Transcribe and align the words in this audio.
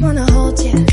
just 0.00 0.14
wanna 0.14 0.32
hold 0.32 0.58
you. 0.64 0.86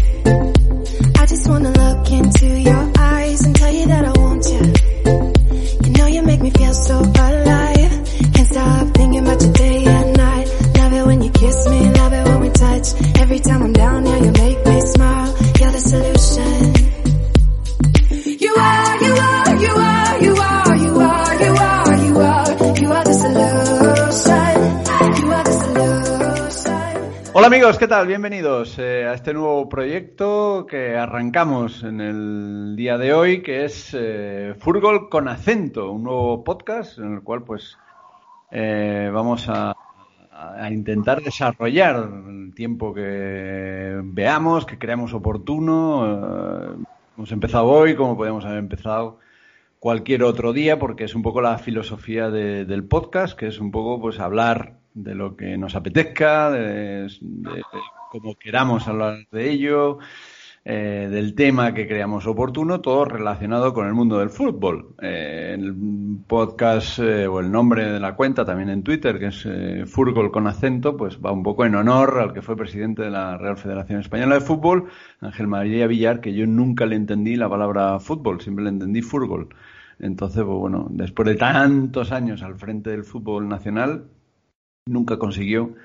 I 1.18 1.26
just 1.28 1.48
wanna 1.48 1.72
look 1.72 2.12
into 2.12 2.60
your 2.60 2.92
eyes 3.00 3.42
and 3.46 3.56
tell 3.56 3.72
you 3.74 3.86
that 3.88 4.04
I 4.04 4.12
want 4.20 4.46
you. 4.52 5.86
You 5.86 5.92
know 5.98 6.08
you 6.08 6.22
make 6.24 6.42
me 6.42 6.50
feel 6.50 6.74
so 6.74 7.00
alive. 7.00 7.92
Can't 8.34 8.48
stop 8.48 8.88
thinking 8.96 9.26
about 9.26 9.42
you 9.42 9.52
day 9.54 9.86
and 9.86 10.18
night. 10.18 10.48
Love 10.78 10.94
it 10.94 11.06
when 11.06 11.22
you 11.22 11.30
kiss 11.32 11.70
me, 11.70 11.90
love 11.94 12.12
it 12.12 12.24
when 12.26 12.40
we 12.42 12.50
touch. 12.50 12.88
Every 13.18 13.40
time 13.40 13.64
I'm 13.64 13.74
down, 13.74 14.06
yeah, 14.06 14.18
you're 14.18 14.37
Amigos, 27.48 27.78
¿qué 27.78 27.88
tal? 27.88 28.08
Bienvenidos 28.08 28.78
eh, 28.78 29.06
a 29.06 29.14
este 29.14 29.34
nuevo 29.34 29.70
proyecto 29.70 30.68
que 30.70 30.98
arrancamos 30.98 31.82
en 31.82 32.02
el 32.02 32.76
día 32.76 32.98
de 32.98 33.14
hoy, 33.14 33.42
que 33.42 33.64
es 33.64 33.96
eh, 33.98 34.54
Furgol 34.60 35.08
con 35.08 35.30
acento, 35.30 35.90
un 35.90 36.04
nuevo 36.04 36.44
podcast 36.44 36.98
en 37.00 37.14
el 37.14 37.22
cual 37.22 37.46
pues 37.46 37.78
eh, 38.52 39.10
vamos 39.14 39.48
a, 39.48 39.74
intentar 40.70 41.22
desarrollar 41.22 42.10
el 42.28 42.54
tiempo 42.54 42.94
que 42.94 43.98
veamos, 44.04 44.66
que 44.66 44.78
creamos 44.78 45.14
oportuno. 45.14 46.76
hemos 47.16 47.32
empezado 47.32 47.68
hoy 47.68 47.96
como 47.96 48.18
podemos 48.18 48.44
haber 48.44 48.60
empezado 48.60 49.20
cualquier 49.80 50.24
otro 50.24 50.52
día, 50.52 50.80
porque 50.80 51.06
es 51.06 51.16
un 51.16 51.22
poco 51.22 51.40
la 51.40 51.58
filosofía 51.60 52.30
del 52.30 52.84
podcast, 52.84 53.40
que 53.40 53.48
es 53.48 53.62
un 53.62 53.72
poco 53.72 54.02
pues 54.02 54.20
hablar 54.20 54.80
de 54.98 55.16
lo 55.16 55.36
que 55.36 55.58
nos 55.58 55.76
apetezca, 55.76 56.50
de, 56.52 57.08
cómo 58.10 58.36
queramos 58.36 58.88
hablar 58.88 59.28
de 59.32 59.52
ello, 59.52 60.00
eh, 60.66 61.08
del 61.12 61.36
tema 61.36 61.74
que 61.74 61.88
creamos 61.88 62.26
oportuno, 62.26 62.82
todo 62.82 63.06
relacionado 63.06 63.74
con 63.74 63.86
el 63.88 63.94
mundo 63.94 64.18
del 64.18 64.32
fútbol. 64.32 64.96
Eh, 65.02 65.56
el 65.58 65.74
podcast 66.26 67.00
eh, 67.00 67.28
o 67.28 67.40
el 67.40 67.52
nombre 67.52 67.92
de 67.92 68.00
la 68.00 68.16
cuenta 68.16 68.44
también 68.44 68.70
en 68.70 68.84
Twitter, 68.84 69.20
que 69.20 69.28
es 69.28 69.48
Fútbol 69.90 70.32
con 70.32 70.48
acento, 70.48 70.98
pues 70.98 71.20
va 71.24 71.32
un 71.32 71.44
poco 71.44 71.64
en 71.64 71.76
honor 71.76 72.20
al 72.20 72.34
que 72.34 72.42
fue 72.42 72.58
presidente 72.58 73.04
de 73.04 73.12
la 73.12 73.38
Real 73.38 73.58
Federación 73.58 74.02
Española 74.02 74.36
de 74.36 74.42
Fútbol, 74.42 74.90
Ángel 75.22 75.48
María 75.48 75.86
Villar, 75.88 76.22
que 76.22 76.34
yo 76.34 76.48
nunca 76.48 76.88
le 76.88 76.96
entendí 76.96 77.36
la 77.36 77.50
palabra 77.50 78.00
fútbol, 78.00 78.42
siempre 78.42 78.64
le 78.64 78.72
entendí 78.72 79.02
fútbol. 79.04 79.50
Entonces, 80.00 80.44
pues 80.44 80.58
bueno, 80.58 80.88
después 80.90 81.28
de 81.28 81.36
tantos 81.36 82.12
años 82.12 82.42
al 82.44 82.56
frente 82.56 82.90
del 82.92 83.04
fútbol 83.04 83.48
nacional, 83.48 84.06
nunca 84.88 85.18
consiguió, 85.18 85.76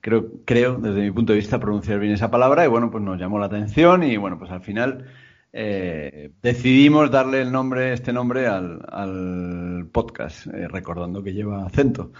creo, 0.00 0.26
creo, 0.44 0.76
desde 0.76 1.00
mi 1.00 1.10
punto 1.10 1.32
de 1.32 1.38
vista, 1.38 1.58
pronunciar 1.58 1.98
bien 1.98 2.12
esa 2.12 2.30
palabra 2.30 2.64
y 2.64 2.68
bueno, 2.68 2.90
pues 2.90 3.02
nos 3.02 3.18
llamó 3.18 3.38
la 3.38 3.46
atención 3.46 4.02
y 4.02 4.16
bueno, 4.16 4.38
pues 4.38 4.50
al 4.50 4.62
final 4.62 5.06
eh, 5.52 6.30
decidimos 6.42 7.10
darle 7.10 7.40
el 7.40 7.50
nombre, 7.50 7.92
este 7.92 8.12
nombre 8.12 8.46
al, 8.46 9.88
podcast, 9.92 10.46
eh, 10.48 10.68
recordando 10.68 11.22
que 11.22 11.32
lleva 11.32 11.64
acento. 11.66 12.12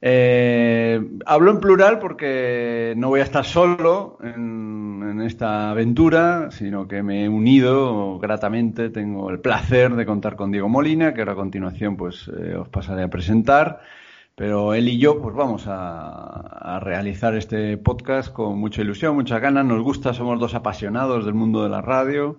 Eh, 0.00 1.00
hablo 1.24 1.52
en 1.52 1.60
plural 1.60 1.98
porque 1.98 2.92
no 2.98 3.08
voy 3.08 3.20
a 3.20 3.24
estar 3.24 3.46
solo 3.46 4.18
en, 4.22 5.02
en, 5.10 5.22
esta 5.22 5.70
aventura, 5.70 6.50
sino 6.50 6.86
que 6.86 7.02
me 7.02 7.24
he 7.24 7.28
unido 7.28 8.18
gratamente. 8.18 8.90
Tengo 8.90 9.30
el 9.30 9.40
placer 9.40 9.94
de 9.96 10.04
contar 10.04 10.36
con 10.36 10.52
Diego 10.52 10.68
Molina, 10.68 11.14
que 11.14 11.22
ahora 11.22 11.32
a 11.32 11.36
continuación 11.36 11.96
pues 11.96 12.28
os 12.28 12.68
pasaré 12.68 13.04
a 13.04 13.08
presentar. 13.08 13.80
Pero 14.36 14.74
él 14.74 14.86
y 14.88 14.98
yo, 14.98 15.22
pues 15.22 15.34
vamos 15.34 15.64
a, 15.66 16.78
realizar 16.82 17.34
este 17.34 17.78
podcast 17.78 18.30
con 18.30 18.58
mucha 18.58 18.82
ilusión, 18.82 19.14
muchas 19.14 19.40
ganas. 19.40 19.64
Nos 19.64 19.82
gusta, 19.82 20.12
somos 20.12 20.38
dos 20.38 20.54
apasionados 20.54 21.24
del 21.24 21.32
mundo 21.32 21.62
de 21.62 21.70
la 21.70 21.80
radio 21.80 22.38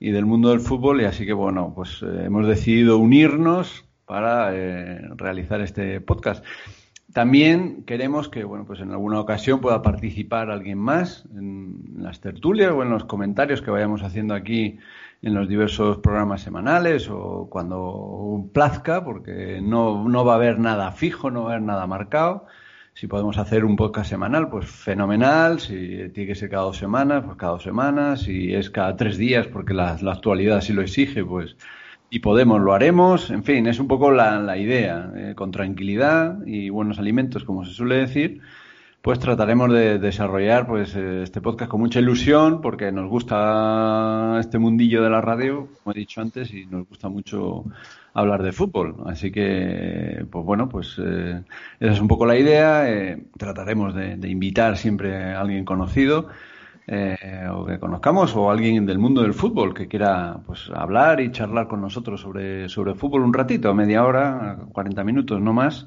y 0.00 0.10
del 0.10 0.26
mundo 0.26 0.50
del 0.50 0.58
fútbol, 0.58 1.00
y 1.00 1.04
así 1.04 1.24
que 1.24 1.32
bueno, 1.32 1.72
pues 1.76 2.02
eh, 2.02 2.24
hemos 2.24 2.48
decidido 2.48 2.98
unirnos 2.98 3.84
para 4.04 4.50
eh, 4.52 5.00
realizar 5.16 5.60
este 5.60 6.00
podcast. 6.00 6.44
También 7.12 7.84
queremos 7.84 8.28
que, 8.28 8.42
bueno, 8.42 8.64
pues 8.66 8.80
en 8.80 8.90
alguna 8.90 9.20
ocasión 9.20 9.60
pueda 9.60 9.80
participar 9.80 10.50
alguien 10.50 10.78
más 10.78 11.24
en 11.36 11.98
las 11.98 12.20
tertulias 12.20 12.72
o 12.72 12.82
en 12.82 12.90
los 12.90 13.04
comentarios 13.04 13.62
que 13.62 13.70
vayamos 13.70 14.02
haciendo 14.02 14.34
aquí 14.34 14.80
en 15.22 15.34
los 15.34 15.48
diversos 15.48 15.98
programas 15.98 16.42
semanales 16.42 17.08
o 17.10 17.48
cuando 17.50 18.48
plazca, 18.52 19.04
porque 19.04 19.60
no, 19.62 20.08
no 20.08 20.24
va 20.24 20.34
a 20.34 20.36
haber 20.36 20.58
nada 20.58 20.92
fijo, 20.92 21.30
no 21.30 21.44
va 21.44 21.50
a 21.50 21.54
haber 21.54 21.66
nada 21.66 21.86
marcado. 21.86 22.46
Si 22.94 23.06
podemos 23.06 23.38
hacer 23.38 23.64
un 23.64 23.76
podcast 23.76 24.10
semanal, 24.10 24.48
pues 24.48 24.66
fenomenal. 24.66 25.60
Si 25.60 26.08
tiene 26.10 26.26
que 26.26 26.34
ser 26.34 26.50
cada 26.50 26.64
dos 26.64 26.76
semanas, 26.78 27.24
pues 27.24 27.36
cada 27.36 27.52
dos 27.52 27.62
semanas. 27.62 28.22
Si 28.22 28.54
es 28.54 28.70
cada 28.70 28.96
tres 28.96 29.16
días, 29.18 29.46
porque 29.46 29.74
la, 29.74 29.92
actualidad 29.92 30.60
sí 30.60 30.72
lo 30.72 30.82
exige, 30.82 31.24
pues 31.24 31.56
y 32.10 32.20
podemos, 32.20 32.60
lo 32.60 32.72
haremos. 32.74 33.30
En 33.30 33.44
fin, 33.44 33.66
es 33.66 33.78
un 33.78 33.88
poco 33.88 34.10
la, 34.10 34.40
la 34.40 34.56
idea, 34.56 35.12
eh, 35.16 35.34
con 35.36 35.50
tranquilidad 35.52 36.44
y 36.46 36.70
buenos 36.70 36.98
alimentos, 36.98 37.44
como 37.44 37.64
se 37.64 37.72
suele 37.72 37.96
decir 37.96 38.40
pues 39.02 39.20
trataremos 39.20 39.72
de 39.72 39.98
desarrollar 39.98 40.66
pues 40.66 40.94
eh, 40.96 41.22
este 41.22 41.40
podcast 41.40 41.70
con 41.70 41.80
mucha 41.80 42.00
ilusión 42.00 42.60
porque 42.60 42.90
nos 42.90 43.08
gusta 43.08 44.36
este 44.40 44.58
mundillo 44.58 45.02
de 45.02 45.10
la 45.10 45.20
radio, 45.20 45.68
como 45.82 45.94
he 45.94 45.98
dicho 46.00 46.20
antes, 46.20 46.52
y 46.52 46.66
nos 46.66 46.88
gusta 46.88 47.08
mucho 47.08 47.64
hablar 48.12 48.42
de 48.42 48.52
fútbol. 48.52 48.96
Así 49.06 49.30
que, 49.30 50.26
pues 50.30 50.44
bueno, 50.44 50.68
pues 50.68 50.96
eh, 50.98 51.42
esa 51.78 51.92
es 51.92 52.00
un 52.00 52.08
poco 52.08 52.26
la 52.26 52.36
idea. 52.36 52.90
Eh, 52.90 53.22
trataremos 53.38 53.94
de, 53.94 54.18
invitar 54.28 54.76
siempre 54.76 55.32
a 55.32 55.40
alguien 55.40 55.64
conocido. 55.64 56.28
o 57.52 57.66
que 57.66 57.78
conozcamos 57.78 58.34
o 58.34 58.50
alguien 58.50 58.86
del 58.86 58.98
mundo 58.98 59.22
del 59.22 59.34
fútbol 59.34 59.74
que 59.74 59.88
quiera 59.88 60.40
pues 60.46 60.70
hablar 60.74 61.20
y 61.20 61.30
charlar 61.30 61.68
con 61.68 61.82
nosotros 61.82 62.20
sobre, 62.22 62.68
sobre 62.68 62.94
fútbol 62.94 63.22
un 63.22 63.34
ratito, 63.34 63.74
media 63.74 64.04
hora, 64.04 64.58
40 64.72 65.04
minutos, 65.04 65.40
no 65.40 65.52
más. 65.52 65.86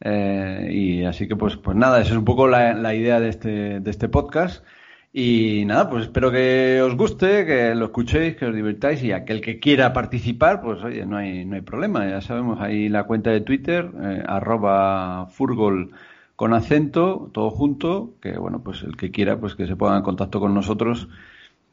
Eh, 0.00 0.68
y 0.72 1.04
así 1.04 1.26
que 1.28 1.36
pues, 1.36 1.56
pues 1.56 1.76
nada, 1.76 2.00
esa 2.00 2.12
es 2.12 2.18
un 2.18 2.24
poco 2.24 2.48
la, 2.48 2.94
idea 2.94 3.20
de 3.20 3.28
este, 3.28 3.80
de 3.80 3.90
este 3.90 4.08
podcast. 4.08 4.64
Y 5.12 5.64
nada, 5.64 5.88
pues 5.88 6.04
espero 6.04 6.30
que 6.30 6.82
os 6.82 6.94
guste, 6.94 7.46
que 7.46 7.74
lo 7.74 7.86
escuchéis, 7.86 8.36
que 8.36 8.46
os 8.46 8.54
divirtáis 8.54 9.02
y 9.02 9.12
aquel 9.12 9.40
que 9.40 9.58
quiera 9.58 9.94
participar, 9.94 10.60
pues 10.60 10.82
oye, 10.84 11.06
no 11.06 11.16
hay, 11.16 11.44
no 11.46 11.54
hay 11.56 11.62
problema. 11.62 12.06
Ya 12.06 12.20
sabemos, 12.20 12.60
ahí 12.60 12.88
la 12.90 13.04
cuenta 13.04 13.30
de 13.30 13.40
Twitter, 13.40 13.90
eh, 14.02 14.22
arroba 14.26 15.26
furgol 15.30 15.92
con 16.36 16.52
acento, 16.52 17.30
todo 17.32 17.50
junto, 17.50 18.14
que 18.20 18.36
bueno, 18.36 18.62
pues 18.62 18.82
el 18.82 18.96
que 18.96 19.10
quiera, 19.10 19.40
pues 19.40 19.54
que 19.54 19.66
se 19.66 19.76
ponga 19.76 19.96
en 19.96 20.02
contacto 20.02 20.38
con 20.38 20.52
nosotros 20.54 21.08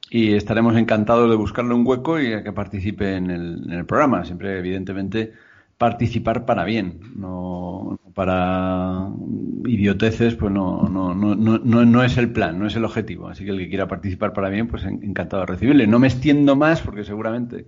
y 0.10 0.34
estaremos 0.36 0.78
encantados 0.78 1.30
de 1.30 1.36
buscarle 1.36 1.74
un 1.74 1.86
hueco 1.86 2.20
y 2.22 2.44
que 2.44 2.54
participe 2.54 3.16
en 3.18 3.30
el 3.30 3.86
programa. 3.86 4.24
Siempre, 4.24 4.58
evidentemente, 4.58 5.34
participar 5.78 6.46
para 6.46 6.64
bien, 6.64 7.00
no 7.16 8.00
para 8.14 9.10
idioteces, 9.66 10.36
pues 10.36 10.52
no, 10.52 10.88
no, 10.90 11.14
no, 11.16 11.36
no, 11.36 11.60
no 11.60 12.04
es 12.04 12.18
el 12.18 12.32
plan, 12.32 12.60
no 12.60 12.68
es 12.68 12.76
el 12.76 12.86
objetivo. 12.86 13.28
Así 13.28 13.44
que 13.44 13.52
el 13.52 13.58
que 13.58 13.70
quiera 13.70 13.88
participar 13.88 14.34
para 14.34 14.50
bien, 14.50 14.68
pues 14.68 14.86
encantado 14.86 15.42
de 15.42 15.48
recibirle. 15.48 15.88
No 15.88 16.00
me 16.00 16.08
extiendo 16.08 16.56
más 16.56 16.82
porque 16.82 17.04
seguramente 17.04 17.66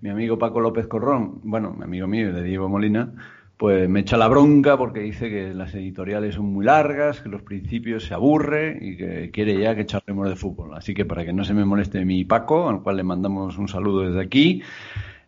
mi 0.00 0.10
amigo 0.10 0.38
Paco 0.38 0.60
López 0.60 0.86
Corrón, 0.86 1.40
bueno, 1.42 1.72
mi 1.72 1.84
amigo 1.84 2.06
mío 2.06 2.32
de 2.32 2.42
Diego 2.42 2.68
Molina, 2.68 3.12
pues 3.60 3.90
me 3.90 4.00
echa 4.00 4.16
la 4.16 4.28
bronca 4.28 4.78
porque 4.78 5.00
dice 5.00 5.28
que 5.28 5.52
las 5.52 5.74
editoriales 5.74 6.36
son 6.36 6.46
muy 6.46 6.64
largas, 6.64 7.20
que 7.20 7.28
los 7.28 7.42
principios 7.42 8.04
se 8.04 8.14
aburre 8.14 8.78
y 8.80 8.96
que 8.96 9.30
quiere 9.30 9.60
ya 9.60 9.74
que 9.74 9.82
echaremos 9.82 10.30
de 10.30 10.36
fútbol. 10.36 10.74
Así 10.74 10.94
que 10.94 11.04
para 11.04 11.26
que 11.26 11.34
no 11.34 11.44
se 11.44 11.52
me 11.52 11.66
moleste 11.66 12.02
mi 12.06 12.24
Paco, 12.24 12.70
al 12.70 12.82
cual 12.82 12.96
le 12.96 13.02
mandamos 13.02 13.58
un 13.58 13.68
saludo 13.68 14.08
desde 14.08 14.22
aquí, 14.22 14.62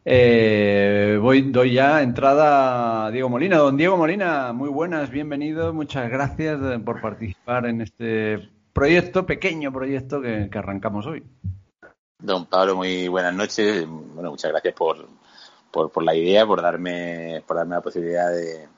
eh, 0.05 1.19
voy, 1.21 1.43
doy 1.51 1.75
ya 1.75 2.03
entrada 2.03 3.07
a 3.07 3.11
Diego 3.11 3.29
Molina. 3.29 3.59
Don 3.59 3.77
Diego 3.77 3.97
Molina, 3.97 4.53
muy 4.53 4.69
buenas, 4.69 5.11
bienvenido, 5.11 5.73
muchas 5.73 6.11
gracias 6.11 6.61
eh, 6.63 6.79
por 6.79 7.01
participar 7.01 7.67
en 7.67 7.81
este 7.81 8.51
proyecto, 8.73 9.27
pequeño 9.27 9.73
proyecto 9.73 10.21
que, 10.21 10.51
arrancamos 10.53 11.07
hoy. 11.07 11.23
Don 12.19 12.47
Pablo, 12.47 12.77
muy 12.77 13.09
buenas 13.09 13.35
noches. 13.35 13.87
Bueno, 13.87 14.31
muchas 14.31 14.51
gracias 14.51 14.75
por, 14.75 15.09
por, 15.71 15.91
por 15.91 16.03
la 16.03 16.15
idea, 16.15 16.47
por 16.47 16.63
darme, 16.63 17.43
por 17.47 17.57
darme 17.57 17.77
la 17.77 17.81
posibilidad 17.81 18.31
de, 18.31 18.69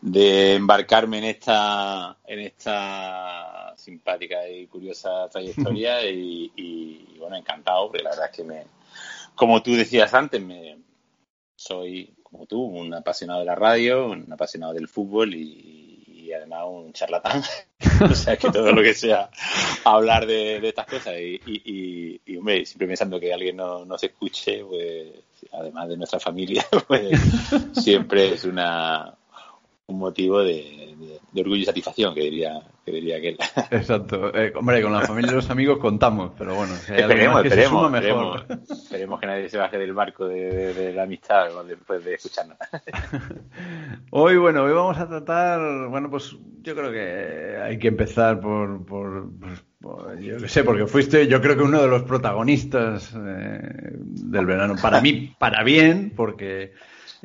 de 0.00 0.54
embarcarme 0.54 1.18
en 1.18 1.24
esta, 1.24 2.16
en 2.24 2.40
esta 2.40 3.74
simpática 3.76 4.48
y 4.48 4.66
curiosa 4.66 5.28
trayectoria 5.28 6.02
y, 6.10 7.16
bueno, 7.18 7.36
encantado, 7.36 7.88
porque 7.88 8.04
la 8.04 8.10
verdad 8.10 8.28
es 8.30 8.36
que 8.36 8.44
me, 8.44 8.66
como 9.36 9.62
tú 9.62 9.74
decías 9.74 10.12
antes, 10.14 10.42
me, 10.42 10.78
soy, 11.54 12.14
como 12.22 12.46
tú, 12.46 12.60
un 12.62 12.92
apasionado 12.94 13.40
de 13.40 13.46
la 13.46 13.54
radio, 13.54 14.08
un 14.08 14.32
apasionado 14.32 14.74
del 14.74 14.88
fútbol 14.88 15.34
y, 15.34 16.32
además 16.36 16.64
un 16.66 16.92
charlatán. 16.92 17.42
o 18.10 18.14
sea, 18.14 18.36
que 18.36 18.50
todo 18.50 18.72
lo 18.72 18.82
que 18.82 18.94
sea 18.94 19.30
hablar 19.84 20.26
de, 20.26 20.56
estas 20.68 20.86
cosas 20.86 21.14
y, 21.20 21.40
y, 21.46 22.20
y, 22.26 22.36
hombre, 22.36 22.66
siempre 22.66 22.88
pensando 22.88 23.20
que 23.20 23.32
alguien 23.32 23.56
no, 23.56 23.84
no 23.84 23.96
se 23.96 24.06
escuche, 24.06 24.64
pues 24.64 25.12
además 25.52 25.88
de 25.88 25.96
nuestra 25.96 26.18
familia, 26.18 26.66
pues 26.88 27.18
siempre 27.72 28.34
es 28.34 28.44
una, 28.44 29.14
un 29.88 29.98
motivo 29.98 30.42
de, 30.42 31.18
orgullo 31.36 31.62
y 31.62 31.64
satisfacción, 31.64 32.14
que 32.14 32.22
diría 32.22 32.60
que 32.84 32.92
diría 32.92 33.16
aquel. 33.18 33.36
Exacto. 33.70 34.34
Eh, 34.34 34.52
hombre, 34.54 34.82
con 34.82 34.92
la 34.92 35.02
familia 35.02 35.32
y 35.32 35.34
los 35.34 35.50
amigos 35.50 35.78
contamos, 35.78 36.32
pero 36.38 36.54
bueno, 36.54 36.74
esperemos, 36.74 37.44
esperemos, 37.44 38.44
esperemos, 38.68 39.20
que 39.20 39.26
nadie 39.26 39.48
se 39.48 39.58
baje 39.58 39.76
del 39.76 39.92
barco 39.92 40.26
de, 40.26 40.92
la 40.94 41.02
amistad 41.02 41.48
después 41.66 42.04
de 42.04 42.14
escucharnos. 42.14 42.56
hoy, 44.10 44.36
bueno, 44.36 44.64
hoy 44.64 44.72
vamos 44.72 44.98
a 44.98 45.08
tratar, 45.08 45.88
bueno, 45.88 46.10
pues 46.10 46.36
yo 46.62 46.74
creo 46.74 46.92
que 46.92 47.58
hay 47.62 47.78
que 47.78 47.88
empezar 47.88 48.40
por, 48.40 48.84
por, 48.86 49.28
yo 50.20 50.38
qué 50.38 50.48
sé, 50.48 50.64
porque 50.64 50.86
fuiste, 50.86 51.28
yo 51.28 51.40
creo 51.40 51.56
que 51.56 51.62
uno 51.62 51.82
de 51.82 51.88
los 51.88 52.02
protagonistas 52.04 53.14
eh, 53.14 53.60
del 53.94 54.46
verano, 54.46 54.74
para 54.80 55.00
mí, 55.00 55.34
para 55.38 55.62
bien, 55.62 56.12
porque 56.14 56.72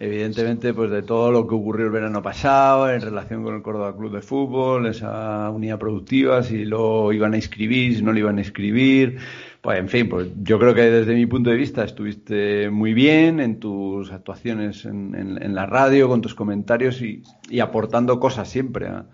evidentemente 0.01 0.73
pues 0.73 0.89
de 0.89 1.03
todo 1.03 1.31
lo 1.31 1.45
que 1.45 1.53
ocurrió 1.53 1.85
el 1.85 1.91
verano 1.91 2.23
pasado 2.23 2.89
en 2.89 3.01
relación 3.01 3.43
con 3.43 3.53
el 3.53 3.61
Córdoba 3.61 3.95
Club 3.95 4.11
de 4.11 4.23
Fútbol, 4.23 4.87
esa 4.87 5.47
unidad 5.51 5.77
productiva, 5.77 6.41
si 6.41 6.65
lo 6.65 7.13
iban 7.13 7.33
a 7.33 7.35
inscribir, 7.35 7.95
si 7.95 8.01
no 8.01 8.11
lo 8.11 8.17
iban 8.17 8.39
a 8.39 8.41
inscribir, 8.41 9.19
pues 9.61 9.77
en 9.77 9.89
fin, 9.89 10.09
pues 10.09 10.29
yo 10.41 10.57
creo 10.57 10.73
que 10.73 10.89
desde 10.89 11.13
mi 11.13 11.27
punto 11.27 11.51
de 11.51 11.55
vista 11.55 11.83
estuviste 11.83 12.71
muy 12.71 12.95
bien 12.95 13.39
en 13.39 13.59
tus 13.59 14.11
actuaciones 14.11 14.85
en, 14.85 15.13
en, 15.15 15.53
la 15.53 15.67
radio, 15.67 16.09
con 16.09 16.21
tus 16.21 16.33
comentarios 16.33 16.99
y, 17.03 17.21
y 17.47 17.59
aportando 17.59 18.19
cosas 18.19 18.49
siempre 18.49 18.87
a, 18.87 19.05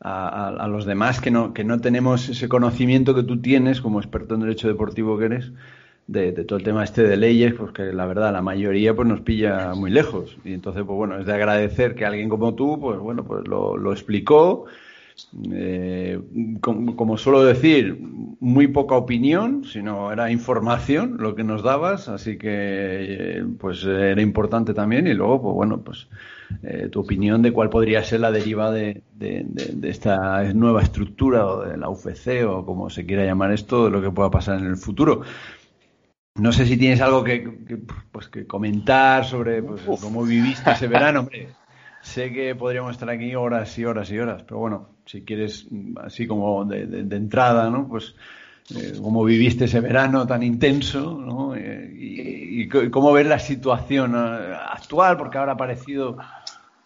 a, 0.00 0.48
a, 0.48 0.66
los 0.66 0.86
demás 0.86 1.20
que 1.20 1.30
no, 1.30 1.54
que 1.54 1.62
no 1.62 1.80
tenemos 1.80 2.28
ese 2.28 2.48
conocimiento 2.48 3.14
que 3.14 3.22
tú 3.22 3.40
tienes 3.40 3.80
como 3.80 4.00
experto 4.00 4.34
en 4.34 4.40
derecho 4.40 4.66
deportivo 4.66 5.18
que 5.18 5.26
eres 5.26 5.52
de, 6.06 6.32
todo 6.44 6.58
el 6.58 6.64
tema 6.64 6.84
este 6.84 7.02
de 7.02 7.16
leyes, 7.16 7.54
pues 7.54 7.72
la 7.94 8.06
verdad 8.06 8.32
la 8.32 8.42
mayoría 8.42 8.94
pues 8.94 9.08
nos 9.08 9.20
pilla 9.20 9.74
muy 9.74 9.90
lejos. 9.90 10.36
Y 10.44 10.52
entonces, 10.52 10.84
pues 10.84 10.96
bueno, 10.96 11.18
es 11.18 11.26
de 11.26 11.32
agradecer 11.32 11.94
que 11.94 12.06
alguien 12.06 12.28
como 12.28 12.54
tú, 12.54 12.78
pues 12.80 12.98
bueno, 12.98 13.24
pues 13.24 13.46
lo, 13.46 13.92
explicó. 13.92 14.66
Eh, 15.50 16.20
como, 16.60 17.16
suelo 17.16 17.42
decir, 17.42 17.98
muy 18.38 18.66
poca 18.66 18.96
opinión, 18.96 19.64
sino 19.64 20.12
era 20.12 20.30
información 20.30 21.16
lo 21.18 21.34
que 21.34 21.42
nos 21.42 21.62
dabas, 21.62 22.10
así 22.10 22.36
que 22.36 23.42
pues 23.58 23.82
era 23.84 24.20
importante 24.20 24.74
también. 24.74 25.06
Y 25.06 25.14
luego, 25.14 25.40
pues 25.42 25.54
bueno, 25.54 25.80
pues 25.80 26.06
eh, 26.62 26.88
tu 26.90 27.00
opinión 27.00 27.42
de 27.42 27.50
cuál 27.50 27.70
podría 27.70 28.04
ser 28.04 28.20
la 28.20 28.30
deriva 28.30 28.70
de, 28.70 29.02
de, 29.14 29.44
de, 29.48 29.88
esta 29.88 30.44
nueva 30.52 30.82
estructura 30.82 31.46
o 31.46 31.62
de 31.64 31.78
la 31.78 31.88
UFC 31.88 32.44
o 32.46 32.64
como 32.64 32.90
se 32.90 33.06
quiera 33.06 33.24
llamar 33.24 33.52
esto, 33.52 33.86
de 33.86 33.90
lo 33.90 34.02
que 34.02 34.10
pueda 34.10 34.30
pasar 34.30 34.58
en 34.60 34.66
el 34.66 34.76
futuro. 34.76 35.22
No 36.38 36.52
sé 36.52 36.66
si 36.66 36.76
tienes 36.76 37.00
algo 37.00 37.24
que, 37.24 37.48
pues, 38.12 38.28
que 38.28 38.46
comentar 38.46 39.24
sobre 39.24 39.62
pues, 39.62 39.82
cómo 40.00 40.24
viviste 40.24 40.70
ese 40.70 40.86
verano. 40.86 41.20
Hombre, 41.20 41.48
sé 42.02 42.32
que 42.32 42.54
podríamos 42.54 42.92
estar 42.92 43.08
aquí 43.08 43.34
horas 43.34 43.76
y 43.78 43.84
horas 43.84 44.10
y 44.10 44.18
horas, 44.18 44.42
pero 44.42 44.58
bueno, 44.58 44.88
si 45.06 45.22
quieres, 45.22 45.66
así 46.02 46.26
como 46.26 46.64
de, 46.64 47.00
entrada, 47.16 47.70
¿no? 47.70 47.88
Pues 47.88 48.14
eh, 48.74 48.98
cómo 49.02 49.24
viviste 49.24 49.64
ese 49.64 49.80
verano 49.80 50.26
tan 50.26 50.42
intenso, 50.42 51.18
¿no? 51.18 51.54
Eh, 51.56 51.90
y, 51.94 52.68
cómo 52.68 53.12
ves 53.12 53.26
la 53.26 53.38
situación 53.38 54.14
eh, 54.16 54.54
actual, 54.70 55.16
porque 55.16 55.38
ahora 55.38 55.52
ha 55.52 55.56
parecido 55.56 56.16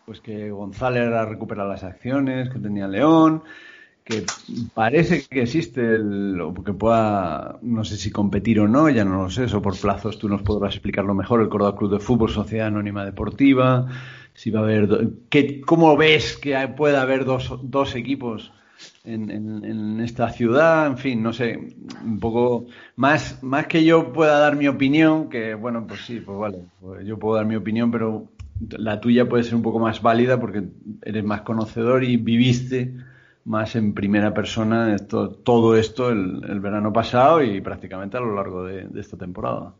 pues 0.05 0.21
que 0.21 0.51
González 0.51 1.13
ha 1.13 1.25
recuperado 1.25 1.69
las 1.69 1.85
acciones 1.85 2.51
que 2.51 2.59
tenía 2.59 2.89
León, 2.89 3.45
que 4.11 4.25
parece 4.75 5.23
que 5.23 5.43
existe 5.43 5.81
el, 5.81 6.41
que 6.65 6.73
pueda, 6.73 7.59
no 7.63 7.85
sé 7.85 7.97
si 7.97 8.11
competir 8.11 8.61
o 8.61 8.69
no, 8.69 8.91
ya 8.91 9.05
no 9.05 9.23
lo 9.23 9.31
sé, 9.31 9.45
eso 9.45 9.63
por 9.63 9.79
plazos 9.79 10.19
tú 10.19 10.29
nos 10.29 10.43
podrás 10.43 10.75
explicarlo 10.75 11.15
mejor, 11.15 11.41
el 11.41 11.49
Córdoba 11.49 11.77
Club 11.77 11.93
de 11.93 12.01
Fútbol, 12.01 12.31
Sociedad 12.31 12.67
Anónima 12.67 13.05
Deportiva, 13.05 13.87
si 14.35 14.51
va 14.51 14.61
a 14.61 14.63
haber, 14.65 15.11
¿qué, 15.29 15.61
¿cómo 15.61 15.97
ves 15.97 16.37
que 16.37 16.57
puede 16.77 16.97
haber 16.97 17.25
dos, 17.25 17.53
dos 17.63 17.95
equipos 17.95 18.53
en, 19.05 19.31
en, 19.31 20.01
esta 20.01 20.31
ciudad? 20.31 20.87
En 20.89 20.99
fin, 20.99 21.23
no 21.23 21.33
sé, 21.33 21.75
un 22.05 22.19
poco 22.19 22.67
más, 22.97 23.43
más 23.43 23.67
que 23.69 23.85
yo 23.85 24.13
pueda 24.13 24.39
dar 24.39 24.57
mi 24.57 24.67
opinión, 24.67 25.29
que 25.29 25.55
bueno, 25.55 25.87
pues 25.87 26.01
sí, 26.01 26.21
pues 26.21 26.37
vale, 26.37 26.59
pues 26.81 27.07
yo 27.07 27.19
puedo 27.19 27.37
dar 27.37 27.47
mi 27.47 27.57
opinión, 27.57 27.91
pero 27.91 28.29
la 28.71 29.01
tuya 29.01 29.29
puede 29.29 29.45
ser 29.45 29.55
un 29.55 29.63
poco 29.63 29.79
más 29.79 30.03
válida 30.03 30.41
porque 30.41 30.65
eres 31.03 31.25
más 31.25 31.43
conocedor 31.43 32.03
y 32.03 32.17
viviste 32.17 32.95
más 33.45 33.75
en 33.77 33.95
primera 33.95 34.33
persona 34.35 34.95
esto, 34.95 35.31
todo 35.31 35.77
esto 35.77 36.11
el, 36.11 36.61
verano 36.61 36.93
pasado 36.93 37.43
y 37.43 37.61
prácticamente 37.61 38.17
a 38.17 38.21
lo 38.21 38.35
largo 38.35 38.65
de, 38.65 38.89
esta 38.99 39.17
temporada. 39.17 39.75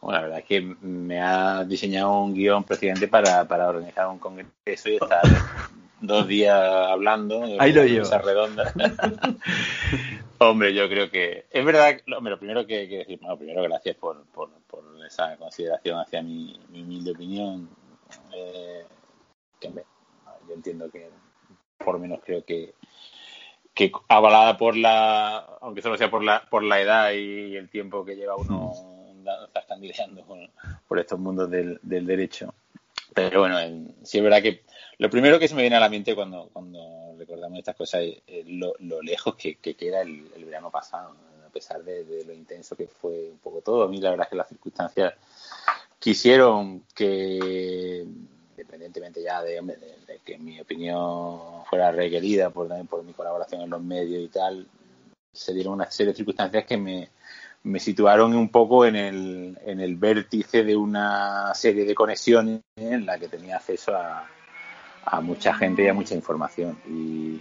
Bueno, 0.00 0.18
la 0.18 0.22
verdad 0.22 0.38
es 0.40 0.44
que 0.46 0.60
me 0.60 1.20
ha 1.20 1.64
diseñado 1.64 2.20
un 2.20 2.34
guion 2.34 2.64
presidente 2.64 3.06
para, 3.06 3.46
para 3.46 3.68
organizar 3.68 4.08
un 4.08 4.18
congreso 4.18 4.88
y 4.88 4.94
estar 4.94 5.20
dos 6.00 6.26
días 6.26 6.58
hablando. 6.58 7.44
Ahí 7.58 7.72
lo 7.72 7.84
llevo. 7.84 8.08
redonda. 8.18 8.72
hombre, 10.38 10.74
yo 10.74 10.88
creo 10.88 11.10
que 11.10 11.46
es 11.50 11.64
verdad. 11.64 11.98
Hombre, 12.16 12.32
lo 12.32 12.38
primero 12.38 12.66
que, 12.66 12.88
que 12.88 12.98
decir, 12.98 13.18
bueno, 13.20 13.36
primero 13.36 13.62
gracias 13.62 13.96
por, 13.96 14.24
por, 14.26 14.50
por 14.66 14.82
esa 15.06 15.36
consideración 15.36 15.98
hacia 15.98 16.22
mi, 16.22 16.58
mi 16.70 16.82
humilde 16.82 17.10
opinión. 17.12 17.68
Eh, 18.34 18.84
que, 19.60 19.68
yo 20.48 20.54
entiendo 20.54 20.90
que 20.90 21.10
por 21.78 21.94
lo 21.94 22.00
menos 22.00 22.20
creo 22.24 22.44
que, 22.44 22.74
que 23.80 23.92
avalada 24.08 24.58
por 24.58 24.76
la, 24.76 25.38
aunque 25.62 25.80
solo 25.80 25.96
sea 25.96 26.10
por 26.10 26.22
la, 26.22 26.44
por 26.50 26.62
la 26.62 26.82
edad 26.82 27.12
y 27.12 27.56
el 27.56 27.70
tiempo 27.70 28.04
que 28.04 28.14
lleva 28.14 28.36
uno 28.36 28.74
zascandileando 29.54 30.22
por 30.86 30.98
estos 30.98 31.18
mundos 31.18 31.50
del, 31.50 31.80
del 31.82 32.04
derecho. 32.04 32.52
Pero 33.14 33.40
bueno, 33.40 33.56
sí 34.02 34.18
es 34.18 34.22
verdad 34.22 34.42
que 34.42 34.64
lo 34.98 35.08
primero 35.08 35.38
que 35.38 35.48
se 35.48 35.54
me 35.54 35.62
viene 35.62 35.76
a 35.76 35.80
la 35.80 35.88
mente 35.88 36.14
cuando, 36.14 36.50
cuando 36.52 37.14
recordamos 37.16 37.58
estas 37.58 37.74
cosas 37.74 38.02
es 38.26 38.46
lo, 38.46 38.74
lejos 39.00 39.34
que, 39.34 39.56
queda 39.56 40.02
el, 40.02 40.44
verano 40.44 40.70
pasado, 40.70 41.16
a 41.46 41.50
pesar 41.50 41.82
de, 41.82 42.04
de, 42.04 42.26
lo 42.26 42.34
intenso 42.34 42.76
que 42.76 42.86
fue 42.86 43.30
un 43.30 43.38
poco 43.38 43.62
todo. 43.62 43.84
A 43.84 43.88
mí 43.88 43.98
la 43.98 44.10
verdad 44.10 44.26
es 44.26 44.30
que 44.30 44.36
las 44.36 44.48
circunstancias 44.48 45.14
quisieron 45.98 46.84
que 46.94 48.04
independientemente 48.60 49.22
ya 49.22 49.42
de, 49.42 49.60
que 50.24 50.38
mi 50.38 50.60
opinión 50.60 51.64
fuera 51.68 51.90
requerida 51.90 52.50
por, 52.50 52.68
por 52.86 53.02
mi 53.02 53.12
colaboración 53.12 53.62
en 53.62 53.70
los 53.70 53.82
medios 53.82 54.22
y 54.22 54.28
tal, 54.28 54.66
se 55.32 55.54
dieron 55.54 55.74
una 55.74 55.90
serie 55.90 56.12
de 56.12 56.16
circunstancias 56.16 56.64
que 56.66 56.76
me, 56.76 57.08
me 57.62 57.78
situaron 57.78 58.34
un 58.34 58.50
poco 58.50 58.84
en 58.84 58.96
el, 58.96 59.58
en 59.64 59.80
el 59.80 59.96
vértice 59.96 60.64
de 60.64 60.76
una 60.76 61.54
serie 61.54 61.84
de 61.84 61.94
conexiones 61.94 62.60
en 62.76 63.06
la 63.06 63.18
que 63.18 63.28
tenía 63.28 63.56
acceso 63.56 63.94
a, 63.96 64.28
a 65.04 65.20
mucha 65.20 65.54
gente 65.54 65.84
y 65.84 65.88
a 65.88 65.94
mucha 65.94 66.14
información. 66.14 66.78
Y, 66.86 67.40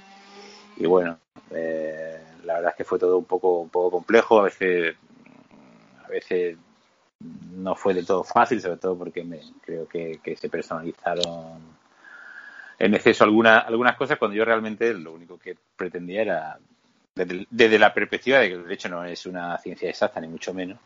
y 0.78 0.86
bueno, 0.86 1.20
eh, 1.52 2.22
la 2.46 2.56
verdad 2.56 2.72
es 2.72 2.78
que 2.78 2.84
fue 2.84 3.00
todo 3.00 3.18
un 3.18 3.26
poco, 3.26 3.60
un 3.60 3.70
poco 3.70 3.92
complejo, 3.92 4.40
a 4.40 4.44
veces, 4.44 4.96
a 6.04 6.08
veces 6.08 6.58
no 7.20 7.76
fue 7.76 7.94
del 7.94 8.06
todo 8.06 8.24
fácil, 8.24 8.62
sobre 8.62 8.78
todo 8.78 8.98
porque 8.98 9.24
me, 9.24 9.42
creo 9.62 9.88
que, 9.88 10.20
se 10.40 10.50
personalizaron 10.50 11.78
en 12.78 12.94
exceso 12.94 13.26
alguna, 13.26 13.60
algunas 13.60 13.98
cosas 13.98 14.18
cuando 14.18 14.38
yo 14.38 14.46
realmente 14.46 14.94
lo 14.94 15.14
único 15.14 15.38
que 15.38 15.58
pretendía 15.76 16.22
era, 16.22 16.60
desde, 17.14 17.78
la 17.78 17.94
perspectiva 17.94 18.40
de 18.40 18.48
que 18.48 18.54
el 18.54 18.64
derecho 18.64 18.88
no 18.88 19.04
es 19.04 19.26
una 19.26 19.58
ciencia 19.58 19.90
exacta, 19.90 20.22
ni 20.22 20.28
mucho 20.28 20.54
menos, 20.54 20.80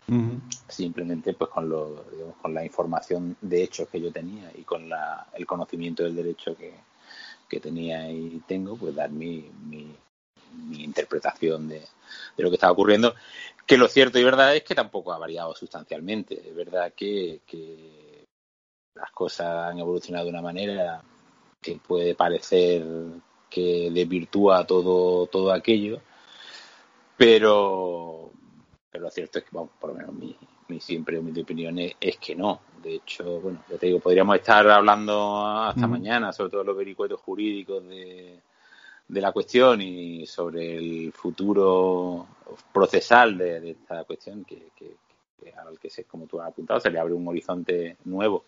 simplemente 0.68 1.34
pues 1.34 1.52
con, 1.52 1.70
lo, 1.70 2.06
con 2.42 2.54
la 2.54 2.66
información 2.66 3.38
de 3.42 3.64
hechos 3.64 3.88
que 3.90 4.02
yo 4.02 4.12
tenía 4.12 4.52
y 4.56 4.64
con 4.64 4.90
la, 4.90 5.28
el 5.36 5.46
conocimiento 5.46 6.04
del 6.04 6.16
derecho 6.16 6.56
que, 6.58 6.74
que 7.48 7.60
tenía 7.60 8.10
y 8.10 8.42
tengo, 8.48 8.76
pues 8.76 8.96
dar 8.96 9.12
mi, 9.12 9.52
mi, 9.66 9.96
mi 10.68 10.84
interpretación 10.84 11.68
de, 11.68 11.82
de 12.36 12.44
lo 12.44 12.50
que 12.50 12.56
estaba 12.56 12.74
ocurriendo 12.74 13.14
que 13.66 13.78
lo 13.78 13.88
cierto 13.88 14.20
y 14.20 14.24
verdad 14.24 14.56
es 14.56 14.64
que 14.64 14.76
tampoco 14.76 15.14
ha 15.14 15.18
variado 15.18 15.56
sustancialmente. 15.56 16.36
Es 16.48 16.56
verdad 16.56 16.94
que, 16.96 17.42
las 18.96 19.12
cosas 19.12 19.72
han 19.72 19.80
evolucionado 19.80 20.26
de 20.26 20.32
una 20.32 20.42
manera 20.42 21.02
que 21.62 21.78
puede 21.78 22.14
parecer 22.14 22.84
que 23.50 23.90
desvirtúa 23.92 24.66
todo, 24.66 25.26
todo 25.28 25.52
aquello, 25.52 26.02
pero, 27.18 28.32
pero 28.92 29.04
lo 29.06 29.10
cierto 29.10 29.40
es 29.40 29.46
que, 29.46 29.52
por 29.52 29.90
lo 29.90 29.96
menos 29.96 30.14
mi, 30.14 30.38
mi 30.68 30.80
siempre 30.80 31.20
humilde 31.20 31.42
opinión 31.42 31.78
es, 31.80 32.18
que 32.18 32.36
no. 32.36 32.62
De 32.82 32.96
hecho, 32.96 33.40
bueno, 33.40 33.64
ya 33.70 33.78
te 33.78 33.88
digo, 33.88 34.00
podríamos 34.00 34.36
estar 34.36 34.70
hablando 34.70 35.46
hasta 35.46 35.88
mañana 35.88 36.34
sobre 36.34 36.52
todos 36.52 36.66
los 36.66 36.78
vericuetos 36.78 37.20
jurídicos 37.22 37.88
de, 37.88 38.40
de 39.08 39.22
la 39.22 39.32
cuestión 39.32 39.82
y 39.82 40.26
sobre 40.26 40.78
el 40.78 41.12
futuro 41.14 42.28
procesal 42.72 43.38
de, 43.38 43.72
esta 43.72 44.04
cuestión 44.06 44.44
que, 44.46 44.70
que, 44.76 44.96
al 45.58 45.78
que, 45.80 45.90
se, 45.90 46.06
como 46.06 46.26
tú 46.26 46.40
has 46.40 46.50
apuntado, 46.50 46.80
se 46.80 46.90
le 46.90 47.00
abre 47.00 47.14
un 47.14 47.28
horizonte 47.28 47.98
nuevo 48.06 48.46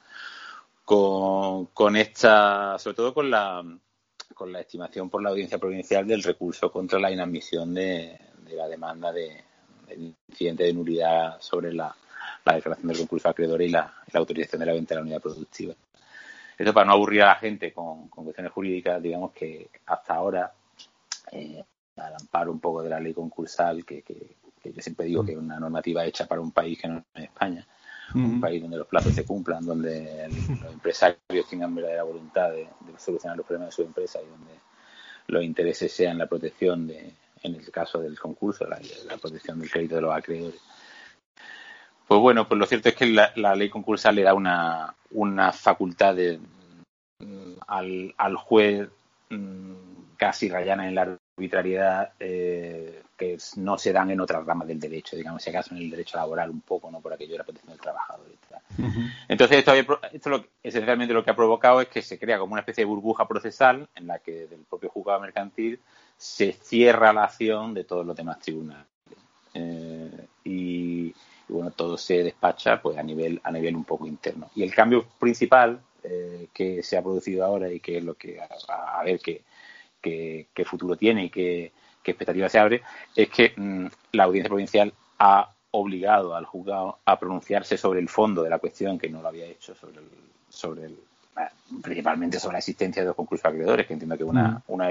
con, 0.85 1.65
con 1.67 1.95
esta, 1.95 2.77
sobre 2.79 2.95
todo 2.95 3.13
con 3.13 3.29
la, 3.29 3.63
con 4.33 4.51
la 4.53 4.62
estimación 4.62 5.09
por 5.09 5.21
la 5.21 5.29
audiencia 5.29 5.57
provincial 5.57 6.07
del 6.07 6.24
recurso 6.24 6.71
contra 6.71 7.00
la 7.00 7.12
inadmisión 7.12 7.74
de, 7.74 8.17
la 8.51 8.67
demanda 8.67 9.12
de, 9.12 9.43
incidente 10.29 10.63
de 10.63 10.74
nulidad 10.74 11.41
sobre 11.41 11.74
la, 11.74 11.93
declaración 12.45 12.88
del 12.88 12.97
concurso 13.00 13.29
acreedor 13.29 13.62
y 13.63 13.69
la, 13.69 13.93
la, 14.12 14.19
autorización 14.19 14.59
de 14.59 14.65
la 14.67 14.74
venta 14.74 14.93
de 14.93 15.00
la 15.00 15.03
unidad 15.03 15.21
productiva. 15.21 15.74
Esto 16.57 16.74
para 16.74 16.85
no 16.85 16.93
aburrir 16.93 17.24
a 17.24 17.27
la 17.27 17.35
gente 17.35 17.74
con, 17.74 18.07
cuestiones 18.07 18.51
jurídicas, 18.51 19.01
digamos 19.01 19.31
que 19.33 19.69
hasta 19.85 20.13
ahora, 20.13 20.53
eh, 21.31 21.63
al 21.97 22.15
amparo 22.15 22.51
un 22.51 22.59
poco 22.59 22.81
de 22.81 22.89
la 22.89 23.00
ley 23.00 23.13
concursal, 23.13 23.85
que, 23.85 24.01
que, 24.01 24.35
yo 24.63 24.81
siempre 24.81 25.05
digo 25.05 25.24
que 25.24 25.33
es 25.33 25.38
una 25.38 25.59
normativa 25.59 26.03
hecha 26.05 26.25
para 26.25 26.41
un 26.41 26.51
país 26.51 26.79
que 26.81 26.88
no 26.88 27.03
es 27.13 27.24
España, 27.25 27.65
un 28.13 28.39
país 28.39 28.62
donde 28.62 28.77
los 28.77 28.88
plazos 28.88 29.13
se 29.13 29.25
cumplan, 29.25 29.65
donde 29.65 30.27
los 30.62 30.74
empresarios 30.74 31.47
tengan 31.50 31.74
verdadera 31.75 32.03
voluntad 32.03 32.51
de, 32.51 32.67
solucionar 32.97 33.38
los 33.38 33.45
problemas 33.45 33.69
de 33.69 33.75
su 33.75 33.81
empresa 33.83 34.19
y 34.21 34.27
donde 34.27 34.53
los 35.27 35.43
intereses 35.43 35.91
sean 35.91 36.17
la 36.17 36.27
protección 36.27 36.88
de, 36.88 37.13
en 37.43 37.55
el 37.55 37.71
caso 37.71 38.00
del 38.00 38.19
concurso, 38.19 38.65
la, 38.65 38.79
protección 39.17 39.59
del 39.59 39.69
crédito 39.69 39.95
de 39.95 40.01
los 40.01 40.15
acreedores. 40.15 40.59
Pues 42.07 42.21
bueno, 42.21 42.47
pues 42.47 42.59
lo 42.59 42.65
cierto 42.65 42.89
es 42.89 42.95
que 42.95 43.07
la, 43.07 43.55
ley 43.55 43.69
concursal 43.69 44.15
le 44.15 44.24
da 44.24 44.33
una, 44.33 44.93
una 45.12 45.51
facultad 45.51 46.15
de, 46.15 46.39
mm, 47.19 47.53
al, 47.67 48.13
al 48.17 48.35
juez 48.35 48.88
mm, 49.29 49.74
casi 50.17 50.50
rayana 50.50 50.88
en 50.88 50.95
la 50.95 51.17
arbitrariedad 51.38 52.12
eh, 52.19 53.01
que 53.17 53.38
no 53.57 53.77
se 53.77 53.93
dan 53.93 54.12
en 54.12 54.19
otras 54.19 54.45
ramas 54.45 54.67
del 54.67 54.79
derecho, 54.79 55.15
digamos, 55.15 55.41
si 55.41 55.50
acaso 55.50 55.74
en 55.74 55.81
el 55.81 55.89
derecho 55.89 56.17
laboral 56.17 56.50
un 56.50 56.62
poco, 56.62 56.91
¿no? 56.91 57.00
Por 57.00 57.13
aquello 57.13 57.33
de 57.33 57.38
la 57.39 57.43
protección 57.43 57.71
del 57.71 57.81
trabajador. 57.81 58.25
Entonces, 59.27 59.59
esto, 59.59 59.74
esto 60.12 60.29
lo, 60.29 60.45
esencialmente 60.62 61.13
lo 61.13 61.24
que 61.24 61.31
ha 61.31 61.35
provocado 61.35 61.81
es 61.81 61.88
que 61.88 62.01
se 62.01 62.19
crea 62.19 62.39
como 62.39 62.53
una 62.53 62.62
especie 62.62 62.83
de 62.83 62.89
burbuja 62.89 63.27
procesal 63.27 63.88
en 63.95 64.07
la 64.07 64.19
que 64.19 64.47
del 64.47 64.62
propio 64.69 64.89
juzgado 64.89 65.21
mercantil 65.21 65.79
se 66.17 66.53
cierra 66.53 67.13
la 67.13 67.25
acción 67.25 67.74
de 67.74 67.83
todos 67.83 68.05
los 68.05 68.15
demás 68.15 68.39
tribunales. 68.39 68.85
Eh, 69.53 70.27
y, 70.43 71.14
bueno, 71.47 71.71
todo 71.71 71.97
se 71.97 72.23
despacha 72.23 72.81
pues 72.81 72.97
a 72.97 73.03
nivel, 73.03 73.39
a 73.43 73.51
nivel 73.51 73.75
un 73.75 73.83
poco 73.83 74.07
interno. 74.07 74.49
Y 74.55 74.63
el 74.63 74.73
cambio 74.73 75.05
principal 75.19 75.79
eh, 76.03 76.47
que 76.53 76.83
se 76.83 76.97
ha 76.97 77.01
producido 77.01 77.45
ahora 77.45 77.71
y 77.71 77.79
que 77.79 77.97
es 77.97 78.03
lo 78.03 78.15
que 78.15 78.39
a, 78.39 79.03
ver 79.03 79.19
qué, 79.19 79.43
qué, 80.01 80.65
futuro 80.65 80.95
tiene 80.95 81.25
y 81.25 81.29
qué, 81.29 81.71
qué 82.03 82.11
expectativa 82.11 82.49
se 82.49 82.59
abre, 82.59 82.81
es 83.15 83.29
que 83.29 83.53
mm, 83.55 83.87
la 84.13 84.23
audiencia 84.25 84.49
provincial 84.49 84.93
ha 85.19 85.51
obligado 85.71 86.35
al 86.35 86.45
juzgado 86.45 86.99
a 87.05 87.19
pronunciarse 87.19 87.77
sobre 87.77 87.99
el 87.99 88.09
fondo 88.09 88.43
de 88.43 88.49
la 88.49 88.59
cuestión 88.59 88.97
que 88.97 89.09
no 89.09 89.21
lo 89.21 89.27
había 89.27 89.45
hecho 89.45 89.75
sobre 89.75 89.99
el, 89.99 90.09
sobre 90.49 90.85
el 90.85 90.99
principalmente 91.81 92.39
sobre 92.39 92.53
la 92.53 92.59
existencia 92.59 93.01
de 93.01 93.07
los 93.07 93.15
concursos 93.15 93.45
acreedores, 93.45 93.85
que 93.85 93.93
entiendo 93.93 94.15
que 94.15 94.23
es 94.23 94.29
una, 94.29 94.61
una 94.67 94.89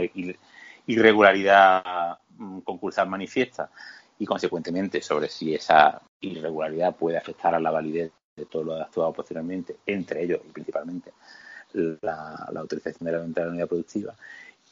irregularidad 0.86 2.18
mm, 2.36 2.58
concursal 2.60 3.08
manifiesta 3.08 3.70
y 4.18 4.26
consecuentemente 4.26 5.02
sobre 5.02 5.28
si 5.28 5.54
esa 5.54 6.00
irregularidad 6.20 6.94
puede 6.96 7.16
afectar 7.16 7.54
a 7.54 7.60
la 7.60 7.70
validez 7.70 8.12
de 8.36 8.46
todo 8.46 8.64
lo 8.64 8.74
actuado 8.74 9.12
posteriormente, 9.12 9.76
entre 9.86 10.24
ellos 10.24 10.40
y 10.48 10.52
principalmente 10.52 11.12
la, 11.72 12.48
autorización 12.56 13.06
de 13.06 13.12
la 13.12 13.18
venta 13.18 13.40
de 13.40 13.46
la 13.46 13.52
unidad 13.52 13.68
productiva. 13.68 14.14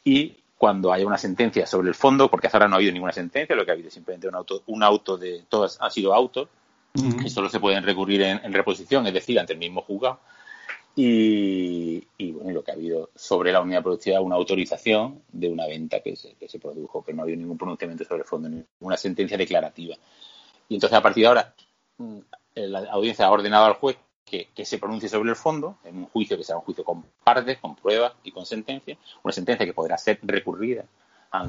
Y 0.04 0.36
cuando 0.56 0.92
haya 0.92 1.06
una 1.06 1.18
sentencia 1.18 1.66
sobre 1.66 1.88
el 1.88 1.94
fondo, 1.94 2.30
porque 2.30 2.46
hasta 2.46 2.58
ahora 2.58 2.68
no 2.68 2.74
ha 2.74 2.78
habido 2.78 2.92
ninguna 2.92 3.12
sentencia, 3.12 3.56
lo 3.56 3.64
que 3.64 3.72
ha 3.72 3.74
habido 3.74 3.88
es 3.88 3.94
simplemente 3.94 4.28
un 4.28 4.34
auto, 4.34 4.62
un 4.66 4.82
auto 4.82 5.16
de, 5.16 5.44
todas 5.48 5.78
han 5.80 5.90
sido 5.90 6.14
autos, 6.14 6.48
que 6.94 7.30
solo 7.30 7.48
se 7.48 7.58
pueden 7.58 7.84
recurrir 7.84 8.20
en, 8.22 8.52
reposición, 8.52 9.06
es 9.06 9.14
decir, 9.14 9.40
ante 9.40 9.54
el 9.54 9.58
mismo 9.58 9.80
juzgado. 9.82 10.20
Y, 10.94 12.04
bueno, 12.32 12.51
lo 12.51 12.51
que 12.62 12.70
ha 12.70 12.74
habido 12.74 13.10
sobre 13.14 13.52
la 13.52 13.60
unidad 13.60 13.82
productiva 13.82 14.20
una 14.20 14.36
autorización 14.36 15.22
de 15.32 15.48
una 15.48 15.66
venta 15.66 16.00
que 16.00 16.16
se, 16.16 16.34
que 16.34 16.48
se 16.48 16.58
produjo, 16.58 17.02
pero 17.02 17.16
no 17.16 17.22
ha 17.22 17.24
habido 17.24 17.38
ningún 17.38 17.58
pronunciamiento 17.58 18.04
sobre 18.04 18.22
el 18.22 18.28
fondo, 18.28 18.48
ninguna 18.48 18.96
sentencia 18.96 19.36
declarativa. 19.36 19.96
Y 20.68 20.74
entonces, 20.74 20.98
a 20.98 21.02
partir 21.02 21.22
de 21.22 21.28
ahora, 21.28 21.54
mm, 21.98 22.18
la 22.54 22.78
audiencia 22.90 23.26
ha 23.26 23.30
ordenado 23.30 23.66
al 23.66 23.74
juez 23.74 23.96
que, 24.24 24.64
se 24.64 24.78
pronuncie 24.78 25.08
sobre 25.08 25.30
el 25.30 25.36
fondo 25.36 25.78
en 25.84 25.98
un 25.98 26.06
juicio 26.06 26.36
que 26.36 26.44
sea 26.44 26.56
un 26.56 26.62
juicio 26.62 26.84
con 26.84 27.04
partes, 27.22 27.58
con 27.58 27.76
pruebas 27.76 28.14
y 28.24 28.32
con 28.32 28.46
sentencia, 28.46 28.96
una 29.22 29.32
sentencia 29.32 29.66
que 29.66 29.74
podrá 29.74 29.98
ser 29.98 30.18
recurrida 30.22 30.84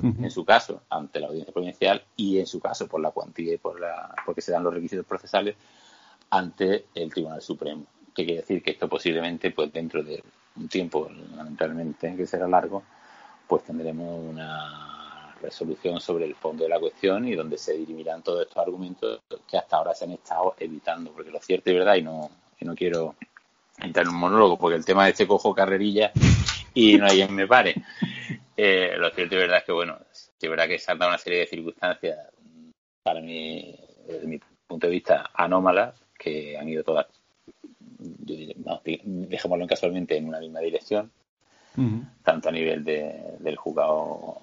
en 0.02 0.32
su 0.32 0.46
caso 0.46 0.82
ante 0.90 1.20
la 1.20 1.28
audiencia 1.28 1.54
provincial 1.54 2.04
y 2.16 2.40
en 2.40 2.48
su 2.48 2.62
caso 2.62 2.88
por 2.88 3.02
la 3.02 3.12
cuantía 3.12 3.54
y 3.54 3.58
por 3.58 3.82
la 3.82 4.16
porque 4.26 4.40
se 4.40 4.54
dan 4.54 4.64
los 4.64 4.74
requisitos 4.74 5.06
procesales 5.06 5.56
ante 6.30 6.86
el 6.96 7.14
Tribunal 7.14 7.42
Supremo. 7.42 7.86
Que 8.16 8.24
quiere 8.26 8.42
decir 8.42 8.64
que 8.64 8.72
esto 8.72 8.88
posiblemente, 8.88 9.52
pues 9.52 9.74
dentro 9.74 10.02
de 10.02 10.24
un 10.56 10.68
tiempo, 10.68 11.10
lamentablemente, 11.36 12.16
que 12.16 12.28
será 12.28 12.48
largo, 12.48 12.84
pues 13.48 13.64
tendremos 13.64 14.20
una 14.30 15.36
resolución 15.42 16.00
sobre 16.00 16.26
el 16.26 16.36
fondo 16.36 16.64
de 16.64 16.70
la 16.70 16.80
cuestión 16.80 17.28
y 17.28 17.36
donde 17.36 17.58
se 17.58 17.74
dirimirán 17.74 18.24
todos 18.24 18.44
estos 18.44 18.58
argumentos 18.58 19.20
que 19.48 19.58
hasta 19.58 19.78
ahora 19.78 19.94
se 19.94 20.06
han 20.06 20.12
estado 20.12 20.56
evitando, 20.58 21.12
porque 21.12 21.32
lo 21.32 21.40
cierto 21.40 21.70
y 21.70 21.74
verdad, 21.74 21.96
y 21.96 22.02
no, 22.02 22.30
no 22.64 22.76
quiero 22.76 23.16
entrar 23.80 24.06
en 24.06 24.12
un 24.12 24.20
monólogo 24.20 24.58
porque 24.58 24.78
el 24.78 24.86
tema 24.86 25.06
de 25.06 25.12
este 25.12 25.28
cojo 25.28 25.54
carrerilla 25.54 26.12
y 26.74 26.98
no 26.98 27.06
hay 27.06 27.18
quien 27.18 27.36
me 27.36 27.48
pare. 27.48 27.76
Eh, 28.56 28.96
lo 28.98 29.10
cierto 29.12 29.36
y 29.36 29.40
verdad 29.40 29.58
es 29.58 29.64
que, 29.64 29.72
bueno, 29.72 29.98
es 30.12 30.32
verdad 30.42 30.68
que 30.68 30.80
se 30.80 30.92
han 30.92 31.00
dado 31.00 31.12
una 31.12 31.18
serie 31.18 31.40
de 31.40 31.48
circunstancias 31.48 32.18
para 33.04 33.20
mí, 33.20 33.76
desde 34.08 34.28
mi 34.28 34.40
punto 34.68 34.88
de 34.88 34.94
vista, 34.94 35.30
anómalas, 35.34 36.00
que 36.18 36.58
han 36.58 36.70
ido 36.70 36.84
todas, 36.84 37.08
yo 38.20 38.36
diría, 38.36 38.56
dejémoslo 39.04 39.68
casualmente, 39.68 40.18
en 40.18 40.28
una 40.28 40.40
misma 40.40 40.60
dirección, 40.60 41.12
tanto 42.24 42.50
a 42.50 42.52
nivel 42.52 42.84
de, 42.84 43.38
del 43.40 43.56
juzgado 43.56 44.38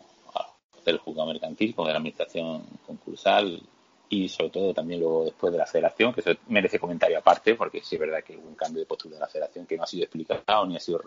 del 0.84 0.98
juzgado 0.98 1.28
mercantil 1.28 1.74
como 1.74 1.88
de 1.88 1.92
la 1.92 1.98
administración 1.98 2.64
concursal 2.86 3.62
y 4.08 4.28
sobre 4.28 4.50
todo 4.50 4.74
también 4.74 5.00
luego 5.00 5.24
después 5.24 5.52
de 5.52 5.58
la 5.58 5.66
federación, 5.66 6.12
que 6.12 6.20
eso 6.20 6.30
merece 6.48 6.80
comentario 6.80 7.18
aparte, 7.18 7.54
porque 7.54 7.80
sí 7.80 7.94
es 7.94 8.00
verdad 8.00 8.24
que 8.24 8.36
hubo 8.36 8.48
un 8.48 8.56
cambio 8.56 8.80
de 8.80 8.86
postura 8.86 9.14
de 9.14 9.20
la 9.20 9.28
federación 9.28 9.66
que 9.66 9.76
no 9.76 9.84
ha 9.84 9.86
sido 9.86 10.04
explicado 10.04 10.66
ni 10.66 10.76
ha 10.76 10.80
sido, 10.80 11.00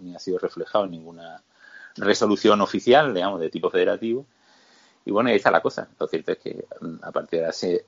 ni 0.00 0.14
ha 0.14 0.18
sido 0.18 0.38
reflejado 0.38 0.84
en 0.84 0.90
ninguna 0.90 1.42
resolución 1.96 2.60
oficial, 2.60 3.14
digamos, 3.14 3.40
de 3.40 3.48
tipo 3.48 3.70
federativo. 3.70 4.26
Y 5.06 5.12
bueno, 5.12 5.30
ahí 5.30 5.36
está 5.36 5.50
la 5.50 5.62
cosa. 5.62 5.88
Lo 5.98 6.06
cierto 6.06 6.32
es 6.32 6.38
que 6.38 6.66
mm, 6.80 6.96
a 7.02 7.12
partir 7.12 7.38
de 7.38 7.46
ahora 7.46 7.52
se, 7.52 7.86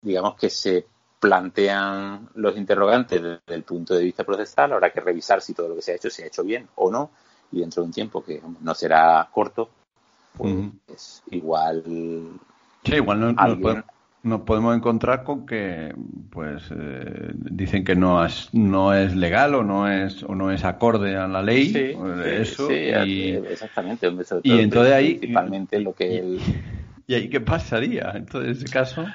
digamos 0.00 0.36
que 0.36 0.50
se 0.50 0.86
plantean 1.20 2.30
los 2.34 2.56
interrogantes 2.56 3.22
desde 3.22 3.54
el 3.54 3.62
punto 3.62 3.94
de 3.94 4.04
vista 4.04 4.24
procesal, 4.24 4.72
habrá 4.72 4.90
que 4.90 5.00
revisar 5.00 5.42
si 5.42 5.52
todo 5.52 5.68
lo 5.68 5.76
que 5.76 5.82
se 5.82 5.92
ha 5.92 5.96
hecho 5.96 6.10
se 6.10 6.24
ha 6.24 6.26
hecho 6.26 6.42
bien 6.42 6.66
o 6.76 6.90
no, 6.90 7.10
y 7.52 7.60
dentro 7.60 7.82
de 7.82 7.86
un 7.86 7.92
tiempo 7.92 8.24
que 8.24 8.40
no 8.60 8.74
será 8.74 9.28
corto, 9.30 9.68
pues 10.36 11.22
igual 11.30 11.84
Sí, 12.84 12.94
igual 12.94 13.36
nos, 14.22 14.40
podemos, 14.42 14.76
encontrar 14.76 15.22
con 15.22 15.44
que 15.46 15.94
pues 16.30 16.64
eh, 16.70 17.30
dicen 17.34 17.84
que 17.84 17.94
no 17.94 18.24
es, 18.24 18.48
no 18.52 18.94
es 18.94 19.14
legal 19.14 19.54
o 19.54 19.62
no 19.62 19.90
es 19.90 20.22
o 20.22 20.34
no 20.34 20.50
es 20.50 20.64
acorde 20.64 21.16
a 21.16 21.26
la 21.26 21.42
ley 21.42 21.68
sí, 21.68 21.96
eso 22.24 22.70
y, 22.70 23.30
exactamente 23.50 24.10
y 24.42 24.60
entonces 24.60 24.92
ahí 24.92 25.14
principalmente 25.14 25.80
lo 25.80 25.94
que 25.94 26.38
y 27.06 27.14
ahí 27.14 27.28
qué 27.28 27.40
pasaría 27.40 28.12
entonces 28.14 28.58
en 28.58 28.64
ese 28.64 28.72
caso 28.72 29.06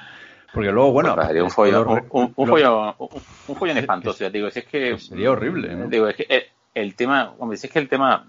porque 0.52 0.70
luego 0.70 0.92
bueno 0.92 1.14
pues 1.14 1.42
un 1.42 1.50
follón 1.50 2.06
un, 2.10 2.32
un, 2.36 3.70
espantoso 3.70 4.24
ya 4.24 4.30
digo 4.30 4.48
es 4.48 4.64
que 4.64 4.98
sería 4.98 5.30
horrible 5.30 5.74
¿no? 5.74 5.88
digo 5.88 6.08
es 6.08 6.16
que 6.16 6.50
el, 6.74 6.94
tema 6.94 7.34
hombre 7.38 7.56
si 7.56 7.66
es 7.66 7.72
que 7.72 7.78
el 7.78 7.88
tema 7.88 8.26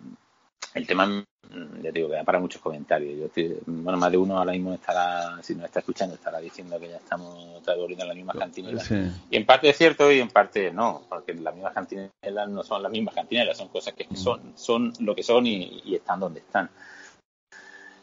el 0.73 0.87
tema 0.87 1.23
Mm, 1.49 1.81
ya 1.81 1.91
digo 1.91 2.09
que 2.09 2.15
da 2.15 2.23
para 2.23 2.39
muchos 2.39 2.61
comentarios. 2.61 3.31
Yo 3.35 3.43
bueno, 3.65 3.97
más 3.97 4.11
de 4.11 4.17
uno 4.17 4.37
ahora 4.37 4.51
mismo 4.51 4.73
estará, 4.73 5.41
si 5.41 5.55
nos 5.55 5.65
está 5.65 5.79
escuchando, 5.79 6.15
estará 6.15 6.39
diciendo 6.39 6.79
que 6.79 6.89
ya 6.89 6.97
estamos 6.97 7.63
volviendo 7.65 8.03
a 8.03 8.07
las 8.07 8.15
mismas 8.15 8.35
cantinelas. 8.35 8.91
Y 8.91 9.37
en 9.37 9.45
parte 9.45 9.69
es 9.69 9.77
cierto 9.77 10.11
y 10.11 10.19
en 10.19 10.29
parte 10.29 10.71
no, 10.71 11.03
porque 11.07 11.33
las 11.35 11.53
mismas 11.53 11.73
cantinelas 11.73 12.49
no 12.49 12.63
son 12.63 12.83
las 12.83 12.91
mismas 12.91 13.15
cantinelas, 13.15 13.57
son 13.57 13.69
cosas 13.69 13.93
que 13.93 14.07
mm. 14.09 14.15
son, 14.15 14.53
son 14.55 14.93
lo 14.99 15.15
que 15.15 15.23
son 15.23 15.47
y, 15.47 15.95
están 15.95 16.19
donde 16.19 16.39
están. 16.41 16.69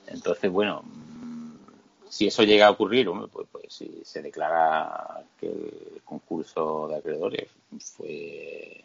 Entonces, 0.06 0.50
bueno, 0.50 0.82
si 2.14 2.28
eso 2.28 2.44
llega 2.44 2.68
a 2.68 2.70
ocurrir, 2.70 3.08
pues, 3.32 3.48
pues 3.50 3.64
si 3.74 4.02
se 4.04 4.22
declara 4.22 5.24
que 5.40 5.48
el 5.48 6.00
concurso 6.04 6.86
de 6.86 6.96
acreedores 6.98 7.48
fue 7.96 8.84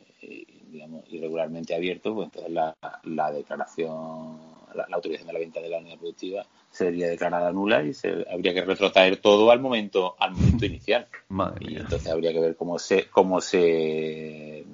digamos, 0.71 1.03
irregularmente 1.11 1.75
abierto, 1.75 2.15
pues 2.15 2.25
entonces 2.25 2.51
la, 2.51 2.75
la 3.03 3.31
declaración 3.31 4.39
la, 4.73 4.87
autorización 4.91 5.27
de 5.27 5.33
la 5.33 5.39
venta 5.39 5.61
de 5.61 5.69
la 5.69 5.77
unidad 5.77 5.99
productiva 5.99 6.43
sería 6.71 7.07
declarada 7.07 7.51
nula 7.51 7.83
y 7.83 7.93
se, 7.93 8.25
habría 8.33 8.55
que 8.55 8.65
retrotraer 8.65 9.17
todo 9.17 9.51
al 9.51 9.59
momento 9.59 10.15
al 10.17 10.31
momento 10.31 10.65
inicial. 10.65 11.07
y 11.59 11.75
entonces 11.77 12.07
habría 12.07 12.33
que 12.33 12.39
ver 12.39 12.55
cómo 12.55 12.79
se 12.79 13.09
cómo 13.09 13.41
se 13.41 14.65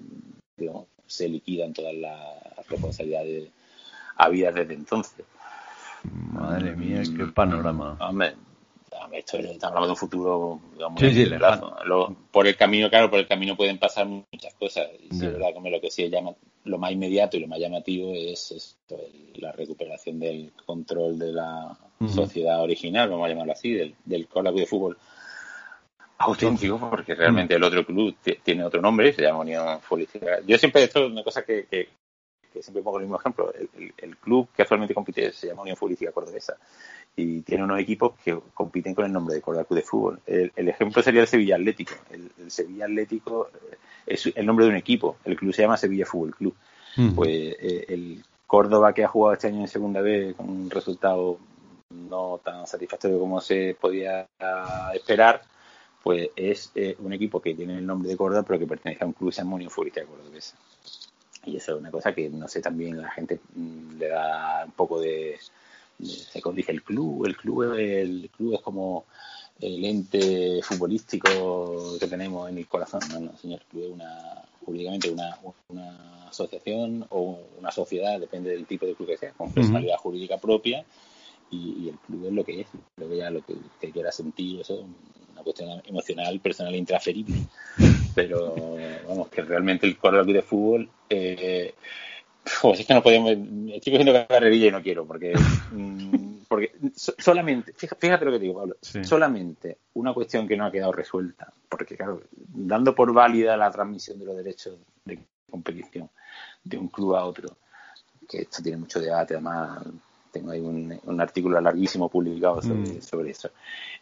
se 1.07 1.27
liquidan 1.27 1.73
todas 1.73 1.93
las 1.93 2.67
responsabilidades 2.69 3.49
habidas 4.15 4.55
desde 4.55 4.75
entonces. 4.75 5.25
Madre 6.31 6.75
mía, 6.75 7.01
qué 7.17 7.25
panorama. 7.25 7.97
Hombre, 7.99 8.35
esto 9.17 9.37
estamos 9.37 9.63
hablando 9.63 9.87
de 9.87 9.91
un 9.91 9.97
futuro 9.97 10.59
digamos, 10.73 10.99
sí, 10.99 11.27
por 12.31 12.47
el 12.47 12.55
camino, 12.55 12.89
claro, 12.89 13.09
por 13.09 13.19
el 13.19 13.27
camino 13.27 13.55
pueden 13.55 13.77
pasar 13.77 14.05
muchas 14.05 14.53
cosas. 14.55 14.87
Y 14.99 15.15
sí, 15.15 15.27
verdad, 15.27 15.53
como 15.53 15.69
lo 15.69 15.79
que 15.79 15.89
sí 15.89 16.09
llama, 16.09 16.33
lo 16.63 16.77
más 16.77 16.91
inmediato 16.91 17.37
y 17.37 17.39
lo 17.39 17.47
más 17.47 17.59
llamativo 17.59 18.13
es 18.13 18.77
la 19.35 19.51
recuperación 19.51 20.19
del 20.19 20.51
control 20.65 21.17
de 21.19 21.31
la 21.31 21.77
sociedad 22.07 22.61
original, 22.61 23.09
vamos 23.09 23.25
a 23.25 23.29
llamarlo 23.29 23.53
así, 23.53 23.73
del, 23.73 23.95
del 24.03 24.27
club 24.27 24.55
de 24.55 24.65
fútbol. 24.65 24.97
Auténtico, 26.17 26.79
porque 26.89 27.13
realmente 27.13 27.55
el 27.55 27.63
otro 27.63 27.85
club 27.85 28.15
tiene 28.43 28.63
otro 28.63 28.81
nombre, 28.81 29.11
se 29.13 29.21
llama 29.21 29.39
Unión 29.39 29.81
Futbolística. 29.81 30.39
Yo 30.45 30.57
siempre, 30.57 30.83
esto 30.83 31.05
es 31.05 31.11
una 31.11 31.23
cosa 31.23 31.43
que, 31.43 31.65
que, 31.65 31.89
siempre 32.61 32.81
pongo 32.81 32.99
el 32.99 33.03
mismo 33.03 33.19
ejemplo, 33.19 33.53
el, 33.53 33.93
el, 33.97 34.17
club 34.17 34.47
que 34.55 34.61
actualmente 34.61 34.93
compite 34.93 35.33
se 35.33 35.47
llama 35.47 35.63
Unión 35.63 35.75
Futbolística 35.75 36.13
Cordobesa 36.13 36.55
y 37.15 37.41
tiene 37.41 37.63
unos 37.63 37.79
equipos 37.79 38.13
que 38.23 38.37
compiten 38.53 38.93
con 38.93 39.05
el 39.05 39.13
nombre 39.13 39.35
de 39.35 39.41
Córdoba 39.41 39.65
Club 39.65 39.79
de 39.79 39.85
Fútbol. 39.85 40.19
El, 40.25 40.51
ejemplo 40.67 41.01
sería 41.01 41.21
el 41.21 41.27
Sevilla 41.27 41.55
Atlético. 41.55 41.93
El, 42.11 42.51
Sevilla 42.51 42.85
Atlético 42.85 43.49
eh, 43.53 43.77
es 44.05 44.25
el 44.35 44.45
nombre 44.45 44.65
de 44.65 44.71
un 44.71 44.77
equipo. 44.77 45.17
El 45.23 45.35
club 45.35 45.53
se 45.53 45.61
llama 45.61 45.77
Sevilla 45.77 46.05
Fútbol 46.05 46.35
Club. 46.35 46.55
Mm. 46.97 47.15
Pues 47.15 47.29
eh, 47.29 47.85
el 47.89 48.23
Córdoba 48.47 48.93
que 48.93 49.03
ha 49.03 49.07
jugado 49.07 49.33
este 49.33 49.47
año 49.47 49.61
en 49.61 49.67
segunda 49.67 50.01
vez 50.01 50.35
con 50.35 50.49
un 50.49 50.69
resultado 50.69 51.39
no 51.89 52.41
tan 52.43 52.67
satisfactorio 52.67 53.19
como 53.19 53.39
se 53.39 53.75
podía 53.79 54.27
esperar, 54.93 55.41
pues 56.03 56.29
es 56.35 56.71
eh, 56.75 56.95
un 56.99 57.13
equipo 57.13 57.41
que 57.41 57.55
tiene 57.55 57.77
el 57.77 57.85
nombre 57.85 58.09
de 58.09 58.17
Córdoba 58.17 58.43
pero 58.43 58.59
que 58.59 58.67
pertenece 58.67 59.03
a 59.03 59.07
un 59.07 59.13
club 59.13 59.29
que 59.29 59.35
se 59.35 59.41
llama 59.41 59.55
Unión 59.55 59.71
Futbolista 59.71 60.03
Cordobesa. 60.03 60.55
Y 61.45 61.57
eso 61.57 61.73
es 61.73 61.79
una 61.79 61.91
cosa 61.91 62.13
que 62.13 62.29
no 62.29 62.47
sé 62.47 62.61
también 62.61 63.01
la 63.01 63.09
gente 63.11 63.39
mm, 63.55 63.97
le 63.97 64.07
da 64.07 64.63
un 64.65 64.71
poco 64.71 64.99
de 64.99 65.39
se 66.01 66.41
dice 66.53 66.71
el 66.71 66.83
club, 66.83 67.25
el 67.25 67.37
club, 67.37 67.73
el 67.73 68.29
club 68.35 68.53
es 68.55 68.61
como 68.61 69.05
el 69.59 69.83
ente 69.85 70.61
futbolístico 70.61 71.97
que 71.99 72.07
tenemos 72.07 72.49
en 72.49 72.57
el 72.57 72.67
corazón. 72.67 73.01
No, 73.11 73.19
no, 73.19 73.37
señor, 73.37 73.61
el 73.61 73.67
club 73.67 73.83
es 73.83 73.91
una, 73.91 74.43
jurídicamente 74.65 75.09
una, 75.09 75.37
una 75.69 76.27
asociación 76.27 77.05
o 77.09 77.39
una 77.59 77.71
sociedad, 77.71 78.19
depende 78.19 78.51
del 78.51 78.65
tipo 78.65 78.85
de 78.85 78.95
club 78.95 79.09
que 79.09 79.17
sea, 79.17 79.31
con 79.31 79.51
personalidad 79.51 79.97
jurídica 79.97 80.37
propia 80.37 80.85
y, 81.51 81.89
el 81.89 81.97
club 81.99 82.25
es 82.25 82.33
lo 82.33 82.43
que 82.43 82.61
es, 82.61 82.67
lo 82.97 83.09
que 83.09 83.17
ya 83.17 83.29
lo 83.29 83.41
que 83.45 83.91
quiera 83.91 84.11
sentir, 84.11 84.61
eso 84.61 84.85
una 85.31 85.43
cuestión 85.43 85.81
emocional, 85.85 86.39
personal, 86.39 86.75
intransferible. 86.75 87.35
Pero 88.15 88.77
vamos, 89.07 89.27
que 89.27 89.41
realmente 89.41 89.85
el 89.85 89.97
club 89.97 90.25
de 90.25 90.41
fútbol 90.41 90.89
eh, 91.09 91.73
pues 92.61 92.79
es 92.79 92.85
que 92.85 92.93
no 92.93 93.03
podemos. 93.03 93.31
Estoy 93.31 93.93
cogiendo 93.93 94.27
carrerilla 94.27 94.67
y 94.67 94.71
no 94.71 94.81
quiero, 94.81 95.05
porque. 95.05 95.33
Mm, 95.71 96.43
porque 96.47 96.73
solamente. 96.95 97.73
Fíjate 97.73 98.23
lo 98.23 98.31
que 98.31 98.39
digo, 98.39 98.59
Pablo. 98.59 98.77
Solamente 98.79 99.79
una 99.95 100.13
cuestión 100.13 100.47
que 100.47 100.55
no 100.55 100.65
ha 100.65 100.71
quedado 100.71 100.91
resuelta. 100.91 101.51
Porque, 101.67 101.97
claro, 101.97 102.21
dando 102.31 102.93
por 102.93 103.11
válida 103.11 103.57
la 103.57 103.71
transmisión 103.71 104.19
de 104.19 104.25
los 104.25 104.37
derechos 104.37 104.77
de 105.03 105.19
competición 105.49 106.09
de 106.63 106.77
un 106.77 106.87
club 106.89 107.15
a 107.15 107.25
otro, 107.25 107.57
que 108.29 108.41
esto 108.41 108.61
tiene 108.61 108.77
mucho 108.77 109.01
debate, 109.01 109.33
además. 109.33 109.83
Tengo 110.31 110.51
ahí 110.51 110.59
un, 110.59 111.19
artículo 111.19 111.59
larguísimo 111.59 112.09
publicado 112.09 112.61
sobre, 112.61 113.25
mm. 113.25 113.27
eso. 113.27 113.49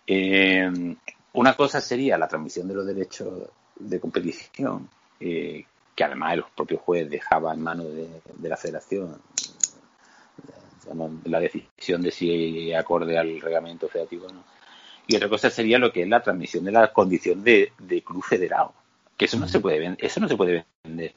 Eh, 0.06 0.96
una 1.34 1.56
cosa 1.56 1.80
sería 1.80 2.18
la 2.18 2.28
transmisión 2.28 2.68
de 2.68 2.74
los 2.74 2.86
derechos 2.86 3.50
de 3.80 4.00
competición, 4.00 4.90
eh, 5.20 5.66
que 5.96 6.04
además 6.04 6.38
los 6.38 6.50
propios 6.52 6.82
jueces 6.82 7.10
dejaba 7.10 7.54
en 7.54 7.62
manos 7.62 7.88
de, 7.94 8.50
la 8.50 8.58
federación 8.58 9.22
la 11.26 11.40
decisión 11.40 12.02
de 12.02 12.12
si 12.12 12.74
acorde 12.74 13.18
al 13.18 13.40
reglamento 13.40 13.88
federativo 13.88 14.28
o 14.28 14.34
no. 14.34 14.44
Y 15.08 15.16
otra 15.16 15.30
cosa 15.30 15.50
sería 15.50 15.80
lo 15.80 15.92
que 15.92 16.04
es 16.04 16.10
la 16.10 16.22
transmisión 16.22 16.64
de 16.64 16.72
la 16.72 16.92
condición 16.92 17.44
de, 17.44 17.72
club 18.06 18.24
federado, 18.24 18.74
que 19.18 19.26
eso 19.26 19.38
no 19.38 19.48
se 19.48 19.60
puede 19.60 19.80
vender, 19.80 20.06
eso 20.06 20.20
no 20.20 20.28
se 20.28 20.36
puede 20.36 20.66
vender. 20.84 21.14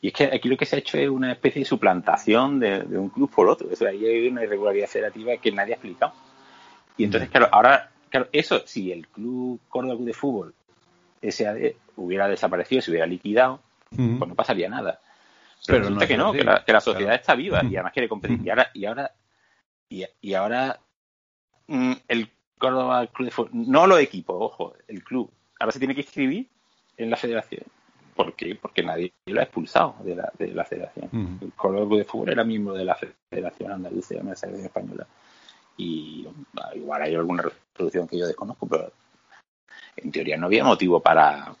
Y 0.00 0.08
es 0.08 0.14
que 0.14 0.24
aquí 0.24 0.48
lo 0.48 0.56
que 0.56 0.66
se 0.66 0.76
ha 0.76 0.78
hecho 0.80 0.98
es 0.98 1.08
una 1.08 1.32
especie 1.32 1.60
de 1.60 1.66
suplantación 1.66 2.58
de, 2.58 2.80
un 2.80 3.08
club 3.08 3.30
por 3.30 3.48
otro. 3.48 3.70
Eso 3.70 3.86
ahí 3.86 4.04
hay 4.04 4.28
una 4.28 4.42
irregularidad 4.42 4.88
federativa 4.88 5.36
que 5.36 5.52
nadie 5.52 5.74
ha 5.74 5.76
explicado. 5.76 6.12
Y 6.96 7.04
entonces, 7.04 7.30
claro, 7.30 7.48
ahora, 7.52 7.90
claro, 8.10 8.28
eso, 8.32 8.62
si 8.66 8.90
el 8.90 9.06
club 9.06 9.60
Córdoba 9.68 9.94
Club 9.94 10.06
de 10.06 10.12
Fútbol 10.12 10.54
SAD 11.22 11.74
hubiera 11.96 12.28
desaparecido, 12.28 12.82
se 12.82 12.90
hubiera 12.90 13.06
liquidado, 13.06 13.60
pues 13.96 14.28
no 14.28 14.34
pasaría 14.34 14.68
nada. 14.68 15.00
Pero, 15.66 15.80
resulta 15.80 16.06
que 16.06 16.16
no, 16.16 16.32
que 16.32 16.42
la, 16.44 16.80
sociedad 16.80 17.14
está 17.14 17.34
viva 17.34 17.62
y 17.62 17.76
además 17.76 17.92
quiere 17.92 18.08
competir. 18.08 18.40
Y 18.44 18.50
ahora, 18.50 18.70
y 18.74 18.84
ahora, 18.84 19.12
y, 19.88 20.34
ahora 20.34 20.80
mm, 21.68 21.92
el 22.08 22.28
Córdoba 22.58 23.06
Club 23.06 23.26
de 23.26 23.30
Fútbol, 23.30 23.50
no 23.52 23.86
los 23.86 24.00
equipos, 24.00 24.36
ojo, 24.38 24.74
el 24.88 25.04
club, 25.04 25.30
ahora 25.60 25.72
se 25.72 25.78
tiene 25.78 25.94
que 25.94 26.00
inscribir 26.00 26.48
en 26.96 27.10
la 27.10 27.16
federación. 27.16 27.62
¿Por 28.16 28.34
qué? 28.34 28.56
Porque 28.56 28.82
nadie 28.82 29.12
lo 29.26 29.40
ha 29.40 29.44
expulsado 29.44 29.96
de 30.04 30.16
la, 30.16 30.32
de 30.38 30.48
la 30.48 30.64
federación. 30.64 31.38
El 31.40 31.52
Córdoba 31.52 31.86
Club 31.86 31.98
de 31.98 32.04
Fútbol 32.04 32.30
era 32.30 32.44
miembro 32.44 32.74
de 32.74 32.84
la 32.84 32.98
Federación 33.30 33.72
Andalucía 33.72 34.18
de 34.18 34.24
la 34.24 34.36
Selección 34.36 34.66
Española. 34.66 35.06
Y 35.76 36.26
igual 36.74 37.02
hay 37.02 37.14
alguna 37.14 37.44
resolución 37.72 38.06
que 38.06 38.18
yo 38.18 38.26
desconozco, 38.26 38.66
pero 38.66 38.92
en 39.96 40.12
teoría 40.12 40.36
no 40.36 40.46
había 40.46 40.64
motivo 40.64 41.00
para, 41.00 41.54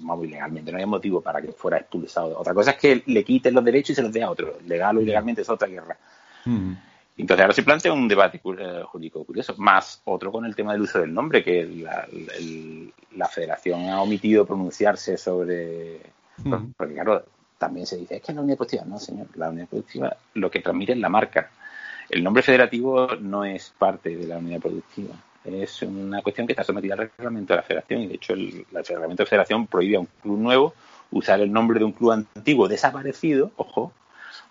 vamos, 0.00 0.26
ilegalmente, 0.26 0.70
no 0.70 0.76
había 0.76 0.86
motivo 0.86 1.20
para 1.20 1.40
que 1.40 1.52
fuera 1.52 1.78
expulsado. 1.78 2.38
Otra 2.38 2.54
cosa 2.54 2.72
es 2.72 2.76
que 2.76 3.02
le 3.06 3.24
quiten 3.24 3.54
los 3.54 3.64
derechos 3.64 3.90
y 3.90 3.94
se 3.94 4.02
los 4.02 4.12
dé 4.12 4.22
a 4.22 4.30
otro. 4.30 4.58
Legal 4.66 4.98
o 4.98 5.00
ilegalmente 5.00 5.42
es 5.42 5.48
otra 5.48 5.68
guerra. 5.68 5.96
Mm. 6.44 6.72
Entonces 7.16 7.42
ahora 7.42 7.54
se 7.54 7.62
plantea 7.64 7.92
un 7.92 8.06
debate 8.06 8.40
eh, 8.58 8.82
jurídico 8.84 9.24
curioso, 9.24 9.54
más 9.58 10.00
otro 10.04 10.30
con 10.30 10.44
el 10.44 10.54
tema 10.54 10.72
del 10.72 10.82
uso 10.82 11.00
del 11.00 11.12
nombre, 11.12 11.42
que 11.42 11.66
la, 11.66 13.28
federación 13.28 13.88
ha 13.88 14.00
omitido 14.00 14.46
pronunciarse 14.46 15.16
sobre... 15.16 16.00
Mm. 16.38 16.72
Porque 16.76 16.94
claro, 16.94 17.24
también 17.58 17.86
se 17.86 17.96
dice, 17.96 18.16
es 18.16 18.22
que 18.22 18.32
la 18.32 18.40
unidad 18.40 18.56
productiva, 18.56 18.84
no 18.84 18.98
señor, 18.98 19.26
la 19.34 19.50
unidad 19.50 19.66
productiva 19.68 20.16
lo 20.34 20.50
que 20.50 20.60
transmite 20.60 20.92
es 20.92 20.98
la 20.98 21.08
marca. 21.08 21.50
El 22.08 22.22
nombre 22.22 22.42
federativo 22.42 23.08
no 23.20 23.44
es 23.44 23.74
parte 23.76 24.16
de 24.16 24.26
la 24.26 24.38
unidad 24.38 24.60
productiva 24.60 25.14
es 25.54 25.82
una 25.82 26.22
cuestión 26.22 26.46
que 26.46 26.52
está 26.52 26.64
sometida 26.64 26.94
al 26.94 27.10
reglamento 27.16 27.52
de 27.52 27.56
la 27.56 27.62
federación 27.62 28.02
y 28.02 28.06
de 28.06 28.14
hecho 28.14 28.32
el, 28.32 28.66
reglamento 28.72 29.22
de 29.22 29.24
la 29.24 29.30
federación 29.30 29.66
prohíbe 29.66 29.96
a 29.96 30.00
un 30.00 30.08
club 30.22 30.38
nuevo 30.38 30.74
usar 31.10 31.40
el 31.40 31.52
nombre 31.52 31.78
de 31.78 31.84
un 31.84 31.92
club 31.92 32.12
antiguo 32.12 32.68
desaparecido, 32.68 33.50
ojo, 33.56 33.92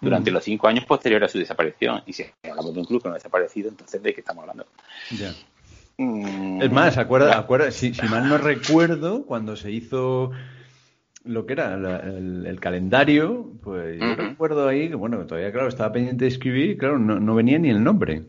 durante 0.02 0.32
los 0.32 0.44
cinco 0.44 0.68
años 0.68 0.86
posteriores 0.86 1.30
a 1.30 1.32
su 1.32 1.40
desaparición. 1.40 2.02
Y 2.06 2.14
si 2.14 2.26
hablamos 2.44 2.74
de 2.74 2.80
un 2.80 2.86
club 2.86 3.02
que 3.02 3.10
no 3.10 3.14
ha 3.14 3.18
desaparecido, 3.18 3.70
entonces 3.70 4.02
¿de 4.02 4.14
qué 4.14 4.22
estamos 4.22 4.42
hablando? 4.42 4.66
Mm. 5.98 6.62
Es 6.62 6.72
más, 6.72 6.98
acuerda, 6.98 7.38
acuerda 7.38 7.72
si, 7.72 7.92
mal 8.10 8.28
no 8.28 8.38
recuerdo, 8.38 9.26
cuando 9.26 9.56
se 9.56 9.72
hizo 9.72 10.32
lo 11.24 11.46
que 11.46 11.54
era 11.54 11.74
el, 11.76 12.58
calendario, 12.60 13.52
pues 13.62 14.00
yo 14.00 14.16
recuerdo 14.16 14.68
ahí 14.68 14.90
que, 14.90 14.96
bueno, 14.96 15.26
todavía, 15.26 15.52
claro, 15.52 15.68
estaba 15.68 15.92
pendiente 15.92 16.26
de 16.26 16.30
escribir 16.30 16.72
y, 16.72 16.78
claro, 16.78 17.00
no, 17.00 17.20
no 17.20 17.36
venía 17.36 17.60
ni 17.60 17.70
el 17.70 17.84
nombre 17.84 18.24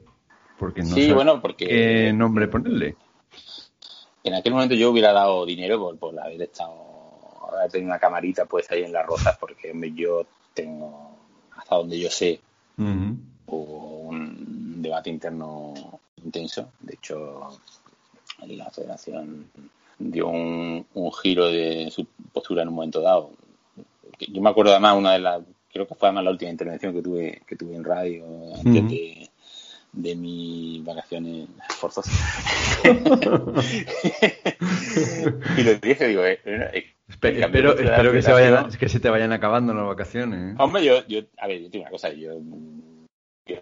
porque 0.58 0.82
no 0.82 0.94
sí, 0.94 1.12
bueno, 1.12 1.40
porque, 1.40 1.66
qué 1.66 2.12
nombre 2.12 2.48
ponerle. 2.48 2.96
En 4.24 4.34
aquel 4.34 4.52
momento 4.52 4.74
yo 4.74 4.90
hubiera 4.90 5.12
dado 5.12 5.46
dinero 5.46 5.78
por, 5.78 5.96
por 5.98 6.18
haber 6.18 6.42
estado, 6.42 6.74
haber 7.52 7.70
tenido 7.70 7.90
una 7.90 7.98
camarita 7.98 8.44
puesta 8.44 8.74
ahí 8.74 8.82
en 8.82 8.92
las 8.92 9.06
rosas, 9.06 9.38
porque 9.38 9.72
yo 9.94 10.26
tengo, 10.52 11.16
hasta 11.56 11.76
donde 11.76 11.98
yo 11.98 12.10
sé, 12.10 12.40
hubo 12.76 13.98
un 14.08 14.82
debate 14.82 15.10
interno 15.10 15.74
intenso. 16.22 16.72
De 16.80 16.94
hecho, 16.94 17.48
la 18.46 18.70
federación 18.70 19.46
dio 19.98 20.28
un, 20.28 20.84
giro 21.22 21.46
de 21.46 21.90
su 21.90 22.06
postura 22.32 22.62
en 22.62 22.68
un 22.68 22.74
momento 22.74 23.00
dado. 23.00 23.30
Yo 24.18 24.42
me 24.42 24.50
acuerdo 24.50 24.72
además 24.72 24.96
una 24.96 25.12
de 25.12 25.20
las, 25.20 25.42
creo 25.72 25.86
que 25.86 25.94
fue 25.94 26.08
además 26.08 26.24
la 26.24 26.30
última 26.30 26.50
intervención 26.50 26.92
que 26.92 27.02
tuve, 27.02 27.42
que 27.46 27.56
tuve 27.56 27.76
en 27.76 27.84
radio 27.84 28.24
antes 28.56 28.88
de 28.88 29.27
de 29.92 30.14
mis 30.14 30.84
vacaciones 30.84 31.48
forzosas. 31.68 32.14
y 35.56 35.62
lo 35.62 35.74
dije, 35.74 36.08
digo, 36.08 36.24
eh, 36.24 36.40
eh, 36.44 36.94
espero, 37.08 37.72
espero 37.78 38.12
que, 38.12 38.22
se 38.22 38.32
vayan, 38.32 38.70
que 38.70 38.88
se 38.88 39.00
te 39.00 39.10
vayan 39.10 39.32
acabando 39.32 39.74
las 39.74 39.86
vacaciones. 39.86 40.52
¿eh? 40.52 40.56
Hombre, 40.58 40.84
yo, 40.84 41.06
yo, 41.06 41.20
a 41.38 41.46
ver, 41.46 41.62
yo 41.62 41.70
tengo 41.70 41.84
una 41.84 41.90
cosa, 41.90 42.10
yo, 42.10 42.38
yo, 43.46 43.56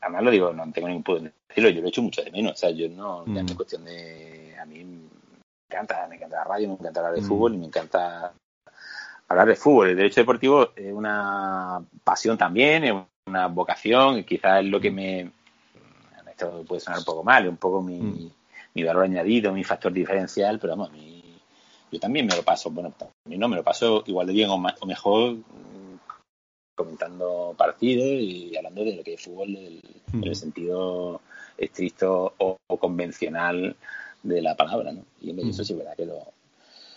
además 0.00 0.22
lo 0.24 0.30
digo, 0.30 0.52
no 0.52 0.70
tengo 0.72 0.88
ningún 0.88 1.24
de 1.24 1.32
decirlo, 1.48 1.70
yo 1.70 1.80
lo 1.80 1.86
he 1.86 1.90
hecho 1.90 2.02
mucho 2.02 2.22
de 2.22 2.30
menos, 2.30 2.52
o 2.52 2.56
sea, 2.56 2.70
yo 2.70 2.88
no, 2.88 3.26
ya 3.26 3.42
no 3.42 3.46
es 3.46 3.52
mm. 3.52 3.56
cuestión 3.56 3.84
de, 3.84 4.56
a 4.60 4.64
mí 4.64 4.84
me 4.84 5.08
encanta, 5.70 6.06
me 6.08 6.16
encanta 6.16 6.36
la 6.36 6.44
radio, 6.44 6.68
me 6.68 6.74
encanta 6.74 7.00
hablar 7.00 7.14
de 7.14 7.20
mm. 7.20 7.24
fútbol 7.24 7.54
y 7.54 7.58
me 7.58 7.66
encanta 7.66 8.32
hablar 9.28 9.46
de 9.46 9.56
fútbol. 9.56 9.90
El 9.90 9.96
derecho 9.96 10.20
deportivo 10.22 10.70
es 10.74 10.92
una 10.92 11.82
pasión 12.02 12.38
también, 12.38 12.84
es 12.84 12.94
una 13.26 13.46
vocación 13.46 14.18
y 14.18 14.24
quizás 14.24 14.64
es 14.64 14.70
lo 14.70 14.80
que 14.80 14.90
me... 14.90 15.30
Esto 16.38 16.62
puede 16.64 16.80
sonar 16.80 17.00
un 17.00 17.04
poco 17.04 17.24
mal, 17.24 17.48
un 17.48 17.56
poco 17.56 17.82
mi, 17.82 17.98
mm. 17.98 18.30
mi 18.74 18.82
valor 18.84 19.02
añadido, 19.02 19.52
mi 19.52 19.64
factor 19.64 19.92
diferencial, 19.92 20.60
pero 20.60 20.74
vamos, 20.74 20.90
a 20.90 20.92
mí, 20.92 21.24
yo 21.90 21.98
también 21.98 22.26
me 22.26 22.36
lo 22.36 22.44
paso, 22.44 22.70
bueno, 22.70 22.94
a 23.00 23.28
mí 23.28 23.36
no 23.36 23.48
me 23.48 23.56
lo 23.56 23.64
paso 23.64 24.04
igual 24.06 24.28
de 24.28 24.34
bien 24.34 24.48
o, 24.48 24.58
mejor 24.86 25.36
comentando 26.76 27.56
partidos 27.58 28.06
y 28.06 28.56
hablando 28.56 28.84
de 28.84 28.94
lo 28.94 29.02
que 29.02 29.14
es 29.14 29.20
fútbol 29.20 29.48
en 29.56 30.22
el 30.22 30.36
sentido 30.36 31.20
estricto 31.56 32.34
o, 32.38 32.56
convencional 32.78 33.74
de 34.22 34.40
la 34.40 34.56
palabra, 34.56 34.92
¿no? 34.92 35.04
Y 35.20 35.30
eso 35.50 35.64
sí 35.64 35.72
es 35.72 35.78
verdad 35.78 35.96
que 35.96 36.06
lo, 36.06 36.22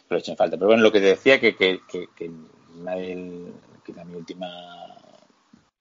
lo 0.07 0.15
he 0.15 0.19
hecho 0.19 0.31
en 0.31 0.37
falta. 0.37 0.55
Pero 0.55 0.67
bueno, 0.67 0.83
lo 0.83 0.91
que 0.91 0.99
te 0.99 1.07
decía 1.07 1.39
que, 1.39 1.55
que, 1.55 1.79
que, 1.89 2.09
que 2.15 2.29
una 2.79 2.93
quizá 3.83 4.05
mi 4.05 4.17
última 4.17 4.47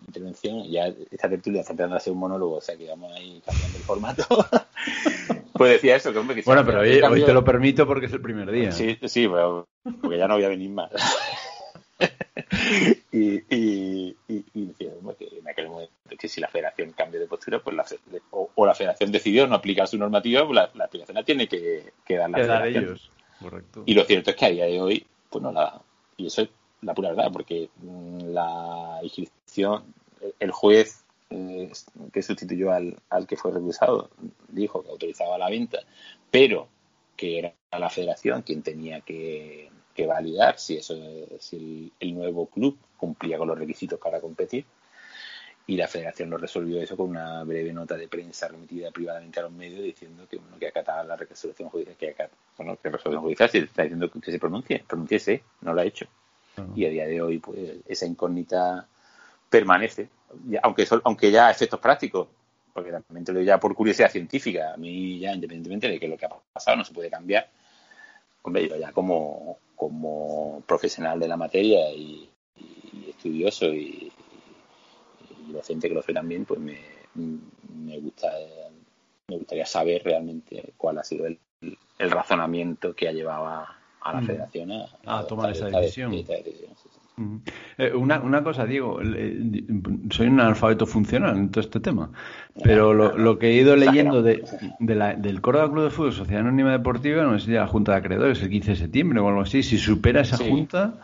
intervención, 0.06 0.64
ya 0.64 0.92
esta 1.10 1.28
tertulia 1.28 1.60
está 1.60 1.72
empezando 1.72 1.96
a 1.96 2.00
ser 2.00 2.12
un 2.12 2.18
monólogo, 2.18 2.56
o 2.56 2.60
sea 2.60 2.76
que 2.76 2.88
vamos 2.88 3.12
ahí 3.14 3.42
cambiando 3.44 3.78
el 3.78 3.84
formato. 3.84 4.24
pues 5.52 5.72
decía 5.72 5.96
eso, 5.96 6.12
que 6.12 6.18
hombre, 6.18 6.42
Bueno, 6.44 6.64
pero 6.64 6.80
hoy, 6.80 7.24
te 7.24 7.32
lo 7.32 7.44
permito 7.44 7.86
porque 7.86 8.06
es 8.06 8.12
el 8.12 8.20
primer 8.20 8.50
día. 8.50 8.72
Sí, 8.72 8.98
sí, 9.06 9.28
porque 9.28 10.18
ya 10.18 10.28
no 10.28 10.34
voy 10.34 10.44
a 10.44 10.48
venir 10.48 10.70
más. 10.70 10.90
y, 13.12 13.34
y, 13.54 14.16
y, 14.28 14.66
decía 14.66 14.90
que 15.18 15.38
en 15.38 15.48
aquel 15.48 15.68
momento 15.68 15.92
que 16.18 16.28
si 16.28 16.40
la 16.40 16.48
federación 16.48 16.92
cambia 16.92 17.20
de 17.20 17.26
postura, 17.26 17.60
pues 17.60 17.76
la, 17.76 17.84
o, 18.30 18.66
la 18.66 18.74
federación 18.74 19.12
decidió 19.12 19.46
no 19.46 19.54
aplicar 19.54 19.86
su 19.86 19.98
normativa, 19.98 20.44
pues 20.44 20.56
la, 20.56 20.70
la 20.74 20.84
aplicación 20.84 21.14
la 21.14 21.24
tiene 21.24 21.46
que, 21.46 21.92
que 22.04 22.16
dar 22.16 22.30
la 22.30 22.38
federación. 22.38 22.84
ellos. 22.84 23.10
Correcto. 23.40 23.82
Y 23.86 23.94
lo 23.94 24.04
cierto 24.04 24.30
es 24.30 24.36
que 24.36 24.46
a 24.46 24.50
día 24.50 24.66
de 24.66 24.80
hoy, 24.80 25.06
pues 25.30 25.42
no 25.42 25.52
la. 25.52 25.80
Y 26.16 26.26
eso 26.26 26.42
es 26.42 26.48
la 26.82 26.94
pura 26.94 27.10
verdad, 27.10 27.30
porque 27.32 27.70
mm, 27.76 28.32
la 28.32 29.00
inscripción, 29.02 29.84
el 30.38 30.50
juez 30.50 31.04
eh, 31.30 31.70
que 32.12 32.22
sustituyó 32.22 32.72
al, 32.72 32.96
al 33.08 33.26
que 33.26 33.36
fue 33.36 33.52
recusado 33.52 34.10
dijo 34.48 34.82
que 34.82 34.90
autorizaba 34.90 35.38
la 35.38 35.48
venta, 35.48 35.78
pero 36.30 36.68
que 37.20 37.38
era 37.38 37.54
la 37.78 37.90
federación 37.90 38.40
quien 38.40 38.62
tenía 38.62 39.02
que, 39.02 39.68
validar 40.08 40.58
si 40.58 40.78
eso 40.78 40.96
si 41.38 41.92
el, 42.00 42.14
nuevo 42.14 42.46
club 42.46 42.78
cumplía 42.96 43.36
con 43.36 43.48
los 43.48 43.58
requisitos 43.58 44.00
para 44.00 44.18
competir. 44.18 44.64
Y 45.66 45.76
la 45.76 45.86
federación 45.86 46.30
lo 46.30 46.38
resolvió 46.38 46.80
eso 46.80 46.96
con 46.96 47.10
una 47.10 47.44
breve 47.44 47.70
nota 47.74 47.98
de 47.98 48.08
prensa 48.08 48.48
remitida 48.48 48.90
privadamente 48.90 49.40
a 49.40 49.42
los 49.42 49.52
medios 49.52 49.82
diciendo 49.82 50.26
que 50.26 50.38
bueno 50.38 50.58
que 50.58 50.68
acataba 50.68 51.04
la 51.04 51.16
resolución 51.16 51.68
judicial 51.68 51.96
que 51.96 52.16
bueno 52.56 52.78
que 52.82 52.88
resolución 52.88 53.22
judicial 53.22 53.50
si 53.50 53.58
está 53.58 53.82
diciendo 53.82 54.10
que 54.10 54.32
se 54.32 54.38
pronuncie 54.38 54.84
pronunciese 54.88 55.44
no 55.60 55.74
lo 55.74 55.82
ha 55.82 55.84
hecho 55.84 56.06
y 56.74 56.84
a 56.84 56.90
día 56.90 57.06
de 57.06 57.20
hoy, 57.20 57.38
pues 57.38 57.58
esa 57.86 58.06
incógnita 58.06 58.86
permanece. 59.48 60.08
Aunque, 60.62 60.86
aunque 61.04 61.30
ya 61.30 61.48
a 61.48 61.50
efectos 61.50 61.80
prácticos, 61.80 62.28
porque 62.72 62.92
también 62.92 63.24
te 63.24 63.32
lo 63.32 63.40
ya 63.42 63.58
por 63.58 63.74
curiosidad 63.74 64.10
científica, 64.10 64.74
a 64.74 64.76
mí 64.76 65.18
ya 65.18 65.32
independientemente 65.32 65.88
de 65.88 65.98
que 65.98 66.08
lo 66.08 66.16
que 66.16 66.26
ha 66.26 66.30
pasado 66.52 66.76
no 66.76 66.84
se 66.84 66.94
puede 66.94 67.10
cambiar, 67.10 67.48
hombre, 68.42 68.68
yo 68.68 68.76
ya 68.76 68.92
como, 68.92 69.58
como 69.74 70.62
profesional 70.66 71.18
de 71.18 71.28
la 71.28 71.36
materia 71.36 71.90
y, 71.92 72.28
estudioso 73.08 73.66
y, 73.66 74.12
docente 75.48 75.88
que 75.88 75.94
lo 75.94 76.02
sé 76.02 76.12
también, 76.12 76.44
pues 76.44 76.60
me, 76.60 76.78
me 77.14 77.98
gusta 77.98 78.28
me 79.26 79.36
gustaría 79.36 79.66
saber 79.66 80.02
realmente 80.04 80.74
cuál 80.76 80.98
ha 80.98 81.04
sido 81.04 81.26
el, 81.26 81.38
el 81.98 82.10
razonamiento 82.10 82.94
que 82.94 83.08
ha 83.08 83.12
llevado 83.12 83.46
a, 83.46 83.79
a 84.00 84.12
la 84.14 84.20
mm. 84.20 84.26
federación 84.26 84.72
a, 85.06 85.24
tomar 85.24 85.50
esa 85.50 85.66
decisión. 85.66 86.12
Eh, 87.76 87.92
una, 87.94 88.20
una, 88.20 88.42
cosa, 88.42 88.64
Diego, 88.64 88.98
soy 90.10 90.26
un 90.26 90.40
analfabeto 90.40 90.86
funcional 90.86 91.36
en 91.36 91.50
todo 91.50 91.60
este 91.60 91.80
tema, 91.80 92.10
pero 92.62 92.94
lo, 92.94 93.38
que 93.38 93.48
he 93.48 93.54
ido 93.54 93.76
leyendo 93.76 94.22
de, 94.22 94.42
la, 94.80 95.14
del 95.14 95.40
Córdoba 95.40 95.70
Club 95.70 95.84
de 95.84 95.90
Fútbol, 95.90 96.12
Sociedad 96.12 96.40
Anónima 96.40 96.72
Deportiva, 96.72 97.22
no 97.24 97.38
sé 97.38 97.46
si 97.46 97.52
la 97.52 97.66
Junta 97.66 97.92
de 97.92 97.98
Acreedores, 97.98 98.42
el 98.42 98.48
15 98.48 98.70
de 98.70 98.76
septiembre 98.76 99.20
o 99.20 99.28
algo 99.28 99.42
así, 99.42 99.62
si 99.62 99.76
supera 99.76 100.22
esa 100.22 100.38
junta, 100.38 100.98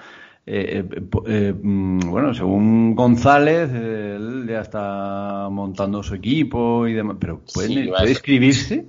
eh, 0.46 0.84
eh, 1.26 1.54
mm, 1.60 2.00
bueno, 2.08 2.32
según 2.32 2.94
González, 2.94 3.70
él 3.72 4.46
ya 4.48 4.60
está 4.60 5.48
montando 5.50 6.02
su 6.02 6.14
equipo 6.14 6.86
y 6.86 6.94
demás, 6.94 7.16
pero 7.20 7.42
¿puede, 7.52 7.88
¿puede 7.88 8.10
inscribirse? 8.10 8.86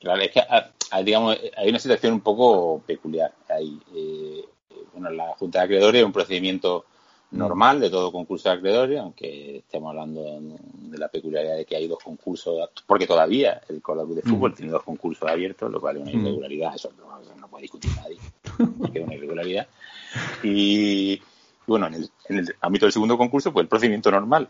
claro, 0.00 0.20
es 0.20 0.30
que 0.30 0.40
digamos, 1.04 1.38
hay 1.56 1.68
una 1.68 1.78
situación 1.78 2.14
un 2.14 2.20
poco 2.20 2.82
peculiar 2.86 3.32
ahí. 3.48 3.78
Eh, 3.94 4.44
bueno, 4.92 5.10
la 5.10 5.34
Junta 5.36 5.60
de 5.60 5.64
Acreedores 5.66 6.00
es 6.00 6.06
un 6.06 6.12
procedimiento 6.12 6.84
normal 7.30 7.80
de 7.80 7.90
todo 7.90 8.10
concurso 8.10 8.48
de 8.48 8.54
acreedores, 8.54 8.98
aunque 9.00 9.58
estemos 9.58 9.90
hablando 9.90 10.22
de 10.22 10.98
la 10.98 11.08
peculiaridad 11.08 11.56
de 11.56 11.64
que 11.64 11.76
hay 11.76 11.86
dos 11.86 12.02
concursos, 12.02 12.70
porque 12.86 13.06
todavía 13.06 13.60
el 13.68 13.82
Club 13.82 14.14
de 14.14 14.22
Fútbol 14.22 14.52
mm. 14.52 14.54
tiene 14.54 14.72
dos 14.72 14.82
concursos 14.82 15.28
abiertos, 15.28 15.70
lo 15.70 15.80
cual 15.80 15.96
es 15.96 16.02
una 16.02 16.12
mm. 16.12 16.16
irregularidad, 16.16 16.74
eso 16.74 16.90
no, 17.38 17.48
puede 17.48 17.62
discutir 17.62 17.90
nadie, 17.96 18.18
es 18.94 19.02
una 19.02 19.14
irregularidad. 19.14 19.66
Y, 20.42 21.20
bueno, 21.66 21.86
en 21.88 21.94
el, 21.94 22.10
en 22.28 22.38
el 22.38 22.54
ámbito 22.60 22.86
del 22.86 22.92
segundo 22.92 23.18
concurso, 23.18 23.52
pues 23.52 23.64
el 23.64 23.68
procedimiento 23.68 24.10
normal. 24.10 24.48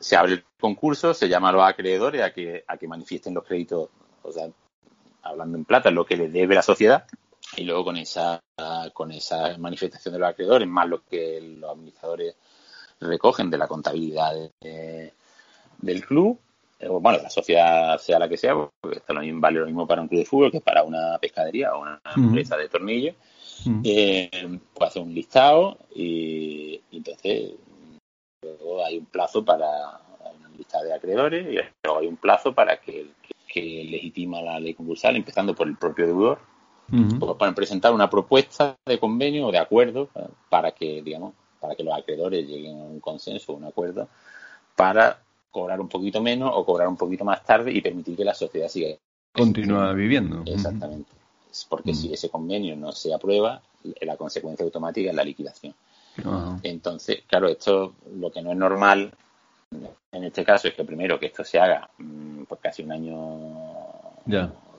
Se 0.00 0.16
abre 0.16 0.32
el 0.34 0.44
concurso, 0.58 1.14
se 1.14 1.28
llama 1.28 1.50
a 1.50 1.52
los 1.52 1.62
acreedores 1.62 2.22
a 2.22 2.32
que, 2.32 2.64
a 2.66 2.76
que 2.76 2.88
manifiesten 2.88 3.34
los 3.34 3.44
créditos, 3.44 3.88
o 4.22 4.32
sea, 4.32 4.48
hablando 5.28 5.56
en 5.58 5.64
plata, 5.64 5.90
lo 5.90 6.06
que 6.06 6.16
le 6.16 6.28
debe 6.28 6.54
la 6.54 6.62
sociedad, 6.62 7.06
y 7.56 7.64
luego 7.64 7.84
con 7.84 7.96
esa, 7.96 8.40
con 8.92 9.12
esa 9.12 9.56
manifestación 9.58 10.14
de 10.14 10.20
los 10.20 10.28
acreedores, 10.28 10.68
más 10.68 10.88
lo 10.88 11.04
que 11.04 11.40
los 11.40 11.70
administradores 11.70 12.34
recogen 13.00 13.50
de 13.50 13.58
la 13.58 13.68
contabilidad 13.68 14.32
del 14.60 16.06
club, 16.06 16.38
eh, 16.78 16.88
bueno, 16.88 17.18
la 17.22 17.30
sociedad 17.30 17.96
sea 17.98 18.18
la 18.18 18.28
que 18.28 18.36
sea, 18.36 18.54
porque 18.54 18.98
esto 18.98 19.14
vale 19.14 19.60
lo 19.60 19.66
mismo 19.66 19.86
para 19.86 20.02
un 20.02 20.08
club 20.08 20.20
de 20.20 20.26
fútbol 20.26 20.52
que 20.52 20.60
para 20.60 20.82
una 20.82 21.18
pescadería 21.18 21.74
o 21.74 21.82
una 21.82 22.00
empresa 22.14 22.56
de 22.56 22.68
tornillos, 22.68 23.14
eh, 23.82 24.58
pues 24.74 24.90
hace 24.90 25.00
un 25.00 25.14
listado 25.14 25.78
y, 25.94 26.80
entonces 26.92 27.52
luego 28.42 28.84
hay 28.84 28.98
un 28.98 29.06
plazo 29.06 29.44
para 29.44 29.66
una 30.38 30.48
lista 30.56 30.82
de 30.82 30.92
acreedores 30.92 31.46
y 31.46 31.58
luego 31.84 32.00
hay 32.00 32.06
un 32.06 32.16
plazo 32.16 32.54
para 32.54 32.76
que 32.78 33.00
el 33.00 33.10
que 33.56 33.84
legitima 33.84 34.42
la 34.42 34.60
ley 34.60 34.74
concursal, 34.74 35.16
empezando 35.16 35.54
por 35.54 35.66
el 35.66 35.78
propio 35.78 36.06
deudor, 36.06 36.38
pues 36.90 37.34
para 37.38 37.54
presentar 37.54 37.94
una 37.94 38.10
propuesta 38.10 38.76
de 38.84 38.98
convenio 38.98 39.46
o 39.46 39.52
de 39.52 39.56
acuerdo 39.58 40.10
para 40.50 40.72
que, 40.72 41.00
digamos, 41.02 41.32
para 41.58 41.74
que 41.74 41.82
los 41.82 41.94
acreedores 41.94 42.46
lleguen 42.46 42.78
a 42.78 42.84
un 42.84 43.00
consenso 43.00 43.52
o 43.52 43.56
un 43.56 43.64
acuerdo 43.64 44.08
para 44.76 45.22
cobrar 45.50 45.80
un 45.80 45.88
poquito 45.88 46.20
menos 46.20 46.50
o 46.52 46.66
cobrar 46.66 46.86
un 46.86 46.98
poquito 46.98 47.24
más 47.24 47.42
tarde 47.46 47.72
y 47.72 47.80
permitir 47.80 48.14
que 48.14 48.24
la 48.26 48.34
sociedad 48.34 48.68
siga 48.68 48.94
continúa 49.32 49.94
viviendo. 49.94 50.42
Exactamente. 50.44 51.10
Porque 51.70 51.94
si 51.94 52.12
ese 52.12 52.28
convenio 52.28 52.76
no 52.76 52.92
se 52.92 53.14
aprueba, 53.14 53.62
la 54.02 54.18
consecuencia 54.18 54.64
automática 54.64 55.08
es 55.08 55.16
la 55.16 55.24
liquidación. 55.24 55.74
Entonces, 56.62 57.22
claro, 57.26 57.48
esto 57.48 57.94
lo 58.18 58.30
que 58.30 58.42
no 58.42 58.52
es 58.52 58.58
normal 58.58 59.12
en 60.16 60.24
este 60.24 60.44
caso 60.44 60.68
es 60.68 60.74
que 60.74 60.84
primero 60.84 61.18
que 61.18 61.26
esto 61.26 61.44
se 61.44 61.58
haga 61.58 61.90
mm, 61.98 62.44
pues 62.44 62.60
casi 62.60 62.82
un 62.82 62.92
año 62.92 63.16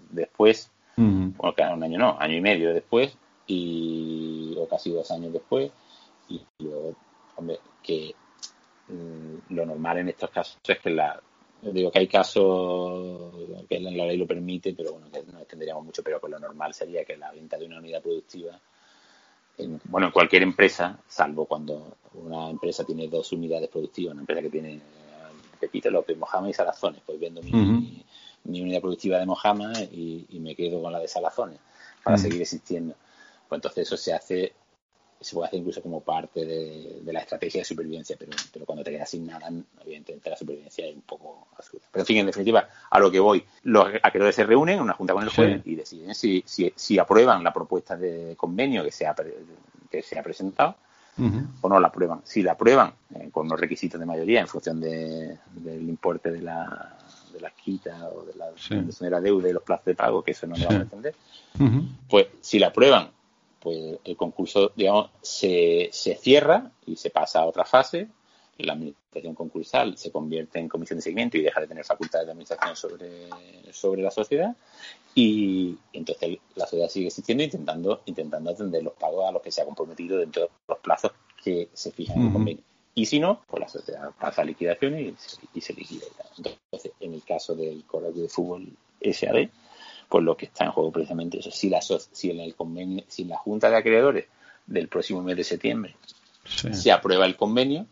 después, 0.10 0.72
o 1.38 1.54
casi 1.54 1.74
un 1.74 1.84
año 1.84 2.00
no, 2.00 2.18
año 2.20 2.36
y 2.36 2.42
medio 2.42 2.74
después, 2.74 3.16
y 3.46 4.56
o 4.58 4.68
casi 4.68 4.92
dos 4.92 5.10
años 5.12 5.34
después, 5.34 5.72
y 6.30 6.42
luego, 6.60 6.96
hombre, 7.36 7.60
que 7.84 8.16
mm, 8.88 9.54
lo 9.54 9.66
normal 9.66 10.00
en 10.00 10.10
estos 10.10 10.30
casos 10.30 10.58
es 10.68 10.80
que 10.80 10.90
la 10.90 11.22
digo 11.62 11.92
que 11.92 12.00
hay 12.00 12.08
casos 12.08 13.34
que 13.68 13.80
la 13.80 13.90
ley 13.92 14.18
lo 14.18 14.28
permite, 14.28 14.74
pero 14.74 14.94
bueno, 14.94 15.10
que 15.12 15.24
no 15.24 15.40
extenderíamos 15.40 15.86
mucho, 15.86 16.04
pero 16.04 16.20
pues 16.20 16.32
lo 16.32 16.40
normal 16.40 16.74
sería 16.74 17.04
que 17.04 17.18
la 17.18 17.32
venta 17.32 17.58
de 17.58 17.66
una 17.66 17.80
unidad 17.80 18.02
productiva 18.02 18.60
en, 19.58 19.82
bueno, 19.86 20.08
en 20.08 20.14
cualquier 20.14 20.44
empresa, 20.44 21.00
salvo 21.08 21.46
cuando 21.46 21.98
una 22.14 22.50
empresa 22.50 22.84
tiene 22.84 23.08
dos 23.08 23.32
unidades 23.32 23.70
productivas, 23.70 24.14
una 24.14 24.22
empresa 24.22 24.42
que 24.42 24.50
tiene 24.50 24.82
Pepito 25.60 25.90
López, 25.90 26.18
Mojama 26.18 26.50
y 26.50 26.54
Salazones, 26.54 27.02
pues 27.06 27.20
vendo 27.20 27.42
mi, 27.42 28.04
unidad 28.46 28.82
productiva 28.82 29.18
de 29.18 29.26
Mojama 29.26 29.74
y, 29.92 30.26
me 30.40 30.56
quedo 30.56 30.82
con 30.82 30.94
la 30.94 31.00
de 31.00 31.08
Salazones 31.08 31.60
para 32.04 32.18
seguir 32.18 32.42
existiendo. 32.42 32.96
Pues 33.50 33.58
entonces 33.58 33.88
eso 33.88 33.98
se 33.98 34.14
hace, 34.14 34.54
se 35.20 35.36
puede 35.36 35.48
hacer 35.48 35.60
incluso 35.60 35.82
como 35.82 36.02
parte 36.02 36.46
de, 36.46 37.02
la 37.12 37.20
estrategia 37.20 37.62
de 37.62 37.66
supervivencia, 37.66 38.16
pero, 38.20 38.32
pero 38.52 38.66
cuando 38.66 38.84
te 38.84 38.92
quedas 38.92 39.10
sin 39.10 39.26
nada, 39.26 39.50
evidentemente 39.84 40.30
la 40.30 40.38
supervivencia 40.38 40.86
es 40.86 40.96
un 40.96 41.02
poco 41.02 41.48
absurda. 41.58 41.86
Pero 41.92 42.02
en 42.02 42.06
fin, 42.06 42.18
en 42.18 42.26
definitiva, 42.28 42.68
a 42.90 43.00
lo 43.00 43.12
que 43.12 43.20
voy, 43.20 43.44
los 43.64 43.88
acreedores 44.04 44.36
se 44.36 44.46
reúnen 44.46 44.76
en 44.76 44.82
una 44.82 44.94
junta 44.94 45.14
con 45.14 45.24
el 45.24 45.30
juez 45.30 45.62
y 45.66 45.76
deciden 45.76 46.14
si, 46.14 46.44
si, 46.46 46.72
si, 46.76 47.00
aprueban 47.00 47.44
la 47.44 47.54
propuesta 47.54 47.96
de 47.96 48.36
convenio 48.38 48.84
que 48.84 48.92
se 48.92 49.08
ha, 49.08 49.16
que 49.90 50.02
se 50.02 50.20
ha 50.20 50.24
presentado 50.24 50.76
o 51.62 51.70
no 51.70 51.80
la 51.80 51.88
aprueban. 51.88 52.22
Si 52.24 52.44
la 52.44 52.52
aprueban 52.52 52.94
eh, 53.16 53.30
con 53.32 53.50
los 53.50 53.60
requisitos 53.60 54.00
de 54.00 54.06
mayoría 54.06 54.40
en 54.40 54.48
función 54.48 54.80
de, 54.80 55.38
del 55.52 55.90
importe 55.90 56.32
de 56.32 56.42
la, 56.42 56.96
de 57.34 57.40
las 57.42 57.54
quitas 57.54 58.00
o 58.14 58.24
de 58.24 58.36
la, 58.36 58.48
de 58.52 59.10
la 59.10 59.22
deuda 59.22 59.50
y 59.50 59.54
los 59.54 59.64
plazos 59.64 59.86
de 59.86 59.96
pago, 59.96 60.24
que 60.24 60.32
eso 60.32 60.46
no 60.46 60.56
lo 60.56 60.66
vamos 60.66 60.80
a 60.80 60.84
entender, 60.84 61.16
pues 62.08 62.28
si 62.42 62.60
la 62.60 62.68
aprueban, 62.68 63.10
pues 63.68 64.00
el 64.06 64.16
concurso, 64.16 64.72
digamos, 64.76 65.10
se, 65.22 65.90
se 65.92 66.16
cierra 66.16 66.72
y 66.86 66.96
se 66.96 67.10
pasa 67.10 67.42
a 67.42 67.46
otra 67.46 67.66
fase 67.66 68.08
la 68.60 68.74
administración 68.74 69.36
concursal 69.36 69.98
se 69.98 70.12
convierte 70.12 70.60
en 70.60 70.68
comisión 70.68 70.98
de 70.98 71.04
seguimiento 71.04 71.38
y 71.38 71.42
deja 71.42 71.62
de 71.62 71.68
tener 71.68 71.84
facultades 71.84 72.26
de 72.28 72.32
administración 72.32 72.76
sobre, 72.76 73.30
sobre 73.72 74.02
la 74.02 74.12
sociedad 74.12 74.56
y 75.14 75.78
entonces 75.94 76.40
la 76.56 76.66
sociedad 76.66 76.90
sigue 76.90 77.08
existiendo 77.08 77.44
intentando 77.44 78.02
intentando 78.06 78.52
atender 78.52 78.84
los 78.84 78.94
pagos 78.94 79.28
a 79.28 79.32
los 79.32 79.42
que 79.42 79.52
se 79.52 79.62
ha 79.62 79.66
comprometido 79.66 80.18
dentro 80.18 80.44
de 80.44 80.50
los 80.68 80.80
plazos 80.80 81.12
que 81.44 81.70
se 81.74 81.92
fijan 81.92 82.18
en 82.18 82.28
el 82.28 82.34
convenio. 82.34 82.64
Y 82.96 83.06
si 83.06 83.20
no, 83.20 83.42
pues 83.48 83.62
la 83.62 83.70
sociedad 83.70 84.10
pasa 84.20 84.42
a 84.42 84.46
liquidación 84.46 85.00
y, 85.00 85.16
y 85.54 85.62
se 85.62 85.74
liquida. 85.74 86.06
Entonces, 86.36 86.92
en 87.00 87.14
el 87.14 87.24
caso 87.24 87.54
del 87.54 87.86
Correo 87.86 88.12
de 88.12 88.28
Fútbol 88.28 88.68
SAD, 89.00 89.50
pues 90.10 90.24
lo 90.24 90.38
que 90.38 90.46
está 90.46 90.66
en 90.66 90.72
juego 90.72 90.92
precisamente 90.92 91.40
eso. 91.40 91.52
Si 91.52 91.70
la, 91.70 91.82
si 91.82 92.32
en 92.32 92.40
el 92.40 92.56
convenio, 92.56 93.04
si 93.08 93.26
la 93.26 93.38
Junta 93.38 93.70
de 93.70 93.78
Acreedores 93.78 94.26
del 94.66 94.88
próximo 94.88 95.22
mes 95.22 95.38
de 95.38 95.44
septiembre 95.44 95.96
se 96.46 96.92
aprueba 96.92 97.26
el 97.26 97.36
convenio, 97.36 97.86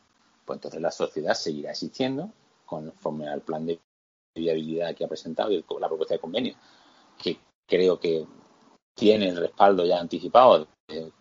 pues 0.45 0.57
entonces 0.57 0.81
la 0.81 0.91
sociedad 0.91 1.33
seguirá 1.33 1.71
existiendo 1.71 2.31
conforme 2.65 3.27
al 3.27 3.41
plan 3.41 3.65
de 3.65 3.79
viabilidad 4.35 4.95
que 4.95 5.05
ha 5.05 5.07
presentado 5.07 5.51
y 5.51 5.63
la 5.79 5.87
propuesta 5.87 6.13
de 6.13 6.19
convenio, 6.19 6.55
que 7.21 7.37
creo 7.67 7.99
que 7.99 8.25
tiene 8.93 9.29
el 9.29 9.37
respaldo 9.37 9.85
ya 9.85 9.99
anticipado 9.99 10.67
de 10.87 11.11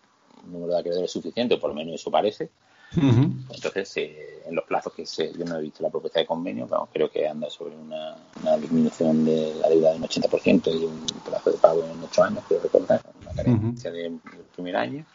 un 0.43 0.51
número 0.51 0.73
de 0.73 0.79
acreedores 0.79 1.11
suficiente, 1.11 1.57
por 1.57 1.69
lo 1.69 1.75
menos 1.75 1.95
eso 1.95 2.11
parece. 2.11 2.49
Entonces, 2.95 3.97
eh, 3.97 4.43
en 4.45 4.55
los 4.55 4.63
plazos 4.65 4.93
que 4.93 5.05
se, 5.05 5.33
yo 5.33 5.45
no 5.45 5.57
he 5.57 5.61
visto 5.61 5.83
la 5.83 5.89
propuesta 5.89 6.19
de 6.19 6.25
convenio, 6.25 6.67
creo 6.91 7.09
que 7.09 7.27
anda 7.27 7.49
sobre 7.49 7.75
una, 7.75 8.15
disminución 8.59 9.25
de 9.25 9.53
la 9.59 9.69
deuda 9.69 9.91
de 9.91 9.97
un 9.97 10.03
80% 10.03 10.79
y 10.79 10.85
un 10.85 11.05
plazo 11.25 11.51
de 11.51 11.57
pago 11.57 11.83
en 11.83 12.03
8 12.03 12.23
años, 12.23 12.43
quiero 12.47 12.63
recordar, 12.63 13.01
una 13.21 13.31
carencia 13.31 13.91
del 13.91 14.19
primer 14.53 14.75
año 14.77 15.05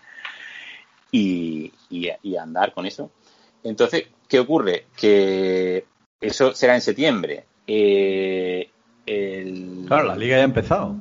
y, 1.10 1.72
y, 1.88 2.36
andar 2.36 2.72
con 2.74 2.86
eso. 2.86 3.10
Entonces, 3.62 4.04
¿qué 4.28 4.40
ocurre? 4.40 4.86
Que 4.96 5.84
eso 6.20 6.54
será 6.54 6.74
en 6.74 6.80
septiembre. 6.80 7.44
Eh, 7.66 8.68
claro, 9.86 10.08
la 10.08 10.16
liga 10.16 10.36
ya 10.36 10.42
ha 10.42 10.44
empezado. 10.44 10.96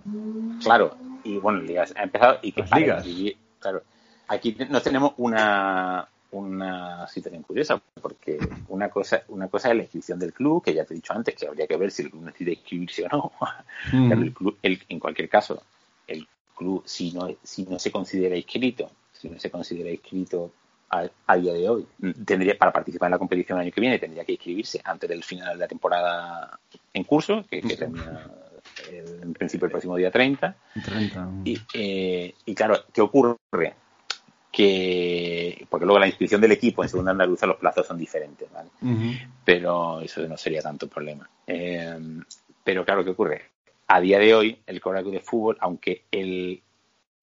Claro, 0.63 0.95
y 1.23 1.38
bueno, 1.38 1.60
la 1.60 1.65
liga 1.65 1.86
ha 1.95 2.03
empezado 2.03 2.39
y 2.41 2.51
que 2.51 2.62
Las 2.62 2.71
ligas. 2.71 3.05
claro, 3.60 3.84
aquí 4.27 4.55
nos 4.69 4.84
tenemos 4.84 5.13
una, 5.17 6.08
una 6.31 7.07
situación 7.07 7.43
curiosa, 7.43 7.81
porque 8.01 8.37
una 8.67 8.89
cosa, 8.89 9.23
una 9.29 9.47
cosa 9.47 9.69
es 9.69 9.75
la 9.75 9.83
inscripción 9.83 10.19
del 10.19 10.33
club, 10.33 10.63
que 10.63 10.73
ya 10.73 10.85
te 10.85 10.93
he 10.93 10.95
dicho 10.95 11.13
antes 11.13 11.35
que 11.35 11.47
habría 11.47 11.67
que 11.67 11.77
ver 11.77 11.91
si 11.91 12.03
el 12.03 12.11
club 12.11 12.23
necesita 12.23 12.51
inscribirse 12.51 13.05
o 13.05 13.09
no. 13.91 14.11
el 14.11 14.33
club, 14.33 14.57
en 14.61 14.99
cualquier 14.99 15.29
caso, 15.29 15.63
el 16.07 16.27
club, 16.55 16.83
si 16.85 17.11
no, 17.11 17.29
si 17.43 17.63
no 17.63 17.79
se 17.79 17.91
considera 17.91 18.35
inscrito, 18.35 18.91
si 19.11 19.29
no 19.29 19.39
se 19.39 19.49
considera 19.49 19.89
inscrito 19.89 20.51
a, 20.89 21.37
día 21.37 21.53
de 21.53 21.69
hoy, 21.69 21.87
tendría 22.25 22.57
para 22.57 22.71
participar 22.71 23.07
en 23.07 23.11
la 23.11 23.19
competición 23.19 23.59
el 23.59 23.65
año 23.65 23.71
que 23.71 23.81
viene, 23.81 23.99
tendría 23.99 24.25
que 24.25 24.33
inscribirse 24.33 24.81
antes 24.83 25.09
del 25.09 25.23
final 25.23 25.53
de 25.53 25.57
la 25.57 25.67
temporada 25.67 26.59
en 26.93 27.03
curso, 27.03 27.45
que, 27.49 27.61
termina 27.61 28.27
en 28.91 29.33
principio 29.33 29.65
el 29.65 29.71
próximo 29.71 29.95
día 29.97 30.11
30. 30.11 30.55
Y, 31.43 31.59
eh, 31.73 32.33
y 32.45 32.55
claro, 32.55 32.79
¿qué 32.91 33.01
ocurre? 33.01 33.35
Que 34.51 35.67
porque 35.69 35.85
luego 35.85 35.99
la 35.99 36.07
inscripción 36.07 36.41
del 36.41 36.53
equipo 36.53 36.83
en 36.83 36.89
segunda 36.89 37.12
andaluza 37.12 37.45
los 37.45 37.57
plazos 37.57 37.85
son 37.85 37.97
diferentes 37.97 38.47
¿vale? 38.51 38.69
pero 39.45 40.01
eso 40.01 40.27
no 40.27 40.38
sería 40.38 40.62
tanto 40.62 40.88
problema 40.88 41.29
eh, 41.45 41.97
pero 42.63 42.83
claro 42.83 43.03
qué 43.03 43.12
ocurre 43.12 43.43
a 43.88 44.01
día 44.01 44.17
de 44.17 44.33
hoy 44.33 44.59
el 44.65 44.81
Cobra 44.81 45.03
de 45.03 45.19
Fútbol 45.19 45.57
aunque 45.59 46.05
el 46.12 46.63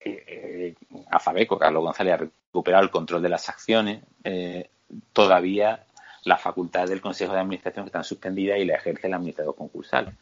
eh, 0.07 0.75
Afabeco, 1.11 1.59
Carlos 1.59 1.83
González, 1.83 2.15
ha 2.15 2.17
recuperado 2.19 2.85
el 2.85 2.91
control 2.91 3.23
de 3.23 3.29
las 3.29 3.49
acciones, 3.49 4.03
eh, 4.25 4.71
todavía 5.13 5.85
las 6.25 6.41
facultades 6.41 6.91
del 6.91 7.01
Consejo 7.01 7.33
de 7.33 7.41
Administración 7.41 7.87
están 7.87 8.05
suspendidas 8.05 8.59
y 8.59 8.65
la 8.65 8.77
ejerce 8.77 9.07
el 9.07 9.15
administrador 9.15 9.55
concursal. 9.55 10.17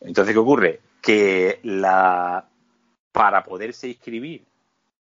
Entonces, 0.00 0.34
¿qué 0.34 0.38
ocurre? 0.38 0.80
Que 1.00 1.60
la, 1.62 2.46
para 3.12 3.44
poderse 3.44 3.88
inscribir 3.88 4.44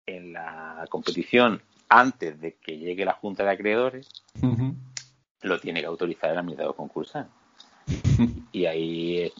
en 0.06 0.32
la 0.32 0.84
competición 0.88 1.60
antes 1.88 2.40
de 2.40 2.54
que 2.54 2.78
llegue 2.78 3.04
la 3.04 3.12
Junta 3.12 3.44
de 3.44 3.50
Acreedores, 3.50 4.08
lo 5.42 5.60
tiene 5.60 5.80
que 5.80 5.86
autorizar 5.86 6.30
el 6.30 6.38
administrador 6.38 6.74
concursal. 6.74 7.28
y 8.52 8.64
ahí 8.64 9.30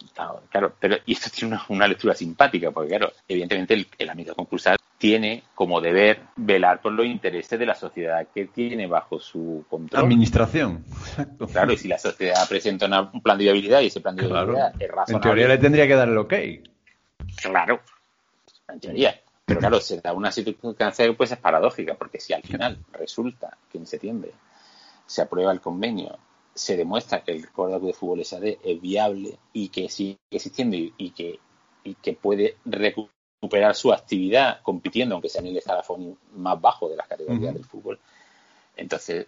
claro, 0.51 0.75
pero 0.79 0.97
y 1.07 1.13
esto 1.13 1.31
tiene 1.35 1.59
una, 1.69 1.89
lectura 1.89 2.15
simpática, 2.15 2.71
porque 2.71 2.91
claro, 2.91 3.13
evidentemente 3.27 3.75
el, 3.75 3.87
el 3.99 4.11
amigo 4.11 4.35
concursal 4.35 4.77
tiene 4.99 5.43
como 5.55 5.81
deber 5.81 6.21
velar 6.37 6.81
por 6.81 6.93
los 6.93 7.07
intereses 7.07 7.59
de 7.59 7.67
la 7.67 7.75
sociedad 7.75 8.27
que 8.35 8.47
tiene 8.47 8.87
bajo 8.87 9.19
su 9.19 9.65
control. 9.69 10.05
Administración. 10.05 10.85
Claro, 11.53 11.73
y 11.73 11.77
si 11.77 11.89
la 11.89 11.99
sociedad 11.99 12.49
presenta 12.49 12.87
un 13.13 13.21
plan 13.21 13.37
de 13.37 13.45
viabilidad 13.45 13.81
y 13.81 13.87
ese 13.87 14.01
plan 14.01 14.17
de 14.17 14.27
viabilidad 14.27 14.73
es 14.79 14.89
razonable. 14.89 15.15
En 15.15 15.21
teoría 15.21 15.49
le 15.49 15.59
tendría 15.59 15.87
que 15.87 15.95
dar 15.95 16.09
el 16.09 16.19
ok. 16.19 16.35
Claro, 17.43 17.81
en 18.69 18.81
teoría. 18.81 19.21
Pero 19.47 19.61
claro, 19.61 19.81
se 19.81 20.01
da 20.01 20.13
una 20.13 20.33
circunstancia 20.33 21.13
pues 21.17 21.33
es 21.33 21.39
paradójica, 21.39 21.95
porque 21.95 22.21
si 22.21 22.33
al 22.33 22.43
final 22.43 22.79
resulta 22.93 23.59
que 23.71 23.79
en 23.79 23.87
septiembre 23.87 24.33
se 25.07 25.23
aprueba 25.23 25.53
el 25.53 25.61
convenio 25.61 26.19
se 26.55 26.77
demuestra 26.77 27.23
que 27.23 27.33
el 27.33 27.51
Córdoba 27.51 27.87
de 27.87 27.93
Fútbol 27.93 28.25
SAD 28.25 28.45
es 28.63 28.81
viable 28.81 29.39
y 29.53 29.69
que 29.69 29.89
sigue 29.89 30.19
existiendo 30.31 30.77
y, 30.77 31.11
que, 31.11 31.41
y 31.83 31.95
que 31.95 32.13
puede 32.13 32.57
recuperar 32.65 33.75
su 33.75 33.93
actividad 33.93 34.63
compitiendo, 34.63 35.17
aunque 35.17 35.29
sea 35.29 35.41
en 35.41 35.49
el 35.49 35.57
escalafón 35.57 36.17
más 36.37 36.61
bajo 36.61 36.89
de 36.89 36.97
las 36.97 37.09
categorías 37.09 37.55
del 37.55 37.65
fútbol. 37.65 37.99
Entonces, 38.77 39.27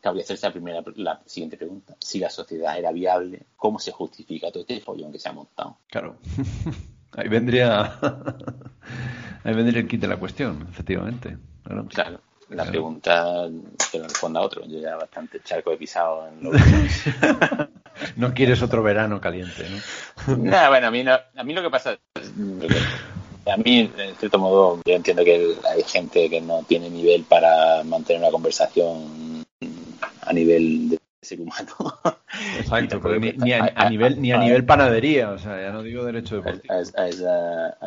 cabría 0.00 0.24
hacerse 0.24 0.46
la, 0.46 0.52
primera, 0.52 0.84
la 0.96 1.20
siguiente 1.24 1.56
pregunta. 1.56 1.96
Si 1.98 2.18
la 2.18 2.30
sociedad 2.30 2.78
era 2.78 2.92
viable, 2.92 3.46
¿cómo 3.56 3.78
se 3.78 3.92
justifica 3.92 4.50
todo 4.50 4.60
este 4.60 4.80
follón 4.80 5.10
que 5.10 5.18
se 5.18 5.28
ha 5.28 5.32
montado? 5.32 5.78
Claro. 5.88 6.18
Ahí 7.12 7.28
vendría, 7.28 7.98
ahí 9.48 9.54
vendría 9.54 9.80
el 9.80 9.88
kit 9.88 10.00
de 10.00 10.08
la 10.08 10.16
cuestión, 10.16 10.66
efectivamente. 10.70 11.36
claro 11.94 12.20
la 12.50 12.64
pregunta 12.64 13.46
que 13.92 13.98
lo 13.98 14.04
responda 14.04 14.40
otro. 14.40 14.64
Yo 14.66 14.80
ya 14.80 14.96
bastante 14.96 15.40
charco 15.44 15.72
he 15.72 15.76
pisado 15.76 16.28
en 16.28 16.44
lo 16.44 16.50
No 18.16 18.32
quieres 18.32 18.62
otro 18.62 18.82
verano 18.82 19.20
caliente, 19.20 19.66
¿no? 19.68 20.36
bueno, 20.68 20.86
a 20.86 20.90
mí, 20.90 21.04
a 21.06 21.44
mí 21.44 21.52
lo 21.52 21.62
que 21.62 21.70
pasa 21.70 21.98
a 23.50 23.56
mí, 23.56 23.90
en 23.96 24.14
cierto 24.16 24.38
modo, 24.38 24.80
yo 24.84 24.94
entiendo 24.94 25.24
que 25.24 25.54
hay 25.70 25.82
gente 25.82 26.28
que 26.28 26.40
no 26.40 26.62
tiene 26.68 26.90
nivel 26.90 27.24
para 27.24 27.82
mantener 27.82 28.20
una 28.20 28.30
conversación 28.30 29.44
a 30.22 30.32
nivel 30.32 30.90
de 30.90 30.98
ser 31.20 31.40
humano. 31.40 31.72
Exacto, 32.58 33.00
pero 33.02 33.18
ni, 33.18 33.52
a, 33.52 33.88
nivel 33.88 34.20
ni 34.20 34.32
a, 34.32 34.38
nivel 34.38 34.64
panadería, 34.64 35.30
o 35.30 35.38
sea, 35.38 35.60
ya 35.60 35.70
no 35.70 35.82
digo 35.82 36.04
derecho 36.04 36.36
deportivo. 36.36 36.72
A, 36.72 37.02
a 37.02 37.08
esa, 37.08 37.78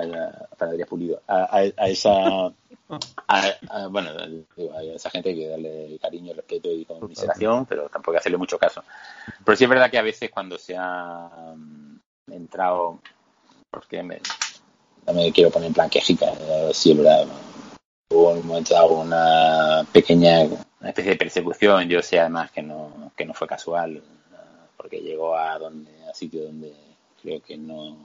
panadería 0.58 0.86
pulido, 0.86 1.22
a, 1.28 1.64
esa 1.88 2.52
bueno, 3.90 4.10
a 4.12 4.84
esa 4.84 5.10
gente 5.10 5.30
hay 5.30 5.36
que 5.36 5.48
darle 5.48 6.00
cariño, 6.02 6.34
respeto 6.34 6.70
y 6.72 6.86
conmiseración, 6.86 7.66
pero 7.66 7.84
tampoco 7.84 8.12
hay 8.12 8.16
que 8.16 8.20
hacerle 8.20 8.38
mucho 8.38 8.58
caso. 8.58 8.84
Pero 9.46 9.56
sí 9.56 9.64
es 9.64 9.70
verdad 9.70 9.90
que 9.90 9.98
a 9.98 10.04
veces 10.04 10.30
cuando 10.30 10.58
se 10.58 10.76
ha 10.78 11.54
mm, 11.56 12.34
entrado, 12.34 13.00
porque 13.70 14.04
me, 14.04 14.20
no 15.08 15.14
me 15.14 15.32
quiero 15.32 15.50
poner 15.50 15.68
en 15.68 15.74
plan 15.74 15.90
quejica, 15.90 16.34
sí 16.74 16.92
es 16.92 16.98
verdad, 16.98 17.28
hubo 18.10 18.32
un 18.32 18.46
momento 18.46 18.74
dado 18.74 19.00
una 19.00 19.86
pequeña 19.92 20.48
una 20.82 20.90
especie 20.90 21.12
de 21.12 21.18
persecución, 21.18 21.88
yo 21.88 22.02
sé 22.02 22.20
además 22.20 22.52
que 22.52 22.62
no, 22.62 23.12
que 23.16 23.26
no 23.26 23.34
fue 23.34 23.48
casual, 23.48 24.02
porque 24.76 25.00
llegó 25.00 25.38
a 25.38 25.58
donde 25.58 25.92
a 26.10 26.14
sitio 26.14 26.44
donde 26.44 26.74
creo 27.22 27.42
que 27.42 27.56
no 27.56 27.96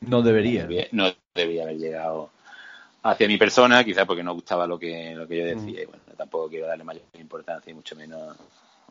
no 0.00 0.22
debería 0.22 0.66
no 0.90 1.12
debería 1.34 1.62
haber 1.62 1.78
llegado 1.78 2.30
hacia 3.02 3.28
mi 3.28 3.36
persona, 3.36 3.84
quizás 3.84 4.06
porque 4.06 4.22
no 4.22 4.34
gustaba 4.34 4.66
lo 4.66 4.78
que, 4.78 5.14
lo 5.14 5.26
que 5.26 5.38
yo 5.38 5.44
decía. 5.44 5.80
Mm. 5.80 5.82
Y 5.82 5.86
bueno, 5.86 6.02
tampoco 6.16 6.48
quiero 6.48 6.66
darle 6.66 6.84
mayor 6.84 7.02
importancia 7.18 7.70
y 7.70 7.74
mucho 7.74 7.96
menos 7.96 8.36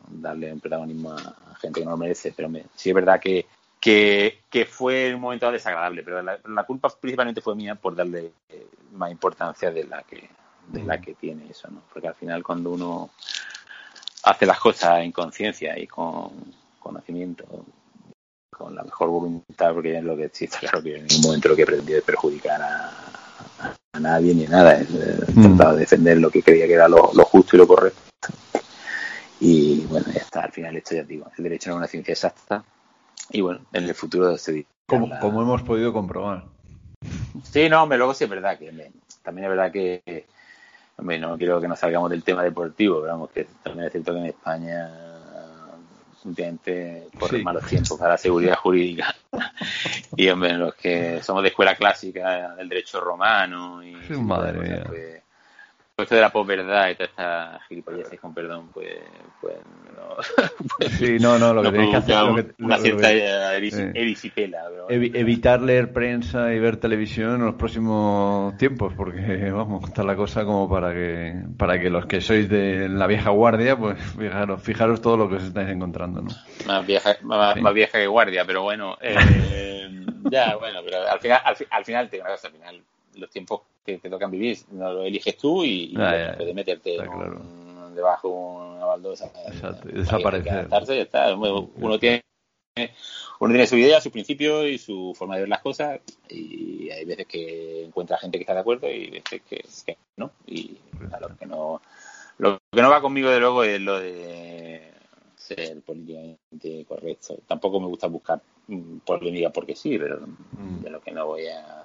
darle 0.08 0.52
un 0.52 0.60
protagonismo 0.60 1.12
a, 1.12 1.54
gente 1.60 1.80
que 1.80 1.84
no 1.84 1.92
lo 1.92 1.96
merece. 1.96 2.32
Pero 2.36 2.48
me, 2.48 2.64
sí 2.74 2.90
es 2.90 2.94
verdad 2.94 3.20
que, 3.20 3.46
que, 3.80 4.66
fue 4.68 5.14
un 5.14 5.20
momento 5.20 5.50
desagradable, 5.50 6.02
pero 6.02 6.22
la, 6.22 6.64
culpa 6.64 6.88
principalmente 7.00 7.40
fue 7.40 7.56
mía 7.56 7.74
por 7.74 7.96
darle 7.96 8.32
eh, 8.48 8.66
más 8.92 9.10
importancia 9.10 9.70
de 9.70 9.84
la 9.84 10.02
que 10.02 10.28
de 10.68 10.82
la 10.84 10.96
mm. 10.96 11.00
que 11.00 11.14
tiene 11.14 11.50
eso, 11.50 11.68
¿no? 11.70 11.82
Porque 11.92 12.08
al 12.08 12.14
final 12.14 12.42
cuando 12.42 12.70
uno 12.70 13.10
hace 14.24 14.46
las 14.46 14.58
cosas 14.58 15.00
en 15.00 15.12
conciencia 15.12 15.78
y 15.78 15.86
con 15.86 16.30
conocimiento, 16.78 17.44
con 18.50 18.74
la 18.74 18.82
mejor 18.82 19.08
voluntad, 19.08 19.72
porque 19.72 19.98
es 19.98 20.04
lo 20.04 20.16
que 20.16 20.30
sí 20.32 20.44
está 20.44 20.60
claro 20.60 20.82
que 20.82 20.96
en 20.96 21.06
ningún 21.06 21.22
momento 21.22 21.48
lo 21.48 21.56
que 21.56 21.66
pretendía 21.66 21.98
es 21.98 22.04
perjudicar 22.04 22.60
a, 22.60 22.90
a 23.92 24.00
nadie 24.00 24.34
ni 24.34 24.44
nada. 24.46 24.80
He 24.80 25.30
intentado 25.34 25.76
defender 25.76 26.18
lo 26.18 26.30
que 26.30 26.42
creía 26.42 26.66
que 26.66 26.74
era 26.74 26.88
lo, 26.88 27.08
justo 27.24 27.56
y 27.56 27.58
lo 27.58 27.66
correcto. 27.66 28.00
Y 29.40 29.80
bueno, 29.86 30.06
ya 30.12 30.20
está. 30.20 30.40
Al 30.42 30.52
final, 30.52 30.76
esto 30.76 30.94
ya 30.94 31.02
digo, 31.02 31.30
el 31.36 31.44
derecho 31.44 31.70
no 31.70 31.76
es 31.76 31.78
una 31.78 31.86
ciencia 31.88 32.12
exacta. 32.12 32.64
Y 33.30 33.40
bueno, 33.40 33.60
en 33.72 33.84
el 33.84 33.94
futuro 33.94 34.36
se 34.38 34.66
como, 34.86 35.18
como 35.20 35.42
hemos 35.42 35.62
podido 35.62 35.92
comprobar. 35.92 36.44
Sí, 37.44 37.68
no, 37.68 37.82
hombre, 37.82 37.98
luego 37.98 38.14
sí 38.14 38.24
es 38.24 38.30
verdad 38.30 38.58
que 38.58 38.66
también 39.22 39.44
es 39.44 39.50
verdad 39.50 39.72
que 39.72 40.26
hombre, 40.96 41.18
no 41.18 41.36
quiero 41.36 41.60
que 41.60 41.68
nos 41.68 41.78
salgamos 41.78 42.10
del 42.10 42.22
tema 42.22 42.42
deportivo, 42.42 43.00
pero 43.00 43.12
vamos, 43.12 43.30
que 43.30 43.46
también 43.62 43.86
es 43.86 43.92
cierto 43.92 44.12
que 44.12 44.18
en 44.18 44.26
España 44.26 44.90
últimamente 46.24 47.08
corren 47.18 47.42
malos 47.42 47.66
tiempos 47.66 47.98
para 47.98 48.12
la 48.12 48.18
seguridad 48.18 48.56
jurídica. 48.56 49.14
y 50.16 50.28
hombre, 50.28 50.54
los 50.54 50.74
que 50.74 51.22
somos 51.22 51.42
de 51.42 51.48
escuela 51.48 51.74
clásica 51.74 52.54
del 52.54 52.68
derecho 52.68 53.00
romano 53.00 53.82
y 53.82 53.94
madre 54.18 54.58
mía. 54.58 54.84
Pues, 54.86 55.21
esto 55.98 56.14
de 56.14 56.20
la 56.22 56.30
posverdad 56.30 56.88
y 56.90 56.94
toda 56.94 57.04
esta 57.04 57.60
gilipolleces, 57.68 58.18
con 58.18 58.32
perdón, 58.32 58.70
pues, 58.72 58.98
pues 59.40 59.56
no. 59.94 60.88
sí, 60.88 61.18
no, 61.20 61.38
no, 61.38 61.52
lo 61.52 61.62
que 61.62 61.70
tenéis 61.70 61.90
que 61.90 61.96
hacer. 61.96 62.16
Lo 62.16 62.34
que, 62.34 62.62
una 62.62 62.78
cierta 62.78 63.12
erisipela. 63.54 64.64
evitar 64.88 65.60
leer 65.60 65.92
prensa 65.92 66.52
y 66.52 66.58
ver 66.58 66.78
televisión 66.78 67.34
en 67.34 67.44
los 67.44 67.54
próximos 67.56 68.56
tiempos, 68.56 68.94
porque, 68.96 69.50
vamos, 69.52 69.84
está 69.84 70.02
la 70.02 70.16
cosa 70.16 70.44
como 70.44 70.68
para 70.68 70.94
que 70.94 71.34
para 71.58 71.78
que 71.78 71.90
los 71.90 72.06
que 72.06 72.22
sois 72.22 72.48
de 72.48 72.88
la 72.88 73.06
vieja 73.06 73.30
guardia, 73.30 73.76
pues 73.76 74.02
fijaros, 74.02 74.62
fijaros 74.62 75.02
todo 75.02 75.18
lo 75.18 75.28
que 75.28 75.36
os 75.36 75.44
estáis 75.44 75.68
encontrando, 75.68 76.22
¿no? 76.22 76.30
Más 76.66 76.86
vieja, 76.86 77.16
más, 77.22 77.74
vieja 77.74 77.98
que 77.98 78.06
guardia, 78.06 78.46
pero 78.46 78.62
bueno, 78.62 78.96
eh, 79.02 79.14
ya, 80.30 80.56
bueno, 80.56 80.80
pero 80.84 81.06
al 81.06 81.20
final, 81.20 81.40
al, 81.44 81.56
al 81.70 81.84
final, 81.84 82.08
te, 82.08 82.22
al 82.22 82.38
final 82.38 82.82
los 83.14 83.28
tiempos 83.30 83.60
que 83.84 83.98
te 83.98 84.10
tocan 84.10 84.30
vivir, 84.30 84.58
no 84.70 84.92
lo 84.92 85.02
eliges 85.02 85.36
tú 85.36 85.64
y, 85.64 85.94
ah, 85.98 86.34
puedes 86.36 86.54
meterte 86.54 86.98
debajo 87.94 88.28
de 88.28 88.76
una 88.76 88.86
baldosa. 88.86 89.30
Exacto, 89.46 89.88
y 89.88 89.92
desaparecer. 89.92 90.68
Uno 91.76 91.98
tiene 91.98 92.22
uno 93.38 93.52
tiene 93.52 93.66
su 93.66 93.76
idea, 93.76 94.00
su 94.00 94.10
principio 94.10 94.66
y 94.66 94.78
su 94.78 95.12
forma 95.14 95.34
de 95.34 95.42
ver 95.42 95.48
las 95.48 95.60
cosas 95.60 96.00
y 96.28 96.88
hay 96.90 97.04
veces 97.04 97.26
que 97.26 97.84
encuentra 97.84 98.16
gente 98.16 98.38
que 98.38 98.42
está 98.42 98.54
de 98.54 98.60
acuerdo 98.60 98.88
y 98.88 99.10
veces 99.10 99.42
que, 99.42 99.64
que 99.84 99.98
no. 100.16 100.30
Y 100.46 100.78
lo 101.20 101.36
que 101.36 101.46
no 101.46 101.82
lo 102.38 102.58
que 102.72 102.82
no 102.82 102.90
va 102.90 103.02
conmigo 103.02 103.30
de 103.30 103.40
luego 103.40 103.64
es 103.64 103.80
lo 103.80 104.00
de 104.00 104.92
ser 105.36 105.82
políticamente 105.82 106.84
correcto. 106.86 107.36
Tampoco 107.46 107.80
me 107.80 107.88
gusta 107.88 108.06
buscar 108.06 108.40
mm, 108.68 108.98
polémica 108.98 109.50
porque 109.50 109.76
sí, 109.76 109.98
pero 109.98 110.20
mm. 110.20 110.82
de 110.82 110.90
lo 110.90 111.00
que 111.00 111.10
no 111.10 111.26
voy 111.26 111.46
a 111.48 111.84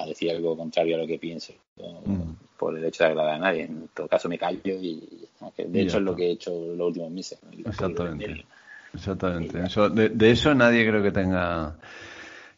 a 0.00 0.06
decir 0.06 0.30
algo 0.30 0.56
contrario 0.56 0.96
a 0.96 0.98
lo 0.98 1.06
que 1.06 1.18
pienso 1.18 1.52
mm. 1.76 2.32
por 2.58 2.76
el 2.76 2.84
hecho 2.84 3.04
de 3.04 3.10
agradar 3.10 3.34
a 3.34 3.38
nadie. 3.38 3.62
En 3.64 3.88
todo 3.94 4.08
caso 4.08 4.28
me 4.28 4.38
callo 4.38 4.74
y 4.74 5.26
de 5.56 5.82
hecho 5.82 5.98
es 5.98 6.02
lo 6.02 6.16
que 6.16 6.26
he 6.26 6.30
hecho 6.32 6.50
los 6.50 6.88
últimos 6.88 7.10
meses. 7.10 7.38
Exactamente. 7.64 8.44
Exactamente. 8.92 9.62
Eso, 9.62 9.88
de, 9.88 10.30
eso 10.30 10.54
nadie 10.54 10.86
creo 10.88 11.02
que 11.02 11.12
tenga 11.12 11.76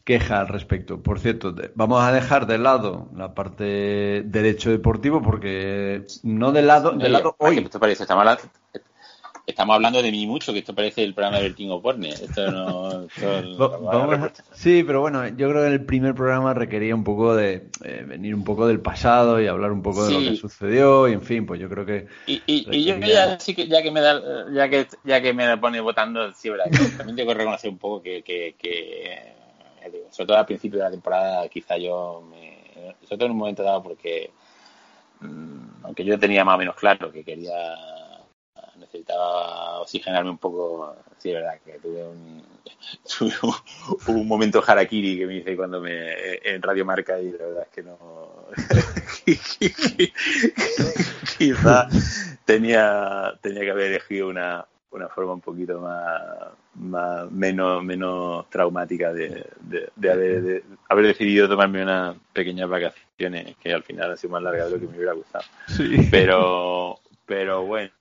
queja 0.03 0.41
al 0.41 0.47
respecto. 0.47 1.01
Por 1.01 1.19
cierto, 1.19 1.55
vamos 1.75 2.03
a 2.03 2.11
dejar 2.11 2.45
de 2.47 2.57
lado 2.57 3.07
la 3.15 3.33
parte 3.33 4.23
derecho 4.25 4.69
deportivo 4.71 5.21
porque 5.21 6.05
no 6.23 6.51
de 6.51 6.61
lado, 6.61 6.91
de 6.91 7.09
lado 7.09 7.35
hoy. 7.37 7.59
Esto 7.59 7.79
parece, 7.79 8.03
está 8.03 8.15
mal, 8.15 8.37
estamos 9.45 9.75
hablando 9.75 10.01
de 10.01 10.11
mí 10.11 10.25
mucho, 10.25 10.53
que 10.53 10.59
esto 10.59 10.73
parece 10.73 11.03
el 11.03 11.13
programa 11.13 11.39
del 11.39 11.53
King 11.53 11.69
of 11.69 11.83
Esto 12.03 12.51
no. 12.51 13.07
sí, 14.53 14.83
pero 14.83 15.01
bueno, 15.01 15.27
yo 15.27 15.49
creo 15.49 15.63
que 15.63 15.67
el 15.67 15.85
primer 15.85 16.15
programa 16.15 16.53
requería 16.53 16.95
un 16.95 17.03
poco 17.03 17.35
de 17.35 17.67
eh, 17.83 18.05
venir 18.07 18.35
un 18.35 18.43
poco 18.43 18.67
del 18.67 18.79
pasado 18.79 19.41
y 19.41 19.47
hablar 19.47 19.71
un 19.71 19.81
poco 19.81 20.05
de 20.05 20.13
lo 20.13 20.19
que 20.19 20.35
sucedió 20.37 21.07
y 21.09 21.13
en 21.13 21.21
fin, 21.21 21.45
pues 21.45 21.59
yo 21.59 21.69
creo 21.69 21.85
que. 21.85 22.07
Y, 22.25 22.41
y, 22.45 22.85
yo 22.85 22.97
ya, 22.97 23.39
sí 23.39 23.53
que, 23.53 23.67
ya 23.67 23.81
que 23.81 23.91
me 23.91 24.01
da, 24.01 24.21
ya 24.51 24.69
que, 24.69 24.87
ya 25.03 25.21
que 25.21 25.33
me 25.33 25.57
pone 25.57 25.81
votando, 25.81 26.31
sí, 26.33 26.49
verdad, 26.49 26.65
también 26.97 27.15
tengo 27.15 27.31
que 27.31 27.37
reconocer 27.37 27.69
un 27.69 27.77
poco 27.77 28.01
que, 28.01 28.23
que, 28.23 28.55
que 28.57 29.33
sobre 30.09 30.27
todo 30.27 30.37
al 30.37 30.45
principio 30.45 30.79
de 30.79 30.85
la 30.85 30.91
temporada, 30.91 31.47
quizá 31.49 31.77
yo 31.77 32.23
me. 32.29 32.53
Sobre 33.03 33.17
todo 33.17 33.25
en 33.25 33.31
un 33.31 33.37
momento 33.37 33.63
dado, 33.63 33.83
porque. 33.83 34.31
Mm, 35.19 35.83
aunque 35.83 36.05
yo 36.05 36.17
tenía 36.17 36.45
más 36.45 36.55
o 36.55 36.57
menos 36.57 36.75
claro 36.75 37.11
que 37.11 37.23
quería 37.23 37.53
necesitaba 38.83 39.81
oxigenarme 39.81 40.29
un 40.29 40.37
poco. 40.37 40.95
Sí, 41.17 41.29
es 41.29 41.35
verdad 41.35 41.59
que 41.65 41.79
tuve 41.79 42.03
un, 42.03 42.43
tuve 43.17 43.33
un, 44.07 44.27
momento 44.27 44.63
harakiri 44.65 45.17
que 45.17 45.25
me 45.25 45.37
hice 45.37 45.55
cuando 45.55 45.79
me 45.79 46.13
en 46.43 46.61
Radio 46.61 46.85
Marca 46.85 47.19
y 47.19 47.31
la 47.31 47.45
verdad 47.45 47.63
es 47.63 47.69
que 47.69 47.83
no. 47.83 47.97
Quizá 51.37 51.87
tenía, 52.45 53.33
tenía 53.41 53.61
que 53.61 53.71
haber 53.71 53.91
elegido 53.91 54.27
una, 54.27 54.67
una 54.93 55.09
forma 55.09 55.33
un 55.33 55.41
poquito 55.41 55.79
más, 55.79 56.21
más 56.75 57.31
menos, 57.31 57.83
menos 57.83 58.49
traumática 58.49 59.11
de, 59.11 59.45
de, 59.61 60.11
haber, 60.11 60.41
de, 60.41 60.63
haber, 60.89 61.07
decidido 61.07 61.49
tomarme 61.49 61.83
unas 61.83 62.15
pequeñas 62.31 62.69
vacaciones 62.69 63.55
que 63.57 63.73
al 63.73 63.83
final 63.83 64.11
han 64.11 64.17
sido 64.17 64.33
más 64.33 64.43
largas 64.43 64.67
de 64.67 64.71
lo 64.71 64.79
que 64.79 64.87
me 64.87 64.97
hubiera 64.97 65.13
gustado. 65.13 65.43
Sí. 65.67 66.07
Pero, 66.11 66.99
pero 67.25 67.65
bueno, 67.65 67.91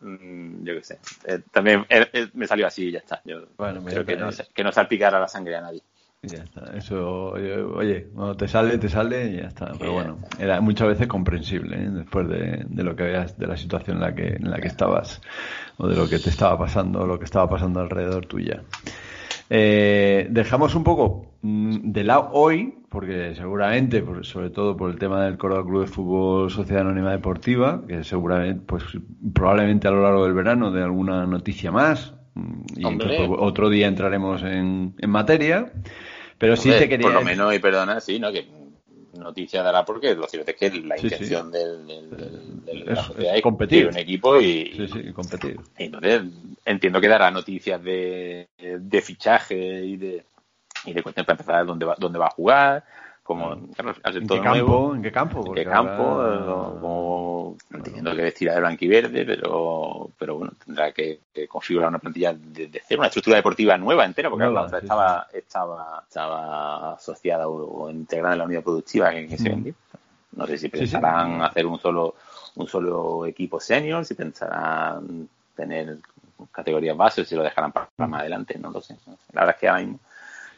mm, 0.00 0.64
yo 0.64 0.74
qué 0.74 0.82
sé. 0.82 0.98
Eh, 1.26 1.40
también 1.50 1.84
eh, 1.88 2.06
eh, 2.12 2.28
me 2.34 2.46
salió 2.46 2.66
así 2.66 2.86
y 2.86 2.92
ya 2.92 2.98
está. 2.98 3.20
Yo 3.24 3.46
bueno, 3.56 3.82
creo 3.84 4.04
que 4.04 4.16
no, 4.16 4.30
que 4.54 4.64
no 4.64 4.72
salpicara 4.72 5.20
la 5.20 5.28
sangre 5.28 5.56
a 5.56 5.60
nadie. 5.60 5.82
Ya 6.22 6.44
está. 6.44 6.76
Eso, 6.76 7.30
oye, 7.32 8.06
cuando 8.14 8.36
te 8.36 8.46
sale, 8.46 8.78
te 8.78 8.88
sale 8.88 9.26
y 9.26 9.36
ya 9.38 9.48
está. 9.48 9.72
Pero 9.76 9.92
bueno, 9.92 10.18
era 10.38 10.60
muchas 10.60 10.86
veces 10.88 11.08
comprensible 11.08 11.76
después 11.76 12.28
de, 12.28 12.64
de, 12.64 12.82
lo 12.84 12.94
que 12.94 13.02
veas, 13.02 13.36
de 13.36 13.48
la 13.48 13.56
situación 13.56 13.96
en 13.96 14.02
la 14.02 14.14
que 14.14 14.28
en 14.28 14.48
la 14.48 14.60
que 14.60 14.68
estabas 14.68 15.20
o 15.78 15.88
de 15.88 15.96
lo 15.96 16.08
que 16.08 16.20
te 16.20 16.30
estaba 16.30 16.56
pasando, 16.56 17.00
o 17.00 17.06
lo 17.06 17.18
que 17.18 17.24
estaba 17.24 17.48
pasando 17.48 17.80
alrededor 17.80 18.26
tuya. 18.26 18.62
Eh, 19.50 20.28
dejamos 20.30 20.74
un 20.76 20.84
poco 20.84 21.31
de 21.42 22.04
lado 22.04 22.30
hoy, 22.32 22.72
porque 22.88 23.34
seguramente, 23.34 24.04
sobre 24.22 24.50
todo 24.50 24.76
por 24.76 24.90
el 24.90 24.98
tema 24.98 25.24
del 25.24 25.36
Córdoba 25.36 25.64
Club 25.64 25.80
de 25.80 25.86
Fútbol 25.88 26.50
Sociedad 26.50 26.82
Anónima 26.82 27.10
Deportiva, 27.10 27.82
que 27.86 28.04
seguramente, 28.04 28.62
pues 28.64 28.84
probablemente 29.34 29.88
a 29.88 29.90
lo 29.90 30.02
largo 30.02 30.24
del 30.24 30.34
verano 30.34 30.70
de 30.70 30.82
alguna 30.84 31.26
noticia 31.26 31.72
más, 31.72 32.14
mm, 32.34 32.62
y 32.76 32.84
otro 33.38 33.70
día 33.70 33.88
entraremos 33.88 34.42
en, 34.44 34.94
materia, 35.08 35.72
pero 36.38 36.56
sí 36.56 36.70
te 36.70 36.88
quería... 36.88 37.08
Por 37.08 37.14
lo 37.14 37.22
menos, 37.22 37.52
y 37.52 37.58
perdona, 37.58 38.00
sí, 38.00 38.20
¿no? 38.20 38.30
Que 38.30 38.46
noticia 39.18 39.62
dará 39.62 39.84
porque 39.84 40.14
lo 40.14 40.26
cierto 40.28 40.52
es 40.52 40.56
que 40.56 40.70
la 40.80 40.96
intención 40.96 41.50
del, 41.50 41.86
del, 41.86 42.88
es, 42.88 43.42
competir 43.42 43.88
un 43.88 43.98
equipo 43.98 44.40
y, 44.40 44.72
sí, 44.76 44.88
sí, 44.88 45.12
competir. 45.12 45.58
Y 45.76 45.84
entonces 45.84 46.22
entiendo 46.64 47.00
que 47.00 47.08
dará 47.08 47.30
noticias 47.30 47.82
de, 47.82 48.48
de 48.58 49.02
fichaje 49.02 49.84
y 49.84 49.96
de 49.96 50.24
y 50.84 50.92
de 50.92 51.02
cuestión 51.02 51.26
para 51.26 51.34
empezar 51.34 51.66
dónde 51.66 51.84
va, 51.86 51.96
dónde 51.98 52.18
va 52.18 52.26
a 52.26 52.30
jugar, 52.30 52.84
como 53.22 53.52
¿En, 53.52 53.68
qué 54.26 54.40
campo, 54.40 54.94
¿En 54.96 55.02
qué 55.02 55.12
campo? 55.12 55.46
¿En 55.46 55.54
qué 55.54 55.64
campo? 55.64 56.76
Como, 56.80 57.56
entiendo 57.72 58.16
que 58.16 58.22
vestirá 58.22 58.54
de 58.54 58.60
blanquiverde, 58.60 59.24
pero, 59.24 60.10
pero 60.18 60.38
bueno, 60.38 60.52
tendrá 60.64 60.92
que, 60.92 61.20
configurar 61.48 61.88
una 61.88 62.00
plantilla 62.00 62.32
de, 62.34 62.66
de, 62.66 62.82
cero, 62.84 63.00
una 63.00 63.06
estructura 63.06 63.36
deportiva 63.36 63.78
nueva 63.78 64.04
entera, 64.04 64.28
porque 64.28 64.46
la 64.46 64.62
otra 64.62 64.78
estaba, 64.78 65.28
estaba, 65.32 66.02
estaba 66.06 66.94
asociada 66.94 67.48
o, 67.48 67.88
integrada 67.90 68.34
en 68.34 68.38
la 68.40 68.44
unidad 68.44 68.62
productiva 68.64 69.10
que, 69.12 69.38
se 69.38 69.48
vendía. 69.48 69.74
No 70.32 70.46
sé 70.46 70.58
si 70.58 70.68
pensarán 70.68 71.42
hacer 71.42 71.66
un 71.66 71.78
solo 71.78 72.16
un 72.54 72.66
solo 72.66 73.24
equipo 73.26 73.60
senior, 73.60 74.04
si 74.04 74.14
pensarán 74.14 75.28
tener 75.54 75.98
categorías 76.50 76.96
bases, 76.96 77.28
si 77.28 77.34
lo 77.34 77.42
dejarán 77.42 77.72
para, 77.72 77.88
más 77.98 78.20
adelante, 78.20 78.58
no 78.58 78.70
lo 78.70 78.80
sé. 78.80 78.96
La 79.32 79.42
verdad 79.42 79.54
es 79.54 79.60
que 79.60 79.68
ahora 79.68 79.80
mismo 79.82 80.00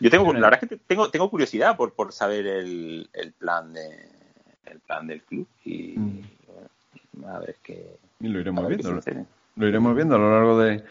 yo 0.01 0.11
tengo, 0.11 0.33
la 0.33 0.41
verdad 0.51 0.61
es 0.63 0.69
que 0.69 0.77
tengo, 0.77 1.11
tengo 1.11 1.31
curiosidad 1.31 1.77
por, 1.77 1.93
por 1.93 2.13
saber 2.13 2.47
el, 2.47 3.09
el 3.13 3.33
plan 3.33 3.73
de 3.73 4.09
el 4.67 4.81
plan 4.81 5.07
del 5.07 5.23
club 5.23 5.47
y 5.65 5.95
mm. 5.97 7.25
a 7.27 7.39
ver 7.41 7.57
qué. 7.63 7.87
Y 8.21 8.29
lo 8.29 8.41
iremos 8.41 8.67
viendo. 8.69 9.01
Lo, 9.57 9.69
iremos 9.69 9.95
viendo 9.95 10.17
a 10.17 10.19
lo 10.19 10.31
largo 10.31 10.59
de, 10.59 10.83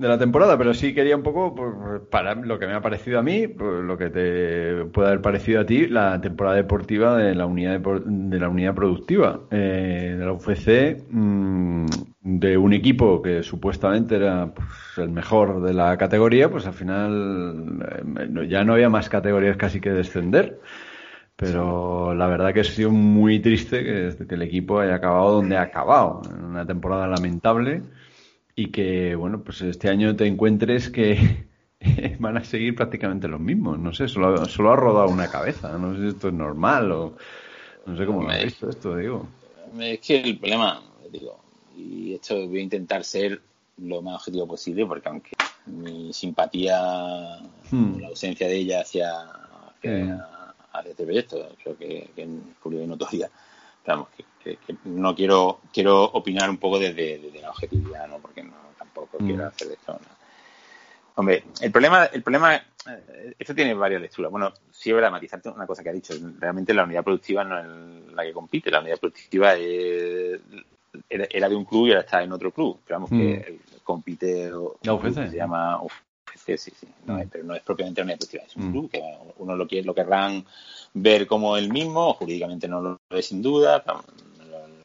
de 0.00 0.08
la 0.08 0.18
temporada, 0.18 0.56
pero 0.56 0.72
sí 0.72 0.94
quería 0.94 1.14
un 1.14 1.22
poco, 1.22 1.54
pues, 1.54 2.00
para 2.10 2.34
lo 2.34 2.58
que 2.58 2.66
me 2.66 2.72
ha 2.72 2.80
parecido 2.80 3.18
a 3.18 3.22
mí, 3.22 3.46
pues, 3.48 3.84
lo 3.84 3.98
que 3.98 4.08
te 4.08 4.86
puede 4.86 5.08
haber 5.08 5.20
parecido 5.20 5.60
a 5.60 5.66
ti, 5.66 5.88
la 5.88 6.18
temporada 6.22 6.56
deportiva 6.56 7.18
de 7.18 7.34
la 7.34 7.44
unidad 7.44 7.78
de, 7.80 8.40
la 8.40 8.48
unidad 8.48 8.74
productiva 8.74 9.40
eh, 9.50 10.16
de 10.18 10.24
la 10.24 10.32
UFC, 10.32 11.04
mm, 11.10 11.86
de 12.22 12.56
un 12.56 12.72
equipo 12.72 13.20
que 13.20 13.42
supuestamente 13.42 14.16
era 14.16 14.54
pues, 14.54 14.68
el 14.96 15.10
mejor 15.10 15.62
de 15.62 15.74
la 15.74 15.98
categoría, 15.98 16.50
pues 16.50 16.66
al 16.66 16.72
final 16.74 17.82
eh, 18.18 18.48
ya 18.48 18.64
no 18.64 18.72
había 18.72 18.88
más 18.88 19.10
categorías 19.10 19.58
casi 19.58 19.80
que 19.80 19.90
descender. 19.90 20.60
Pero 21.36 22.14
la 22.14 22.26
verdad 22.26 22.54
que 22.54 22.60
ha 22.60 22.64
sido 22.64 22.90
muy 22.90 23.40
triste 23.40 23.84
que, 23.84 24.26
que 24.26 24.34
el 24.34 24.42
equipo 24.42 24.80
haya 24.80 24.94
acabado 24.94 25.36
donde 25.36 25.56
ha 25.58 25.62
acabado, 25.62 26.22
en 26.34 26.44
una 26.44 26.66
temporada 26.66 27.06
lamentable 27.06 27.82
y 28.60 28.70
que, 28.70 29.14
bueno, 29.14 29.42
pues 29.42 29.62
este 29.62 29.88
año 29.88 30.14
te 30.14 30.26
encuentres 30.26 30.90
que 30.90 31.46
van 32.18 32.36
a 32.36 32.44
seguir 32.44 32.74
prácticamente 32.74 33.26
los 33.26 33.40
mismos. 33.40 33.78
No 33.78 33.94
sé, 33.94 34.06
solo, 34.06 34.44
solo 34.44 34.72
ha 34.72 34.76
rodado 34.76 35.08
una 35.08 35.30
cabeza. 35.30 35.78
No 35.78 35.94
sé 35.94 36.02
si 36.02 36.08
esto 36.08 36.28
es 36.28 36.34
normal 36.34 36.92
o 36.92 37.16
no 37.86 37.96
sé 37.96 38.04
cómo 38.04 38.22
lo 38.22 38.28
has 38.28 38.44
visto 38.44 38.68
esto, 38.68 38.96
digo. 38.96 39.26
Es 39.78 40.00
que 40.00 40.20
el 40.20 40.38
problema, 40.38 40.82
digo, 41.10 41.40
y 41.74 42.12
esto 42.12 42.34
voy 42.46 42.58
a 42.58 42.62
intentar 42.62 43.02
ser 43.02 43.40
lo 43.78 44.02
más 44.02 44.16
objetivo 44.16 44.46
posible 44.46 44.84
porque 44.84 45.08
aunque 45.08 45.30
mi 45.64 46.12
simpatía 46.12 47.38
hmm. 47.70 47.98
la 47.98 48.08
ausencia 48.08 48.46
de 48.46 48.56
ella 48.56 48.82
hacia, 48.82 49.22
hacia, 49.22 50.26
este 50.84 51.04
proyecto 51.04 51.48
creo 51.62 51.78
que, 51.78 52.10
que 52.14 52.22
es 52.24 52.28
público 52.62 52.84
y 52.84 52.86
notoria 52.86 53.30
que, 53.84 54.58
no 54.84 55.14
quiero 55.14 55.60
quiero 55.72 56.04
opinar 56.04 56.48
un 56.50 56.58
poco 56.58 56.78
desde, 56.78 57.20
la 57.40 57.50
objetividad, 57.50 58.08
¿no? 58.08 58.18
Porque 58.18 58.42
no, 58.42 58.54
tampoco 58.78 59.18
quiero 59.18 59.44
mm. 59.44 59.46
hacer 59.46 59.68
de 59.68 59.74
esto. 59.74 59.98
Hombre, 61.16 61.44
el 61.60 61.70
problema, 61.70 62.04
el 62.06 62.22
problema, 62.22 62.54
eh, 62.56 63.34
esto 63.38 63.54
tiene 63.54 63.74
varias 63.74 64.00
lecturas. 64.00 64.30
Bueno, 64.30 64.52
sí 64.70 64.90
es 64.90 64.94
verdad, 64.94 65.10
matizarte 65.10 65.50
una 65.50 65.66
cosa 65.66 65.82
que 65.82 65.90
ha 65.90 65.92
dicho. 65.92 66.14
Realmente 66.38 66.72
la 66.72 66.84
unidad 66.84 67.04
productiva 67.04 67.44
no 67.44 67.58
es 67.58 68.14
la 68.14 68.22
que 68.22 68.32
compite, 68.32 68.70
la 68.70 68.80
unidad 68.80 68.98
productiva 68.98 69.54
era, 69.54 70.38
de 71.48 71.56
un 71.56 71.64
club 71.64 71.86
y 71.86 71.90
ahora 71.90 72.00
está 72.00 72.22
en 72.22 72.32
otro 72.32 72.52
club. 72.52 72.80
Pero 72.86 73.00
vamos, 73.00 73.10
que 73.10 73.60
mm. 73.60 73.82
compite, 73.84 74.50
se 75.12 75.36
llama 75.36 75.80
UFC, 76.42 76.58
sí, 76.58 76.72
sí. 76.80 76.86
No 77.06 77.14
mm. 77.14 77.28
pero 77.30 77.44
no 77.44 77.54
es 77.54 77.62
propiamente 77.62 78.02
una 78.02 78.16
productiva, 78.16 78.44
es 78.44 78.56
un 78.56 78.72
club 78.72 78.90
que 78.90 79.02
uno 79.38 79.56
lo, 79.56 79.66
quiere, 79.66 79.86
lo 79.86 79.94
querrán 79.94 80.44
ver 80.94 81.26
como 81.26 81.56
el 81.56 81.70
mismo, 81.70 82.14
jurídicamente 82.14 82.68
no 82.68 82.80
lo 82.80 83.00
es 83.10 83.26
sin 83.26 83.42
duda, 83.42 83.84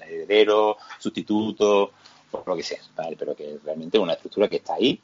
heredero, 0.01 0.78
sustituto, 0.99 1.91
lo 2.45 2.56
que 2.56 2.64
sea, 2.64 2.80
¿vale? 2.95 3.16
pero 3.18 3.36
que 3.36 3.60
realmente 3.64 3.97
es 3.97 4.03
una 4.03 4.14
estructura 4.14 4.47
que 4.47 4.58
está 4.58 4.76
ahí 4.76 4.99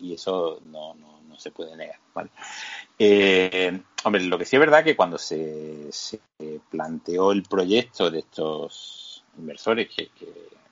y, 0.00 0.12
eso 0.12 0.60
no, 0.66 0.94
no, 0.94 1.38
se 1.38 1.50
puede 1.50 1.76
negar. 1.76 1.98
¿vale? 2.14 2.30
Eh, 2.98 3.78
hombre, 4.04 4.22
lo 4.22 4.38
que 4.38 4.44
sí 4.44 4.56
es 4.56 4.60
verdad 4.60 4.84
que 4.84 4.96
cuando 4.96 5.18
se, 5.18 5.90
se 5.90 6.20
planteó 6.70 7.32
el 7.32 7.42
proyecto 7.42 8.10
de 8.10 8.20
estos 8.20 9.22
inversores, 9.38 9.88
que, 9.88 10.08
que, 10.08 10.26
sí 10.26 10.65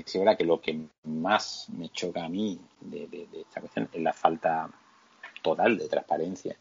es 0.00 0.18
verdad 0.18 0.36
que 0.36 0.44
lo 0.44 0.60
que 0.60 0.78
más 1.04 1.68
me 1.70 1.88
choca 1.90 2.24
a 2.24 2.28
mí 2.28 2.60
de, 2.80 3.28
esta 3.40 3.60
cuestión 3.60 3.88
es 3.92 4.02
la 4.02 4.12
falta 4.12 4.68
total 5.42 5.78
de 5.78 5.88
transparencia 5.88 6.56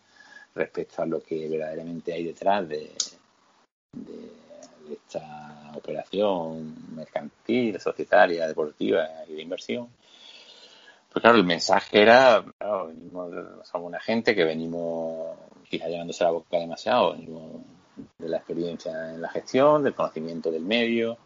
respecto 0.54 1.02
a 1.02 1.06
lo 1.06 1.22
que 1.22 1.50
verdaderamente 1.50 2.14
hay 2.14 2.26
detrás 2.26 2.68
de, 2.68 2.92
esta 4.92 5.72
operación 5.76 6.96
mercantil, 6.96 7.80
societaria, 7.80 8.48
deportiva 8.48 9.08
y 9.28 9.34
de 9.34 9.42
inversión. 9.42 9.90
Pues 11.12 11.22
claro, 11.22 11.38
el 11.38 11.46
mensaje 11.46 12.02
era, 12.02 12.44
claro, 12.58 12.92
somos 13.64 13.88
una 13.88 14.00
gente 14.00 14.36
que 14.36 14.44
venimos 14.44 15.38
quizá 15.68 15.88
llevándose 15.88 16.24
la 16.24 16.32
boca 16.32 16.58
demasiado, 16.58 17.14
venimos 17.14 17.62
de 18.18 18.30
la 18.30 18.38
experiencia 18.38 19.14
en 19.14 19.22
la 19.22 19.30
gestión, 19.30 19.84
del 19.84 19.96
conocimiento 19.96 20.52
del 20.52 20.64
medio 20.64 21.18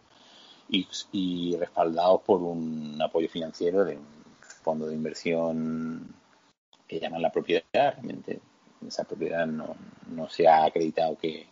y, 0.70 1.58
respaldados 1.58 2.22
por 2.22 2.42
un 2.42 3.00
apoyo 3.02 3.28
financiero 3.30 3.84
de 3.84 3.98
un 3.98 4.06
fondo 4.64 4.88
de 4.88 4.96
inversión 4.96 6.14
que 6.88 7.00
llaman 7.00 7.22
la 7.22 7.32
propiedad. 7.32 7.64
Realmente 7.74 8.40
esa 8.86 9.04
propiedad 9.04 9.46
no, 9.48 9.76
no 10.08 10.30
se 10.30 10.48
ha 10.48 10.66
acreditado 10.66 11.18
que, 11.18 11.48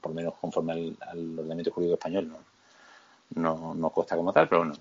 por 0.00 0.12
lo 0.12 0.16
menos 0.16 0.34
conforme 0.34 0.94
al, 1.00 1.38
ordenamiento 1.38 1.72
jurídico 1.72 1.94
español 1.94 2.28
no, 2.28 2.38
no, 3.34 3.74
no 3.74 3.90
consta 3.90 4.16
como 4.16 4.32
tal, 4.32 4.48
pero 4.48 4.62
bueno, 4.62 4.74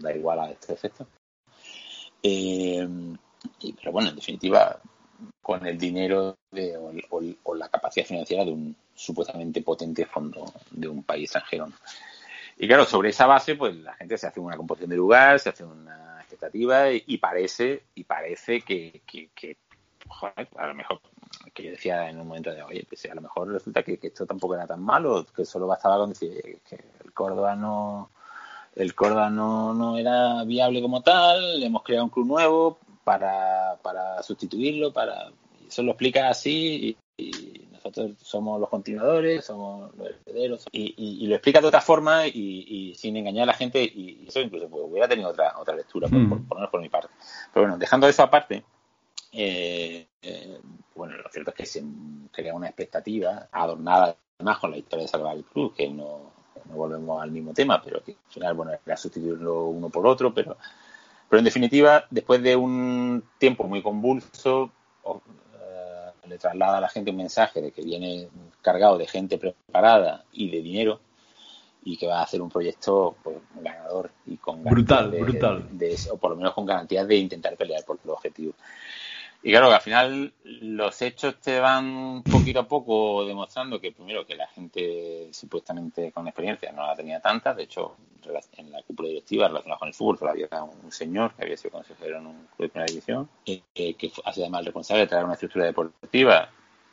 da 0.00 0.14
igual 0.14 0.40
a 0.40 0.50
este 0.50 0.72
efecto. 0.72 1.06
Eh, 2.22 2.86
pero 3.78 3.92
bueno, 3.92 4.10
en 4.10 4.16
definitiva, 4.16 4.80
con 5.42 5.66
el 5.66 5.78
dinero 5.78 6.36
de, 6.50 6.76
o, 7.44 7.54
la 7.54 7.68
capacidad 7.68 8.06
financiera 8.06 8.44
de 8.44 8.52
un 8.52 8.76
supuestamente 8.94 9.62
potente 9.62 10.04
fondo 10.06 10.52
de 10.70 10.88
un 10.88 11.02
país 11.02 11.24
extranjero. 11.24 11.68
Y 12.62 12.68
claro, 12.68 12.84
sobre 12.84 13.08
esa 13.08 13.26
base, 13.26 13.54
pues 13.54 13.74
la 13.74 13.94
gente 13.94 14.18
se 14.18 14.26
hace 14.26 14.38
una 14.38 14.54
composición 14.54 14.90
de 14.90 14.96
lugar, 14.96 15.40
se 15.40 15.48
hace 15.48 15.64
una 15.64 16.18
expectativa 16.20 16.90
y, 16.92 17.16
parece 17.16 17.84
y 17.94 18.04
parece 18.04 18.60
que, 18.60 19.00
que, 19.06 19.56
a 20.56 20.66
lo 20.66 20.74
mejor 20.74 21.00
que 21.54 21.62
yo 21.62 21.70
decía 21.70 22.10
en 22.10 22.20
un 22.20 22.28
momento 22.28 22.52
de, 22.52 22.62
oye, 22.62 22.86
a 23.10 23.14
lo 23.14 23.22
mejor 23.22 23.50
resulta 23.50 23.82
que, 23.82 23.98
esto 24.02 24.26
tampoco 24.26 24.56
era 24.56 24.66
tan 24.66 24.82
malo, 24.82 25.24
que 25.34 25.46
solo 25.46 25.66
bastaba 25.66 25.96
con 25.96 26.10
decir 26.10 26.60
que 26.68 26.76
el 27.02 27.14
Córdoba 27.14 27.56
no 27.56 28.10
el 28.76 28.94
Córdoba 28.94 29.30
no, 29.30 29.72
no 29.72 29.96
era 29.96 30.44
viable 30.44 30.82
como 30.82 31.00
tal, 31.00 31.62
hemos 31.62 31.82
creado 31.82 32.04
un 32.04 32.10
club 32.10 32.26
nuevo 32.26 32.78
para, 33.04 33.78
para 33.82 34.22
sustituirlo, 34.22 34.92
para 34.92 35.32
eso 35.66 35.82
lo 35.82 35.92
explica 35.92 36.28
así 36.28 36.94
y, 37.16 37.39
nosotros 37.90 38.16
somos 38.26 38.60
los 38.60 38.68
continuadores, 38.68 39.44
somos 39.44 39.94
los 39.96 40.08
herederos 40.26 40.66
y, 40.72 40.94
y, 40.96 41.26
lo 41.26 41.34
explica 41.34 41.60
de 41.60 41.66
otra 41.68 41.80
forma 41.80 42.26
y, 42.26 42.94
sin 42.96 43.16
engañar 43.16 43.44
a 43.44 43.46
la 43.46 43.54
gente 43.54 43.82
y 43.82 44.26
eso 44.28 44.40
incluso 44.40 44.68
pues, 44.68 44.84
hubiera 44.86 45.08
tenido 45.08 45.28
otra 45.28 45.58
otra 45.58 45.76
lectura, 45.76 46.08
por, 46.08 46.28
por, 46.28 46.44
por, 46.46 46.70
por 46.70 46.80
mi 46.80 46.88
parte. 46.88 47.08
Pero 47.52 47.66
bueno, 47.66 47.78
dejando 47.78 48.08
eso 48.08 48.22
aparte, 48.22 48.64
eh, 49.32 50.06
eh, 50.22 50.60
bueno, 50.94 51.16
lo 51.16 51.28
cierto 51.30 51.50
es 51.50 51.56
que 51.56 51.66
se 51.66 51.84
crea 52.32 52.54
una 52.54 52.66
expectativa 52.66 53.48
adornada 53.52 54.16
además 54.38 54.58
con 54.58 54.70
la 54.70 54.78
historia 54.78 55.04
de 55.04 55.08
salvar 55.08 55.36
el 55.36 55.44
club, 55.44 55.74
que 55.74 55.88
no, 55.88 56.32
volvemos 56.66 57.22
al 57.22 57.30
mismo 57.30 57.52
tema, 57.52 57.82
pero 57.82 58.02
que 58.02 58.12
al 58.12 58.32
final, 58.32 58.54
bueno, 58.54 58.72
era 58.84 58.96
sustituirlo 58.96 59.66
uno 59.66 59.90
por 59.90 60.06
otro, 60.06 60.32
pero, 60.32 60.56
pero 61.28 61.38
en 61.38 61.44
definitiva, 61.44 62.04
después 62.10 62.42
de 62.42 62.56
un 62.56 63.22
tiempo 63.38 63.64
muy 63.64 63.82
convulso, 63.82 64.70
le 66.30 66.38
traslada 66.38 66.78
a 66.78 66.80
la 66.80 66.88
gente 66.88 67.10
un 67.10 67.16
mensaje 67.16 67.60
de 67.60 67.72
que 67.72 67.82
viene 67.82 68.28
cargado 68.62 68.96
de 68.96 69.06
gente 69.06 69.36
preparada 69.36 70.24
y 70.32 70.48
de 70.48 70.62
dinero 70.62 71.00
y 71.82 71.96
que 71.96 72.06
va 72.06 72.20
a 72.20 72.22
hacer 72.22 72.40
un 72.40 72.50
proyecto 72.50 73.16
pues, 73.22 73.36
ganador 73.56 74.10
y 74.26 74.36
con 74.36 74.62
brutal, 74.62 75.10
brutal. 75.10 75.68
o 76.12 76.16
por 76.16 76.30
lo 76.30 76.36
menos 76.36 76.54
con 76.54 76.64
garantías 76.66 77.06
de 77.08 77.16
intentar 77.16 77.56
pelear 77.56 77.84
por 77.84 77.98
los 78.04 78.16
objetivos. 78.16 78.54
Y 79.42 79.50
claro, 79.50 79.68
que 79.68 79.74
al 79.74 79.80
final 79.80 80.32
los 80.44 81.00
hechos 81.00 81.36
te 81.40 81.60
van 81.60 82.22
poquito 82.22 82.60
a 82.60 82.68
poco 82.68 83.24
demostrando 83.24 83.80
que 83.80 83.92
primero 83.92 84.26
que 84.26 84.34
la 84.34 84.46
gente 84.48 85.28
supuestamente 85.32 86.12
con 86.12 86.26
experiencia 86.26 86.72
no 86.72 86.86
la 86.86 86.94
tenía 86.94 87.20
tanta, 87.20 87.54
de 87.54 87.62
hecho 87.62 87.96
en 88.58 88.70
la 88.70 88.82
cúpula 88.82 89.08
directiva 89.08 89.48
relacionada 89.48 89.78
con 89.78 89.88
el 89.88 89.94
fútbol 89.94 90.18
solo 90.18 90.30
había 90.32 90.48
un 90.62 90.92
señor 90.92 91.32
que 91.34 91.44
había 91.44 91.56
sido 91.56 91.70
consejero 91.70 92.18
en 92.18 92.26
un 92.26 92.48
club 92.54 92.58
de 92.58 92.68
primera 92.68 92.86
división, 92.86 93.28
eh, 93.46 93.62
que 93.74 94.12
ha 94.24 94.32
sido 94.32 94.44
además 94.44 94.60
el 94.60 94.66
responsable 94.66 95.00
de 95.02 95.06
traer 95.06 95.24
una 95.24 95.34
estructura 95.34 95.64
deportiva 95.64 96.50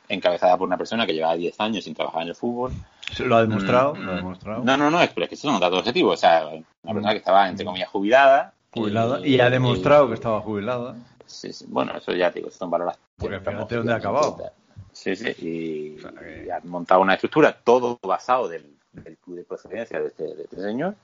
encabezada 0.10 0.58
por 0.58 0.68
una 0.68 0.78
persona 0.78 1.06
que 1.06 1.14
llevaba 1.14 1.36
10 1.36 1.60
años 1.60 1.84
sin 1.84 1.93
trabajar 1.93 2.22
en 2.24 2.30
el 2.30 2.36
fútbol. 2.36 2.72
¿Lo 3.20 3.36
ha 3.36 3.41
demostrado? 3.41 3.95
¿Lo 3.95 4.12
ha 4.12 4.16
demostrado? 4.16 4.64
No, 4.64 4.78
no, 4.78 4.89
no, 4.89 5.02
es, 5.02 5.10
que 5.10 5.24
eso 5.24 5.48
es 5.50 5.54
un 5.54 5.60
dato 5.60 5.78
objetivo. 5.78 6.12
O 6.12 6.18
sea, 6.18 6.48
una 6.84 6.93
persona 6.93 7.12
que 7.12 7.18
estaba, 7.18 7.50
entre 7.50 7.66
comillas, 7.66 7.89
jubilada. 7.89 8.54
Jubilada, 8.72 9.26
y, 9.26 9.39
ha 9.39 9.50
demostrado 9.50 10.08
que 10.08 10.14
estaba 10.14 10.41
jubilada. 10.41 10.95
Sí, 11.28 11.53
sí. 11.53 11.65
Bueno, 11.67 11.95
eso 11.95 12.13
ya 12.13 12.32
digo, 12.32 12.49
son 12.49 12.69
valoraciones. 12.71 13.07
Porque 13.17 13.39
fíjate 13.39 13.75
dónde 13.75 13.93
ha 13.93 13.97
acabado. 13.97 14.51
Sí, 14.93 15.15
sí, 15.15 15.30
y, 15.39 16.49
ha 16.49 16.59
montado 16.63 17.01
una 17.01 17.13
estructura, 17.13 17.55
todo 17.63 17.99
basado 18.01 18.47
del, 18.47 18.65
club 19.23 19.38
de 19.38 19.43
procedencia 19.43 19.99
de 19.99 20.07
este, 20.07 20.23
de 20.23 20.43
este 20.43 20.59
señor, 20.59 20.95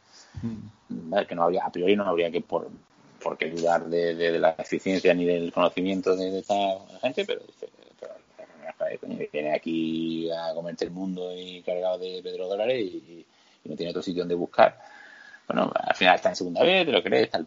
mm. 0.41 1.15
que 1.27 1.35
no 1.35 1.43
habría, 1.43 1.63
a 1.63 1.71
priori 1.71 1.95
no 1.95 2.05
habría 2.05 2.31
que 2.31 2.41
por, 2.41 2.69
por 3.21 3.37
qué 3.37 3.51
dudar 3.51 3.85
de, 3.85 4.15
de, 4.15 4.39
la 4.39 4.55
eficiencia 4.57 5.13
ni 5.13 5.25
del 5.25 5.53
conocimiento 5.53 6.15
de, 6.15 6.39
esta 6.39 6.55
gente, 7.01 7.23
pero 7.25 7.41
dice, 7.45 7.69
viene 9.31 9.53
aquí 9.53 10.31
a 10.31 10.55
comerte 10.55 10.85
el 10.85 10.91
mundo 10.91 11.31
y 11.35 11.61
cargado 11.61 11.99
de 11.99 12.21
petrodólares 12.23 12.79
y, 12.79 13.25
y 13.63 13.69
no 13.69 13.75
tiene 13.75 13.91
otro 13.91 14.01
sitio 14.01 14.23
donde 14.23 14.35
buscar. 14.35 14.79
Bueno, 15.47 15.71
al 15.73 15.95
final 15.95 16.15
está 16.15 16.29
en 16.29 16.35
segunda 16.35 16.63
vez, 16.63 16.85
te 16.85 16.91
lo 16.91 17.03
crees, 17.03 17.29
tal. 17.29 17.45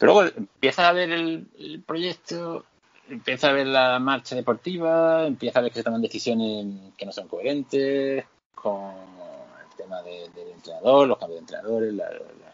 Pero 0.00 0.14
luego 0.14 0.32
empieza 0.34 0.88
a 0.88 0.92
ver 0.94 1.10
el, 1.10 1.82
proyecto, 1.86 2.64
empieza 3.10 3.50
a 3.50 3.52
ver 3.52 3.66
la 3.66 3.98
marcha 3.98 4.34
deportiva, 4.34 5.26
empieza 5.26 5.58
a 5.58 5.62
ver 5.62 5.70
que 5.70 5.80
se 5.80 5.84
toman 5.84 6.00
decisiones 6.00 6.94
que 6.96 7.04
no 7.04 7.12
son 7.12 7.28
coherentes 7.28 8.24
con 8.54 8.94
el 8.94 9.76
tema 9.76 10.00
del 10.00 10.30
entrenador, 10.54 11.06
los 11.06 11.18
cambios 11.18 11.36
de 11.36 11.40
entrenadores, 11.40 11.92
la, 11.92 12.08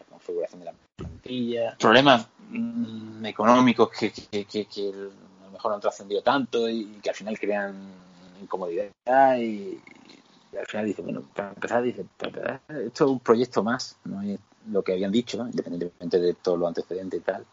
configuración 0.09 0.59
de 0.59 0.65
la 0.65 0.73
plantilla, 0.97 1.77
problemas 1.79 2.27
mm, 2.49 3.25
económicos 3.25 3.91
que, 3.91 4.07
a 4.07 5.45
lo 5.45 5.51
mejor 5.53 5.71
no 5.71 5.75
han 5.75 5.81
trascendido 5.81 6.21
tanto 6.21 6.67
y 6.67 6.99
que 7.01 7.11
al 7.11 7.15
final 7.15 7.39
crean 7.39 7.77
incomodidad 8.41 8.89
y, 9.37 9.79
al 10.59 10.65
final 10.65 10.85
dice, 10.85 11.01
bueno, 11.01 11.23
para 11.33 11.49
empezar 11.49 11.81
dice, 11.81 12.05
esto 12.67 13.05
es 13.05 13.09
un 13.09 13.21
proyecto 13.21 13.63
más, 13.63 13.95
no 14.03 14.21
es 14.21 14.37
lo 14.71 14.83
que 14.83 14.93
habían 14.93 15.11
dicho, 15.11 15.37
independientemente 15.37 16.19
de 16.19 16.33
todo 16.33 16.57
lo 16.57 16.67
antecedente 16.67 17.17
y 17.17 17.21
tal. 17.21 17.45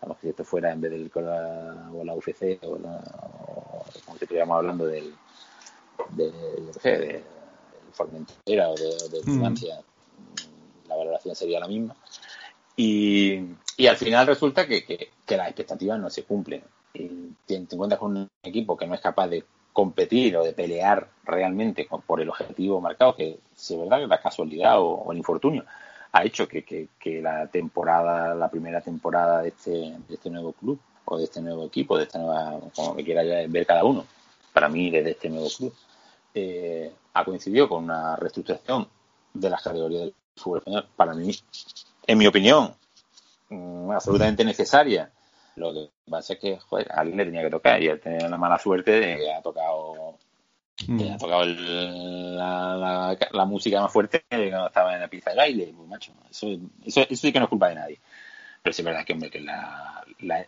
Vamos, 0.00 0.18
que 0.18 0.22
si 0.22 0.30
esto 0.30 0.44
fuera 0.44 0.72
en 0.72 0.80
vez 0.80 0.90
del 0.90 1.10
la, 1.14 1.90
o 1.94 2.04
la 2.04 2.14
UFC 2.14 2.58
o, 2.62 2.78
la, 2.78 3.02
como 4.04 4.18
si 4.18 4.24
estuviéramos 4.24 4.56
hablando 4.56 4.86
del, 4.86 5.14
de, 6.10 6.32
yo 6.66 6.72
sé, 6.80 6.98
de, 6.98 7.24
Formentera 7.92 8.70
o 8.70 8.74
de, 8.74 8.88
de 9.10 9.22
Francia, 9.38 9.76
mm. 9.76 10.88
la 10.88 10.96
valoración 10.96 11.36
sería 11.36 11.60
la 11.60 11.68
misma. 11.68 11.94
Y, 12.74 13.38
y 13.76 13.86
al 13.86 13.96
final 13.96 14.26
resulta 14.26 14.66
que, 14.66 14.84
que, 14.84 15.10
que, 15.26 15.36
las 15.36 15.48
expectativas 15.48 16.00
no 16.00 16.08
se 16.08 16.24
cumplen. 16.24 16.62
Y 16.94 17.08
te, 17.46 17.56
encuentras 17.56 17.98
con 17.98 18.16
un 18.16 18.28
equipo 18.42 18.76
que 18.76 18.86
no 18.86 18.94
es 18.94 19.00
capaz 19.00 19.28
de 19.28 19.44
competir 19.72 20.36
o 20.36 20.44
de 20.44 20.52
pelear 20.52 21.08
realmente 21.24 21.88
por 22.06 22.20
el 22.20 22.28
objetivo 22.28 22.80
marcado, 22.80 23.14
que 23.14 23.38
si 23.54 23.74
es 23.74 23.80
verdad 23.80 24.00
que 24.00 24.06
la 24.06 24.20
casualidad 24.20 24.80
o, 24.80 25.10
el 25.12 25.18
infortunio 25.18 25.64
ha 26.12 26.24
hecho 26.24 26.46
que, 26.46 26.62
que, 26.62 27.22
la 27.22 27.46
temporada, 27.46 28.34
la 28.34 28.50
primera 28.50 28.80
temporada 28.80 29.42
de 29.42 29.48
este, 29.48 29.70
de 29.70 30.14
este 30.14 30.30
nuevo 30.30 30.52
club 30.52 30.78
o 31.06 31.18
de 31.18 31.24
este 31.24 31.40
nuevo 31.40 31.64
equipo, 31.64 31.96
de 31.96 32.04
esta 32.04 32.18
nueva, 32.18 32.60
como 32.76 32.94
que 32.94 33.04
quiera 33.04 33.22
ver 33.48 33.66
cada 33.66 33.82
uno, 33.82 34.06
para 34.52 34.68
mí 34.68 34.90
desde 34.90 35.12
este 35.12 35.30
nuevo 35.30 35.48
club, 35.48 35.74
eh, 36.34 36.92
ha 37.14 37.24
coincidido 37.24 37.68
con 37.68 37.84
una 37.84 38.16
reestructuración 38.16 38.88
de 39.32 39.50
las 39.50 39.62
categorías 39.62 40.02
del 40.02 40.14
fútbol 40.36 40.58
español. 40.58 40.86
Para 40.96 41.14
mí, 41.14 41.34
en 42.06 42.18
mi 42.18 42.26
opinión, 42.26 42.74
mm, 43.48 43.90
absolutamente 43.90 44.44
necesaria. 44.44 45.10
Lo 45.56 45.72
que 45.72 45.90
pasa 46.10 46.34
es 46.34 46.38
que, 46.38 46.58
joder, 46.58 46.90
a 46.92 47.00
alguien 47.00 47.18
le 47.18 47.24
tenía 47.26 47.42
que 47.42 47.50
tocar 47.50 47.82
y 47.82 47.88
él 47.88 48.00
tenía 48.00 48.28
la 48.28 48.38
mala 48.38 48.58
suerte 48.58 48.92
de 48.92 49.16
que 49.16 49.32
ha 49.32 49.42
tocado 49.42 50.16
mm. 50.88 51.12
ha 51.12 51.18
tocado 51.18 51.44
la, 51.44 53.16
la, 53.32 53.44
música 53.44 53.80
más 53.80 53.92
fuerte 53.92 54.24
cuando 54.28 54.66
estaba 54.66 54.94
en 54.94 55.00
la 55.00 55.08
pista 55.08 55.30
de 55.30 55.36
baile, 55.36 55.72
pues, 55.76 55.88
macho, 55.88 56.12
eso, 56.30 56.48
eso, 56.84 57.00
eso 57.02 57.16
sí 57.16 57.32
que 57.32 57.38
no 57.38 57.46
es 57.46 57.50
culpa 57.50 57.68
de 57.68 57.74
nadie. 57.74 58.00
Pero 58.62 58.72
sí 58.72 58.82
es 58.82 58.86
verdad 58.86 59.04
que, 59.04 59.12
hombre, 59.12 59.30
que 59.30 59.40
la, 59.40 60.04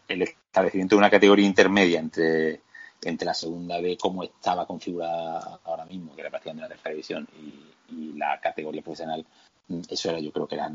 el 0.08 0.22
establecimiento 0.22 0.94
de 0.94 0.98
una 0.98 1.10
categoría 1.10 1.46
intermedia 1.46 1.98
entre, 1.98 2.60
entre 3.02 3.26
la 3.26 3.34
segunda 3.34 3.80
B, 3.80 3.96
como 3.96 4.22
estaba 4.22 4.66
configurada 4.66 5.60
ahora 5.64 5.84
mismo, 5.84 6.14
que 6.14 6.20
era 6.20 6.30
prácticamente 6.30 6.62
la 6.62 6.68
tercera 6.68 6.90
división, 6.90 7.28
y, 7.36 7.70
la 8.16 8.40
categoría 8.40 8.82
profesional, 8.82 9.24
eso 9.88 10.10
era, 10.10 10.18
yo 10.18 10.32
creo 10.32 10.48
que 10.48 10.54
era, 10.54 10.70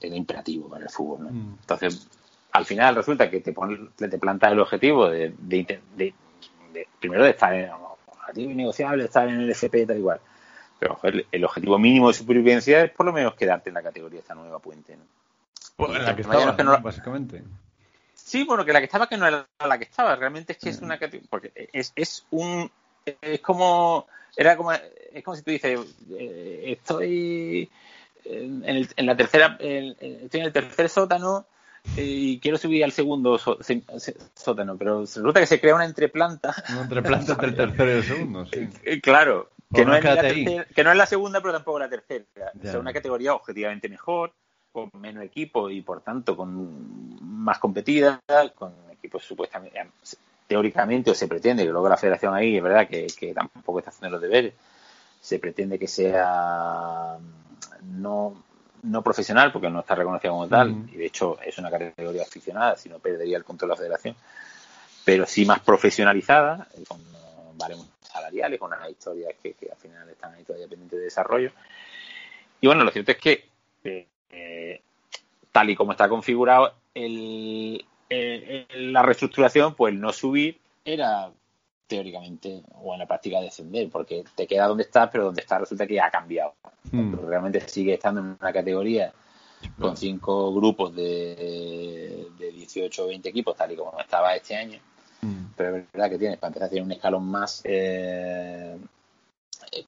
era 0.00 0.16
imperativo 0.16 0.68
para 0.68 0.84
el 0.84 0.90
fútbol. 0.90 1.24
¿no? 1.24 1.30
Mm. 1.30 1.58
Entonces, 1.60 2.08
al 2.52 2.64
final 2.64 2.96
resulta 2.96 3.30
que 3.30 3.40
te, 3.40 3.52
te 3.52 4.18
planta 4.18 4.48
el 4.48 4.58
objetivo 4.58 5.08
de, 5.08 5.32
de, 5.38 6.14
primero 6.98 7.24
de 7.24 7.30
estar 7.30 7.54
en 7.54 7.70
objetivo 8.28 8.52
innegociable, 8.52 9.04
estar 9.04 9.28
en 9.28 9.40
el 9.40 9.50
FP 9.50 9.82
y 9.82 9.86
tal 9.86 9.98
igual. 9.98 10.20
Pero 10.78 10.98
el 11.32 11.44
objetivo 11.44 11.78
mínimo 11.78 12.08
de 12.08 12.14
supervivencia 12.14 12.84
es 12.84 12.90
por 12.92 13.06
lo 13.06 13.12
menos 13.12 13.34
quedarte 13.34 13.70
en 13.70 13.74
la 13.74 13.82
categoría 13.82 14.20
esta 14.20 14.34
nueva 14.34 14.60
puente. 14.60 14.96
¿no? 14.96 15.02
Pues 15.76 16.02
la 16.02 16.14
que 16.14 16.22
estaba, 16.22 16.76
básicamente. 16.78 17.42
Sí, 18.14 18.44
bueno, 18.44 18.64
que 18.64 18.72
la 18.72 18.80
que 18.80 18.86
estaba 18.86 19.08
que 19.08 19.16
no 19.16 19.26
era 19.26 19.46
la 19.64 19.78
que 19.78 19.84
estaba. 19.84 20.16
Realmente 20.16 20.52
es 20.52 20.58
que 20.58 20.70
es 20.70 20.80
mm. 20.80 20.84
una 20.84 20.98
porque 21.30 21.52
es, 21.72 21.92
es 21.94 22.26
un 22.30 22.70
es 23.04 23.40
como 23.40 24.06
era 24.36 24.56
como 24.56 24.72
es 24.72 25.24
como 25.24 25.36
si 25.36 25.42
tú 25.42 25.50
dices 25.50 25.80
eh, 26.10 26.64
estoy 26.66 27.70
en, 28.24 28.64
el, 28.64 28.88
en, 28.96 29.06
la 29.06 29.16
tercera 29.16 29.56
estoy 29.60 30.40
en 30.40 30.46
el 30.46 30.52
tercer 30.52 30.88
sótano 30.88 31.46
y 31.96 32.38
quiero 32.40 32.58
subir 32.58 32.84
al 32.84 32.92
segundo 32.92 33.38
sótano, 33.38 34.76
pero 34.76 35.00
resulta 35.00 35.40
que 35.40 35.46
se 35.46 35.60
crea 35.60 35.74
una 35.74 35.84
entreplanta. 35.84 36.54
Una 36.70 36.82
entreplanta 36.82 37.32
entre 37.32 37.48
el 37.48 37.56
tercero 37.56 37.90
y 37.90 37.94
el 37.94 38.04
segundo, 38.04 38.46
sí. 38.46 38.68
Eh, 38.84 39.00
claro, 39.00 39.50
que 39.72 39.84
no, 39.84 39.94
es 39.94 40.04
la 40.04 40.16
que 40.22 40.84
no 40.84 40.90
es 40.90 40.96
la 40.96 41.06
segunda, 41.06 41.40
pero 41.40 41.52
tampoco 41.52 41.78
la 41.78 41.88
tercera. 41.88 42.24
Es 42.62 42.74
una 42.74 42.92
categoría 42.92 43.34
objetivamente 43.34 43.88
mejor, 43.88 44.32
con 44.72 44.90
menos 44.94 45.24
equipo 45.24 45.70
y 45.70 45.82
por 45.82 46.00
tanto 46.00 46.36
con 46.36 47.18
más 47.20 47.58
competida, 47.58 48.20
con 48.54 48.72
equipos 48.90 49.24
supuestamente, 49.24 49.78
teóricamente 50.46 51.10
o 51.10 51.14
se 51.14 51.28
pretende, 51.28 51.64
que 51.64 51.70
luego 51.70 51.88
la 51.88 51.96
federación 51.96 52.34
ahí 52.34 52.56
es 52.56 52.62
verdad 52.62 52.88
que, 52.88 53.32
tampoco 53.34 53.78
está 53.78 53.90
haciendo 53.90 54.16
los 54.16 54.22
deberes, 54.22 54.54
se 55.20 55.38
pretende 55.38 55.78
que 55.78 55.86
sea 55.86 57.18
no, 57.82 58.42
no 58.82 59.02
profesional 59.02 59.52
porque 59.52 59.70
no 59.70 59.80
está 59.80 59.94
reconocida 59.94 60.30
como 60.30 60.48
tal 60.48 60.88
y 60.92 60.96
de 60.96 61.06
hecho 61.06 61.38
es 61.40 61.58
una 61.58 61.70
categoría 61.70 62.22
aficionada, 62.22 62.76
si 62.76 62.88
no 62.88 62.98
perdería 62.98 63.36
el 63.36 63.44
control 63.44 63.70
de 63.70 63.74
la 63.74 63.78
federación, 63.78 64.16
pero 65.04 65.26
sí 65.26 65.44
más 65.44 65.60
profesionalizada, 65.60 66.66
con 66.86 67.00
baremos 67.56 67.86
salariales, 68.00 68.58
con 68.58 68.72
unas 68.72 68.90
historias 68.90 69.34
que, 69.42 69.54
al 69.70 69.76
final 69.76 70.08
están 70.08 70.34
ahí 70.34 70.44
todavía 70.44 70.68
pendientes 70.68 70.98
de 70.98 71.04
desarrollo. 71.04 71.50
Y 72.60 72.66
bueno, 72.66 72.84
lo 72.84 72.90
cierto 72.90 73.12
es 73.12 73.18
que 73.18 73.48
eh, 73.84 74.06
eh, 74.30 74.80
tal 75.52 75.70
y 75.70 75.76
como 75.76 75.92
está 75.92 76.08
configurado 76.08 76.74
el, 76.94 77.84
la 78.08 79.02
reestructuración, 79.02 79.74
pues 79.74 79.94
no 79.94 80.12
subir 80.12 80.58
era 80.84 81.30
teóricamente 81.88 82.62
o 82.82 82.92
en 82.92 83.00
la 83.00 83.06
práctica 83.06 83.40
descender, 83.40 83.88
porque 83.90 84.22
te 84.36 84.46
queda 84.46 84.68
donde 84.68 84.84
estás, 84.84 85.08
pero 85.10 85.24
donde 85.24 85.40
estás 85.40 85.60
resulta 85.60 85.86
que 85.86 86.00
ha 86.00 86.10
cambiado. 86.10 86.54
Hmm. 86.92 87.14
Realmente 87.26 87.66
sigue 87.68 87.94
estando 87.94 88.20
en 88.20 88.36
una 88.40 88.52
categoría 88.52 89.12
con 89.80 89.96
cinco 89.96 90.54
grupos 90.54 90.94
de, 90.94 92.28
de 92.38 92.52
18 92.52 93.04
o 93.04 93.08
20 93.08 93.28
equipos, 93.28 93.56
tal 93.56 93.72
y 93.72 93.76
como 93.76 93.98
estaba 93.98 94.36
este 94.36 94.54
año. 94.54 94.78
Hmm. 95.22 95.46
Pero 95.56 95.78
es 95.78 95.92
verdad 95.92 96.10
que 96.10 96.18
tienes, 96.18 96.38
para 96.38 96.48
empezar, 96.50 96.66
a 96.66 96.70
tener 96.70 96.84
un 96.84 96.92
escalón 96.92 97.24
más 97.24 97.62
eh, 97.64 98.76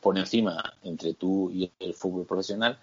por 0.00 0.18
encima 0.18 0.74
entre 0.82 1.14
tú 1.14 1.50
y 1.50 1.70
el 1.78 1.94
fútbol 1.94 2.26
profesional 2.26 2.78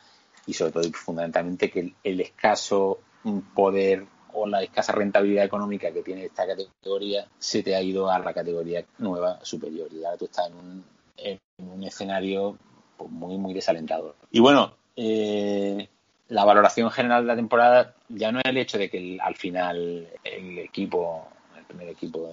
y 0.46 0.54
sobre 0.54 0.72
todo 0.72 0.88
y 0.88 0.92
fundamentalmente 0.92 1.70
que 1.70 1.94
el, 2.04 2.22
escaso 2.22 3.00
poder 3.54 4.06
o 4.38 4.48
la 4.48 4.62
escasa 4.62 4.94
rentabilidad 4.94 5.46
económica 5.46 5.92
que 5.92 6.04
tiene 6.04 6.26
esta 6.26 6.46
categoría 6.46 7.28
se 7.40 7.64
te 7.64 7.76
ha 7.76 7.82
ido 7.82 8.10
a 8.10 8.20
la 8.20 8.34
categoría 8.34 8.86
nueva 9.00 9.40
superior. 9.44 9.88
Y 9.92 10.04
ahora 10.04 10.18
tú 10.18 10.26
estás 10.26 10.48
en 10.48 10.56
un, 10.56 10.86
en 11.18 11.40
un 11.58 11.84
escenario 11.84 12.58
pues, 12.96 13.10
muy 13.10 13.38
muy 13.38 13.54
desalentador. 13.54 14.16
Y 14.32 14.40
bueno 14.40 14.74
eh, 14.96 15.90
la 16.30 16.46
valoración 16.46 16.92
general 16.92 17.24
de 17.24 17.28
la 17.28 17.36
temporada 17.36 17.96
ya 18.10 18.32
no 18.32 18.40
es 18.40 18.46
el 18.46 18.58
hecho 18.58 18.78
de 18.78 18.90
que 18.90 19.18
al 19.22 19.36
final 19.36 20.08
el 20.24 20.60
equipo 20.60 21.28
el 21.58 21.66
primer 21.66 21.90
equipo 21.90 22.30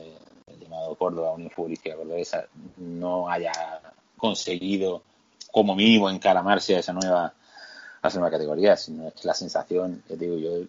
llamado 0.60 0.94
Córdoba 0.96 1.32
Unión 1.32 1.50
Futbolística 1.50 1.96
Cordobesa 1.96 2.46
no 2.76 3.28
haya 3.30 3.52
conseguido 4.16 5.02
como 5.50 5.74
mínimo 5.74 6.10
encaramarse 6.10 6.76
a 6.76 6.80
esa 6.80 6.92
nueva 6.92 7.32
la 8.02 8.10
nueva 8.20 8.30
categoría, 8.30 8.76
sino 8.76 9.08
es 9.08 9.24
la 9.24 9.34
sensación, 9.34 10.02
ya 10.08 10.16
digo, 10.16 10.36
yo 10.36 10.66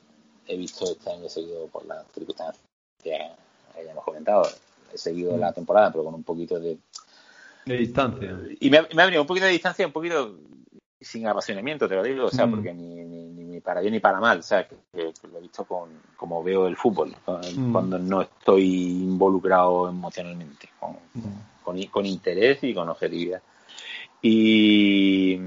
he 0.47 0.57
visto 0.57 0.85
este 0.85 1.11
año 1.11 1.29
seguido 1.29 1.67
por 1.67 1.85
las 1.85 2.05
circunstancias 2.13 2.63
que 3.01 3.09
ya 3.09 3.91
hemos 3.91 4.03
comentado, 4.03 4.47
he 4.93 4.97
seguido 4.97 5.37
la 5.37 5.51
mm. 5.51 5.53
temporada, 5.53 5.91
pero 5.91 6.03
con 6.05 6.15
un 6.15 6.23
poquito 6.23 6.59
de... 6.59 6.77
De 7.65 7.77
distancia. 7.77 8.37
Y 8.59 8.69
me 8.69 8.77
ha, 8.77 9.05
venido 9.05 9.21
un 9.21 9.27
poquito 9.27 9.45
de 9.45 9.51
distancia, 9.51 9.85
un 9.85 9.93
poquito 9.93 10.37
sin 10.99 11.27
apasionamiento, 11.27 11.87
te 11.87 11.95
lo 11.95 12.03
digo, 12.03 12.25
o 12.25 12.31
sea, 12.31 12.45
mm. 12.45 12.51
porque 12.51 12.73
ni, 12.73 12.95
ni, 12.95 13.59
para 13.61 13.81
bien 13.81 13.93
ni 13.93 13.99
para 13.99 14.19
mal, 14.19 14.39
o 14.39 14.43
sea, 14.43 14.67
que, 14.67 14.75
lo 14.93 15.37
he 15.37 15.41
visto 15.41 15.65
con 15.65 15.89
como 16.17 16.43
veo 16.43 16.67
el 16.67 16.75
fútbol, 16.75 17.15
mm. 17.25 17.71
cuando 17.71 17.97
no 17.99 18.21
estoy 18.21 19.01
involucrado 19.03 19.89
emocionalmente, 19.89 20.69
con, 20.79 20.97
con, 21.63 21.81
con 21.83 22.05
interés 22.05 22.63
y 22.63 22.73
con 22.73 22.89
objetividad. 22.89 23.41
Y, 24.27 25.37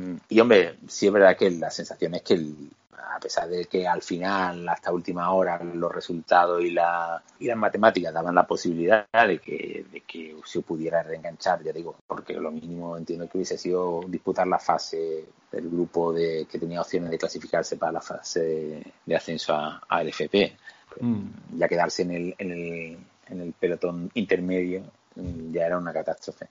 hombre, 0.41 0.77
sí 0.87 1.09
es 1.09 1.13
verdad 1.13 1.37
que 1.37 1.51
la 1.51 1.69
sensación 1.69 2.15
es 2.15 2.23
que 2.23 2.41
a 3.11 3.19
pesar 3.19 3.49
de 3.49 3.65
que 3.65 3.89
al 3.89 4.03
final, 4.03 4.69
hasta 4.69 4.93
última 4.93 5.33
hora, 5.33 5.61
los 5.65 5.93
resultados 5.93 6.63
y, 6.63 6.71
la, 6.71 7.21
y 7.41 7.47
las 7.47 7.57
matemáticas 7.57 8.15
daban 8.15 8.37
la 8.37 8.47
posibilidad 8.47 9.09
de 9.27 9.41
que, 9.41 9.85
de 9.91 10.01
que 10.03 10.37
se 10.45 10.61
pudiera 10.61 11.03
reenganchar, 11.03 11.61
ya 11.65 11.73
digo, 11.73 11.97
porque 12.07 12.35
lo 12.35 12.53
mínimo 12.53 12.97
entiendo 12.97 13.29
que 13.29 13.39
hubiese 13.39 13.59
sido 13.59 14.03
disputar 14.07 14.47
la 14.47 14.61
fase 14.61 15.25
del 15.51 15.69
grupo 15.69 16.13
de, 16.13 16.47
que 16.49 16.61
tenía 16.61 16.81
opciones 16.81 17.11
de 17.11 17.19
clasificarse 17.19 17.77
para 17.79 17.91
la 17.91 18.01
fase 18.01 18.85
de, 19.05 19.17
ascenso 19.17 19.55
a, 19.55 19.83
a 19.89 20.05
LFP. 20.05 20.57
Mm. 21.01 21.59
Ya 21.59 21.67
quedarse 21.67 22.03
en 22.03 22.13
el, 22.13 22.35
en 22.39 22.53
el, 22.53 22.99
en 23.27 23.41
el 23.41 23.53
pelotón 23.55 24.09
intermedio 24.15 24.85
ya 25.51 25.67
era 25.67 25.79
una 25.79 25.93
catástrofe. 25.93 26.49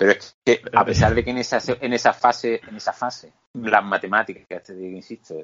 Pero 0.00 0.12
es 0.12 0.34
que 0.42 0.62
a 0.72 0.82
pesar 0.82 1.14
de 1.14 1.22
que 1.22 1.28
en 1.28 1.36
esa, 1.36 1.60
en 1.78 1.92
esa 1.92 2.14
fase, 2.14 2.58
en 2.66 2.74
esa 2.74 2.94
fase, 2.94 3.34
las 3.52 3.84
matemáticas, 3.84 4.62
te 4.62 4.74
digo, 4.74 4.96
insisto, 4.96 5.34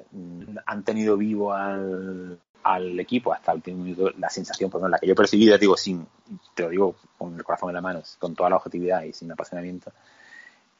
han 0.65 0.83
tenido 0.83 1.15
vivo 1.15 1.53
al, 1.53 2.39
al 2.63 2.99
equipo 2.99 3.31
hasta 3.31 3.51
el 3.51 3.57
último 3.57 3.83
minuto, 3.83 4.11
la 4.17 4.31
sensación, 4.31 4.71
por 4.71 4.89
la 4.89 4.97
que 4.97 5.05
yo 5.05 5.13
he 5.13 5.15
percibido, 5.15 5.55
digo, 5.59 5.77
sin, 5.77 6.07
te 6.55 6.63
lo 6.63 6.69
digo 6.69 6.95
con 7.19 7.35
el 7.35 7.43
corazón 7.43 7.69
en 7.69 7.75
la 7.75 7.81
mano, 7.81 8.01
con 8.17 8.33
toda 8.33 8.49
la 8.49 8.55
objetividad 8.55 9.03
y 9.03 9.13
sin 9.13 9.31
apasionamiento, 9.31 9.91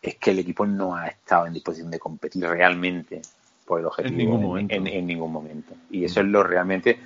es 0.02 0.16
que 0.16 0.32
el 0.32 0.40
equipo 0.40 0.66
no 0.66 0.96
ha 0.96 1.10
estado 1.10 1.46
en 1.46 1.54
disposición 1.54 1.92
de 1.92 2.00
competir 2.00 2.48
realmente 2.48 3.22
por 3.64 3.80
el 3.80 3.86
objetivo 3.86 4.12
en 4.12 4.18
ningún 4.18 4.42
momento. 4.42 4.74
En, 4.74 5.06
ningún 5.06 5.32
momento. 5.32 5.76
Y 5.92 6.04
eso 6.04 6.22
es 6.22 6.26
lo 6.26 6.42
realmente, 6.42 7.00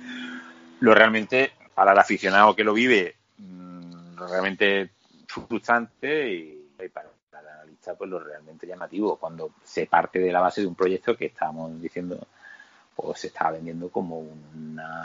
lo 0.80 0.94
realmente, 0.94 1.52
para 1.74 1.92
el 1.92 1.98
aficionado 1.98 2.56
que 2.56 2.64
lo 2.64 2.72
vive, 2.72 3.14
mm, 3.36 4.16
realmente 4.16 4.88
frustrante 5.26 6.32
y 6.32 6.61
para, 6.88 7.08
la 7.32 7.54
analista 7.54 7.94
pues 7.94 8.10
lo 8.10 8.18
realmente 8.18 8.66
llamativo 8.66 9.16
cuando 9.16 9.50
se 9.64 9.86
parte 9.86 10.18
de 10.18 10.32
la 10.32 10.40
base 10.40 10.60
de 10.60 10.66
un 10.66 10.74
proyecto 10.74 11.16
que 11.16 11.26
estábamos 11.26 11.80
diciendo 11.80 12.26
pues 12.94 13.20
se 13.20 13.28
estaba 13.28 13.52
vendiendo 13.52 13.88
como 13.88 14.18
una 14.18 15.02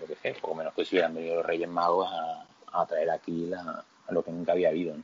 lo 0.00 0.06
que 0.06 0.16
sé, 0.16 0.34
poco 0.40 0.54
menos 0.54 0.74
que 0.74 0.84
si 0.84 0.96
hubieran 0.96 1.14
venido 1.14 1.36
los 1.36 1.46
Reyes 1.46 1.68
Magos 1.68 2.08
a, 2.72 2.86
traer 2.86 3.10
aquí 3.10 3.46
la, 3.46 3.84
a 4.06 4.12
lo 4.12 4.22
que 4.22 4.30
nunca 4.30 4.52
había 4.52 4.70
habido 4.70 4.96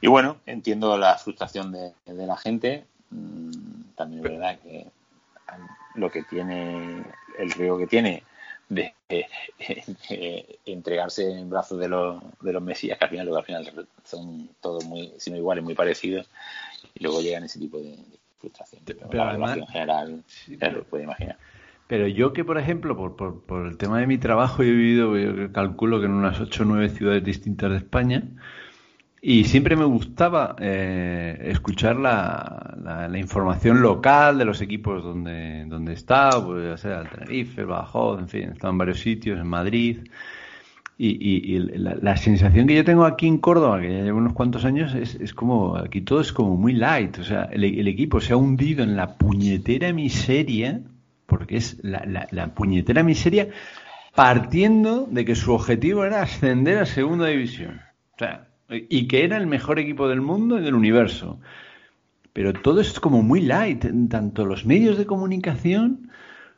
y 0.00 0.06
bueno 0.06 0.38
entiendo 0.46 0.96
la 0.96 1.16
frustración 1.18 1.72
de, 1.72 1.92
la 2.06 2.36
gente. 2.36 2.86
Mm, 3.10 3.82
también 3.94 4.24
es 4.24 4.30
verdad 4.30 4.58
que 4.60 4.86
lo 5.94 6.10
que 6.10 6.22
tiene 6.22 7.04
el 7.38 7.50
río 7.50 7.76
que 7.76 7.86
tiene 7.86 8.22
de, 9.08 10.58
entregarse 10.64 11.30
en 11.30 11.50
brazos 11.50 11.78
de 11.78 11.88
los, 11.88 12.22
de 12.40 12.52
los 12.52 12.62
mesías, 12.62 12.98
que 12.98 13.04
al 13.04 13.10
final, 13.10 13.36
al 13.36 13.44
final 13.44 13.86
son 14.04 14.48
todos 14.60 14.84
muy, 14.84 15.12
sino 15.18 15.36
iguales, 15.36 15.64
muy 15.64 15.74
parecidos, 15.74 16.28
y 16.94 17.02
luego 17.02 17.20
llegan 17.20 17.44
ese 17.44 17.58
tipo 17.58 17.78
de, 17.78 17.96
frustración. 18.38 18.82
Pero, 18.84 19.22
además, 19.22 19.56
en 19.56 19.66
general, 19.66 20.24
lo 20.72 20.84
puede 20.84 21.04
imaginar. 21.04 21.36
Pero 21.88 22.06
yo 22.06 22.32
que, 22.32 22.44
por 22.44 22.56
ejemplo, 22.56 22.96
por, 22.96 23.16
por, 23.16 23.42
por, 23.42 23.66
el 23.66 23.76
tema 23.76 23.98
de 23.98 24.06
mi 24.06 24.16
trabajo, 24.16 24.62
he 24.62 24.66
vivido, 24.70 25.18
yo 25.18 25.52
calculo 25.52 25.98
que 25.98 26.06
en 26.06 26.12
unas 26.12 26.40
8 26.40 26.62
o 26.62 26.66
9 26.66 26.88
ciudades 26.90 27.24
distintas 27.24 27.70
de 27.72 27.78
España, 27.78 28.22
y 29.22 29.44
siempre 29.44 29.76
me 29.76 29.84
gustaba 29.84 30.56
eh, 30.58 31.38
escuchar 31.48 31.96
la, 31.96 32.74
la, 33.10 33.18
información 33.18 33.82
local 33.82 34.38
de 34.38 34.46
los 34.46 34.62
equipos 34.62 35.04
donde, 35.04 35.66
donde 35.66 35.92
estaba, 35.92 36.44
pues 36.44 36.64
ya 36.64 36.76
sea 36.78 37.00
el 37.02 37.10
Tenerife, 37.10 37.60
el 37.60 37.66
Badajoz, 37.66 38.18
en 38.18 38.28
fin, 38.28 38.48
he 38.48 38.52
estado 38.52 38.72
en 38.72 38.78
varios 38.78 39.00
sitios, 39.00 39.38
en 39.38 39.46
Madrid. 39.46 39.98
Y, 40.96 41.08
y, 41.08 41.58
la, 41.58 42.16
sensación 42.16 42.66
que 42.66 42.74
yo 42.74 42.84
tengo 42.84 43.04
aquí 43.04 43.26
en 43.26 43.38
Córdoba, 43.38 43.80
que 43.80 43.90
ya 43.90 44.02
llevo 44.04 44.18
unos 44.18 44.32
cuantos 44.32 44.64
años, 44.64 44.94
es, 44.94 45.14
es 45.14 45.34
como, 45.34 45.76
aquí 45.76 46.00
todo 46.00 46.20
es 46.20 46.32
como 46.32 46.56
muy 46.56 46.72
light. 46.72 47.18
O 47.18 47.24
sea, 47.24 47.44
el, 47.44 47.64
el, 47.64 47.88
equipo 47.88 48.20
se 48.20 48.32
ha 48.32 48.36
hundido 48.36 48.82
en 48.82 48.96
la 48.96 49.16
puñetera 49.16 49.92
miseria, 49.92 50.80
porque 51.26 51.56
es 51.56 51.78
la, 51.82 52.04
la, 52.06 52.26
la 52.30 52.54
puñetera 52.54 53.02
miseria, 53.02 53.48
partiendo 54.14 55.06
de 55.10 55.24
que 55.24 55.34
su 55.34 55.52
objetivo 55.52 56.04
era 56.04 56.22
ascender 56.22 56.78
a 56.78 56.86
segunda 56.86 57.26
división. 57.26 57.80
O 58.16 58.18
sea, 58.18 58.49
y 58.70 59.08
que 59.08 59.24
era 59.24 59.36
el 59.36 59.46
mejor 59.46 59.78
equipo 59.78 60.08
del 60.08 60.20
mundo 60.20 60.58
y 60.58 60.62
del 60.62 60.74
universo. 60.74 61.38
Pero 62.32 62.52
todo 62.52 62.80
es 62.80 63.00
como 63.00 63.22
muy 63.22 63.40
light, 63.40 63.84
tanto 64.08 64.46
los 64.46 64.64
medios 64.64 64.96
de 64.96 65.06
comunicación, 65.06 66.10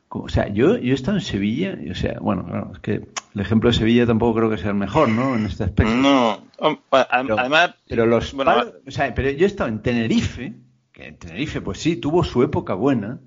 como, 0.08 0.24
o 0.24 0.28
sea, 0.28 0.48
yo, 0.48 0.76
yo 0.76 0.92
he 0.92 0.94
estado 0.94 1.16
en 1.16 1.22
Sevilla, 1.22 1.78
o 1.90 1.94
sea, 1.94 2.18
bueno, 2.20 2.70
es 2.74 2.78
que 2.80 3.08
el 3.34 3.40
ejemplo 3.40 3.70
de 3.70 3.76
Sevilla 3.76 4.06
tampoco 4.06 4.38
creo 4.38 4.50
que 4.50 4.58
sea 4.58 4.70
el 4.70 4.76
mejor, 4.76 5.08
¿no? 5.08 5.34
En 5.34 5.46
este 5.46 5.64
aspecto. 5.64 5.94
No, 5.94 6.42
además... 6.90 7.74
Pero 7.88 8.04
los 8.04 8.34
o 8.34 8.90
sea, 8.90 9.14
pero 9.14 9.30
yo 9.30 9.44
he 9.44 9.48
estado 9.48 9.70
en 9.70 9.80
Tenerife, 9.80 10.52
que 10.92 11.08
en 11.08 11.16
Tenerife, 11.16 11.62
pues 11.62 11.78
sí, 11.78 11.96
tuvo 11.96 12.24
su 12.24 12.42
época 12.42 12.74
buena, 12.74 13.20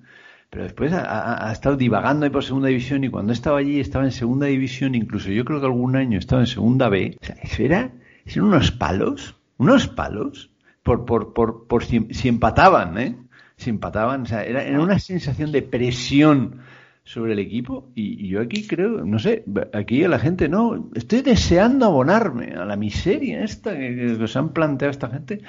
pero 0.51 0.63
después 0.63 0.93
ha, 0.93 1.51
estado 1.51 1.75
divagando 1.75 2.25
ahí 2.25 2.31
por 2.31 2.43
segunda 2.43 2.67
división 2.67 3.03
y 3.03 3.09
cuando 3.09 3.33
estaba 3.33 3.57
allí 3.57 3.79
estaba 3.79 4.05
en 4.05 4.11
segunda 4.11 4.45
división, 4.45 4.93
incluso 4.93 5.29
yo 5.29 5.43
creo 5.43 5.59
que 5.59 5.65
algún 5.65 5.95
año 5.95 6.19
estaba 6.19 6.43
en 6.43 6.47
segunda 6.47 6.88
B. 6.88 7.17
O 7.19 7.25
sea, 7.25 7.36
eso 7.41 7.63
era 7.63 7.91
son 8.26 8.45
unos 8.45 8.71
palos, 8.71 9.36
unos 9.57 9.88
palos, 9.88 10.51
por, 10.84 11.05
por, 11.05 11.34
por, 11.34 11.67
por 11.67 11.84
si, 11.84 12.07
empataban, 12.28 12.97
¿eh? 12.97 13.17
Si 13.57 13.69
empataban, 13.69 14.23
o 14.23 14.26
sea, 14.26 14.43
era, 14.43 14.80
una 14.80 14.99
sensación 14.99 15.51
de 15.51 15.61
presión 15.61 16.59
sobre 17.03 17.34
el 17.34 17.39
equipo 17.39 17.91
y, 17.95 18.28
yo 18.28 18.41
aquí 18.41 18.67
creo, 18.67 19.05
no 19.05 19.19
sé, 19.19 19.45
aquí 19.73 20.01
la 20.07 20.19
gente 20.19 20.49
no, 20.49 20.89
estoy 20.95 21.21
deseando 21.21 21.86
abonarme 21.86 22.53
a 22.53 22.65
la 22.65 22.76
miseria 22.76 23.43
esta 23.43 23.78
que, 23.78 24.17
que 24.19 24.28
se 24.28 24.39
han 24.39 24.49
planteado 24.49 24.91
esta 24.91 25.09
gente 25.09 25.41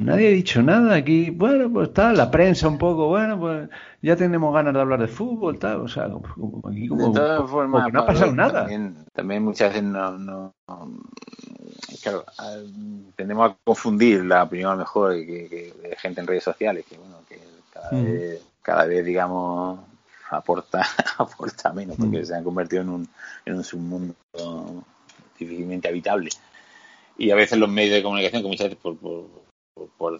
Nadie 0.00 0.28
ha 0.28 0.30
dicho 0.30 0.62
nada 0.62 0.94
aquí. 0.94 1.30
Bueno, 1.30 1.70
pues 1.70 1.88
está 1.88 2.12
la 2.12 2.30
prensa 2.30 2.68
un 2.68 2.78
poco, 2.78 3.08
bueno, 3.08 3.38
pues 3.38 3.68
ya 4.00 4.16
tenemos 4.16 4.52
ganas 4.54 4.72
de 4.72 4.80
hablar 4.80 5.00
de 5.00 5.08
fútbol, 5.08 5.58
tal. 5.58 5.82
O 5.82 5.88
sea, 5.88 6.04
aquí 6.04 6.88
como, 6.88 7.08
de 7.08 7.20
todas 7.20 7.50
formas, 7.50 7.92
no 7.92 8.00
ha 8.00 8.06
pasado 8.06 8.32
nada. 8.32 8.66
También, 9.12 9.44
muchas 9.44 9.70
veces 9.70 9.84
no, 9.84 10.18
no, 10.18 10.54
claro, 12.02 12.24
tendemos 13.14 13.50
a 13.50 13.56
confundir 13.62 14.24
la 14.24 14.44
opinión 14.44 14.70
a 14.70 14.74
lo 14.74 14.78
mejor 14.80 15.12
que, 15.14 15.74
de 15.82 15.96
gente 15.96 16.20
en 16.22 16.26
redes 16.26 16.44
sociales, 16.44 16.86
que 16.88 16.96
bueno, 16.96 17.18
que 17.28 17.38
cada, 17.72 17.92
mm. 17.92 18.04
vez, 18.04 18.42
cada 18.62 18.86
vez, 18.86 19.04
digamos, 19.04 19.80
aporta, 20.30 20.82
aporta 21.18 21.72
menos, 21.74 21.96
porque 21.98 22.20
mm. 22.20 22.24
se 22.24 22.34
han 22.34 22.44
convertido 22.44 22.82
en 22.82 22.88
un, 22.88 23.08
en 23.44 23.54
un 23.54 23.64
submundo 23.64 24.14
difícilmente 25.38 25.88
habitable. 25.88 26.30
Y 27.18 27.30
a 27.32 27.34
veces 27.34 27.58
los 27.58 27.68
medios 27.68 27.96
de 27.96 28.02
comunicación, 28.02 28.42
que 28.42 28.48
muchas 28.48 28.68
veces 28.68 28.78
por 28.80 28.96
por, 28.96 29.39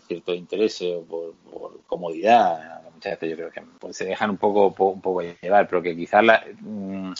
cierto 0.06 0.34
interés 0.34 0.82
o 0.82 1.02
por, 1.04 1.80
comodidad. 1.86 2.82
Muchas 2.94 3.12
veces 3.12 3.30
yo 3.30 3.36
creo 3.36 3.50
que 3.50 3.62
pues, 3.78 3.96
se 3.96 4.04
dejan 4.04 4.30
un 4.30 4.36
poco, 4.36 4.66
un 4.90 5.00
poco 5.00 5.22
llevar, 5.22 5.66
pero 5.68 5.82
que 5.82 5.96
quizás 5.96 6.24
la, 6.24 6.44
mm, 6.60 7.12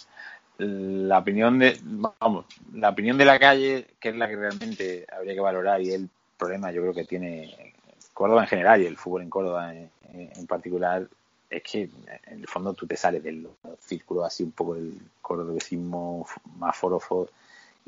la 0.59 1.19
opinión 1.19 1.59
de, 1.59 1.79
vamos, 1.83 2.47
la 2.75 2.91
opinión 2.91 3.17
de 3.17 3.25
la 3.25 3.39
calle, 3.39 3.87
que 3.99 4.11
es 4.11 4.17
la 4.17 4.29
que 4.29 4.37
realmente 4.37 5.07
habría 5.11 5.35
que 5.35 5.41
valorar 5.41 5.81
y 5.81 5.93
el 5.93 6.09
problema 6.37 6.71
yo 6.71 6.83
creo 6.83 6.95
que 6.95 7.05
tiene 7.05 7.75
Córdoba 8.13 8.43
en 8.43 8.49
general 8.49 8.83
y 8.83 8.87
el 8.87 8.97
fútbol 8.97 9.23
en 9.23 9.31
Córdoba 9.31 9.75
en, 9.75 10.47
particular, 10.47 11.09
es 11.49 11.63
que 11.63 11.89
en 12.27 12.41
el 12.41 12.47
fondo 12.47 12.75
tú 12.75 12.87
te 12.87 12.97
sales 12.97 13.23
del 13.23 13.49
círculo 13.79 14.25
así 14.25 14.43
un 14.43 14.53
poco 14.53 14.75
del 14.75 15.01
cordobesismo 15.23 16.27
más 16.57 16.77
forofo 16.77 17.29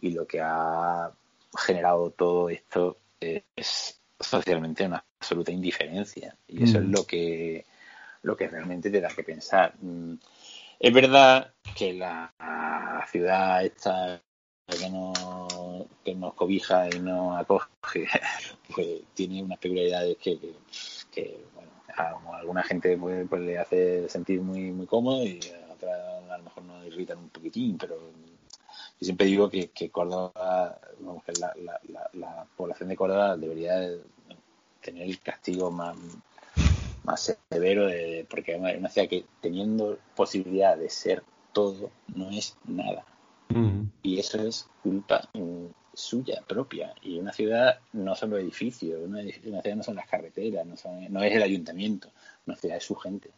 y 0.01 0.11
lo 0.13 0.27
que 0.27 0.41
ha 0.41 1.11
generado 1.57 2.11
todo 2.11 2.49
esto 2.49 2.97
es 3.21 4.01
socialmente 4.23 4.87
una 4.87 5.05
absoluta 5.19 5.51
indiferencia 5.51 6.37
y 6.47 6.65
eso 6.65 6.79
es 6.79 6.85
mm. 6.85 6.91
lo 6.91 7.05
que 7.05 7.65
lo 8.23 8.37
que 8.37 8.49
realmente 8.49 8.91
te 8.91 9.01
da 9.01 9.09
que 9.09 9.25
pensar 9.25 9.75
mm, 9.81 10.15
es 10.79 10.93
verdad 10.93 11.53
que 11.77 11.93
la 11.93 12.33
ciudad 13.11 13.65
esta 13.65 14.23
que 14.67 14.91
nos, 14.91 15.87
que 16.05 16.15
nos 16.15 16.35
cobija 16.35 16.89
y 16.89 16.99
nos 17.01 17.39
acoge 17.39 18.09
pues 18.75 19.03
tiene 19.15 19.43
unas 19.43 19.59
peculiaridades 19.59 20.17
que, 20.19 20.39
que, 21.11 21.45
bueno 21.55 21.71
a 21.95 22.39
alguna 22.39 22.63
gente 22.63 22.97
pues, 22.97 23.27
pues, 23.29 23.43
le 23.43 23.59
hace 23.59 24.09
sentir 24.09 24.41
muy 24.41 24.71
muy 24.71 24.87
cómodo 24.87 25.25
y 25.25 25.41
a 25.69 25.73
otra 25.73 25.91
a 26.31 26.39
lo 26.39 26.45
mejor 26.45 26.65
nos 26.65 26.87
irritan 26.87 27.19
un 27.19 27.29
poquitín 27.29 27.77
pero 27.77 27.97
yo 29.03 29.07
siempre 29.07 29.27
digo 29.27 29.51
que, 29.51 29.71
que 29.71 29.91
Córdoba, 29.91 30.79
la, 31.41 31.53
la, 31.57 32.11
la, 32.13 32.47
población 32.57 32.89
de 32.89 32.95
Córdoba 32.95 33.37
debería 33.37 33.75
tener 34.81 35.03
el 35.03 35.19
castigo 35.19 35.73
más, 35.73 35.97
más 37.03 37.37
severo, 37.51 37.89
de, 37.89 38.25
porque 38.31 38.53
es 38.53 38.79
una 38.79 38.89
ciudad 38.89 39.09
que 39.09 39.25
teniendo 39.41 39.99
posibilidad 40.15 40.77
de 40.77 40.89
ser 40.89 41.25
todo, 41.53 41.91
no 42.15 42.31
es 42.31 42.57
nada. 42.65 43.05
Y 44.05 44.21
eso 44.21 44.41
es 44.41 44.69
culpa 44.85 45.29
suya 45.93 46.41
propia. 46.47 46.95
Y 47.03 47.19
una 47.19 47.33
ciudad 47.33 47.81
no 47.93 48.15
son 48.15 48.31
los 48.31 48.39
edificios, 48.39 49.01
una, 49.05 49.21
ciudad 49.25 49.75
no 49.75 49.83
son 49.83 49.97
las 49.97 50.07
carreteras, 50.07 50.65
no, 50.65 50.77
no 51.09 51.23
es 51.25 51.35
el 51.35 51.43
ayuntamiento, 51.43 52.09
una 52.47 52.55
ciudad 52.57 52.77
es 52.77 52.85
su 52.85 52.95
gente. 52.95 53.31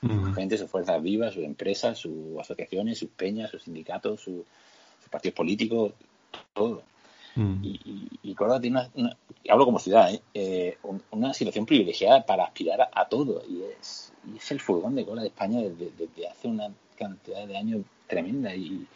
Su 0.00 0.32
gente, 0.32 0.56
sus 0.56 0.70
fuerzas 0.70 1.02
vivas, 1.02 1.34
sus 1.34 1.42
empresas, 1.42 1.98
sus 1.98 2.38
asociaciones, 2.38 2.98
sus 2.98 3.10
peñas, 3.10 3.50
sus 3.50 3.64
sindicatos, 3.64 4.20
sus 4.20 4.44
partidos 5.08 5.34
políticos, 5.34 5.92
todo. 6.52 6.82
Mm. 7.34 7.62
Y, 7.62 8.08
y, 8.22 8.34
Córdoba 8.34 8.60
tiene 8.60 8.88
una, 8.94 9.16
hablo 9.48 9.64
como 9.64 9.78
ciudad, 9.78 10.12
¿eh? 10.12 10.20
Eh, 10.34 10.78
una 11.10 11.32
situación 11.34 11.66
privilegiada 11.66 12.26
para 12.26 12.44
aspirar 12.44 12.88
a, 12.92 13.08
todo. 13.08 13.42
Y 13.48 13.62
es, 13.62 14.12
y 14.32 14.36
es 14.38 14.50
el 14.50 14.60
furgón 14.60 14.94
de 14.94 15.04
cola 15.04 15.22
de 15.22 15.28
España 15.28 15.60
desde, 15.60 16.28
hace 16.28 16.48
una 16.48 16.70
cantidad 16.98 17.46
de 17.46 17.56
años 17.56 17.82
tremenda. 18.06 18.54
Y, 18.54 18.86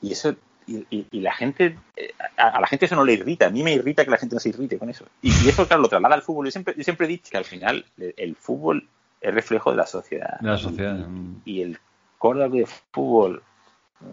y 0.00 0.12
eso 0.12 0.36
y, 0.66 1.06
y, 1.10 1.20
la 1.20 1.34
gente, 1.34 1.76
eh, 1.96 2.12
a, 2.36 2.60
la 2.60 2.66
gente 2.66 2.86
eso 2.86 2.96
no 2.96 3.04
le 3.04 3.14
irrita. 3.14 3.46
A 3.46 3.50
mí 3.50 3.62
me 3.62 3.72
irrita 3.72 4.04
que 4.04 4.10
la 4.10 4.18
gente 4.18 4.36
no 4.36 4.40
se 4.40 4.50
irrite 4.50 4.78
con 4.78 4.88
eso. 4.88 5.04
Y, 5.20 5.30
eso, 5.48 5.66
claro, 5.66 5.82
lo 5.82 5.88
traslada 5.88 6.14
al 6.14 6.22
fútbol. 6.22 6.46
Yo 6.46 6.52
siempre, 6.52 6.74
yo 6.76 6.84
siempre 6.84 7.06
he 7.06 7.10
dicho 7.10 7.30
que 7.30 7.36
al 7.36 7.44
final 7.44 7.84
el, 7.98 8.36
fútbol 8.36 8.88
es 9.20 9.34
reflejo 9.34 9.72
de 9.72 9.76
la 9.76 9.86
sociedad. 9.86 10.38
la 10.40 10.56
sociedad. 10.56 11.06
Y, 11.44 11.62
el 11.62 11.78
Córdoba 12.18 12.48
de 12.48 12.66
fútbol, 12.66 13.42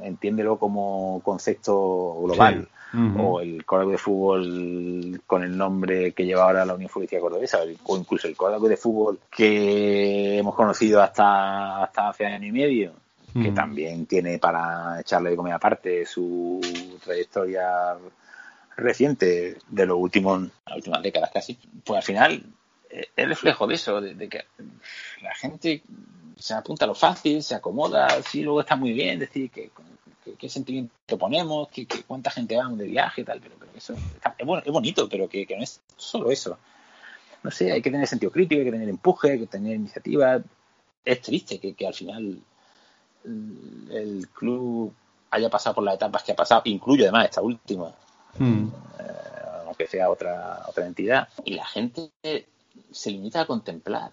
entiéndelo 0.03 0.57
como 0.57 1.21
concepto 1.23 2.21
global. 2.23 2.67
O 3.17 3.39
el 3.39 3.63
código 3.63 3.91
de 3.91 3.97
fútbol 3.97 5.21
con 5.25 5.43
el 5.43 5.57
nombre 5.57 6.11
que 6.11 6.25
lleva 6.25 6.43
ahora 6.43 6.65
la 6.65 6.73
Unión 6.73 6.89
Futbolística 6.89 7.21
Cordobesa, 7.21 7.59
o 7.85 7.97
incluso 7.97 8.27
el 8.27 8.35
código 8.35 8.67
de 8.67 8.75
fútbol 8.75 9.19
que 9.33 10.37
hemos 10.37 10.53
conocido 10.55 11.01
hasta, 11.01 11.83
hasta 11.83 12.09
hace 12.09 12.25
año 12.25 12.47
y 12.47 12.51
medio, 12.51 12.91
que 13.33 13.51
también 13.53 14.05
tiene 14.07 14.39
para 14.39 14.99
echarle 14.99 15.29
de 15.29 15.35
comida 15.37 15.55
aparte 15.55 16.05
su 16.05 16.59
trayectoria 17.01 17.95
reciente 18.75 19.57
de 19.69 19.85
los 19.85 19.97
últimos, 19.97 20.49
las 20.65 20.75
últimas 20.75 21.01
décadas 21.01 21.31
casi, 21.33 21.57
pues 21.85 21.97
al 21.97 22.03
final 22.03 22.43
es 22.91 23.27
reflejo 23.27 23.67
de 23.67 23.75
eso, 23.75 24.01
de, 24.01 24.29
que 24.29 24.45
la 25.21 25.33
gente 25.35 25.81
se 26.37 26.53
apunta 26.53 26.85
a 26.85 26.87
lo 26.87 26.95
fácil, 26.95 27.41
se 27.43 27.55
acomoda, 27.55 28.09
sí, 28.23 28.41
luego 28.41 28.61
está 28.61 28.75
muy 28.75 28.93
bien 28.93 29.19
decir 29.19 29.49
que 29.49 29.71
qué, 30.37 30.49
sentimiento 30.49 31.17
ponemos, 31.17 31.69
qué, 31.69 31.87
cuánta 32.07 32.31
gente 32.31 32.55
va 32.55 32.67
de 32.69 32.87
viaje 32.87 33.21
y 33.21 33.23
tal, 33.23 33.39
pero, 33.39 33.55
eso 33.75 33.93
es, 33.93 34.45
bueno, 34.45 34.61
es 34.65 34.71
bonito, 34.71 35.07
pero 35.09 35.27
que, 35.27 35.47
no 35.57 35.63
es 35.63 35.81
solo 35.95 36.31
eso. 36.31 36.57
No 37.43 37.49
sé, 37.49 37.71
hay 37.71 37.81
que 37.81 37.89
tener 37.89 38.05
sentido 38.07 38.31
crítico, 38.31 38.59
hay 38.59 38.65
que 38.65 38.71
tener 38.71 38.89
empuje, 38.89 39.31
hay 39.31 39.39
que 39.39 39.47
tener 39.47 39.75
iniciativa. 39.75 40.39
Es 41.03 41.21
triste 41.21 41.59
que, 41.59 41.87
al 41.87 41.93
final 41.93 42.39
el 43.23 44.27
club 44.33 44.93
haya 45.31 45.49
pasado 45.49 45.75
por 45.75 45.83
las 45.83 45.95
etapas 45.95 46.23
que 46.23 46.33
ha 46.33 46.35
pasado, 46.35 46.61
incluye 46.65 47.03
además 47.03 47.25
esta 47.25 47.41
última, 47.41 47.89
eh, 48.39 48.67
aunque 49.65 49.87
sea 49.87 50.09
otra, 50.09 50.63
otra 50.67 50.85
entidad, 50.85 51.27
y 51.45 51.53
la 51.53 51.65
gente 51.65 52.11
se 52.91 53.11
limita 53.11 53.41
a 53.41 53.45
contemplar 53.45 54.11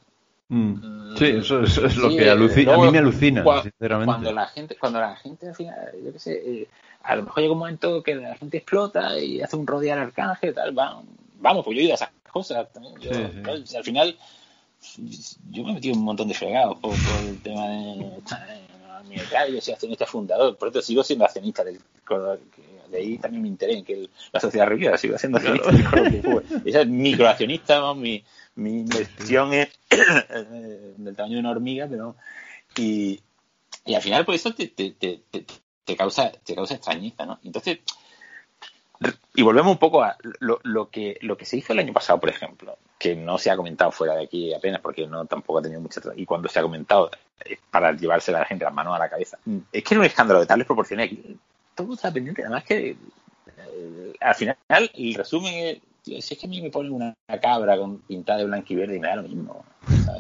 Mm. 0.48 1.14
Sí, 1.16 1.26
eso, 1.26 1.62
es 1.62 1.96
lo 1.96 2.08
que 2.08 2.30
alucina, 2.30 2.74
a 2.74 2.78
mí 2.78 2.90
me 2.90 2.98
alucina, 2.98 3.44
sinceramente. 3.62 4.06
Cuando 4.06 4.32
la 4.32 4.46
gente, 4.46 4.76
cuando 4.76 5.00
la 5.00 5.14
gente 5.16 5.48
al 5.48 5.54
final, 5.54 5.76
yo 6.02 6.12
qué 6.12 6.18
sé, 6.18 6.32
eh, 6.32 6.68
a 7.02 7.16
lo 7.16 7.24
mejor 7.24 7.42
llega 7.42 7.52
un 7.52 7.58
momento 7.58 8.02
que 8.02 8.14
la 8.14 8.34
gente 8.34 8.56
explota 8.56 9.18
y 9.18 9.42
hace 9.42 9.56
un 9.56 9.66
rodear 9.66 9.98
arcángel, 9.98 10.54
tal, 10.54 10.72
vamos, 10.72 11.04
vamos, 11.38 11.64
pues 11.64 11.76
yo 11.76 11.82
he 11.82 11.84
ido 11.84 11.92
a 11.92 11.96
esas 11.96 12.10
cosas 12.32 12.66
también. 12.72 12.94
Al 13.46 13.84
final, 13.84 14.16
yo 15.50 15.64
me 15.64 15.70
he 15.70 15.74
metido 15.74 15.96
un 15.96 16.04
montón 16.04 16.28
de 16.28 16.34
fregados 16.34 16.78
por, 16.78 16.94
el 17.26 17.42
tema 17.42 17.68
de 17.68 17.76
mi 19.08 19.16
yo 19.16 19.60
soy 19.60 19.74
accionista 19.74 20.06
fundador, 20.06 20.56
por 20.56 20.68
eso 20.68 20.82
sigo 20.82 21.02
siendo 21.02 21.24
accionista 21.24 21.64
del 21.64 21.78
de 22.90 22.98
ahí 22.98 23.18
también 23.18 23.42
me 23.42 23.48
interesa 23.48 23.78
en 23.78 23.84
que 23.84 24.08
la 24.32 24.40
sociedad 24.40 24.66
reunida 24.66 24.96
sigo 24.96 25.18
siendo 25.18 25.38
accionista 25.38 26.00
del 26.00 26.42
Esa 26.64 26.80
es 26.80 26.86
microaccionista, 26.86 27.94
mi, 27.94 28.24
mi 28.58 28.80
inversión 28.80 29.52
es 29.54 29.70
del 29.88 31.14
tamaño 31.16 31.34
de 31.34 31.40
una 31.40 31.50
hormiga, 31.50 31.86
pero 31.88 32.16
y, 32.76 33.20
y 33.84 33.94
al 33.94 34.02
final 34.02 34.24
por 34.24 34.34
eso 34.34 34.52
te, 34.52 34.68
te, 34.68 34.90
te, 34.90 35.22
te 35.84 35.96
causa, 35.96 36.32
te 36.32 36.54
causa 36.54 36.74
extrañeza, 36.74 37.24
¿no? 37.24 37.38
Entonces, 37.44 37.78
y 39.34 39.42
volvemos 39.42 39.70
un 39.70 39.78
poco 39.78 40.02
a 40.02 40.16
lo, 40.40 40.58
lo, 40.64 40.90
que, 40.90 41.18
lo 41.20 41.36
que 41.36 41.44
se 41.44 41.56
hizo 41.56 41.72
el 41.72 41.78
año 41.78 41.92
pasado, 41.92 42.18
por 42.18 42.30
ejemplo, 42.30 42.76
que 42.98 43.14
no 43.14 43.38
se 43.38 43.50
ha 43.50 43.56
comentado 43.56 43.92
fuera 43.92 44.16
de 44.16 44.24
aquí 44.24 44.52
apenas 44.52 44.80
porque 44.80 45.06
no 45.06 45.24
tampoco 45.26 45.60
ha 45.60 45.62
tenido 45.62 45.80
mucha 45.80 46.00
y 46.16 46.26
cuando 46.26 46.48
se 46.48 46.58
ha 46.58 46.62
comentado 46.62 47.10
es 47.44 47.60
para 47.70 47.92
llevarse 47.92 48.32
a 48.32 48.40
la 48.40 48.44
gente 48.44 48.64
las 48.64 48.74
manos 48.74 48.96
a 48.96 48.98
la 48.98 49.08
cabeza. 49.08 49.38
Es 49.72 49.84
que 49.84 49.94
era 49.94 50.00
un 50.00 50.06
escándalo 50.06 50.40
de 50.40 50.46
tales 50.46 50.66
proporciones 50.66 51.06
aquí. 51.06 51.38
Todo 51.76 51.94
está 51.94 52.12
pendiente, 52.12 52.42
además 52.42 52.64
que 52.64 52.96
eh, 53.56 54.14
al 54.20 54.34
final 54.34 54.56
el 54.94 55.14
resumen 55.14 55.80
si 56.20 56.34
es 56.34 56.40
que 56.40 56.46
a 56.46 56.48
mí 56.48 56.60
me 56.60 56.70
ponen 56.70 56.92
una 56.92 57.16
cabra 57.40 57.76
con 57.76 57.98
pintada 57.98 58.40
de 58.40 58.46
blanco 58.46 58.66
y 58.70 58.76
verde 58.76 58.96
y 58.96 59.00
me 59.00 59.08
da 59.08 59.16
lo 59.16 59.22
mismo. 59.22 59.64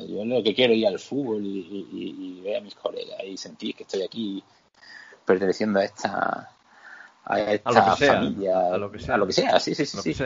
yo 0.08 0.24
lo 0.24 0.42
que 0.42 0.54
quiero 0.54 0.72
es 0.72 0.78
ir 0.78 0.86
al 0.86 0.98
fútbol 0.98 1.44
y, 1.44 1.86
y, 1.92 2.38
y 2.38 2.40
ver 2.42 2.58
a 2.58 2.60
mis 2.60 2.74
colegas 2.74 3.18
y 3.24 3.36
sentir 3.36 3.74
que 3.74 3.82
estoy 3.84 4.02
aquí 4.02 4.42
perteneciendo 5.24 5.80
a 5.80 5.84
esta 5.84 6.50
a 7.28 7.40
esta 7.40 7.70
lo 7.70 7.84
que 7.84 7.96
sea, 7.98 8.14
familia, 8.14 8.58
a 8.58 8.78
lo 8.78 8.90
que 8.90 8.98
sea, 8.98 9.14
a 9.14 9.18
lo 9.18 9.26
que 9.26 9.32
sea, 9.34 9.60
sí, 9.60 9.74
sí, 9.74 9.84
sí. 9.84 10.24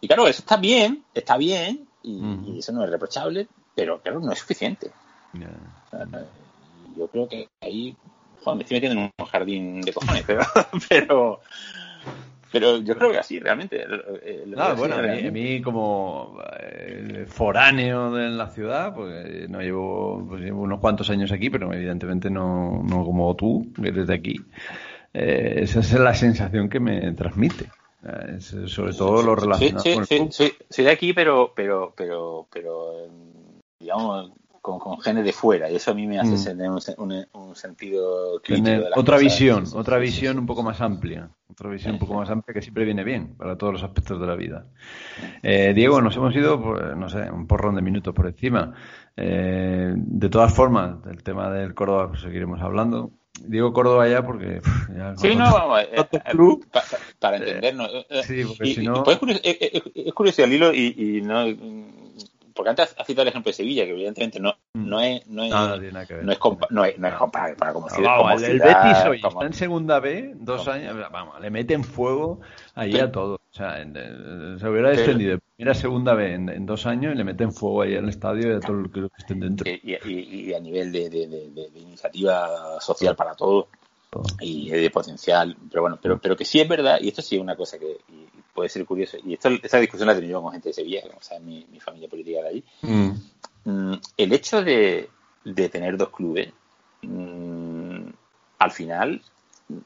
Y 0.00 0.06
claro, 0.06 0.28
eso 0.28 0.40
está 0.40 0.56
bien, 0.56 1.04
está 1.12 1.36
bien, 1.36 1.88
y, 2.02 2.58
eso 2.58 2.72
no 2.72 2.84
es 2.84 2.90
reprochable, 2.90 3.48
pero 3.74 4.00
claro, 4.00 4.20
no 4.20 4.32
es 4.32 4.38
suficiente. 4.38 4.90
yo 6.96 7.08
creo 7.08 7.28
que 7.28 7.48
ahí, 7.60 7.96
joder, 8.44 8.56
me 8.56 8.62
estoy 8.62 8.76
metiendo 8.76 9.00
en 9.00 9.10
un 9.18 9.26
jardín 9.26 9.80
de 9.80 9.92
cojones, 9.92 10.24
pero, 10.26 10.44
pero, 10.88 11.40
pero 12.52 12.78
yo 12.78 12.96
creo 12.96 13.12
que 13.12 13.18
así, 13.18 13.38
realmente. 13.38 13.84
Ah, 14.56 14.74
bueno, 14.76 14.96
a 14.96 15.02
mí, 15.02 15.62
como 15.62 16.38
eh, 16.58 17.24
foráneo 17.28 18.12
de 18.12 18.30
la 18.30 18.48
ciudad, 18.48 18.94
pues 18.94 19.48
no 19.48 19.60
llevo, 19.60 20.26
pues 20.28 20.42
llevo 20.42 20.62
unos 20.62 20.80
cuantos 20.80 21.10
años 21.10 21.30
aquí, 21.32 21.50
pero 21.50 21.72
evidentemente 21.72 22.30
no, 22.30 22.82
no 22.82 23.04
como 23.04 23.34
tú, 23.36 23.72
que 23.80 23.88
eres 23.88 24.08
de 24.08 24.14
aquí. 24.14 24.40
Eh, 25.14 25.60
esa 25.62 25.80
es 25.80 25.92
la 25.92 26.14
sensación 26.14 26.68
que 26.68 26.80
me 26.80 27.12
transmite. 27.12 27.70
Eh, 28.02 28.40
sobre 28.40 28.94
todo 28.94 29.22
lo 29.22 29.36
relacionado 29.36 29.84
con 29.84 30.06
el 30.08 30.32
sí, 30.32 30.52
soy 30.70 30.84
de 30.84 30.90
aquí, 30.90 31.12
pero, 31.12 31.52
pero, 31.54 31.92
pero, 31.94 32.46
pero 32.50 33.08
digamos, 33.78 34.32
con, 34.60 34.78
con 34.78 35.00
genes 35.00 35.24
de 35.24 35.32
fuera 35.32 35.70
y 35.70 35.76
eso 35.76 35.90
a 35.90 35.94
mí 35.94 36.06
me 36.06 36.18
hace 36.18 36.50
tener 36.50 36.70
un, 36.70 37.26
un, 37.32 37.56
sentido 37.56 38.40
crítico 38.42 38.84
otra 38.96 39.18
visión 39.18 39.64
otra 39.74 39.98
visión 39.98 40.38
un 40.38 40.46
poco 40.46 40.62
más 40.62 40.80
amplia 40.80 41.30
otra 41.48 41.70
visión 41.70 41.94
un 41.94 41.98
poco 41.98 42.14
más 42.14 42.28
amplia 42.30 42.54
que 42.54 42.62
siempre 42.62 42.84
viene 42.84 43.04
bien 43.04 43.36
para 43.36 43.56
todos 43.56 43.72
los 43.72 43.82
aspectos 43.82 44.20
de 44.20 44.26
la 44.26 44.34
vida 44.34 44.66
eh, 45.42 45.72
Diego 45.74 46.00
nos 46.00 46.16
hemos 46.16 46.34
ido 46.34 46.62
pues, 46.62 46.96
no 46.96 47.08
sé 47.08 47.30
un 47.30 47.46
porrón 47.46 47.76
de 47.76 47.82
minutos 47.82 48.14
por 48.14 48.26
encima 48.26 48.74
de 49.16 50.28
todas 50.30 50.54
formas 50.54 51.02
del 51.04 51.22
tema 51.22 51.50
del 51.50 51.74
Córdoba 51.74 52.08
pues, 52.08 52.22
seguiremos 52.22 52.60
hablando 52.62 53.12
Digo 53.46 53.72
Córdoba 53.72 54.08
ya 54.08 54.24
porque. 54.24 54.60
sí, 55.16 55.34
no, 55.34 55.52
vamos. 55.52 55.80
Eh, 55.82 56.06
eh, 56.12 56.80
para 57.18 57.36
entendernos. 57.36 57.90
Eh, 58.10 58.22
sí, 58.22 58.44
porque 58.44 58.74
si 58.74 58.84
no. 58.84 59.04
es, 59.04 60.12
curioso 60.12 60.44
el 60.44 60.52
hilo 60.52 60.74
y, 60.74 60.94
y 60.96 61.22
no 61.22 61.46
porque 62.60 62.68
antes 62.68 62.94
has 62.98 63.06
citado 63.06 63.22
el 63.22 63.28
ejemplo 63.28 63.48
de 63.48 63.54
Sevilla, 63.54 63.86
que 63.86 63.92
evidentemente 63.92 64.38
no, 64.38 64.54
mm. 64.74 64.86
no 64.86 65.00
es, 65.00 65.26
no 65.28 65.44
es, 65.44 65.50
no, 65.50 65.78
no 66.20 66.30
es, 66.30 66.38
comparable 66.38 67.56
para 67.56 67.72
como, 67.72 67.86
vamos, 68.02 68.42
el, 68.42 68.58
Betis 68.60 68.98
hoy 69.08 69.16
está 69.24 69.46
en 69.46 69.54
segunda 69.54 69.98
B, 69.98 70.34
dos 70.36 70.68
años, 70.68 70.94
vamos, 71.10 71.40
le 71.40 71.48
meten 71.48 71.82
fuego 71.82 72.42
ahí 72.74 72.98
a 72.98 73.10
todo. 73.10 73.36
O 73.36 73.56
sea, 73.56 73.82
se 73.82 74.68
hubiera 74.68 74.90
descendido 74.90 75.32
de 75.32 75.38
primera 75.56 75.72
a 75.72 75.74
segunda 75.74 76.12
B 76.12 76.34
en, 76.34 76.66
dos 76.66 76.84
años 76.84 77.14
y 77.14 77.16
le 77.16 77.24
meten 77.24 77.50
fuego 77.50 77.80
ahí 77.80 77.96
al 77.96 78.10
estadio 78.10 78.52
y 78.52 78.56
a 78.56 78.60
todo 78.60 78.76
lo 78.76 78.90
que 78.90 79.08
estén 79.16 79.40
dentro. 79.40 79.66
Y, 79.66 79.96
y, 80.04 80.52
a 80.52 80.60
nivel 80.60 80.92
de, 80.92 81.08
de, 81.08 81.26
de, 81.26 81.80
iniciativa 81.80 82.78
social 82.78 83.16
para 83.16 83.34
todos 83.34 83.68
y 84.40 84.70
de 84.70 84.90
potencial, 84.90 85.56
pero 85.70 85.82
bueno, 85.82 85.98
pero, 86.00 86.18
pero 86.18 86.36
que 86.36 86.44
sí 86.44 86.60
es 86.60 86.68
verdad, 86.68 86.98
y 87.00 87.08
esto 87.08 87.22
sí 87.22 87.36
es 87.36 87.42
una 87.42 87.56
cosa 87.56 87.78
que, 87.78 87.98
puede 88.52 88.68
ser 88.68 88.84
curioso. 88.84 89.16
Y 89.24 89.34
esto, 89.34 89.48
esta 89.62 89.78
discusión 89.78 90.08
la 90.08 90.14
he 90.14 90.16
tenido 90.16 90.42
con 90.42 90.52
gente 90.52 90.70
de 90.70 90.72
Sevilla, 90.72 91.02
o 91.16 91.22
sea, 91.22 91.38
mi, 91.38 91.66
mi 91.70 91.80
familia 91.80 92.08
política 92.08 92.42
de 92.42 92.48
allí. 92.48 92.64
Mm. 92.82 93.10
Mm, 93.64 93.94
el 94.16 94.32
hecho 94.32 94.62
de, 94.62 95.08
de, 95.44 95.68
tener 95.68 95.96
dos 95.96 96.10
clubes, 96.10 96.52
mm, 97.02 98.08
al 98.58 98.70
final, 98.72 99.22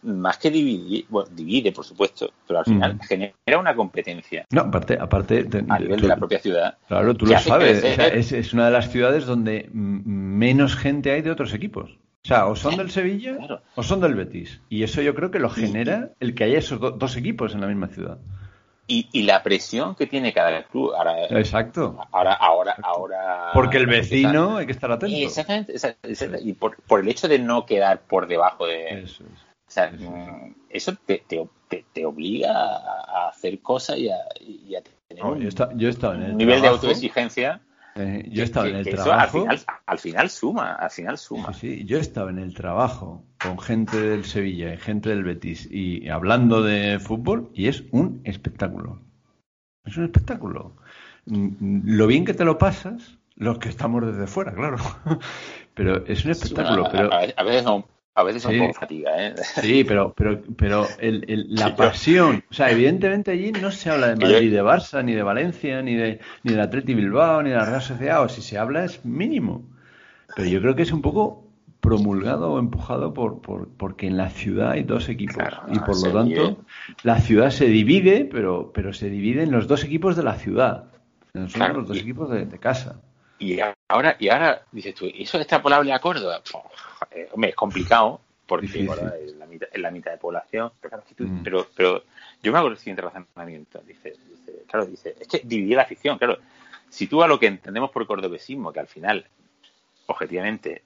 más 0.03 0.39
que 0.39 0.51
dividir, 0.51 1.07
bueno, 1.11 1.29
divide, 1.31 1.73
por 1.73 1.85
supuesto, 1.85 2.33
pero 2.47 2.61
al 2.61 2.65
final 2.65 2.99
genera 3.07 3.59
una 3.59 3.75
competencia. 3.77 4.47
No, 4.51 4.63
aparte, 4.63 4.97
aparte 4.99 5.47
a 5.69 5.79
nivel 5.79 6.01
de 6.01 6.09
la 6.09 6.17
propia 6.17 6.39
ciudad. 6.39 6.79
Claro, 6.89 7.15
tú 7.15 7.27
lo 7.27 7.39
sabes. 7.39 7.85
es, 7.85 8.33
es, 8.33 8.53
una 8.55 8.67
de 8.67 8.73
las 8.73 8.91
ciudades 8.91 9.27
donde 9.27 9.69
menos 9.73 10.77
gente 10.77 11.13
hay 11.13 11.21
de 11.21 11.31
otros 11.31 11.53
equipos. 11.53 11.99
O 12.25 12.27
sea, 12.27 12.47
o 12.47 12.57
son 12.57 12.77
del 12.77 12.91
Sevilla 12.91 13.37
o 13.75 13.83
son 13.83 14.01
del 14.01 14.15
Betis. 14.15 14.61
Y 14.71 14.83
eso 14.83 15.03
yo 15.03 15.15
creo 15.15 15.31
que 15.31 15.39
lo 15.39 15.51
genera 15.51 16.13
el 16.21 16.35
que 16.35 16.45
haya 16.45 16.59
esos 16.59 16.81
dos 16.81 17.17
equipos 17.17 17.55
en 17.55 17.61
la 17.61 17.67
misma 17.67 17.89
ciudad 17.89 18.19
y, 18.87 19.09
y, 19.13 19.23
la 19.23 19.43
presión 19.43 19.95
que 19.95 20.07
tiene 20.07 20.33
cada 20.33 20.63
club. 20.65 20.93
Ahora, 20.95 21.27
Exacto. 21.27 21.99
Ahora, 22.13 22.35
ahora, 22.35 22.77
ahora. 22.83 23.51
Porque 23.55 23.79
el 23.79 23.87
vecino 23.87 24.59
hay 24.59 24.67
que 24.67 24.73
estar 24.73 24.91
atento. 24.91 25.17
Exactamente. 25.17 25.75
Y 26.43 26.53
por, 26.53 26.77
por, 26.83 27.01
el 27.01 27.09
hecho 27.09 27.29
de 27.29 27.39
no 27.39 27.65
quedar 27.65 28.03
por 28.03 28.27
debajo 28.27 28.67
de. 28.67 29.05
Eso, 29.05 29.25
O 29.25 29.71
sea, 29.71 29.91
mm, 29.91 30.55
eso 30.69 30.95
te, 31.07 31.25
te, 31.27 31.85
te, 31.93 32.05
obliga 32.05 32.53
a 32.53 33.29
hacer 33.29 33.61
cosas 33.61 33.99
y 33.99 34.11
a, 34.11 34.17
y 34.41 34.75
a 34.75 34.83
tener 34.83 35.25
un, 35.25 35.41
yo 35.79 35.89
en 35.89 36.23
el 36.23 36.37
nivel 36.37 36.61
de 36.61 36.69
autoexigencia 36.69 37.61
eh, 37.97 38.29
yo 38.31 38.43
estaba 38.43 38.69
en 38.69 38.77
el 38.77 38.89
trabajo. 38.89 39.47
al, 39.87 39.99
final, 39.99 40.31
suma, 40.31 40.73
al 40.75 40.91
final 40.91 41.17
suma. 41.17 41.53
Sí, 41.53 41.85
yo 41.85 41.99
estaba 41.99 42.31
en 42.31 42.39
el 42.39 42.55
trabajo 42.55 43.25
con 43.41 43.59
gente 43.59 44.01
del 44.01 44.25
Sevilla 44.25 44.75
y 44.75 44.79
gente 44.79 45.11
del 45.11 45.23
Betis 45.23 45.69
y 45.71 46.09
hablando 46.09 46.63
de 46.63 46.99
fútbol 46.99 47.51
y 47.55 47.69
es 47.69 47.85
un 47.93 48.21
espectáculo. 48.25 49.01
Es 49.85 49.97
un 49.97 50.05
espectáculo. 50.05 50.77
Mm, 51.27 51.83
lo 51.85 52.07
bien 52.07 52.25
que 52.25 52.35
te 52.35 52.45
lo 52.45 52.59
pasas, 52.59 53.19
los 53.37 53.59
que 53.59 53.69
estamos 53.69 54.05
desde 54.05 54.27
fuera, 54.27 54.55
claro. 54.55 54.79
Pero 55.75 56.05
es 56.07 56.25
un 56.25 56.31
espectáculo. 56.31 56.89
pero... 56.91 57.13
A, 57.13 57.43
veces 57.43 57.65
no, 57.65 57.89
a 58.17 58.23
veces 58.23 58.45
un 58.45 58.59
poco 58.59 58.75
fatiga, 58.75 59.11
¿eh? 59.27 59.35
Sí, 59.61 59.85
pero, 59.85 60.15
pero, 60.17 60.41
pero 60.57 60.87
el, 60.99 61.47
la 61.49 61.75
pasión, 61.75 62.45
o 62.49 62.55
sea, 62.55 62.71
evidentemente 62.71 63.33
allí 63.33 63.51
no 63.53 63.71
se 63.71 63.91
habla 63.91 64.09
de 64.09 64.17
Madrid, 64.17 64.53
de 64.53 64.63
Barça, 64.63 65.05
ni 65.05 65.15
de 65.15 65.23
Valencia, 65.23 65.83
ni 65.83 65.95
de 65.95 66.21
ni 66.45 66.53
del 66.53 66.61
Atleti 66.61 66.95
Bilbao, 66.95 67.43
ni 67.43 67.51
de 67.51 67.57
la 67.57 67.65
Real 67.65 67.83
Sociedad, 67.83 68.23
o 68.23 68.29
si 68.29 68.41
se 68.43 68.57
habla 68.57 68.85
es 68.85 69.05
mínimo. 69.05 69.65
Pero 70.37 70.49
yo 70.49 70.61
creo 70.61 70.77
que 70.77 70.83
es 70.83 70.93
un 70.93 71.03
poco 71.03 71.45
promulgado 71.81 72.53
o 72.53 72.59
empujado 72.59 73.13
por, 73.13 73.43
por 73.43 73.69
porque 73.77 74.07
en 74.07 74.17
la 74.17 74.31
ciudad 74.31 74.71
hay 74.71 74.85
dos 74.85 75.09
equipos 75.11 75.45
y 75.71 75.79
por 75.81 76.03
lo 76.03 76.13
tanto 76.13 76.65
la 77.03 77.21
ciudad 77.21 77.51
se 77.51 77.67
divide, 77.67 78.25
pero 78.25 78.73
pero 78.73 78.93
se 78.93 79.11
divide 79.11 79.43
en 79.43 79.51
los 79.51 79.67
dos 79.67 79.85
equipos 79.85 80.17
de 80.17 80.23
la 80.23 80.37
ciudad, 80.37 80.85
no 81.35 81.49
son 81.49 81.75
los 81.75 81.89
dos 81.89 81.99
equipos 81.99 82.31
de, 82.31 82.47
de 82.47 82.59
casa. 82.59 83.01
Y 83.39 83.59
ahora, 83.89 84.17
y 84.19 84.29
ahora 84.29 84.63
dices 84.71 84.95
tú, 84.95 85.07
¿eso 85.07 85.37
es 85.37 85.43
extrapolable 85.43 85.93
a 85.93 85.99
Córdoba? 85.99 86.41
Hombre, 87.33 87.51
es 87.51 87.57
complicado, 87.57 88.21
porque 88.47 88.67
es, 88.67 88.75
la 89.37 89.47
mitad, 89.47 89.69
es, 89.73 89.81
la 89.81 89.91
mitad, 89.91 90.11
de 90.13 90.19
población, 90.19 90.71
mm. 91.19 91.43
pero, 91.43 91.67
pero, 91.75 92.05
yo 92.43 92.53
me 92.53 92.59
hago 92.59 92.69
el 92.69 92.77
siguiente 92.77 93.03
razonamiento. 93.03 93.81
Dice, 93.87 94.15
dice, 94.29 94.65
claro, 94.69 94.87
dice, 94.87 95.15
es 95.19 95.29
que 95.29 95.41
dividir 95.45 95.77
la 95.77 95.83
afición, 95.83 96.19
claro. 96.19 96.39
Si 96.91 97.07
tú 97.07 97.23
a 97.23 97.29
lo 97.29 97.39
que 97.39 97.47
entendemos 97.47 97.91
por 97.91 98.07
cordobesismo, 98.07 98.73
que 98.73 98.81
al 98.81 98.87
final, 98.87 99.27
objetivamente, 100.07 100.83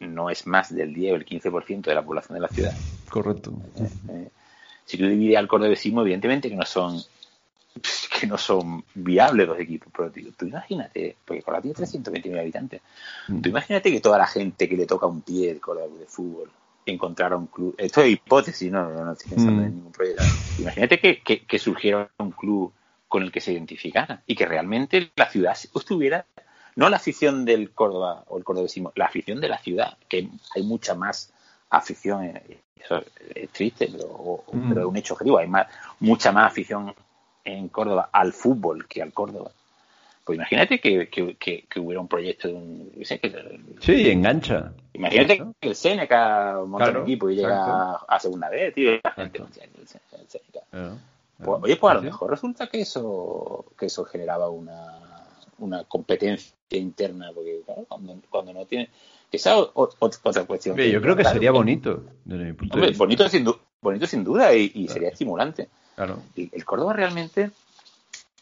no 0.00 0.30
es 0.30 0.46
más 0.46 0.74
del 0.74 0.92
10 0.92 1.12
o 1.12 1.16
el 1.16 1.26
15% 1.26 1.82
de 1.82 1.94
la 1.94 2.02
población 2.02 2.34
de 2.34 2.40
la 2.40 2.48
ciudad. 2.48 2.74
Correcto. 3.08 3.52
Eh, 4.08 4.28
si 4.84 4.98
tú 4.98 5.06
divides 5.06 5.36
al 5.36 5.46
cordobesismo, 5.46 6.00
evidentemente 6.00 6.48
que 6.48 6.56
no 6.56 6.64
son 6.64 7.00
que 8.20 8.26
no 8.26 8.38
son 8.38 8.84
viables 8.94 9.46
los 9.46 9.58
equipos. 9.58 9.92
Pero 9.96 10.12
tú 10.36 10.46
imagínate, 10.46 11.16
porque 11.24 11.42
Córdoba 11.42 11.62
tiene 11.62 11.76
320.000 11.76 12.40
habitantes, 12.40 12.82
mm. 13.28 13.40
tú 13.40 13.48
imagínate 13.48 13.90
que 13.90 14.00
toda 14.00 14.18
la 14.18 14.26
gente 14.26 14.68
que 14.68 14.76
le 14.76 14.86
toca 14.86 15.06
un 15.06 15.22
pie 15.22 15.54
de 15.54 15.60
de 15.98 16.06
fútbol 16.06 16.50
encontrara 16.86 17.36
un 17.36 17.46
club. 17.46 17.74
Esto 17.78 18.02
es 18.02 18.12
hipótesis, 18.12 18.70
no, 18.70 18.88
no 18.90 19.12
estoy 19.12 19.30
pensando 19.30 19.62
mm. 19.62 19.64
en 19.64 19.74
ningún 19.76 19.92
proyecto. 19.92 20.22
Imagínate 20.58 20.98
que, 20.98 21.22
que, 21.22 21.58
surgiera 21.58 22.10
un 22.18 22.32
club 22.32 22.72
con 23.08 23.22
el 23.22 23.30
que 23.30 23.40
se 23.40 23.52
identificara 23.52 24.22
y 24.26 24.34
que 24.34 24.46
realmente 24.46 25.12
la 25.16 25.30
ciudad 25.30 25.56
estuviera, 25.74 26.26
no 26.76 26.88
la 26.88 26.96
afición 26.96 27.44
del 27.44 27.70
Córdoba 27.72 28.24
o 28.28 28.38
el 28.38 28.44
cordobesismo, 28.44 28.92
la 28.94 29.06
afición 29.06 29.40
de 29.40 29.48
la 29.48 29.58
ciudad, 29.58 29.96
que 30.08 30.28
hay 30.54 30.62
mucha 30.62 30.94
más 30.94 31.32
afición, 31.70 32.24
eso 32.76 33.02
es 33.34 33.50
triste, 33.50 33.88
pero, 33.92 34.44
mm. 34.52 34.68
pero 34.68 34.80
es 34.80 34.86
un 34.86 34.96
hecho 34.96 35.14
objetivo, 35.14 35.38
hay 35.38 35.48
más, 35.48 35.66
mucha 36.00 36.32
más 36.32 36.50
afición 36.50 36.94
en 37.44 37.68
Córdoba 37.68 38.10
al 38.12 38.32
fútbol 38.32 38.86
que 38.86 39.02
al 39.02 39.12
Córdoba. 39.12 39.50
Pues 40.24 40.36
imagínate 40.36 40.80
que, 40.80 41.08
que, 41.08 41.80
hubiera 41.80 42.00
un 42.00 42.06
proyecto 42.06 42.46
de 42.46 42.54
un. 42.54 42.92
sí, 43.80 44.10
engancha. 44.10 44.72
Imagínate 44.92 45.42
que 45.58 45.68
el 45.68 45.74
Seneca 45.74 46.60
monta 46.64 46.90
un 46.90 47.02
equipo 47.02 47.28
y 47.28 47.36
llega 47.36 47.94
a 47.94 48.20
segunda 48.20 48.48
vez, 48.48 48.72
tío. 48.72 48.92
La 49.02 49.10
gente, 49.16 49.42
pues, 51.44 51.60
oye, 51.62 51.76
pues 51.76 51.90
a 51.90 51.94
lo 51.94 52.02
mejor 52.02 52.30
resulta 52.30 52.68
que 52.68 52.80
eso, 52.80 53.64
que 53.76 53.86
eso 53.86 54.04
generaba 54.04 54.48
una, 54.48 55.00
una 55.58 55.84
competencia 55.84 56.54
interna, 56.70 57.30
porque 57.34 57.60
claro, 57.64 57.84
cuando, 57.88 58.16
cuando 58.30 58.52
no 58.52 58.64
tiene. 58.66 58.90
Que 59.30 59.38
esa 59.38 59.56
otra 59.56 60.44
cuestión. 60.44 60.76
yo 60.76 61.00
creo 61.00 61.16
que 61.16 61.24
sería 61.24 61.50
bonito, 61.50 62.04
Bonito 62.96 63.28
sin, 63.28 63.46
bonito 63.80 64.06
sin 64.06 64.24
duda 64.24 64.54
y, 64.54 64.86
sería 64.88 65.08
estimulante. 65.08 65.68
Claro. 65.94 66.22
el 66.36 66.64
Córdoba 66.64 66.92
realmente. 66.92 67.50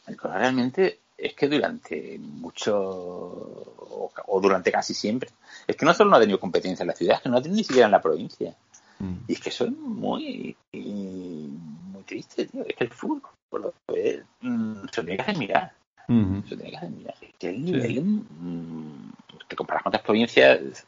El 0.06 0.16
Córdoba 0.16 0.40
realmente 0.40 1.00
es 1.20 1.34
que 1.34 1.48
durante 1.48 2.18
mucho, 2.18 2.76
o, 2.78 4.40
durante 4.40 4.72
casi 4.72 4.94
siempre, 4.94 5.30
es 5.66 5.76
que 5.76 5.84
no 5.84 5.92
solo 5.92 6.10
no 6.10 6.16
ha 6.16 6.20
tenido 6.20 6.40
competencia 6.40 6.82
en 6.82 6.88
la 6.88 6.94
ciudad, 6.94 7.16
es 7.16 7.22
que 7.22 7.28
no 7.28 7.36
ha 7.36 7.42
tenido 7.42 7.56
ni 7.56 7.64
siquiera 7.64 7.86
en 7.86 7.92
la 7.92 8.00
provincia. 8.00 8.56
Mm. 8.98 9.14
Y 9.28 9.32
es 9.34 9.40
que 9.40 9.50
eso 9.50 9.64
es 9.64 9.72
muy, 9.72 10.56
muy 10.72 12.02
triste, 12.06 12.46
tío. 12.46 12.64
Es 12.66 12.74
que 12.74 12.84
el 12.84 12.90
fútbol, 12.90 13.22
por 13.48 13.60
lo 13.60 13.74
que 13.86 14.22
mm, 14.40 14.86
se 14.90 15.02
tiene 15.02 15.16
que 15.16 15.22
hacer 15.22 15.38
mirar. 15.38 15.72
Se 16.06 16.56
tiene 16.56 16.70
que 16.70 16.76
hacer 16.76 16.90
mirar. 16.90 17.14
Que 17.38 17.48
el 17.50 17.64
nivel, 17.64 18.02
mm, 18.02 19.12
te 19.46 19.56
comparas 19.56 19.82
con 19.82 19.90
otras 19.90 20.02
provincias, 20.02 20.86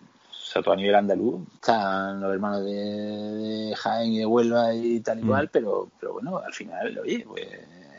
sobre 0.53 0.65
todo 0.65 0.75
a 0.75 0.77
nivel 0.77 0.95
andaluz, 0.95 1.41
están 1.55 2.21
los 2.21 2.33
hermanos 2.33 2.65
de, 2.65 3.75
Jaén 3.77 4.13
y 4.13 4.19
de 4.19 4.27
Huelva 4.27 4.75
y 4.75 5.01
tal 5.01 5.21
y 5.21 5.23
cual, 5.23 5.49
pero, 5.49 5.89
pero 5.99 6.13
bueno, 6.13 6.39
al 6.39 6.53
final, 6.53 6.99
oye, 6.99 7.25
pues 7.27 7.49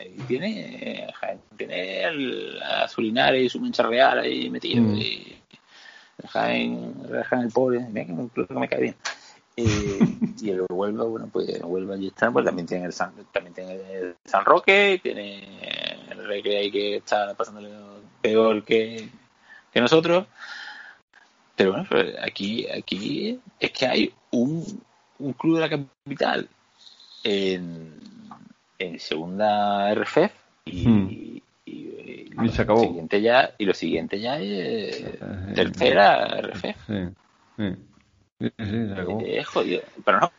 y 0.05 0.21
tiene, 0.23 1.13
tiene 1.57 2.03
el, 2.03 2.61
a 2.61 2.87
su 2.87 3.01
Linares 3.01 3.43
y 3.43 3.49
su 3.49 3.59
Mancha 3.59 3.83
Real 3.83 4.19
ahí 4.19 4.49
metido. 4.49 4.81
Mm. 4.83 4.97
Y 4.97 5.37
Jaén, 6.29 6.93
el 7.31 7.51
pobre, 7.51 7.79
mira 7.79 8.05
que 8.05 8.13
me, 8.53 8.67
cae 8.67 8.81
bien. 8.81 8.95
y 9.55 10.49
el 10.49 10.65
Huelva, 10.69 11.05
bueno, 11.05 11.29
pues 11.31 11.59
Huelva 11.63 11.95
y 11.97 12.07
está, 12.07 12.31
pues 12.31 12.45
también 12.45 12.67
tiene 12.67 12.85
el 12.85 12.93
San, 12.93 13.13
también 13.31 13.53
tiene 13.53 13.73
el 13.73 14.15
San 14.25 14.45
Roque, 14.45 14.99
tiene 15.01 15.43
el 16.09 16.27
Recre 16.27 16.57
ahí 16.57 16.71
que 16.71 16.97
está 16.97 17.33
pasándole 17.33 17.69
peor 18.21 18.63
que, 18.63 19.09
que 19.71 19.81
nosotros. 19.81 20.27
Pero 21.55 21.71
bueno, 21.71 21.87
aquí, 22.21 22.67
aquí 22.67 23.39
es 23.59 23.71
que 23.71 23.85
hay 23.85 24.13
un, 24.31 24.63
un 25.19 25.33
club 25.33 25.55
de 25.55 25.61
la 25.61 25.69
capital 25.69 26.49
en, 27.23 27.93
en 28.79 28.99
segunda 28.99 29.93
RFF 29.93 30.31
y, 30.65 30.87
hmm. 30.87 31.41
y, 31.65 32.49
se 32.49 32.61
acabó. 32.63 32.81
Lo 32.81 32.87
siguiente 32.87 33.21
ya, 33.21 33.53
y 33.57 33.65
lo 33.65 33.73
siguiente 33.73 34.19
ya 34.19 34.39
es 34.39 35.05
tercera 35.53 36.41
RFF. 36.41 36.63
Sí, 36.87 37.09
sí. 37.57 37.75
sí, 38.39 38.51
se 38.57 38.93
acabó. 38.93 39.21
Es 39.25 39.47
jodido. 39.47 39.81
Pero 40.03 40.19
no. 40.19 40.31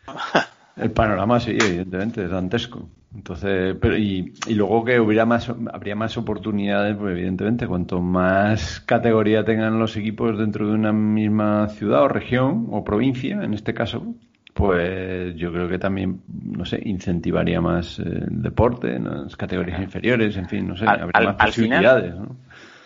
El 0.75 0.91
panorama 0.91 1.39
sí, 1.39 1.51
evidentemente, 1.51 2.23
es 2.25 2.29
dantesco. 2.29 2.89
Entonces, 3.15 3.75
pero 3.79 3.97
y, 3.97 4.33
y, 4.45 4.55
luego 4.55 4.83
que 4.83 4.99
hubiera 4.99 5.25
más, 5.25 5.49
habría 5.71 5.95
más 5.95 6.17
oportunidades, 6.17 6.97
pues 6.97 7.13
evidentemente, 7.13 7.65
cuanto 7.65 8.01
más 8.01 8.81
categoría 8.81 9.45
tengan 9.45 9.79
los 9.79 9.95
equipos 9.95 10.37
dentro 10.37 10.67
de 10.67 10.73
una 10.73 10.91
misma 10.91 11.69
ciudad 11.69 12.03
o 12.03 12.07
región 12.09 12.67
o 12.71 12.83
provincia, 12.83 13.41
en 13.41 13.53
este 13.53 13.73
caso, 13.73 14.15
pues 14.53 15.35
yo 15.35 15.51
creo 15.51 15.69
que 15.69 15.79
también, 15.79 16.21
no 16.27 16.65
sé, 16.65 16.81
incentivaría 16.83 17.61
más 17.61 17.99
el 17.99 18.41
deporte, 18.41 18.95
en 18.95 19.05
las 19.05 19.35
categorías 19.35 19.81
inferiores, 19.81 20.35
en 20.35 20.47
fin, 20.47 20.67
no 20.67 20.75
sé, 20.75 20.85
habría 20.85 21.33
más 21.33 21.35
posibilidades. 21.35 22.15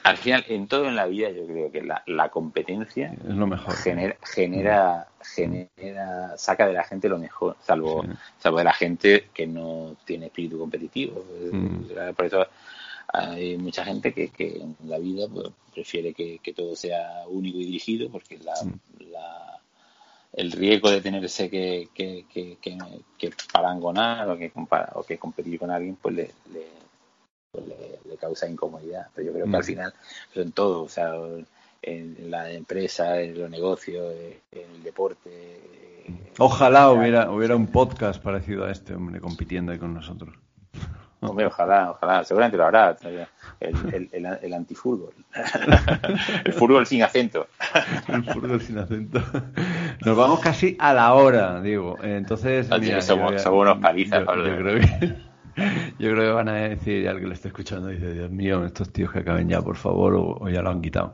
Al 0.10 0.18
final, 0.18 0.44
en 0.48 0.68
todo 0.68 0.88
en 0.88 0.96
la 0.96 1.06
vida, 1.06 1.30
yo 1.30 1.46
creo 1.46 1.72
que 1.72 1.84
la, 1.84 2.30
competencia 2.30 3.14
es 3.14 3.36
lo 3.36 3.48
mejor. 3.48 3.76
Genera, 3.76 4.18
genera, 4.24 5.08
genera, 5.22 6.38
saca 6.38 6.68
de 6.68 6.74
la 6.74 6.84
gente 6.84 7.10
lo 7.10 7.20
mejor, 7.20 7.56
salvo, 7.62 8.04
salvo 8.40 8.58
de 8.58 8.64
la 8.64 8.74
gente 8.74 9.30
que 9.34 9.46
no 9.46 9.96
tiene 10.06 10.28
espíritu 10.28 10.58
competitivo. 10.58 11.24
Mm. 11.52 12.14
Por 12.16 12.26
eso 12.26 12.48
hay 13.14 13.58
mucha 13.58 13.86
gente 13.86 14.14
que, 14.14 14.30
que 14.30 14.58
en 14.58 14.76
la 14.84 14.98
vida 14.98 15.28
pues, 15.32 15.48
prefiere 15.74 16.14
que, 16.14 16.40
todo 16.56 16.76
sea 16.76 17.24
único 17.28 17.60
y 17.60 17.66
dirigido, 17.66 18.10
porque 18.10 18.38
la 18.40 18.54
mm 18.64 18.80
el 20.34 20.52
riesgo 20.52 20.92
de 20.92 21.02
tenerse 21.02 21.50
que, 21.50 21.90
que, 21.94 22.26
que, 22.32 22.58
que, 22.62 23.32
parangonar 23.52 24.30
o 24.30 24.38
que, 24.38 24.52
o 24.94 25.04
que 25.04 25.18
competir 25.18 25.60
con 25.60 25.72
alguien, 25.72 25.96
pues 25.96 26.16
le, 26.16 26.32
le, 26.54 26.68
pues 27.52 27.66
le, 27.68 28.18
causa 28.18 28.48
incomodidad. 28.48 29.08
Pero 29.16 29.28
yo 29.28 29.34
creo 29.34 29.46
que 29.46 29.56
al 29.56 29.62
mm. 29.62 29.66
final, 29.66 29.94
pues 30.34 30.46
en 30.46 30.52
todo, 30.52 30.84
o 30.84 30.90
sea, 30.90 31.14
en 31.82 32.30
la 32.30 32.52
empresa, 32.52 33.22
en 33.22 33.40
los 33.40 33.50
negocios, 33.50 34.14
en 34.52 34.76
el 34.76 34.84
deporte. 34.84 35.62
Ojalá 36.38 36.92
hubiera, 36.92 37.32
hubiera 37.32 37.56
un 37.56 37.68
podcast 37.68 38.22
parecido 38.22 38.66
a 38.66 38.72
este, 38.72 38.94
hombre, 38.94 39.20
compitiendo 39.20 39.72
ahí 39.72 39.80
con 39.80 39.94
nosotros. 39.94 40.36
Hombre, 41.22 41.46
ojalá, 41.48 41.92
ojalá, 41.92 42.24
seguramente 42.24 42.56
lo 42.56 42.66
habrá. 42.66 42.96
El, 43.60 44.10
el, 44.14 44.26
el, 44.42 44.54
antifútbol. 44.54 45.14
el 46.46 46.54
fútbol 46.54 46.86
sin 46.86 47.04
acento. 47.04 47.48
el 48.08 48.24
fútbol 48.24 48.62
sin 48.62 48.78
acento. 48.78 49.22
Nos 50.06 50.16
vamos 50.16 50.40
casi 50.40 50.78
a 50.80 50.94
la 50.94 51.14
hora, 51.14 51.62
digo. 51.62 51.98
Entonces. 52.02 52.70
Mira, 52.80 53.02
somos, 53.02 53.42
somos, 53.42 53.64
unos 53.64 53.80
palizas, 53.80 54.26
yo, 54.26 54.46
yo 54.46 54.58
creo 54.58 54.80
que 54.80 55.29
yo 56.00 56.12
creo 56.12 56.16
que 56.16 56.32
van 56.32 56.50
a 56.50 56.54
decir, 56.56 57.04
ya 57.04 57.12
el 57.12 57.20
que 57.20 57.28
lo 57.28 57.34
esté 57.34 57.50
escuchando, 57.50 57.88
dice, 57.88 58.14
Dios 58.14 58.32
mío, 58.32 58.66
estos 58.66 58.92
tíos 58.92 59.12
que 59.12 59.20
acaben 59.20 59.48
ya, 59.50 59.62
por 59.62 59.76
favor, 59.76 60.16
o, 60.16 60.50
ya 60.50 60.62
lo 60.62 60.70
han 60.70 60.82
quitado. 60.82 61.14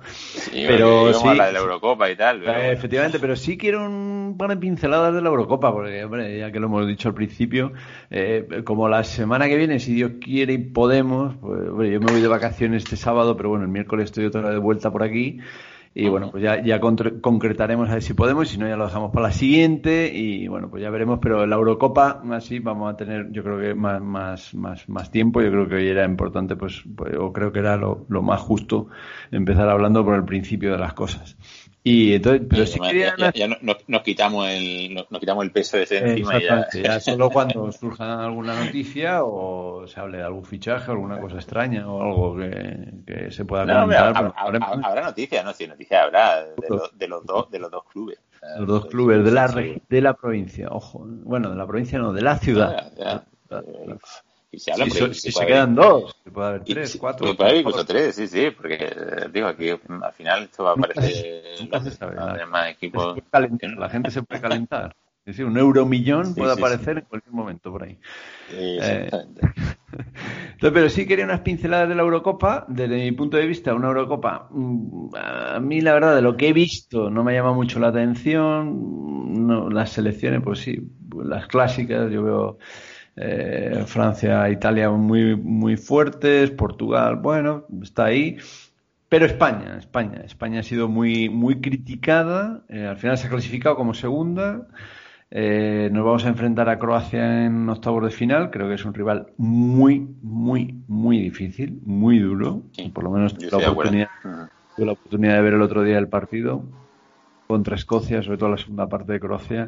pero 0.52 1.14
sí, 1.14 1.28
la 1.36 1.48
de 1.48 1.54
la 1.54 1.60
Eurocopa 1.60 2.10
y 2.10 2.16
tal. 2.16 2.44
Eh, 2.48 2.72
efectivamente, 2.72 3.20
pero 3.20 3.36
sí 3.36 3.58
quiero 3.58 3.86
un 3.86 4.36
par 4.38 4.50
de 4.50 4.58
pinceladas 4.58 5.14
de 5.14 5.22
la 5.22 5.30
Eurocopa, 5.30 5.72
porque, 5.72 6.04
hombre, 6.04 6.38
ya 6.38 6.52
que 6.52 6.60
lo 6.60 6.68
hemos 6.68 6.88
dicho 6.88 7.10
al 7.10 7.16
principio, 7.16 7.74
eh, 8.10 8.62
como 8.64 8.90
la 8.90 9.04
semana 9.04 9.48
que 9.48 9.58
viene, 9.58 9.80
si 9.80 9.94
Dios 9.94 10.14
quiere 10.22 10.54
y 10.54 10.58
podemos, 10.58 11.36
pues, 11.42 11.92
yo 11.92 12.00
me 12.00 12.12
voy 12.12 12.22
de 12.22 12.28
vacaciones 12.28 12.84
este 12.84 12.98
sábado, 12.98 13.36
pero 13.38 13.50
bueno, 13.50 13.66
el 13.66 13.72
miércoles 13.72 14.06
estoy 14.06 14.26
otra 14.26 14.42
vez 14.42 14.52
de 14.52 14.58
vuelta 14.60 14.92
por 14.92 15.04
aquí. 15.04 15.40
Y 15.98 16.10
bueno, 16.10 16.30
pues 16.30 16.44
ya, 16.44 16.62
ya 16.62 16.82
concretaremos 16.82 17.88
a 17.88 17.94
ver 17.94 18.04
si 18.04 18.14
podemos, 18.14 18.50
y 18.50 18.52
si 18.52 18.58
no 18.58 18.68
ya 18.68 18.76
lo 18.76 18.84
dejamos 18.84 19.12
para 19.12 19.28
la 19.28 19.32
siguiente 19.32 20.12
y 20.14 20.46
bueno, 20.50 20.70
pues 20.70 20.84
ya 20.84 20.90
veremos, 20.90 21.20
pero 21.22 21.46
la 21.46 21.56
Eurocopa 21.56 22.22
así 22.32 22.60
vamos 22.60 22.94
a 22.94 22.98
tener 22.98 23.32
yo 23.32 23.44
creo 23.44 23.58
que 23.58 23.74
más, 23.76 24.02
más, 24.02 24.54
más, 24.56 24.90
más 24.90 25.10
tiempo, 25.10 25.42
yo 25.42 25.50
creo 25.52 25.70
que 25.70 25.76
hoy 25.76 25.88
era 25.88 26.04
importante 26.04 26.58
pues, 26.58 26.84
pues 26.98 27.16
o 27.18 27.32
creo 27.32 27.54
que 27.54 27.60
era 27.60 27.78
lo, 27.78 28.06
lo 28.10 28.22
más 28.22 28.42
justo 28.42 28.90
empezar 29.32 29.70
hablando 29.70 30.04
por 30.04 30.16
el 30.16 30.26
principio 30.26 30.74
de 30.74 30.80
las 30.80 30.94
cosas. 30.94 31.38
Y 31.88 32.16
entonces, 32.16 32.48
pero 32.50 32.66
sí, 32.66 32.80
ya, 33.36 33.48
nos, 33.62 34.02
quitamos 34.02 34.50
el, 34.50 34.96
nos, 34.96 35.20
quitamos 35.20 35.44
el 35.44 35.52
peso 35.52 35.78
de 35.78 35.84
ese 35.84 36.00
encima. 36.00 36.42
Ya. 36.42 36.68
ya. 36.74 37.00
solo 37.00 37.30
cuando 37.30 37.72
surja 37.72 38.26
alguna 38.26 38.56
noticia 38.66 39.24
o 39.24 39.86
se 39.86 40.00
hable 40.00 40.18
de 40.18 40.24
algún 40.24 40.46
fichaje, 40.46 40.90
alguna 40.90 41.22
cosa 41.22 41.36
extraña 41.36 41.88
o 41.88 42.02
algo 42.02 42.38
que, 42.38 42.92
que 43.06 43.30
se 43.30 43.46
pueda 43.46 43.68
comentar. 43.68 44.34
habrá, 44.84 45.04
noticias, 45.04 45.46
¿no? 45.46 45.54
Sí, 45.54 45.68
noticias 45.68 46.06
habrá 46.06 46.44
de, 46.44 46.54
de, 46.56 47.08
los 47.08 47.24
dos, 47.24 47.52
de 47.52 47.60
los 47.60 47.70
dos 47.70 47.84
clubes. 47.84 48.20
Los 48.58 48.68
dos 48.68 48.86
clubes 48.88 49.24
de 49.24 49.30
la, 49.30 49.48
de 49.48 50.02
la 50.02 50.16
provincia, 50.16 50.70
ojo. 50.72 51.04
Bueno, 51.06 51.52
de 51.52 51.56
la 51.56 51.68
provincia 51.68 52.00
no, 52.00 52.14
de 52.14 52.22
la 52.24 52.40
ciudad. 52.40 52.94
Ah, 53.06 53.24
y 54.56 54.60
se 54.60 54.72
habla 54.72 54.86
si, 54.86 55.32
se 55.32 55.46
quedan 55.46 55.76
dos, 55.76 56.16
puede 56.32 56.48
haber 56.48 56.64
tres, 56.64 56.98
cuatro. 57.00 57.36
Puede 57.36 57.50
haber 57.50 57.62
incluso 57.62 57.86
tres, 57.86 58.16
sí, 58.16 58.28
sí, 58.28 58.52
porque 58.52 58.94
digo, 59.32 59.48
aquí 59.48 59.70
al 59.70 60.14
final 60.14 60.44
esto 60.44 60.64
va 60.64 60.72
a 60.72 60.74
aparecer 60.74 61.44
más 62.50 62.70
equipos. 62.70 63.18
La 63.78 63.90
gente 63.90 64.12
se 64.12 64.24
puede 64.24 64.42
calentar. 64.42 64.96
Es 65.26 65.36
decir, 65.36 65.46
un 65.46 65.58
euromillón 65.58 66.36
puede 66.36 66.54
aparecer 66.54 67.00
en 67.00 67.06
cualquier 67.06 67.34
momento 67.34 67.72
por 67.72 67.82
ahí. 67.82 67.98
Eh, 68.52 69.10
entonces, 69.12 70.72
pero 70.72 70.88
sí 70.88 71.08
quería 71.08 71.26
unas 71.26 71.40
pinceladas 71.40 71.90
de 71.90 71.96
la 71.96 72.04
Eurocopa. 72.04 72.64
Desde 72.68 72.98
mi 72.98 73.12
punto 73.12 73.36
de 73.36 73.48
vista, 73.48 73.74
una 73.74 73.88
Eurocopa, 73.88 74.48
mm, 74.52 75.16
a 75.16 75.60
mí 75.60 75.82
la 75.82 75.94
verdad, 75.94 76.16
de 76.16 76.22
lo 76.22 76.38
que 76.38 76.50
he 76.50 76.54
visto, 76.54 77.10
no 77.10 77.24
me 77.24 77.34
llama 77.34 77.54
mucho 77.54 77.80
la 77.80 77.88
atención. 77.88 79.48
No, 79.48 79.68
las 79.72 79.94
selecciones, 79.94 80.42
pues 80.44 80.60
sí, 80.60 80.80
las 81.24 81.48
clásicas, 81.48 82.12
yo 82.12 82.22
veo 82.22 82.58
eh, 83.18 83.84
Francia, 83.86 84.50
Italia 84.50 84.90
muy, 84.92 85.36
muy 85.36 85.78
fuertes, 85.78 86.52
Portugal, 86.52 87.18
bueno, 87.18 87.66
está 87.82 88.06
ahí. 88.06 88.38
Pero 89.08 89.26
España, 89.26 89.78
España, 89.78 90.22
España 90.26 90.60
ha 90.60 90.64
sido 90.64 90.90
muy, 90.90 91.30
muy 91.30 91.62
criticada. 91.62 92.64
Eh, 92.70 92.86
al 92.86 92.98
final 92.98 93.18
se 93.18 93.28
ha 93.28 93.30
clasificado 93.30 93.76
como 93.76 93.94
segunda. 93.94 94.68
Eh, 95.32 95.90
nos 95.92 96.04
vamos 96.04 96.26
a 96.26 96.30
enfrentar 96.30 96.70
a 96.70 96.80
Croacia 96.80 97.46
en 97.46 97.70
octavos 97.70 98.04
de 98.04 98.10
final. 98.10 98.52
Creo 98.52 98.68
que 98.68 98.76
es 98.76 98.86
un 98.86 98.94
rival 98.94 99.28
muy, 99.38 100.08
muy, 100.22 100.84
muy 100.88 101.20
difícil, 101.20 101.80
muy 101.86 102.20
duro. 102.20 102.64
Por 102.94 103.04
lo 103.04 103.12
menos 103.12 103.36
tuve 103.38 103.62
la, 103.62 103.72
oportunidad, 103.72 104.10
tuve 104.76 104.86
la 104.86 104.92
oportunidad 104.94 105.36
de 105.36 105.42
ver 105.42 105.54
el 105.54 105.62
otro 105.62 105.84
día 105.84 105.98
el 105.98 106.10
partido 106.10 106.64
contra 107.48 107.76
Escocia, 107.76 108.24
sobre 108.24 108.38
todo 108.38 108.50
la 108.50 108.58
segunda 108.58 108.90
parte 108.90 109.14
de 109.14 109.20
Croacia 109.20 109.68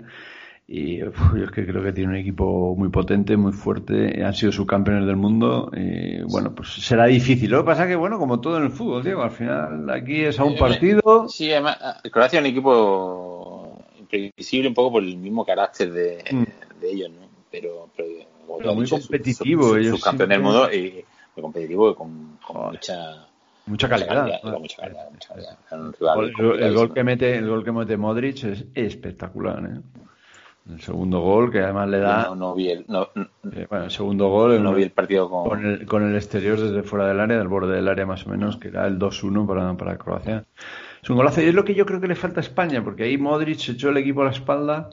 Y 0.70 0.98
yo 0.98 1.12
es 1.44 1.52
que 1.52 1.66
creo 1.66 1.82
que 1.82 1.94
tiene 1.94 2.10
un 2.12 2.18
equipo 2.18 2.76
muy 2.76 2.90
potente, 2.90 3.38
muy 3.38 3.54
fuerte. 3.54 4.24
Han 4.24 4.34
sido 4.34 4.52
subcampeones 4.52 5.08
del 5.08 5.16
mundo. 5.16 5.72
Y 5.74 6.22
bueno, 6.24 6.54
pues 6.54 6.70
será 6.70 7.06
difícil. 7.06 7.50
Lo 7.50 7.60
que 7.60 7.68
pasa 7.68 7.84
es 7.84 7.90
que, 7.90 7.96
bueno, 7.96 8.20
como 8.20 8.42
todo 8.42 8.58
en 8.58 8.64
el 8.64 8.72
fútbol, 8.72 9.04
Diego, 9.04 9.24
al 9.24 9.32
final 9.32 9.90
aquí 9.90 10.24
es 10.24 10.40
a 10.40 10.44
un 10.44 10.58
partido. 10.58 11.28
Sí, 11.30 11.52
además, 11.52 11.78
Croacia 12.12 12.40
es 12.40 12.46
un 12.46 12.52
equipo 12.52 13.80
imprevisible 13.98 14.68
un 14.68 14.74
poco 14.74 14.94
por 14.94 15.04
el 15.04 15.18
mismo 15.18 15.46
carácter 15.46 15.92
de, 15.92 16.24
mm. 16.32 16.44
ellos, 16.84 17.12
¿no? 17.12 17.28
Pero, 17.50 17.90
pero, 17.96 18.76
muy 18.76 18.88
competitivo. 18.88 19.76
Su, 19.76 19.98
subcampeón 19.98 20.30
del 20.30 20.42
mundo 20.42 20.72
y 20.72 21.04
muy 21.36 21.42
competitivo 21.42 21.92
y 21.92 21.96
con, 21.96 22.38
mucha 22.72 23.28
mucha 23.68 23.90
calidad. 23.90 24.40
el, 26.60 26.74
gol 26.74 26.94
que 26.94 27.04
mete, 27.04 27.38
el 27.38 27.48
gol 27.48 27.64
que 27.64 27.72
mete 27.72 27.98
Modric 27.98 28.44
es 28.44 28.66
espectacular. 28.74 29.64
¿eh? 29.66 29.82
El 30.70 30.82
segundo 30.82 31.22
gol, 31.22 31.52
que 31.52 31.60
además 31.60 31.90
le 31.90 32.00
da. 32.00 32.36
No, 32.36 32.54
vi 32.54 32.70
el. 32.70 32.82
Eh, 32.82 33.68
bueno, 33.70 33.86
el 33.86 33.92
segundo 33.92 34.28
gol. 34.30 34.62
No 34.62 34.74
vi 34.74 34.84
el 34.84 34.92
partido 34.92 35.30
con. 35.30 35.48
Con 35.48 35.66
el, 35.66 35.86
con 35.86 36.04
el, 36.04 36.16
exterior 36.16 36.60
desde 36.60 36.84
fuera 36.84 37.08
del 37.08 37.20
área, 37.20 37.38
del 37.38 37.48
borde 37.48 37.76
del 37.76 37.88
área 37.88 38.06
más 38.06 38.26
o 38.28 38.30
menos, 38.30 38.58
que 38.58 38.68
era 38.68 38.86
el 38.86 39.00
2-1 39.00 39.48
para, 39.48 39.78
para 39.78 39.98
Croacia. 39.98 40.46
Es 41.02 41.10
un 41.10 41.16
golazo 41.16 41.42
y 41.42 41.46
es 41.46 41.54
lo 41.54 41.64
que 41.64 41.74
yo 41.74 41.86
creo 41.86 42.02
que 42.02 42.08
le 42.08 42.16
falta 42.16 42.42
a 42.42 42.44
España, 42.44 42.84
porque 42.84 43.04
ahí 43.04 43.18
Modric 43.18 43.70
echó 43.70 43.90
el 43.90 43.98
equipo 43.98 44.22
a 44.22 44.26
la 44.26 44.32
espalda 44.32 44.90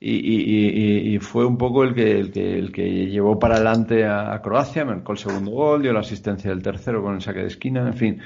y, 0.00 1.18
fue 1.20 1.44
un 1.44 1.58
poco 1.58 1.82
el 1.82 1.94
que, 1.94 2.18
el 2.18 2.30
que, 2.30 2.58
el 2.58 2.72
que 2.72 3.06
llevó 3.06 3.38
para 3.38 3.56
adelante 3.56 4.06
a, 4.06 4.40
Croacia, 4.42 4.84
marcó 4.84 5.12
el 5.12 5.18
segundo 5.18 5.50
gol, 5.50 5.82
dio 5.82 5.92
la 5.92 6.00
asistencia 6.00 6.50
del 6.50 6.62
tercero 6.62 7.02
con 7.02 7.16
el 7.16 7.20
saque 7.20 7.40
de 7.40 7.48
esquina, 7.48 7.86
en 7.86 7.94
fin. 7.94 8.20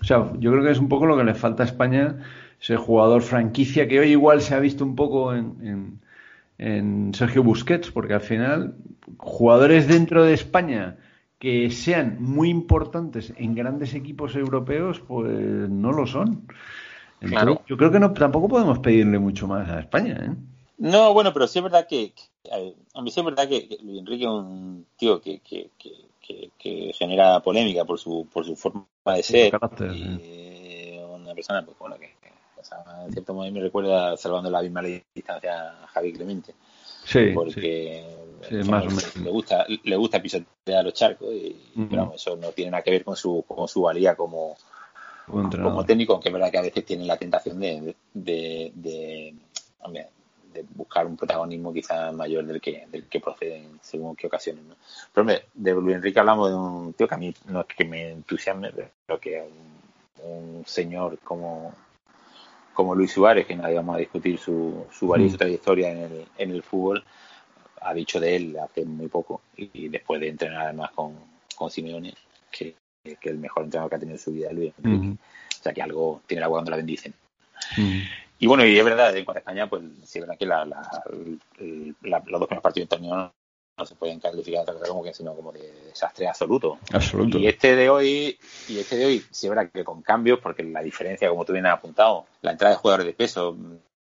O 0.00 0.04
sea, 0.04 0.32
yo 0.38 0.52
creo 0.52 0.62
que 0.62 0.70
es 0.70 0.78
un 0.78 0.88
poco 0.88 1.06
lo 1.06 1.16
que 1.16 1.24
le 1.24 1.34
falta 1.34 1.62
a 1.62 1.66
España, 1.66 2.18
ese 2.60 2.76
jugador 2.76 3.22
franquicia 3.22 3.88
que 3.88 4.00
hoy 4.00 4.10
igual 4.10 4.42
se 4.42 4.54
ha 4.54 4.60
visto 4.60 4.84
un 4.84 4.94
poco 4.96 5.34
en, 5.34 5.56
en, 5.62 6.00
Sergio 6.58 7.42
Busquets, 7.42 7.90
porque 7.90 8.14
al 8.14 8.20
final, 8.20 8.76
jugadores 9.18 9.88
dentro 9.88 10.24
de 10.24 10.34
España 10.34 10.96
que 11.38 11.70
sean 11.70 12.22
muy 12.22 12.48
importantes 12.48 13.32
en 13.36 13.54
grandes 13.54 13.94
equipos 13.94 14.34
europeos, 14.34 15.00
pues 15.00 15.28
no 15.68 15.92
lo 15.92 16.06
son. 16.06 16.46
claro. 17.20 17.60
Yo 17.66 17.76
creo 17.76 17.90
que 17.90 18.00
no, 18.00 18.12
tampoco 18.12 18.48
podemos 18.48 18.78
pedirle 18.78 19.18
mucho 19.18 19.46
más 19.46 19.68
a 19.68 19.80
España. 19.80 20.18
¿eh? 20.22 20.34
No, 20.78 21.12
bueno, 21.12 21.32
pero 21.32 21.46
sí 21.46 21.58
es 21.58 21.62
verdad 21.62 21.86
que, 21.86 22.14
a 22.94 23.02
mí 23.02 23.10
sí 23.10 23.20
es 23.20 23.26
verdad 23.26 23.48
que, 23.48 23.78
Luis 23.82 24.00
Enrique 24.00 24.24
es 24.24 24.30
un 24.30 24.86
tío 24.96 25.20
que, 25.20 25.40
que, 25.40 25.70
que, 26.58 26.92
genera 26.94 27.40
polémica 27.40 27.84
por 27.84 27.98
su, 27.98 28.26
por 28.32 28.46
su 28.46 28.56
forma 28.56 28.86
de 29.04 29.22
ser. 29.22 29.52
y 29.94 30.98
una 30.98 31.34
persona, 31.34 31.64
pues 31.64 31.78
bueno, 31.78 31.96
que, 31.98 32.14
en 33.06 33.12
cierto 33.12 33.34
modo 33.34 33.50
me 33.50 33.60
recuerda 33.60 34.16
salvando 34.16 34.50
la 34.50 34.62
misma 34.62 34.82
distancia 34.82 35.82
a 35.82 35.86
Javi 35.88 36.12
Clemente. 36.12 36.54
Sí, 37.04 37.32
porque 37.34 38.04
le 38.50 39.30
gusta 39.30 39.66
le 39.68 39.96
gusta 39.96 40.22
pisotear 40.22 40.84
los 40.84 40.94
charcos 40.94 41.32
y 41.32 41.56
pero 41.88 42.14
eso 42.14 42.36
no 42.36 42.52
tiene 42.52 42.70
nada 42.70 42.82
que 42.82 42.90
ver 42.90 43.04
con 43.04 43.16
su 43.16 43.44
con 43.46 43.68
su 43.68 43.82
valía 43.82 44.14
como 44.14 44.56
como 45.26 45.84
técnico 45.84 46.14
aunque 46.14 46.30
es 46.30 46.32
verdad 46.32 46.50
que 46.50 46.58
a 46.58 46.62
veces 46.62 46.84
tiene 46.84 47.04
la 47.04 47.18
tentación 47.18 47.60
de, 47.60 47.94
de, 48.14 48.72
de 48.74 49.34
de 50.54 50.64
buscar 50.74 51.06
un 51.06 51.16
protagonismo 51.16 51.72
quizá 51.72 52.12
mayor 52.12 52.46
del 52.46 52.60
que, 52.60 52.86
del 52.90 53.04
que 53.06 53.20
proceden 53.20 53.78
según 53.82 54.14
qué 54.14 54.28
ocasiones. 54.28 54.64
¿no? 54.64 54.76
Pero 55.12 55.22
hombre, 55.22 55.46
de 55.52 55.72
Luis 55.72 55.96
Enrique 55.96 56.20
hablamos 56.20 56.48
de 56.48 56.56
un 56.56 56.92
tío 56.94 57.08
que 57.08 57.14
a 57.14 57.18
mí 57.18 57.34
no 57.46 57.60
es 57.60 57.66
que 57.66 57.84
me 57.84 58.12
entusiasme, 58.12 58.70
pero 59.06 59.20
que 59.20 59.42
un, 60.22 60.30
un 60.30 60.64
señor 60.64 61.18
como, 61.18 61.74
como 62.74 62.94
Luis 62.94 63.12
Suárez, 63.12 63.46
que 63.46 63.56
nadie 63.56 63.76
vamos 63.76 63.96
a 63.96 64.00
discutir 64.00 64.38
su, 64.38 64.86
su 64.92 65.08
valiosa 65.08 65.36
mm. 65.36 65.38
trayectoria 65.38 65.90
en 65.90 65.98
el, 65.98 66.26
en 66.36 66.50
el 66.50 66.62
fútbol, 66.62 67.04
ha 67.80 67.94
dicho 67.94 68.20
de 68.20 68.36
él 68.36 68.56
hace 68.58 68.84
muy 68.84 69.08
poco 69.08 69.42
y, 69.56 69.88
después 69.88 70.20
de 70.20 70.28
entrenar 70.28 70.62
además 70.62 70.90
con, 70.92 71.14
con 71.54 71.70
Simeone, 71.70 72.14
que, 72.50 72.74
que 73.02 73.30
el 73.30 73.38
mejor 73.38 73.64
entrenador 73.64 73.90
que 73.90 73.96
ha 73.96 73.98
tenido 74.00 74.16
en 74.16 74.22
su 74.22 74.32
vida 74.32 74.48
es 74.48 74.54
Luis 74.54 74.72
Enrique. 74.78 75.06
Mm. 75.06 75.12
O 75.12 75.62
sea 75.62 75.72
que 75.72 75.82
algo 75.82 76.22
tiene 76.26 76.40
el 76.40 76.44
agua 76.44 76.58
cuando 76.58 76.70
la 76.70 76.76
bendicen. 76.78 77.14
Mm. 77.76 78.00
Y 78.38 78.46
bueno, 78.46 78.66
y 78.66 78.78
es 78.78 78.84
verdad, 78.84 79.16
en 79.16 79.24
cuanto 79.24 79.38
a 79.38 79.40
España, 79.40 79.68
pues 79.68 79.82
sí 80.04 80.18
es 80.18 80.26
verdad 80.26 80.38
que 80.38 80.46
la, 80.46 80.64
los 80.64 82.40
dos 82.40 82.48
primeros 82.48 82.62
partidos 82.62 82.88
del 82.88 82.98
torneo 82.98 83.32
no 83.76 83.84
se 83.84 83.94
pueden 83.96 84.20
calificar 84.20 84.64
como 84.86 85.02
que 85.02 85.12
sino 85.12 85.34
como 85.34 85.52
de 85.52 85.72
desastre 85.86 86.28
absoluto. 86.28 86.78
Absoluto. 86.92 87.38
Y 87.38 87.48
este 87.48 87.74
de 87.74 87.90
hoy, 87.90 88.38
y 88.68 88.78
este 88.78 88.96
de 88.96 89.06
hoy, 89.06 89.24
sí 89.30 89.48
verdad 89.48 89.70
que 89.72 89.84
con 89.84 90.02
cambios, 90.02 90.38
porque 90.40 90.62
la 90.62 90.82
diferencia, 90.82 91.28
como 91.28 91.44
tú 91.44 91.52
bien 91.52 91.66
has 91.66 91.78
apuntado, 91.78 92.26
la 92.42 92.52
entrada 92.52 92.74
de 92.74 92.80
jugadores 92.80 93.06
de 93.06 93.14
peso, 93.14 93.56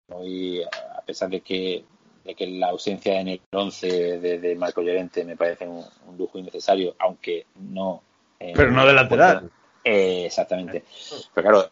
hoy, 0.08 0.62
a 0.64 1.02
pesar 1.06 1.30
de 1.30 1.42
que, 1.42 1.84
de 2.24 2.36
que 2.36 2.48
la 2.48 2.70
ausencia 2.70 3.20
en 3.20 3.28
el 3.28 3.42
11 3.52 4.20
de, 4.20 4.56
Marco 4.56 4.82
Llorente 4.82 5.26
me 5.26 5.36
parece 5.36 5.68
un, 5.68 5.84
lujo 6.18 6.40
innecesario, 6.40 6.96
aunque 7.00 7.46
no. 7.56 8.02
Pero 8.38 8.72
no 8.72 8.86
de 8.86 8.94
lateral. 8.94 9.52
Eh, 9.84 10.26
exactamente. 10.26 10.86
Pero 11.34 11.50
claro, 11.50 11.72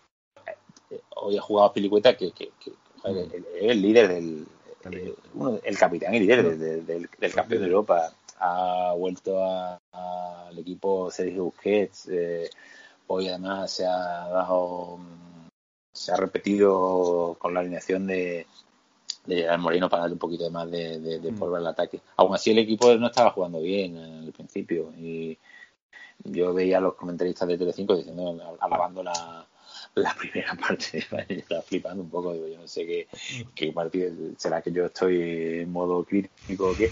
hoy 1.16 1.38
ha 1.38 1.42
jugado 1.42 1.72
Pilicueta 1.72 2.18
que, 2.18 2.32
que, 2.32 2.52
es 3.06 3.72
el 3.72 3.82
líder 3.82 4.10
del 4.10 4.46
el 4.94 5.78
capitán 5.78 6.14
y 6.16 6.20
líder 6.20 6.58
del, 6.58 7.10
campeón 7.34 7.62
de 7.62 7.68
Europa 7.68 8.14
ha 8.40 8.94
vuelto 8.96 9.44
al 9.44 10.58
equipo 10.58 11.10
Sergio 11.12 11.46
Busquets 11.46 12.08
eh, 12.10 12.50
hoy 13.08 13.30
además 13.30 13.72
se 13.72 13.86
ha 13.86 14.28
dado 14.30 15.00
se 15.94 16.12
ha 16.12 16.18
repetido 16.18 17.36
con 17.40 17.54
la 17.54 17.62
alineación 17.62 18.06
de 18.08 18.46
de 19.26 19.58
Moreno 19.58 19.90
para 19.90 20.04
darle 20.04 20.14
un 20.14 20.20
poquito 20.20 20.50
más 20.50 20.72
de, 20.72 21.00
de, 21.00 21.32
mm. 21.32 21.38
polvo 21.38 21.58
al 21.58 21.68
ataque. 21.68 22.00
Aún 22.16 22.34
así 22.34 22.52
el 22.52 22.60
equipo 22.60 22.96
no 22.96 23.08
estaba 23.08 23.32
jugando 23.32 23.60
bien 23.60 23.98
al 23.98 24.32
principio 24.32 24.94
y 24.98 25.38
yo 26.24 26.54
veía 26.54 26.78
a 26.78 26.82
los 26.82 26.96
comentaristas 26.96 27.48
de 27.48 27.58
Telecinco 27.58 27.96
diciendo, 27.96 28.58
alabando 28.60 29.04
la, 29.04 29.46
la 30.02 30.16
primera 30.16 30.56
parte 30.56 31.00
estaba 31.30 31.62
flipando 31.62 32.04
un 32.04 32.10
poco, 32.10 32.34
digo, 32.34 32.48
yo 32.48 32.58
no 32.58 32.68
sé 32.68 32.86
qué, 32.86 33.08
qué 33.56 33.72
partido, 33.72 34.12
será 34.38 34.62
que 34.62 34.72
yo 34.72 34.86
estoy 34.86 35.62
en 35.62 35.72
modo 35.72 36.04
crítico 36.04 36.70
o 36.70 36.76
qué. 36.76 36.92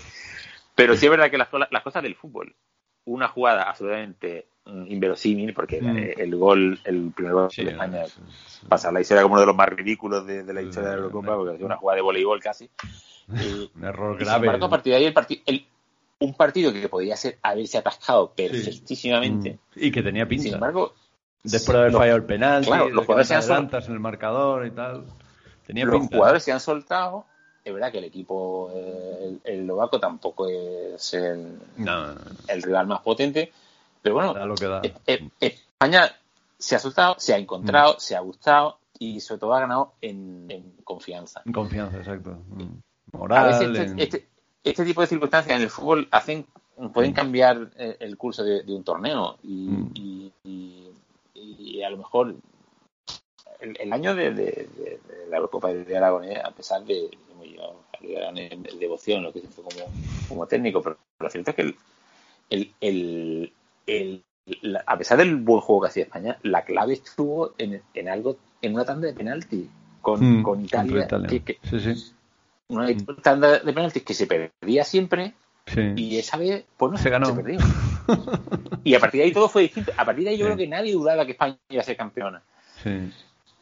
Pero 0.76 0.96
sí 0.96 1.06
es 1.06 1.12
verdad 1.12 1.32
que 1.32 1.38
las, 1.38 1.50
las 1.72 1.84
cosas 1.84 2.04
del 2.04 2.16
fútbol, 2.16 2.54
una 3.06 3.28
jugada 3.28 3.64
absolutamente 3.64 4.48
inverosímil, 4.66 5.54
porque 5.54 5.80
mm. 5.82 6.20
el 6.20 6.36
gol, 6.36 6.80
el 6.84 7.12
primer 7.16 7.34
gol 7.34 7.50
de 7.56 7.64
España, 7.64 8.04
pasa 8.68 8.92
la 8.92 9.02
historia 9.02 9.24
como 9.24 9.36
uno 9.36 9.42
de 9.42 9.48
los 9.48 9.56
más 9.56 9.70
ridículos 9.70 10.26
de, 10.26 10.44
la 10.52 10.62
historia 10.62 10.90
de 10.90 10.96
la 10.96 11.02
Eurocopa, 11.04 11.36
porque 11.36 11.56
es 11.56 11.62
una 11.62 11.78
jugada 11.78 11.98
de 11.98 12.02
voleibol 12.02 12.42
casi. 12.42 12.70
un 13.28 13.84
error 13.84 14.18
grave. 14.18 14.50
a 14.50 14.70
partir 14.70 14.94
de 14.94 14.98
ahí 14.98 15.14
el 15.46 15.66
un 16.20 16.34
partido 16.34 16.72
que 16.72 16.88
podía 16.88 17.18
ser 17.18 17.38
haberse 17.42 17.78
atascado 17.78 18.32
perfectísimamente. 18.32 19.60
Mm. 19.76 19.80
Y 19.86 19.92
que 19.92 20.02
tenía 20.02 20.28
pinta. 20.28 20.44
Sin 20.44 20.54
embargo, 20.54 20.94
Después 21.52 21.74
de 21.74 21.80
haber 21.80 21.92
fallado 21.92 22.18
el 22.18 22.24
penal, 22.24 22.66
claro, 22.66 22.90
los 22.90 23.06
jugadores 23.06 23.28
se 23.28 23.36
han 23.36 23.44
soltado 23.44 23.86
en 23.86 23.94
el 23.94 24.00
marcador 24.00 24.66
y 24.66 24.72
tal. 24.72 25.06
Tenía 25.66 25.86
los 25.86 26.08
jugadores 26.08 26.44
se 26.44 26.52
han 26.52 26.60
soltado. 26.60 27.26
Es 27.64 27.74
verdad 27.74 27.92
que 27.92 27.98
el 27.98 28.04
equipo, 28.04 28.72
el, 28.72 29.42
el 29.44 29.72
tampoco 30.00 30.48
es 30.48 31.14
el, 31.16 31.58
el, 32.48 32.62
rival 32.62 32.86
más 32.86 33.02
potente, 33.02 33.52
pero 34.04 34.16
bueno, 34.16 34.36
eh, 34.84 34.94
eh, 35.08 35.30
España 35.40 36.12
se 36.60 36.76
ha 36.76 36.80
soltado, 36.80 37.16
se 37.18 37.34
ha 37.34 37.40
encontrado, 37.40 37.94
mm. 37.94 38.00
se 38.00 38.16
ha 38.16 38.20
gustado 38.20 38.78
y 39.00 39.20
sobre 39.20 39.40
todo 39.40 39.56
ha 39.56 39.62
ganado 39.62 39.94
en, 40.00 40.76
confianza. 40.84 41.42
En 41.44 41.54
confianza, 41.54 41.98
exacto. 41.98 42.38
Mm. 42.50 43.18
Moral, 43.18 43.46
a 43.46 43.48
veces 43.48 43.80
este, 43.80 44.04
este, 44.04 44.28
este, 44.64 44.86
tipo 44.86 45.02
de 45.02 45.08
circunstancias 45.08 45.56
en 45.56 45.64
el 45.64 45.70
fútbol 45.72 46.08
hacen 46.12 46.46
pueden 46.94 47.12
mm. 47.12 47.16
cambiar 47.16 47.72
eh, 47.78 47.98
el 48.00 48.16
curso 48.16 48.44
de, 48.44 48.64
un 48.68 48.84
torneo 48.84 49.38
y, 49.42 50.32
y 50.44 50.85
a 51.84 51.90
lo 51.90 51.98
mejor 51.98 52.36
el, 53.60 53.94
año 53.94 54.16
de, 54.16 54.70
la 55.30 55.38
Eurocopa 55.38 55.74
de 55.74 55.98
Aragonés, 55.98 56.40
a 56.44 56.52
pesar 56.52 56.84
de, 56.84 57.10
de 58.02 58.78
devoción, 58.80 59.24
lo 59.24 59.32
que 59.32 59.40
hizo 59.40 59.64
como, 59.64 59.92
como 60.28 60.48
técnico, 60.48 60.82
pero 60.82 60.98
lo 61.20 61.30
cierto 61.30 61.52
es 61.52 61.56
que 61.56 61.76
el, 62.50 62.72
el, 62.80 63.54
el, 63.88 64.24
a 64.86 64.98
pesar 64.98 65.18
del 65.18 65.36
buen 65.38 65.62
juego 65.62 65.82
que 65.82 65.88
hacía 65.88 66.04
España, 66.04 66.38
la 66.44 66.64
clave 66.64 66.94
estuvo 66.94 67.54
en, 67.58 67.82
en 67.94 68.10
algo, 68.10 68.38
en 68.62 68.74
una 68.74 68.86
tanda 68.86 69.08
de 69.08 69.14
penalti 69.14 69.70
con, 70.02 70.40
mm, 70.40 70.44
con 70.44 70.64
Italia. 70.64 71.08
Que, 71.08 71.58
Una 72.68 72.88
tanda 73.22 73.60
de 73.60 73.74
penaltis 73.74 74.04
que 74.04 74.14
se 74.14 74.28
perdía 74.28 74.84
siempre 74.84 75.34
y 75.96 76.18
esa 76.18 76.38
vez, 76.38 76.66
pues 76.78 76.92
no 76.92 76.98
se 76.98 77.10
ganó. 77.10 77.28
Se 77.28 77.34
perdió. 77.34 77.60
Y 78.84 78.96
a 78.96 79.00
partir 79.00 79.20
de 79.20 79.26
ahí 79.26 79.32
todo 79.32 79.50
fue 79.50 79.64
distinto. 79.64 79.92
A 79.98 80.06
partir 80.06 80.24
de 80.24 80.32
ahí 80.32 80.38
yo 80.38 80.46
creo 80.46 80.58
que 80.58 80.68
nadie 80.68 80.94
dudaba 80.94 81.26
que 81.26 81.32
España 81.32 81.58
iba 81.70 81.82
a 81.82 81.86
ser 81.86 81.98
campeona. 81.98 82.42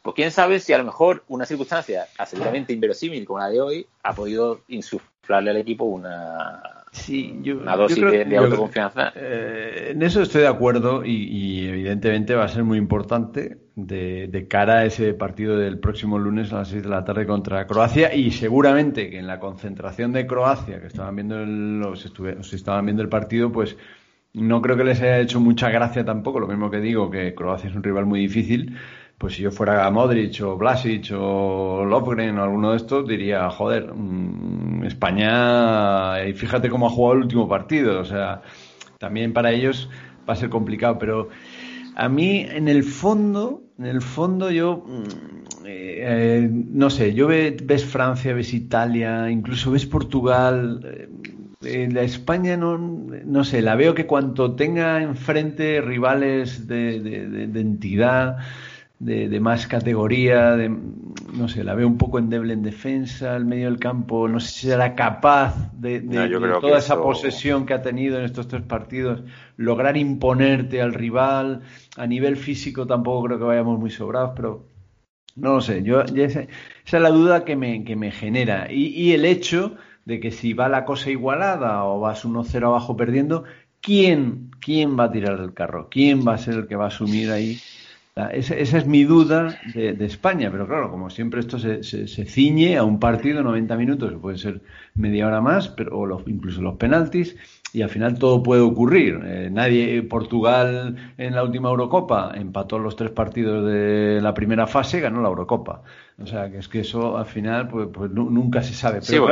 Pues 0.02 0.14
quién 0.14 0.30
sabe 0.30 0.60
si 0.60 0.72
a 0.72 0.78
lo 0.78 0.84
mejor 0.84 1.24
una 1.28 1.46
circunstancia 1.46 2.06
absolutamente 2.18 2.72
inverosímil 2.72 3.24
como 3.24 3.38
la 3.38 3.48
de 3.48 3.60
hoy 3.60 3.86
ha 4.02 4.14
podido 4.14 4.60
insuflarle 4.68 5.50
al 5.50 5.56
equipo 5.56 5.84
una, 5.84 6.84
Sí, 6.94 7.40
yo, 7.42 7.58
una 7.58 7.76
dosis 7.76 8.04
de, 8.04 8.36
autoconfianza. 8.36 9.12
Eh, 9.16 9.88
en 9.90 10.02
eso 10.02 10.22
estoy 10.22 10.42
de 10.42 10.46
acuerdo 10.46 11.04
y, 11.04 11.66
evidentemente 11.66 12.36
va 12.36 12.44
a 12.44 12.48
ser 12.48 12.62
muy 12.62 12.78
importante 12.78 13.58
de, 13.74 14.46
cara 14.48 14.78
a 14.78 14.84
ese 14.84 15.12
partido 15.12 15.58
del 15.58 15.80
próximo 15.80 16.20
lunes 16.20 16.52
a 16.52 16.58
las 16.58 16.68
6 16.68 16.84
de 16.84 16.88
la 16.88 17.04
tarde 17.04 17.26
contra 17.26 17.66
Croacia 17.66 18.14
y 18.14 18.30
seguramente 18.30 19.10
que 19.10 19.18
en 19.18 19.26
la 19.26 19.40
concentración 19.40 20.12
de 20.12 20.24
Croacia, 20.28 20.80
que 20.80 20.86
estaban 20.86 21.16
viendo 21.16 21.40
el, 21.40 21.80
los, 21.80 22.04
estaban 22.52 22.84
viendo 22.84 23.02
el 23.02 23.08
partido, 23.08 23.50
pues 23.50 23.76
no 24.34 24.60
creo 24.60 24.76
que 24.76 24.84
les 24.84 25.00
haya 25.00 25.20
hecho 25.20 25.40
mucha 25.40 25.70
gracia 25.70 26.04
tampoco, 26.04 26.40
lo 26.40 26.48
mismo 26.48 26.70
que 26.70 26.80
digo 26.80 27.10
que 27.10 27.34
Croacia 27.34 27.70
es 27.70 27.76
un 27.76 27.82
rival 27.82 28.04
muy 28.04 28.20
difícil, 28.20 28.76
pues 29.16 29.34
si 29.34 29.42
yo 29.42 29.52
fuera 29.52 29.88
Modric 29.90 30.42
o 30.42 30.56
Blasic 30.56 31.12
o 31.16 31.84
Lopgren 31.84 32.36
o 32.38 32.42
alguno 32.42 32.72
de 32.72 32.76
estos, 32.78 33.06
diría, 33.06 33.48
joder, 33.48 33.94
mm, 33.94 34.84
España, 34.84 36.26
y 36.26 36.32
fíjate 36.32 36.68
cómo 36.68 36.88
ha 36.88 36.90
jugado 36.90 37.14
el 37.14 37.22
último 37.22 37.48
partido, 37.48 38.00
o 38.00 38.04
sea, 38.04 38.42
también 38.98 39.32
para 39.32 39.52
ellos 39.52 39.88
va 40.28 40.32
a 40.34 40.36
ser 40.36 40.50
complicado, 40.50 40.98
pero 40.98 41.28
a 41.94 42.08
mí 42.08 42.40
en 42.40 42.66
el 42.66 42.82
fondo, 42.82 43.62
en 43.78 43.86
el 43.86 44.02
fondo 44.02 44.50
yo, 44.50 44.84
mm, 44.84 45.64
eh, 45.64 46.48
no 46.50 46.90
sé, 46.90 47.14
yo 47.14 47.28
ves 47.28 47.84
Francia, 47.84 48.34
ves 48.34 48.52
Italia, 48.52 49.30
incluso 49.30 49.70
ves 49.70 49.86
Portugal, 49.86 51.08
eh, 51.64 51.88
la 51.90 52.02
España 52.02 52.56
no, 52.56 52.78
no 52.78 53.44
sé, 53.44 53.62
la 53.62 53.74
veo 53.76 53.94
que 53.94 54.06
cuanto 54.06 54.54
tenga 54.54 55.02
enfrente 55.02 55.80
rivales 55.80 56.66
de, 56.66 57.00
de 57.00 57.60
entidad, 57.60 58.38
de, 59.04 59.40
más 59.40 59.66
categoría, 59.66 60.56
de, 60.56 60.68
no 60.68 61.48
sé, 61.48 61.62
la 61.62 61.74
veo 61.74 61.86
un 61.86 61.98
poco 61.98 62.18
endeble 62.18 62.54
en 62.54 62.62
defensa, 62.62 63.36
el 63.36 63.44
medio 63.44 63.66
del 63.66 63.78
campo, 63.78 64.28
no 64.28 64.40
sé 64.40 64.48
si 64.48 64.66
será 64.68 64.94
capaz 64.94 65.72
de, 65.74 66.00
toda 66.60 66.78
esa 66.78 67.00
posesión 67.00 67.66
que 67.66 67.74
ha 67.74 67.82
tenido 67.82 68.18
en 68.18 68.24
estos 68.24 68.48
tres 68.48 68.62
partidos, 68.62 69.22
lograr 69.56 69.96
imponerte 69.96 70.80
al 70.80 70.94
rival, 70.94 71.62
a 71.96 72.06
nivel 72.06 72.36
físico 72.36 72.86
tampoco 72.86 73.26
creo 73.26 73.38
que 73.38 73.44
vayamos 73.44 73.78
muy 73.78 73.90
sobrados, 73.90 74.32
pero 74.34 74.68
no 75.36 75.54
lo 75.54 75.60
sé, 75.60 75.82
yo, 75.82 76.02
esa, 76.02 76.46
es 76.84 76.92
la 76.92 77.10
duda 77.10 77.44
que 77.44 77.56
me, 77.56 77.84
que 77.84 77.96
me 77.96 78.10
genera. 78.10 78.70
Y, 78.70 78.86
y 78.86 79.12
el 79.12 79.24
hecho 79.24 79.74
de 80.04 80.20
que 80.20 80.30
si 80.30 80.52
va 80.52 80.68
la 80.68 80.84
cosa 80.84 81.10
igualada 81.10 81.84
o 81.84 82.00
vas 82.00 82.24
1-0 82.24 82.66
abajo 82.66 82.96
perdiendo, 82.96 83.44
¿quién, 83.80 84.50
¿quién 84.60 84.98
va 84.98 85.04
a 85.04 85.12
tirar 85.12 85.40
el 85.40 85.54
carro? 85.54 85.88
¿Quién 85.90 86.26
va 86.26 86.34
a 86.34 86.38
ser 86.38 86.54
el 86.54 86.66
que 86.66 86.76
va 86.76 86.84
a 86.84 86.88
asumir 86.88 87.30
ahí 87.30 87.58
esa, 88.32 88.54
es 88.54 88.86
mi 88.86 89.02
duda 89.02 89.58
de, 89.74 90.04
España, 90.04 90.48
pero 90.52 90.68
claro, 90.68 90.88
como 90.88 91.10
siempre 91.10 91.40
esto 91.40 91.58
se, 91.58 91.82
se, 91.82 92.24
ciñe 92.24 92.76
a 92.76 92.84
un 92.84 93.00
partido 93.00 93.42
90 93.42 93.76
minutos, 93.76 94.14
puede 94.22 94.38
ser 94.38 94.62
media 94.94 95.26
hora 95.26 95.40
más, 95.40 95.68
pero, 95.68 95.98
o 95.98 96.22
incluso 96.28 96.62
los 96.62 96.76
penaltis, 96.76 97.36
y 97.72 97.82
al 97.82 97.90
final 97.90 98.16
todo 98.16 98.40
puede 98.40 98.60
ocurrir. 98.60 99.20
Eh, 99.24 99.48
nadie, 99.50 100.00
Portugal 100.04 100.94
en 101.18 101.34
la 101.34 101.42
última 101.42 101.70
Eurocopa 101.70 102.32
empató 102.36 102.78
los 102.78 102.94
tres 102.94 103.10
partidos 103.10 103.66
de 103.66 104.20
la 104.22 104.32
primera 104.32 104.68
fase, 104.68 105.00
ganó 105.00 105.20
la 105.20 105.28
Eurocopa. 105.28 105.82
O 106.22 106.26
sea, 106.26 106.50
que 106.50 106.58
es 106.58 106.68
que 106.68 106.80
eso 106.80 107.18
al 107.18 107.26
final 107.26 107.68
pues, 107.68 107.88
pues 107.92 108.10
nunca 108.10 108.62
se 108.62 108.72
sabe. 108.72 109.00
Pero 109.06 109.26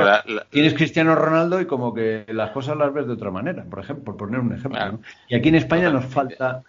tienes 0.50 0.74
Cristiano 0.74 1.14
Ronaldo 1.14 1.60
y 1.60 1.66
como 1.66 1.94
que 1.94 2.24
las 2.28 2.50
cosas 2.50 2.76
las 2.76 2.92
ves 2.92 3.06
de 3.06 3.12
otra 3.12 3.30
manera, 3.30 3.64
por 3.64 3.78
ejemplo, 3.78 4.04
por 4.04 4.16
poner 4.16 4.40
un 4.40 4.52
ejemplo. 4.52 4.98
Y 5.28 5.36
aquí 5.36 5.48
en 5.48 5.54
España 5.56 5.90
nos 5.90 6.06
falta 6.06 6.62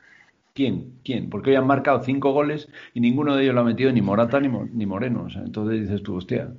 ¿Quién? 0.54 1.00
¿Quién? 1.04 1.32
Porque 1.32 1.50
hoy 1.50 1.56
han 1.56 1.66
marcado 1.66 2.04
cinco 2.04 2.32
goles 2.32 2.70
y 2.94 3.00
ninguno 3.00 3.36
de 3.36 3.44
ellos 3.44 3.56
lo 3.56 3.62
ha 3.62 3.64
metido 3.64 3.92
ni 3.92 4.02
Morata 4.02 4.40
ni, 4.40 4.50
ni 4.50 4.86
Moreno. 4.86 5.24
O 5.24 5.30
sea, 5.30 5.42
entonces 5.42 5.82
dices 5.82 6.04
tú, 6.04 6.16
hostia, 6.16 6.50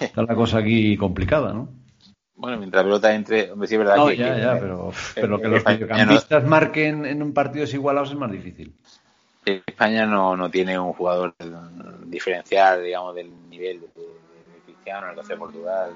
está 0.00 0.22
la 0.22 0.34
cosa 0.34 0.58
aquí 0.58 0.96
complicada, 0.96 1.52
¿no? 1.52 1.68
Bueno, 2.34 2.58
mientras 2.58 2.82
la 2.82 2.88
pelota 2.88 3.14
entre, 3.14 3.50
hombre, 3.50 3.68
sí 3.68 3.74
es 3.74 3.78
verdad 3.78 3.96
no, 3.96 4.12
ya, 4.12 4.38
ya, 4.38 4.58
pero, 4.60 4.92
pero 5.14 5.40
que 5.40 5.48
los 5.48 5.64
mediocampistas 5.64 6.44
marquen 6.44 7.06
en 7.06 7.22
un 7.22 7.32
partidos 7.32 7.72
igualados 7.72 8.10
es 8.10 8.16
más 8.16 8.30
difícil. 8.30 8.74
España 9.46 10.06
no, 10.06 10.36
no 10.36 10.50
tiene 10.50 10.78
un 10.78 10.92
jugador 10.92 11.34
diferencial, 12.04 12.82
digamos, 12.82 13.14
del 13.14 13.30
nivel 13.48 13.80
de, 13.80 13.86
Cristiano, 14.64 15.10
el 15.10 15.16
caso 15.16 15.28
de 15.28 15.36
Portugal, 15.36 15.90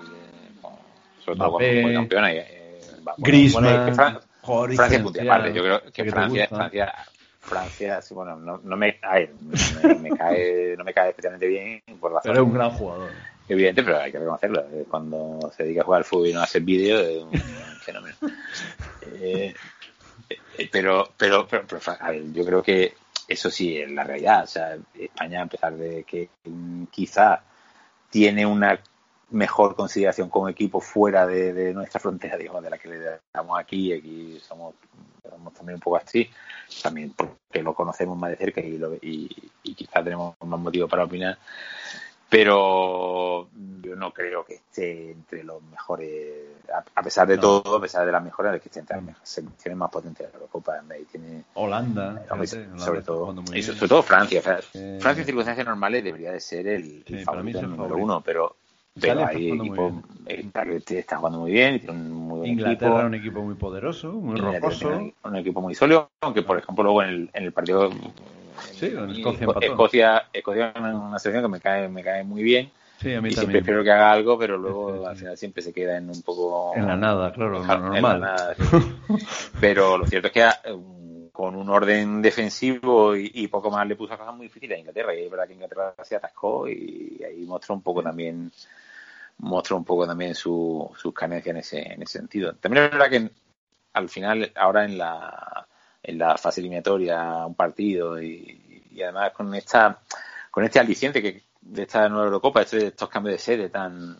sobre 1.24 1.38
todo 1.38 1.50
cuando 1.52 1.92
campeona. 1.94 2.32
Eh, 2.32 2.80
Griezmann. 3.18 3.94
Francia 4.42 5.02
punto 5.02 5.20
aparte. 5.20 5.52
Yo 5.52 5.62
creo 5.62 5.82
que, 5.92 6.04
Francia, 6.10 6.48
Francia, 6.48 6.94
Francia, 7.40 8.02
sí, 8.02 8.14
bueno, 8.14 8.36
no, 8.36 8.60
no 8.62 8.76
me, 8.76 8.86
me, 8.86 10.10
cae, 10.16 10.76
no 10.78 10.84
me 10.84 10.94
cae 10.94 11.10
especialmente 11.10 11.46
bien 11.46 11.82
por 11.98 12.20
Pero 12.22 12.34
es 12.34 12.40
un 12.40 12.54
gran 12.54 12.70
jugador. 12.70 13.10
Evidente, 13.48 13.82
pero 13.82 13.98
hay 13.98 14.12
que 14.12 14.18
reconocerlo. 14.18 14.60
Eh, 14.72 14.86
cuando 14.88 15.50
se 15.56 15.64
dedica 15.64 15.80
a 15.80 15.84
jugar 15.84 15.98
al 15.98 16.04
fútbol 16.04 16.28
y 16.28 16.32
no 16.32 16.40
hace 16.40 16.60
vídeo, 16.60 17.00
es 17.00 17.22
un 17.22 17.32
fenómeno. 17.80 18.16
Eh, 19.22 19.52
eh, 20.28 20.68
pero, 20.70 21.10
pero, 21.16 21.46
pero, 21.46 21.66
a 21.98 22.10
ver, 22.10 22.32
yo 22.32 22.44
creo 22.44 22.62
que 22.62 22.94
eso 23.30 23.48
sí 23.48 23.78
es 23.78 23.90
la 23.90 24.02
realidad. 24.02 24.42
O 24.42 24.46
sea, 24.46 24.76
España, 24.92 25.42
a 25.42 25.46
pesar 25.46 25.76
de 25.76 26.02
que 26.02 26.28
quizá 26.90 27.42
tiene 28.10 28.44
una 28.44 28.80
mejor 29.30 29.76
consideración 29.76 30.28
como 30.28 30.48
equipo 30.48 30.80
fuera 30.80 31.26
de, 31.26 31.72
nuestra 31.72 32.00
frontera, 32.00 32.36
digamos, 32.36 32.64
de 32.64 32.70
la 32.70 32.78
que 32.78 32.88
le 32.88 32.98
damos 33.32 33.58
aquí, 33.58 33.92
aquí 33.92 34.40
somos, 34.40 34.74
también 35.54 35.76
un 35.76 35.80
poco 35.80 35.96
así, 35.96 36.28
también 36.82 37.14
porque 37.16 37.62
lo 37.62 37.72
conocemos 37.72 38.18
más 38.18 38.30
de 38.30 38.36
cerca 38.36 38.60
y, 38.60 38.76
lo, 38.76 38.94
y, 38.94 39.28
quizás 39.76 40.02
tenemos 40.02 40.34
más 40.44 40.58
motivo 40.58 40.88
para 40.88 41.04
opinar, 41.04 41.38
pero 42.30 43.48
yo 43.82 43.96
no 43.96 44.12
creo 44.12 44.44
que 44.44 44.54
esté 44.54 45.10
entre 45.10 45.42
los 45.42 45.60
mejores, 45.64 46.32
a, 46.94 47.02
pesar 47.02 47.26
de 47.26 47.36
todo, 47.36 47.76
a 47.76 47.80
pesar 47.80 48.06
de 48.06 48.12
las 48.12 48.22
mejoras, 48.22 48.60
que 48.60 48.68
esté 48.68 48.78
entre 48.78 49.02
las 49.02 49.16
selecciones 49.24 49.76
más 49.76 49.90
potentes 49.90 50.26
de 50.26 50.32
la 50.32 50.38
Eurocopa. 50.38 50.80
Tiene, 51.10 51.42
Holanda, 51.54 52.24
sobre, 52.76 53.02
todo, 53.02 53.34
y 53.52 53.62
sobre 53.62 53.88
todo 53.88 54.02
Francia. 54.04 54.40
Francia 54.40 55.10
en 55.18 55.24
circunstancias 55.24 55.66
normales 55.66 56.04
debería 56.04 56.30
de 56.30 56.40
ser 56.40 56.68
el, 56.68 57.04
favorito 57.24 57.62
número 57.62 57.96
uno, 57.96 58.22
pero 58.24 58.56
pero 59.00 59.26
ahí 59.26 59.50
equipo, 59.50 60.02
está 60.88 61.16
jugando 61.16 61.40
muy 61.40 61.52
bien, 61.52 61.80
tiene 61.80 61.94
un 61.94 62.12
muy 62.12 62.38
buen 62.40 62.50
Inglaterra 62.52 62.92
equipo. 62.92 63.06
un 63.06 63.14
equipo 63.14 63.42
muy 63.42 63.54
poderoso, 63.54 64.12
muy 64.12 64.38
rocoso. 64.38 65.12
Un, 65.22 65.36
equipo 65.36 65.60
muy 65.60 65.74
sólido, 65.74 66.10
aunque 66.20 66.42
por 66.42 66.58
ejemplo 66.58 66.84
luego 66.84 67.02
en 67.02 67.08
el, 67.08 67.30
en 67.32 67.44
el 67.44 67.52
partido 67.52 67.90
sí, 68.80 68.86
en 68.86 69.10
Escocia, 69.10 69.46
Escocia, 69.60 70.28
Escocia, 70.32 70.72
es 70.74 70.80
una 70.80 71.18
selección 71.18 71.44
que 71.44 71.48
me 71.48 71.60
cae, 71.60 71.88
me 71.88 72.02
cae 72.02 72.24
muy 72.24 72.42
bien. 72.42 72.70
Sí, 72.98 73.14
a 73.14 73.20
mí 73.20 73.30
y 73.30 73.34
también. 73.34 73.34
siempre 73.34 73.58
espero 73.60 73.82
que 73.82 73.90
haga 73.90 74.12
algo, 74.12 74.38
pero 74.38 74.58
luego 74.58 75.06
al 75.06 75.16
final 75.16 75.36
siempre 75.36 75.62
se 75.62 75.72
queda 75.72 75.96
en 75.96 76.10
un 76.10 76.22
poco... 76.22 76.72
En 76.74 76.86
la 76.86 76.96
nada, 76.96 77.32
claro, 77.32 77.64
normal. 77.64 78.20
Nada, 78.20 78.54
pero 79.60 79.96
lo 79.96 80.06
cierto 80.06 80.28
es 80.28 80.32
que 80.34 80.48
con 81.32 81.56
un 81.56 81.70
orden 81.70 82.20
defensivo 82.20 83.16
y, 83.16 83.48
poco 83.48 83.70
más 83.70 83.86
le 83.86 83.96
puso 83.96 84.12
a 84.12 84.18
cosas 84.18 84.34
muy 84.34 84.46
difíciles 84.46 84.76
a 84.76 84.80
Inglaterra. 84.80 85.14
Y 85.14 85.24
es 85.24 85.30
verdad 85.30 85.46
que 85.46 85.54
Inglaterra 85.54 85.94
se 86.02 86.16
atascó 86.16 86.68
y 86.68 87.22
ahí 87.26 87.46
mostró 87.46 87.74
un 87.74 87.82
poco 87.82 88.02
también 88.02 88.52
mostró 89.38 89.76
un 89.76 89.84
poco 89.84 90.06
también 90.06 90.34
su, 90.34 90.90
sus 90.96 91.14
carencias 91.14 91.54
en 91.54 91.56
ese, 91.56 91.92
en 91.94 92.02
ese 92.02 92.18
sentido. 92.18 92.54
También 92.54 92.84
es 92.84 92.90
verdad 92.90 93.10
que 93.10 93.30
al 93.92 94.08
final, 94.08 94.52
ahora 94.54 94.84
en 94.84 94.98
la, 94.98 95.66
en 96.02 96.18
la 96.18 96.36
fase 96.36 96.60
eliminatoria, 96.60 97.46
un 97.46 97.54
partido 97.54 98.20
y, 98.22 98.60
y 98.90 99.02
además 99.02 99.32
con 99.32 99.54
esta 99.54 99.98
con 100.50 100.64
este 100.64 100.80
aliciente 100.80 101.22
que 101.22 101.42
de 101.60 101.82
esta 101.82 102.08
nueva 102.08 102.26
Eurocopa, 102.26 102.62
este, 102.62 102.88
estos 102.88 103.08
cambios 103.08 103.34
de 103.34 103.38
sede 103.38 103.68
tan 103.68 104.16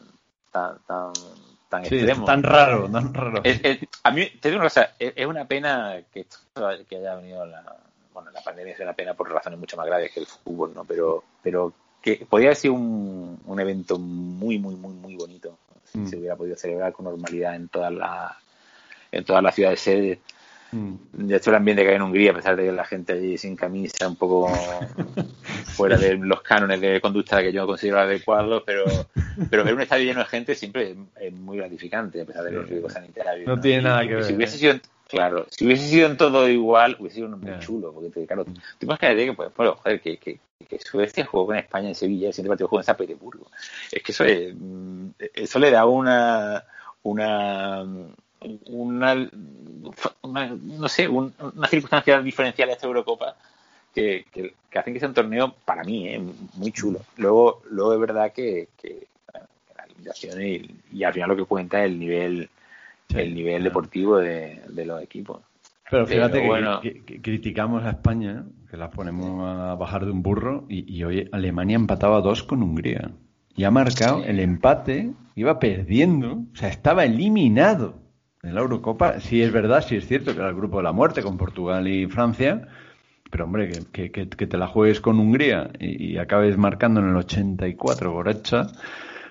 tan 0.50 0.78
tan 0.86 1.12
tan 1.68 1.80
extremos. 1.82 2.26
Tan 2.26 2.42
raro, 2.42 2.90
tan 2.90 3.14
raro. 3.14 3.42
a 4.02 4.10
mí, 4.10 4.26
te 4.40 4.48
digo 4.48 4.60
una 4.60 4.68
cosa, 4.68 4.92
es, 4.98 5.26
una 5.26 5.46
pena 5.46 6.02
que, 6.12 6.26
que 6.88 6.96
haya 6.96 7.14
venido 7.14 7.46
la, 7.46 7.76
bueno, 8.12 8.30
la 8.32 8.42
pandemia 8.42 8.74
es 8.74 8.80
una 8.80 8.92
pena 8.92 9.14
por 9.14 9.30
razones 9.30 9.58
mucho 9.58 9.76
más 9.76 9.86
graves 9.86 10.12
que 10.12 10.20
el 10.20 10.26
fútbol, 10.26 10.72
¿no? 10.74 10.84
Pero, 10.84 11.22
pero 11.42 11.72
que 12.02 12.26
podría 12.28 12.48
haber 12.48 12.56
sido 12.56 12.74
un, 12.74 13.40
un 13.44 13.60
evento 13.60 13.98
muy, 13.98 14.58
muy, 14.58 14.74
muy, 14.74 14.94
muy 14.94 15.14
bonito 15.14 15.58
si 15.84 15.98
mm. 15.98 16.08
se 16.08 16.16
hubiera 16.16 16.36
podido 16.36 16.56
celebrar 16.56 16.92
con 16.92 17.04
normalidad 17.04 17.54
en 17.54 17.68
todas 17.68 17.92
las 17.92 18.32
en 19.12 19.24
todas 19.24 19.42
las 19.42 19.54
ciudades 19.54 19.80
sedes. 19.80 20.18
Mm. 20.72 20.94
De 21.12 21.36
hecho, 21.36 21.50
el 21.50 21.56
ambiente 21.56 21.82
que 21.82 21.90
hay 21.90 21.96
en 21.96 22.02
Hungría, 22.02 22.30
a 22.32 22.34
pesar 22.34 22.56
de 22.56 22.64
que 22.64 22.72
la 22.72 22.84
gente 22.84 23.12
allí 23.12 23.38
sin 23.38 23.56
camisa, 23.56 24.08
un 24.08 24.16
poco 24.16 24.48
fuera 25.66 25.96
de 25.96 26.16
los 26.16 26.42
cánones 26.42 26.80
de 26.80 27.00
conducta 27.00 27.42
que 27.42 27.52
yo 27.52 27.66
considero 27.66 28.00
adecuados, 28.00 28.62
pero, 28.64 28.84
pero 29.50 29.64
ver 29.64 29.74
un 29.74 29.82
estadio 29.82 30.04
lleno 30.04 30.20
de 30.20 30.26
gente 30.26 30.54
siempre 30.54 30.96
es, 31.20 31.32
muy 31.32 31.58
gratificante, 31.58 32.22
a 32.22 32.24
pesar 32.24 32.44
de 32.44 32.52
los 32.52 32.68
riesgos 32.68 32.92
sanitarios. 32.92 33.46
No, 33.46 33.60
tiene 33.60 33.82
nada 33.82 34.06
que 34.06 34.14
ver. 34.14 34.24
Si 34.24 34.34
hubiese 34.34 34.58
sido 34.58 34.74
Claro, 35.10 35.44
si 35.50 35.66
hubiese 35.66 35.88
sido 35.88 36.06
en 36.06 36.16
todo 36.16 36.48
igual, 36.48 36.96
hubiese 37.00 37.16
sido 37.16 37.28
muy 37.30 37.58
chulo, 37.58 37.92
porque 37.92 38.26
claro, 38.26 38.44
tú 38.44 38.52
imagínate 38.82 39.26
que, 39.26 39.32
pues, 39.32 39.50
bueno, 39.56 39.74
joder, 39.74 40.00
que, 40.00 40.18
que, 40.18 40.38
que 40.68 40.78
Suecia 40.78 41.26
jugó 41.26 41.46
con 41.46 41.56
España 41.56 41.88
en 41.88 41.96
Sevilla, 41.96 42.28
el 42.28 42.32
siguiente 42.32 42.50
partido 42.50 42.68
jugó 42.68 42.80
en 42.80 42.84
San 42.84 42.96
Petersburgo. 42.96 43.50
Es 43.90 44.02
que 44.04 44.12
eso 44.12 44.24
es, 44.24 44.54
mm, 44.56 45.08
eso 45.34 45.58
le 45.58 45.72
da 45.72 45.84
una, 45.84 46.64
una, 47.02 47.84
una, 48.66 49.14
no 49.14 50.88
sé, 50.88 51.08
una 51.08 51.68
circunstancia 51.68 52.20
diferencial 52.22 52.70
a 52.70 52.72
esta 52.72 52.86
Eurocopa 52.86 53.36
que, 53.94 54.24
que, 54.32 54.54
hacen 54.78 54.94
que 54.94 55.00
sea 55.00 55.08
un 55.08 55.14
torneo, 55.14 55.54
para 55.64 55.84
mí, 55.84 56.08
eh, 56.08 56.22
muy 56.54 56.72
chulo. 56.72 57.00
Luego, 57.16 57.62
luego 57.70 57.94
es 57.94 58.00
verdad 58.00 58.32
que, 58.32 58.68
que 58.80 59.08
la 59.34 59.86
limitación 59.86 60.42
y, 60.42 60.70
y 60.92 61.04
al 61.04 61.12
final 61.12 61.30
lo 61.30 61.36
que 61.36 61.44
cuenta 61.44 61.84
es 61.84 61.90
el 61.90 61.98
nivel 61.98 62.48
el 63.14 63.34
nivel 63.34 63.64
deportivo 63.64 64.18
de, 64.18 64.60
los 64.84 65.02
equipos. 65.02 65.40
Pero 65.90 66.06
fíjate 66.06 66.42
que, 66.82 67.20
criticamos 67.20 67.84
a 67.84 67.90
España, 67.90 68.44
que 68.70 68.76
la 68.76 68.90
ponemos 68.90 69.44
a 69.48 69.74
bajar 69.74 70.04
de 70.04 70.12
un 70.12 70.22
burro, 70.22 70.64
y, 70.68 71.02
hoy 71.02 71.28
Alemania 71.32 71.76
empataba 71.76 72.20
dos 72.20 72.42
con 72.42 72.62
Hungría. 72.62 73.10
Y 73.56 73.64
ha 73.64 73.70
marcado 73.70 74.22
el 74.24 74.38
empate, 74.38 75.10
iba 75.34 75.58
perdiendo, 75.58 76.44
o 76.52 76.56
sea, 76.56 76.68
estaba 76.68 77.04
eliminado 77.04 77.98
de 78.42 78.52
la 78.52 78.60
Eurocopa. 78.60 79.20
Sí 79.20 79.42
es 79.42 79.52
verdad, 79.52 79.84
sí 79.86 79.96
es 79.96 80.06
cierto 80.06 80.32
que 80.32 80.38
era 80.38 80.48
el 80.48 80.54
grupo 80.54 80.78
de 80.78 80.84
la 80.84 80.92
muerte 80.92 81.22
con 81.22 81.36
Portugal 81.36 81.86
y 81.88 82.06
Francia, 82.06 82.68
pero 83.30 83.44
hombre, 83.44 83.70
que, 83.92 84.10
que, 84.10 84.26
te 84.26 84.58
la 84.58 84.66
juegues 84.66 85.00
con 85.00 85.18
Hungría 85.18 85.70
y, 85.78 86.16
acabes 86.18 86.56
marcando 86.56 87.00
en 87.00 87.10
el 87.10 87.16
84 87.16 88.12
Gorecha, 88.12 88.66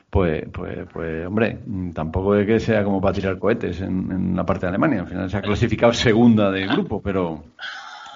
pues, 0.09 0.45
pues, 0.51 0.87
pues, 0.91 1.27
hombre, 1.27 1.59
tampoco 1.93 2.35
es 2.35 2.47
que 2.47 2.59
sea 2.59 2.83
como 2.83 3.01
para 3.01 3.13
tirar 3.13 3.37
cohetes 3.37 3.81
en, 3.81 4.11
en 4.11 4.35
la 4.35 4.45
parte 4.45 4.65
de 4.65 4.69
Alemania. 4.69 5.01
Al 5.01 5.07
final 5.07 5.29
se 5.29 5.37
ha 5.37 5.41
clasificado 5.41 5.93
segunda 5.93 6.49
del 6.49 6.69
grupo, 6.69 7.01
pero, 7.01 7.43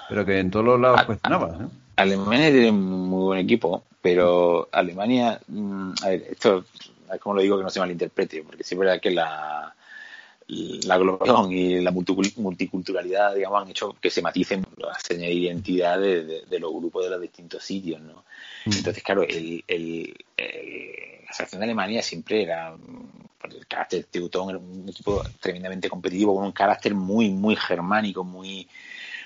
pero 0.08 0.24
que 0.24 0.38
en 0.38 0.50
todos 0.50 0.64
los 0.64 0.80
lados 0.80 1.04
cuestionaba. 1.04 1.48
¿eh? 1.60 1.68
Alemania 1.96 2.50
tiene 2.50 2.70
un 2.70 3.08
muy 3.08 3.24
buen 3.24 3.38
equipo, 3.40 3.84
pero 4.00 4.68
Alemania, 4.72 5.38
mm, 5.46 5.92
a 6.02 6.08
ver, 6.08 6.24
esto, 6.30 6.64
como 7.20 7.36
lo 7.36 7.42
digo, 7.42 7.58
que 7.58 7.64
no 7.64 7.70
se 7.70 7.80
malinterprete, 7.80 8.42
porque 8.42 8.64
sí 8.64 8.74
es 8.74 8.78
verdad 8.78 9.00
que 9.00 9.10
la, 9.10 9.74
la 10.46 10.98
globalización 10.98 11.52
y 11.52 11.80
la 11.80 11.90
multiculturalidad, 11.90 13.34
digamos, 13.34 13.62
han 13.62 13.70
hecho 13.70 13.96
que 14.00 14.10
se 14.10 14.22
maticen 14.22 14.64
las 14.76 15.02
señas 15.02 15.28
de 15.28 15.32
identidad 15.32 15.98
de, 15.98 16.58
los 16.58 16.72
grupos 16.72 17.04
de 17.04 17.10
los 17.10 17.20
distintos 17.20 17.64
sitios, 17.64 18.00
¿no? 18.00 18.24
Mm. 18.66 18.72
Entonces, 18.72 19.02
claro, 19.02 19.22
el, 19.22 19.64
el, 19.66 20.14
la 20.36 21.32
selección 21.32 21.60
de 21.60 21.64
Alemania 21.64 22.02
siempre 22.02 22.42
era, 22.42 22.74
por 23.40 23.54
el 23.54 23.66
carácter 23.66 24.04
teutón, 24.04 24.50
era 24.50 24.58
un 24.58 24.88
equipo 24.88 25.22
tremendamente 25.40 25.88
competitivo, 25.88 26.34
con 26.34 26.44
un 26.44 26.52
carácter 26.52 26.94
muy, 26.94 27.30
muy 27.30 27.56
germánico, 27.56 28.22
muy 28.22 28.68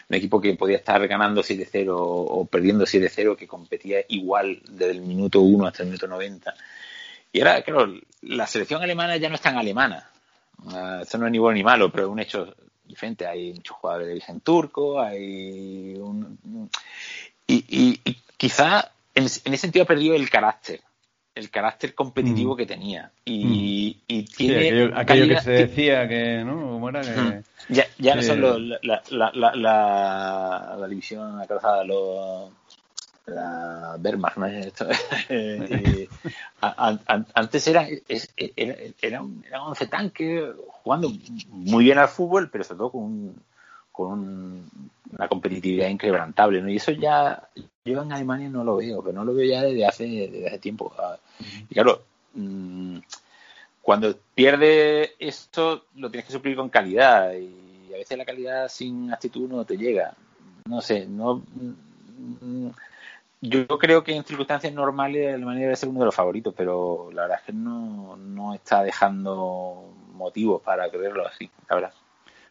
un 0.08 0.16
equipo 0.16 0.40
que 0.40 0.54
podía 0.54 0.78
estar 0.78 1.06
ganando 1.06 1.42
7-0 1.42 1.88
o 1.90 2.46
perdiendo 2.46 2.86
7-0, 2.86 3.36
que 3.36 3.46
competía 3.46 3.98
igual 4.08 4.62
desde 4.70 4.92
el 4.92 5.02
minuto 5.02 5.40
1 5.40 5.66
hasta 5.66 5.82
el 5.82 5.88
minuto 5.88 6.06
90. 6.06 6.54
Y 7.30 7.40
ahora, 7.40 7.60
claro, 7.60 7.92
la 8.22 8.46
selección 8.46 8.82
alemana 8.82 9.18
ya 9.18 9.28
no 9.28 9.34
es 9.34 9.42
tan 9.42 9.58
alemana 9.58 10.08
Uh, 10.64 11.02
esto 11.02 11.18
no 11.18 11.26
es 11.26 11.32
ni 11.32 11.38
bueno 11.38 11.56
ni 11.56 11.62
malo, 11.62 11.90
pero 11.90 12.06
es 12.06 12.10
un 12.10 12.20
hecho 12.20 12.54
diferente. 12.84 13.26
Hay 13.26 13.52
muchos 13.54 13.76
jugadores 13.76 14.06
de 14.08 14.12
origen 14.14 14.40
turco, 14.40 15.00
hay 15.00 15.94
un... 15.96 16.70
Y, 17.46 17.64
y, 17.68 18.16
quizá 18.36 18.92
en, 19.14 19.24
ese 19.24 19.56
sentido 19.56 19.84
ha 19.84 19.86
perdido 19.86 20.14
el 20.14 20.28
carácter, 20.28 20.80
el 21.34 21.50
carácter 21.50 21.94
competitivo 21.94 22.54
mm. 22.54 22.56
que 22.56 22.66
tenía. 22.66 23.10
Y, 23.24 23.96
mm. 24.00 24.04
y 24.08 24.22
tiene 24.24 24.90
aquello, 24.94 25.28
que 25.28 25.40
se 25.40 25.50
decía 25.50 26.06
que, 26.08 26.44
¿no? 26.44 26.78
Ya, 27.68 27.86
ya 27.98 28.14
no 28.14 28.22
son 28.22 28.40
los, 28.40 28.60
la, 28.60 29.02
la, 29.10 29.30
la, 29.34 29.54
la, 29.54 30.76
la 30.78 30.88
división 30.88 31.40
acrazada, 31.40 31.84
los 31.84 32.50
la 33.28 33.98
Wehrmacht, 34.02 34.38
¿no? 34.38 34.46
antes 37.34 37.68
era, 37.68 37.86
era, 38.56 38.74
era, 39.00 39.22
un, 39.22 39.44
era 39.46 39.62
11 39.62 39.86
tanque 39.86 40.52
jugando 40.82 41.12
muy 41.48 41.84
bien 41.84 41.98
al 41.98 42.08
fútbol, 42.08 42.50
pero 42.50 42.64
sobre 42.64 42.78
todo 42.78 42.92
con, 42.92 43.34
con 43.92 44.70
una 45.10 45.28
competitividad 45.28 45.88
inquebrantable, 45.88 46.62
¿no? 46.62 46.68
Y 46.68 46.76
eso 46.76 46.92
ya 46.92 47.48
yo 47.84 48.02
en 48.02 48.12
Alemania 48.12 48.48
no 48.48 48.64
lo 48.64 48.76
veo, 48.76 49.02
pero 49.02 49.14
no 49.14 49.24
lo 49.24 49.34
veo 49.34 49.50
ya 49.50 49.62
desde 49.62 49.86
hace, 49.86 50.04
desde 50.04 50.46
hace 50.46 50.58
tiempo. 50.58 50.92
Y 51.68 51.74
claro, 51.74 52.02
mm, 52.34 52.98
cuando 53.82 54.16
pierde 54.34 55.14
esto, 55.18 55.84
lo 55.96 56.10
tienes 56.10 56.26
que 56.26 56.32
suplir 56.32 56.56
con 56.56 56.68
calidad 56.68 57.32
y 57.34 57.92
a 57.92 57.96
veces 57.96 58.18
la 58.18 58.24
calidad 58.24 58.68
sin 58.68 59.12
actitud 59.12 59.48
no 59.48 59.64
te 59.64 59.76
llega. 59.76 60.14
No 60.66 60.80
sé, 60.80 61.06
no 61.06 61.36
mm, 61.36 62.68
yo 63.40 63.66
creo 63.66 64.02
que 64.02 64.16
en 64.16 64.24
circunstancias 64.24 64.72
normales 64.72 65.34
Alemania 65.34 65.62
debe 65.62 65.76
ser 65.76 65.88
uno 65.88 66.00
de 66.00 66.06
los 66.06 66.14
favoritos, 66.14 66.54
pero 66.56 67.10
la 67.12 67.22
verdad 67.22 67.38
es 67.40 67.46
que 67.46 67.52
no, 67.52 68.16
no 68.16 68.54
está 68.54 68.82
dejando 68.82 69.94
motivos 70.12 70.60
para 70.62 70.90
creerlo 70.90 71.26
así, 71.26 71.50
la 71.68 71.76
verdad. 71.76 71.92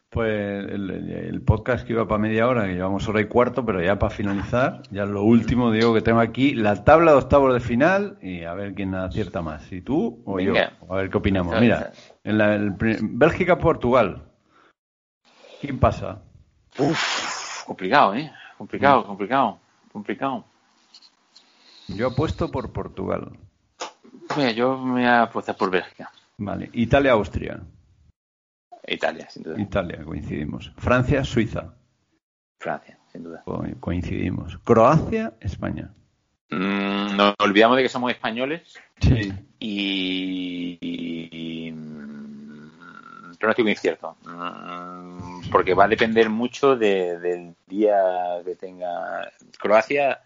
Pues 0.10 0.66
el, 0.70 1.42
podcast 1.46 1.86
que 1.86 1.92
iba 1.92 2.08
para 2.08 2.18
media 2.18 2.48
hora, 2.48 2.66
que 2.66 2.76
llevamos 2.76 3.08
hora 3.10 3.20
y 3.20 3.26
cuarto, 3.26 3.66
pero 3.66 3.82
ya 3.82 4.00
para 4.00 4.10
finalizar, 4.10 4.82
ya 4.90 5.06
lo 5.06 5.24
último 5.24 5.70
digo 5.70 5.94
que 5.94 6.02
tengo 6.02 6.22
aquí, 6.22 6.56
la 6.56 6.86
tabla 6.86 7.12
de 7.12 7.18
octavos 7.18 7.54
de 7.54 7.60
final 7.60 8.18
y 8.22 8.44
a 8.44 8.54
ver 8.54 8.74
quién 8.74 8.96
acierta 8.96 9.42
más, 9.42 9.64
si 9.64 9.82
tú 9.82 10.22
o 10.26 10.40
yo, 10.40 10.54
a 10.90 10.96
ver 10.96 11.10
qué 11.10 11.18
opinamos. 11.18 11.60
Mira, 11.60 11.92
en 12.24 12.38
la 12.38 12.58
Bélgica-Portugal, 12.78 14.24
¿quién 15.60 15.78
pasa? 15.78 16.22
Uf, 16.80 17.66
complicado, 17.66 18.16
¿eh? 18.16 18.32
Complicado, 18.58 19.06
complicado, 19.06 19.60
complicado. 19.92 20.46
Yo 21.88 22.08
apuesto 22.08 22.52
por 22.52 22.72
Portugal. 22.72 23.32
Mira, 24.36 24.52
yo 24.52 24.78
me 24.78 24.92
voy 24.92 25.04
a 25.04 25.24
apostar 25.24 25.56
por 25.56 25.72
Bélgica. 25.72 26.12
Vale. 26.38 26.70
Italia-Austria. 26.74 27.62
Italia, 28.88 29.30
sin 29.30 29.44
duda. 29.44 29.60
Italia, 29.60 30.04
coincidimos. 30.04 30.72
Francia-Suiza. 30.78 31.74
Francia, 32.60 32.98
sin 33.12 33.24
duda. 33.24 33.44
coincidimos. 33.80 34.58
Croacia-España. 34.60 35.92
Mm, 36.50 37.16
nos 37.18 37.36
olvidamos 37.40 37.78
de 37.78 37.84
que 37.84 37.90
somos 37.90 38.12
españoles. 38.12 38.62
Sí. 39.02 39.34
Y, 39.60 40.78
y, 40.80 41.72
pronóstico 43.40 43.70
incierto. 43.70 44.16
Mm, 44.26 45.50
porque 45.52 45.74
va 45.74 45.86
a 45.86 45.90
depender 45.90 46.30
mucho 46.30 46.76
del 46.76 47.56
día 47.68 48.42
que 48.46 48.56
tenga 48.56 49.32
Croacia 49.60 50.22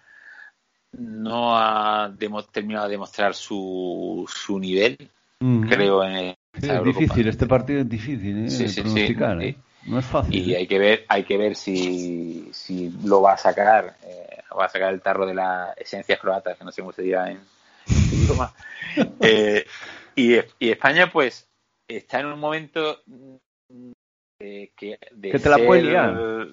no 0.98 1.58
ha 1.58 2.14
terminado 2.52 2.88
de 2.88 2.92
demostrar 2.92 3.34
su, 3.34 4.30
su 4.30 4.60
nivel, 4.60 4.98
creo, 5.40 6.04
en 6.04 6.36
Es 6.54 6.84
difícil, 6.84 7.28
este 7.28 7.48
partido 7.48 7.82
es 7.82 7.90
difícil 7.90 8.46
¿eh? 8.46 8.72
pronosticar, 8.76 9.42
¿eh? 9.42 9.56
No 9.86 9.98
es 9.98 10.06
fácil. 10.06 10.36
Y 10.36 10.54
¿eh? 10.54 10.58
hay 10.58 10.68
que 10.68 10.80
ver, 10.80 11.06
hay 11.08 11.24
que 11.24 11.38
ver 11.38 11.56
si, 11.56 12.50
si 12.52 12.94
lo 13.04 13.22
va 13.22 13.34
a 13.34 13.38
sacar, 13.38 13.96
va 14.58 14.66
a 14.66 14.70
sacar 14.70 14.94
el 14.94 15.02
tarro 15.02 15.26
de 15.26 15.34
las 15.34 15.76
esencias 15.78 16.20
croatas, 16.20 16.58
que 16.58 16.64
no 16.64 16.72
sé 16.72 16.82
cómo 16.82 16.94
se 16.94 17.02
diga 17.02 17.32
en, 17.32 17.40
idioma. 17.88 18.54
y, 20.16 20.36
y 20.60 20.70
España, 20.70 21.10
pues, 21.12 21.48
está 21.88 22.20
en 22.20 22.28
un 22.28 22.40
momento 22.40 23.02
que, 24.38 25.00
de 25.12 25.32
te 25.32 25.50
la 25.50 25.58
puede 25.58 25.84
liar. 25.84 26.48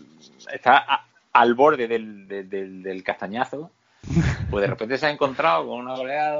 Está 0.52 1.04
al 1.32 1.54
borde 1.54 1.86
del, 1.86 2.26
del, 2.26 2.82
del 2.82 3.02
castañazo 3.02 3.70
pues 4.50 4.62
de 4.62 4.66
repente 4.68 4.98
se 4.98 5.06
ha 5.06 5.10
encontrado 5.10 5.66
con 5.66 5.80
una 5.80 5.96
goleada 5.96 6.38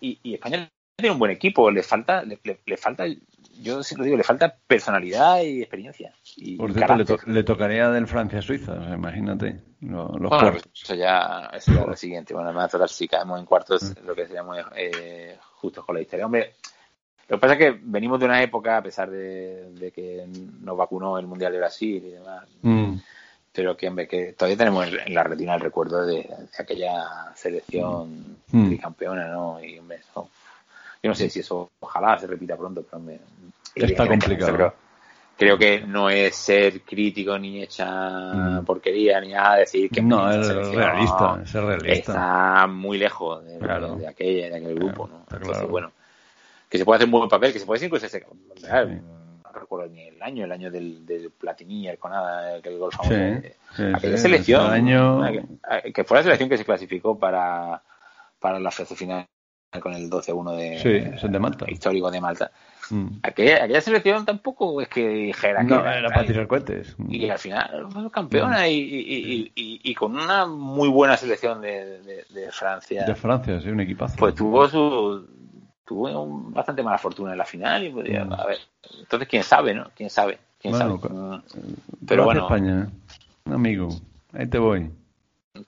y, 0.00 0.34
España 0.34 0.68
tiene 0.96 1.12
un 1.12 1.18
buen 1.18 1.30
equipo, 1.30 1.70
le 1.70 1.82
falta, 1.82 2.22
le, 2.24 2.76
falta, 2.78 3.04
yo 3.60 3.80
lo 3.96 4.04
digo, 4.04 4.16
le 4.16 4.24
falta 4.24 4.56
personalidad 4.66 5.42
y 5.42 5.60
experiencia. 5.60 6.14
Y 6.36 6.56
Por 6.56 6.72
cierto, 6.72 7.18
le, 7.26 7.42
tocaría 7.44 7.90
del 7.90 8.06
Francia-Suiza, 8.06 8.94
imagínate. 8.94 9.60
Los, 9.80 10.08
bueno, 10.18 10.56
eso 10.74 10.94
ya 10.94 11.50
es 11.52 11.68
lo 11.68 11.94
siguiente. 11.94 12.32
Bueno, 12.32 12.50
me 12.50 12.56
va 12.56 12.64
a 12.64 12.68
tocar 12.68 12.88
si 12.88 13.06
caemos 13.06 13.38
en 13.38 13.44
cuartos, 13.44 13.94
lo 14.06 14.14
que 14.14 14.26
seríamos 14.26 14.56
eh, 14.74 15.36
justos 15.56 15.84
con 15.84 15.96
la 15.96 16.00
historia. 16.00 16.24
Hombre, 16.24 16.54
lo 17.28 17.36
que 17.36 17.40
pasa 17.40 17.52
es 17.54 17.58
que 17.58 17.80
venimos 17.82 18.18
de 18.18 18.24
una 18.24 18.42
época, 18.42 18.78
a 18.78 18.82
pesar 18.82 19.10
de, 19.10 19.92
que 19.94 20.26
nos 20.60 20.78
vacunó 20.78 21.18
el 21.18 21.26
Mundial 21.26 21.52
de 21.52 21.58
Brasil 21.58 22.02
y 22.06 22.10
demás, 22.10 22.48
mm 22.62 22.94
pero 23.56 23.74
que, 23.74 24.06
que 24.06 24.34
todavía 24.34 24.58
tenemos 24.58 24.86
en 24.86 25.14
la 25.14 25.22
retina 25.22 25.54
el 25.54 25.62
recuerdo 25.62 26.04
de, 26.04 26.28
aquella 26.58 27.32
selección 27.34 28.36
mm. 28.52 28.66
tricampeona, 28.66 29.28
¿no? 29.28 29.58
Y 29.64 29.76
yo 29.76 29.82
no 31.02 31.14
sé 31.14 31.30
si 31.30 31.40
eso 31.40 31.70
ojalá 31.80 32.18
se 32.18 32.26
repita 32.26 32.54
pronto, 32.54 32.84
pero 32.88 33.02
me, 33.02 33.18
está 33.74 34.06
complicado. 34.06 34.74
creo 35.38 35.56
que 35.56 35.80
no 35.80 36.10
es 36.10 36.36
ser 36.36 36.82
crítico 36.82 37.38
ni 37.38 37.62
hecha 37.62 37.86
mm. 37.88 38.64
porquería 38.66 39.20
ni 39.22 39.32
nada 39.32 39.56
decir 39.56 39.88
que 39.88 40.02
no 40.02 40.30
es 40.30 40.46
realista, 40.48 41.40
es 41.42 41.52
realista. 41.54 41.92
Está 41.92 42.66
muy 42.66 42.98
lejos 42.98 43.42
de, 43.42 43.58
de, 43.58 44.06
aquel, 44.06 44.50
de 44.50 44.56
aquel 44.56 44.74
grupo, 44.74 45.08
¿no? 45.08 45.24
Entonces, 45.34 45.66
bueno, 45.66 45.92
que 46.68 46.76
se 46.76 46.84
puede 46.84 46.96
hacer 46.96 47.06
un 47.06 47.12
buen 47.12 47.28
papel, 47.30 47.54
que 47.54 47.58
se 47.58 47.64
puede 47.64 47.86
incluso 47.86 48.04
ese, 48.04 48.26
recuerdo 49.60 49.88
ni 49.88 50.02
el 50.02 50.22
año, 50.22 50.44
el 50.44 50.52
año 50.52 50.70
del, 50.70 51.04
del 51.04 51.30
Platini, 51.30 51.88
el 51.88 51.98
Conada, 51.98 52.56
el 52.56 52.78
gol 52.78 52.92
famoso. 52.92 53.14
aquella 53.94 54.16
selección, 54.16 54.70
año... 54.70 55.22
que 55.94 56.04
fue 56.04 56.18
la 56.18 56.22
selección 56.22 56.48
que 56.48 56.58
se 56.58 56.64
clasificó 56.64 57.18
para, 57.18 57.82
para 58.38 58.60
la 58.60 58.70
fase 58.70 58.94
final 58.94 59.26
con 59.80 59.92
el 59.92 60.10
12-1 60.10 60.56
de, 60.56 61.28
de 61.28 61.38
Malta. 61.38 61.66
histórico 61.68 62.10
de 62.10 62.20
Malta. 62.20 62.50
Mm. 62.90 63.18
Aquella, 63.22 63.64
aquella, 63.64 63.80
selección 63.80 64.24
tampoco 64.24 64.80
es 64.80 64.88
que 64.88 65.08
dijera 65.08 65.62
no, 65.62 65.82
que 65.82 65.88
era, 65.88 66.08
para 66.08 66.26
tirar 66.26 66.46
cohetes. 66.46 66.96
Y 67.08 67.28
al 67.28 67.38
final 67.38 67.86
fue 67.90 68.10
campeona 68.10 68.62
mm. 68.62 68.66
y, 68.66 68.72
y, 68.72 69.52
y, 69.54 69.80
y, 69.82 69.94
con 69.94 70.16
una 70.16 70.46
muy 70.46 70.88
buena 70.88 71.16
selección 71.16 71.60
de, 71.60 72.24
de, 72.30 72.50
Francia. 72.52 73.04
De 73.04 73.14
Francia, 73.14 73.60
sí, 73.60 73.68
un 73.68 73.80
equipazo. 73.80 74.16
Pues 74.16 74.34
tuvo 74.34 74.68
su 74.68 75.26
tuvo 75.86 76.26
bastante 76.50 76.82
mala 76.82 76.98
fortuna 76.98 77.32
en 77.32 77.38
la 77.38 77.44
final 77.44 77.84
y 77.84 77.90
podría, 77.90 78.24
mm. 78.24 78.32
a 78.32 78.46
ver, 78.46 78.58
entonces 78.98 79.28
quién 79.28 79.42
sabe, 79.42 79.74
¿no? 79.74 79.90
Quién 79.94 80.10
sabe, 80.10 80.38
quién 80.60 80.74
sabe. 80.74 80.94
Mm. 80.94 81.42
Pero 82.06 82.24
bueno, 82.24 82.42
España, 82.42 82.88
¿eh? 82.88 83.50
amigo, 83.52 83.88
ahí 84.32 84.46
te 84.46 84.58
voy. 84.58 84.90
Eh, 85.54 85.62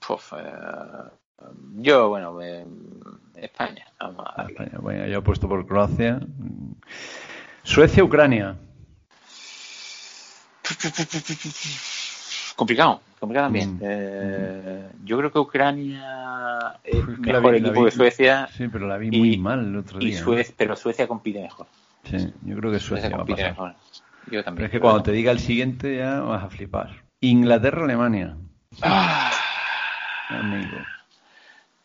yo, 1.77 2.09
bueno, 2.09 2.39
España. 3.35 3.87
Vamos 3.99 4.25
a 4.35 4.43
España. 4.43 4.77
Bueno, 4.79 5.07
yo 5.07 5.19
he 5.19 5.21
puesto 5.21 5.47
por 5.47 5.65
Croacia. 5.65 6.19
Suecia, 7.63 8.03
Ucrania. 8.03 8.55
Complicado, 12.59 12.99
complicado 13.21 13.45
también. 13.45 13.75
Mm. 13.75 13.79
Eh, 13.81 14.89
yo 15.05 15.17
creo 15.17 15.31
que 15.31 15.39
Ucrania 15.39 16.77
es 16.83 17.07
mejor 17.19 17.55
equipo 17.55 17.85
que 17.85 17.91
Suecia. 17.91 18.49
Sí, 18.51 18.67
pero 18.67 18.85
la 18.85 18.97
vi 18.97 19.17
muy 19.17 19.37
mal 19.37 19.65
el 19.65 19.77
otro 19.77 19.97
día. 19.97 20.21
Pero 20.57 20.75
Suecia 20.75 21.07
compite 21.07 21.41
mejor. 21.41 21.67
Sí, 22.03 22.33
yo 22.43 22.57
creo 22.57 22.69
que 22.69 22.79
Suecia, 22.79 23.09
compite 23.09 23.43
Mejor. 23.43 23.75
Yo 24.29 24.43
también. 24.43 24.55
Pero 24.55 24.65
es 24.65 24.71
que 24.71 24.79
cuando 24.81 25.03
te 25.03 25.13
diga 25.13 25.31
el 25.31 25.39
siguiente 25.39 25.95
ya 25.95 26.19
vas 26.19 26.43
a 26.43 26.49
flipar. 26.49 27.01
Inglaterra, 27.21 27.85
Alemania. 27.85 28.35
Ah. 28.81 29.31
Amigo. 30.27 30.77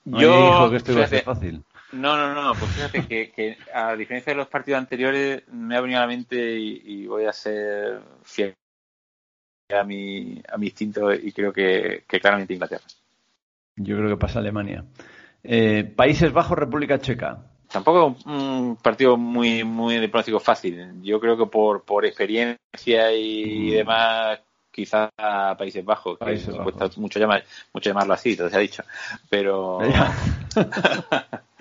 yo 0.06 0.70
que 0.70 0.76
esto 0.76 0.90
iba 0.90 1.04
a 1.04 1.06
ser 1.06 1.22
fácil. 1.22 1.62
No, 1.92 2.16
no, 2.16 2.34
no, 2.34 2.52
pues 2.58 2.68
fíjate 2.72 3.06
que, 3.06 3.58
a 3.72 3.94
diferencia 3.94 4.32
de 4.32 4.38
los 4.38 4.48
partidos 4.48 4.78
anteriores 4.78 5.46
me 5.52 5.76
ha 5.76 5.80
venido 5.80 6.00
a 6.00 6.02
la 6.02 6.08
mente 6.08 6.58
y 6.58 7.06
voy 7.06 7.26
a 7.26 7.32
ser 7.32 8.00
fiel 8.24 8.56
a 9.68 9.84
mi, 9.84 10.42
a 10.48 10.58
mi 10.58 10.66
instinto 10.66 11.12
y 11.12 11.32
creo 11.32 11.52
que, 11.52 12.04
claramente 12.06 12.54
Inglaterra. 12.54 12.84
Yo 13.76 13.96
creo 13.96 14.08
que 14.10 14.16
pasa 14.16 14.38
Alemania. 14.38 14.84
Eh, 15.42 15.84
Países 15.84 16.32
Bajos, 16.32 16.58
República 16.58 16.98
Checa. 16.98 17.38
Tampoco 17.70 18.16
un 18.26 18.76
partido 18.80 19.16
muy 19.16 19.64
muy 19.64 19.96
de 19.96 20.08
pronóstico 20.08 20.38
fácil. 20.38 21.02
Yo 21.02 21.18
creo 21.18 21.36
que 21.36 21.46
por, 21.46 21.82
por 21.82 22.04
experiencia 22.04 23.12
y 23.12 23.70
mm. 23.70 23.72
demás, 23.72 24.40
quizás 24.70 25.10
Países 25.58 25.84
Bajos, 25.84 26.18
que 26.18 26.24
Países 26.24 26.54
cuesta 26.54 26.88
mucho, 26.96 27.18
llamar, 27.18 27.44
mucho 27.72 27.90
llamarlo 27.90 28.14
así, 28.14 28.36
todo 28.36 28.48
se 28.48 28.56
ha 28.56 28.60
dicho. 28.60 28.84
Pero. 29.28 29.80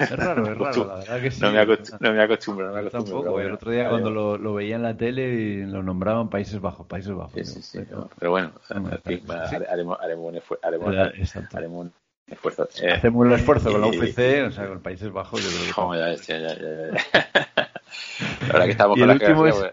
es 0.00 0.10
raro, 0.10 0.46
es 0.50 0.58
raro, 0.58 0.86
la 0.86 0.94
verdad 0.96 1.20
que 1.20 1.30
sí. 1.30 1.40
No 1.40 1.52
me, 1.52 1.60
acostumbro, 1.60 1.98
no 2.00 2.12
me 2.12 2.22
acostumbro. 2.22 2.66
No 2.66 2.72
me 2.72 2.80
acostumbro 2.80 3.40
el 3.40 3.52
otro 3.52 3.70
día 3.70 3.88
cuando 3.88 4.10
lo, 4.10 4.38
lo, 4.38 4.54
veía 4.54 4.76
en 4.76 4.82
la 4.82 4.96
tele 4.96 5.28
y 5.32 5.64
lo 5.64 5.82
nombraban 5.82 6.28
Países 6.28 6.60
Bajos, 6.60 6.86
Países 6.86 7.14
Bajos. 7.14 7.32
Sí, 7.34 7.44
sí, 7.44 7.62
sí, 7.62 7.80
pero, 8.18 8.30
bueno, 8.30 8.52
haremos, 8.68 9.98
haremos, 10.00 10.28
un 10.28 10.36
esfuerzo. 10.36 10.66
Haremos, 10.66 11.86
un 11.86 11.92
esfuerzo. 12.26 12.68
Eh, 12.80 12.92
Hacemos 12.92 13.26
un 13.26 13.32
esfuerzo 13.32 13.72
con 13.72 13.80
la 13.80 13.86
UFC, 13.88 14.46
o 14.46 14.50
sea, 14.50 14.68
con 14.68 14.80
Países 14.80 15.12
Bajos. 15.12 15.42
Yo 15.42 15.72
creo 15.72 15.90
que... 15.90 15.98
ya, 15.98 16.14
ya, 16.14 16.38
ya, 16.38 16.58
ya. 16.58 17.22
la 18.40 18.46
verdad 18.46 18.64
que 18.64 18.70
estamos 18.70 18.96
y 18.96 19.00
con 19.00 19.10
el 19.10 19.18
la 19.18 19.26
último 19.26 19.46
es 19.46 19.64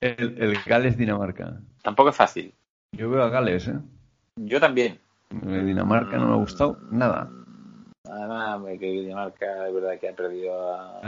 el, 0.00 0.42
el 0.42 0.58
Gales-Dinamarca. 0.64 1.60
Tampoco 1.82 2.10
es 2.10 2.16
fácil. 2.16 2.52
Yo 2.92 3.10
veo 3.10 3.22
a 3.22 3.28
Gales, 3.28 3.68
¿eh? 3.68 3.78
Yo 4.36 4.60
también. 4.60 4.98
Dinamarca 5.30 6.16
no 6.16 6.26
me 6.26 6.32
ha 6.32 6.36
gustado 6.36 6.78
nada. 6.90 7.30
Además, 8.14 8.78
que 8.78 8.86
Dinamarca 8.86 9.66
es 9.66 9.74
verdad 9.74 9.98
que 9.98 10.08
ha 10.08 10.12
perdido 10.12 10.72
a. 10.72 11.00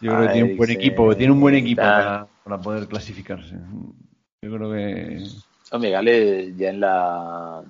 Yo 0.00 0.12
creo 0.12 0.20
que 0.22 0.28
tiene 0.32 0.50
un 0.50 0.56
buen 0.56 0.70
equipo, 0.70 1.16
tiene 1.16 1.32
un 1.32 1.40
buen 1.40 1.54
equipo 1.54 1.82
para, 1.82 2.26
para, 2.42 2.58
poder 2.58 2.88
clasificarse. 2.88 3.56
Yo 4.42 4.56
creo 4.56 4.72
que. 4.72 5.24
Hombre, 5.70 5.90
Gales 5.90 6.56
ya 6.56 6.70
en 6.70 6.80
la. 6.80 7.62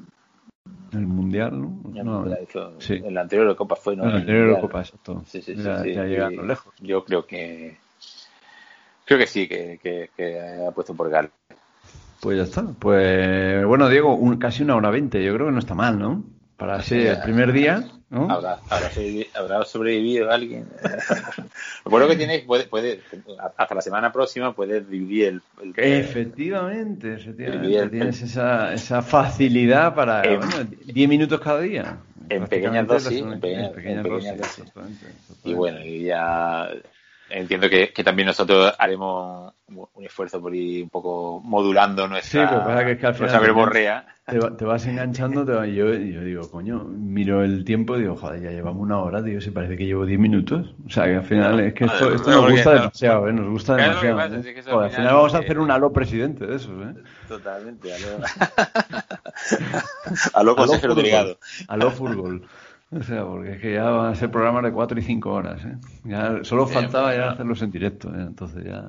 El 0.93 1.07
mundial, 1.07 1.61
¿no? 1.61 2.05
no 2.05 2.37
sí. 2.79 2.95
En 2.95 3.15
la 3.15 3.23
anterior 3.23 3.57
Copa 3.57 3.75
fue, 3.75 3.97
¿no? 3.97 4.05
En 4.05 4.11
la 4.11 4.17
anterior 4.19 4.61
Copa, 4.61 4.81
exacto. 4.81 5.23
Sí, 5.27 5.43
sí, 5.43 5.57
ya, 5.57 5.83
sí, 5.83 5.95
ya 5.95 6.05
llegaron 6.05 6.47
lejos. 6.47 6.73
Yo 6.81 7.05
creo 7.05 7.27
que. 7.27 7.77
Creo 9.05 9.19
que 9.19 9.27
sí, 9.27 9.49
que, 9.49 9.81
que, 9.83 10.11
que 10.17 10.41
ha 10.69 10.71
puesto 10.71 10.95
por 10.95 11.11
Gales. 11.11 11.33
Pues 12.21 12.37
ya 12.37 12.45
está. 12.45 12.63
Pues 12.79 13.67
bueno, 13.67 13.89
Diego, 13.89 14.15
un, 14.15 14.37
casi 14.37 14.63
una 14.63 14.77
hora 14.77 14.91
veinte. 14.91 15.25
Yo 15.25 15.35
creo 15.35 15.47
que 15.47 15.53
no 15.53 15.59
está 15.59 15.75
mal, 15.75 15.99
¿no? 15.99 16.23
Para 16.63 16.81
ser 16.81 17.09
el 17.09 17.19
primer 17.23 17.53
día, 17.53 17.83
¿no? 18.09 18.31
Habrá, 18.31 18.61
habrá, 19.35 19.65
sobrevivido 19.65 20.31
alguien. 20.31 20.69
Lo 21.85 21.91
bueno 21.91 22.07
que 22.07 22.15
tienes, 22.15 22.43
puede, 22.43 22.69
puede, 22.69 23.01
hasta 23.59 23.75
la 23.75 23.81
semana 23.81 24.13
próxima 24.13 24.55
puedes 24.55 24.89
dividir 24.89 25.27
el. 25.27 25.43
el 25.61 25.73
efectivamente, 25.77 27.15
efectivamente. 27.15 27.89
tienes 27.89 28.23
esa, 28.23 28.73
esa 28.73 29.03
facilidad 29.03 29.93
para 29.97 30.23
10 30.85 31.09
minutos 31.09 31.41
cada 31.41 31.63
día. 31.63 31.99
En 32.29 32.47
pequeñas 32.47 32.87
dosis. 32.87 33.19
En 33.19 33.41
pequeñas, 33.41 33.67
en 33.67 34.03
pequeñas, 34.05 34.39
dosis. 34.39 34.73
Y 35.43 35.55
bueno, 35.55 35.81
y 35.85 36.05
ya 36.05 36.71
entiendo 37.33 37.69
que, 37.69 37.93
también 38.05 38.27
nosotros 38.27 38.75
haremos 38.79 39.53
un 39.69 40.05
esfuerzo 40.05 40.41
por 40.41 40.55
ir 40.55 40.83
un 40.83 40.91
poco 40.91 41.41
modulando 41.43 42.07
nuestra, 42.07 42.49
sí, 42.49 42.49
pero 42.49 42.85
que, 42.85 42.93
es 42.93 42.99
que 42.99 43.07
al 43.07 43.15
final 43.15 43.41
verborrea. 43.41 44.07
Te, 44.25 44.65
vas 44.65 44.87
enganchando, 44.87 45.45
te 45.45 45.75
yo, 45.75 45.93
yo 45.93 46.23
digo, 46.23 46.49
coño, 46.49 46.85
miro 46.85 47.43
el 47.43 47.65
tiempo 47.65 47.97
y 47.97 48.03
digo, 48.03 48.17
joder, 48.17 48.41
ya 48.41 48.51
llevamos 48.51 48.83
una 48.83 49.01
hora, 49.01 49.21
digo, 49.21 49.41
si 49.41 49.51
parece 49.51 49.77
que 49.77 49.85
llevo 49.85 50.07
10 50.07 50.21
minutos. 50.21 50.75
O 50.87 50.91
sea, 50.91 51.05
que 51.05 51.17
al 51.17 51.25
final 51.25 51.61
es 51.61 51.75
que 51.75 51.87
esto, 51.87 52.15
esto 52.15 52.31
nos 52.31 52.51
gusta 52.51 52.75
demasiado, 52.75 53.29
¿eh? 53.29 53.33
Nos 53.33 53.51
gusta 53.51 53.77
demasiado. 53.77 54.21
¿eh? 54.21 54.85
al 54.85 54.91
final 54.91 55.15
vamos 55.15 55.35
a 55.35 55.39
hacer 55.39 55.59
un 55.59 55.71
aló 55.71 55.93
presidente 55.93 56.47
de 56.47 56.57
esos, 56.57 56.71
¿eh? 56.71 56.95
Totalmente, 57.27 57.93
aló. 57.93 58.07
aló 60.35 60.57
consejero 60.57 60.95
delegado. 60.95 61.39
Aló 61.67 61.91
fútbol. 61.91 62.47
O 62.99 63.03
sea, 63.03 63.25
porque 63.25 63.53
es 63.53 63.61
que 63.61 63.73
ya 63.73 63.85
van 63.85 64.13
a 64.13 64.15
ser 64.15 64.31
programas 64.31 64.65
de 64.65 64.73
4 64.73 64.99
y 64.99 65.03
5 65.03 65.31
horas. 65.31 65.65
¿eh? 65.65 65.77
Ya, 66.05 66.41
solo 66.43 66.67
faltaba 66.67 67.15
ya 67.15 67.31
hacerlos 67.31 67.63
en 67.63 67.71
directo. 67.71 68.09
¿eh? 68.09 68.21
Entonces 68.21 68.65
ya. 68.65 68.85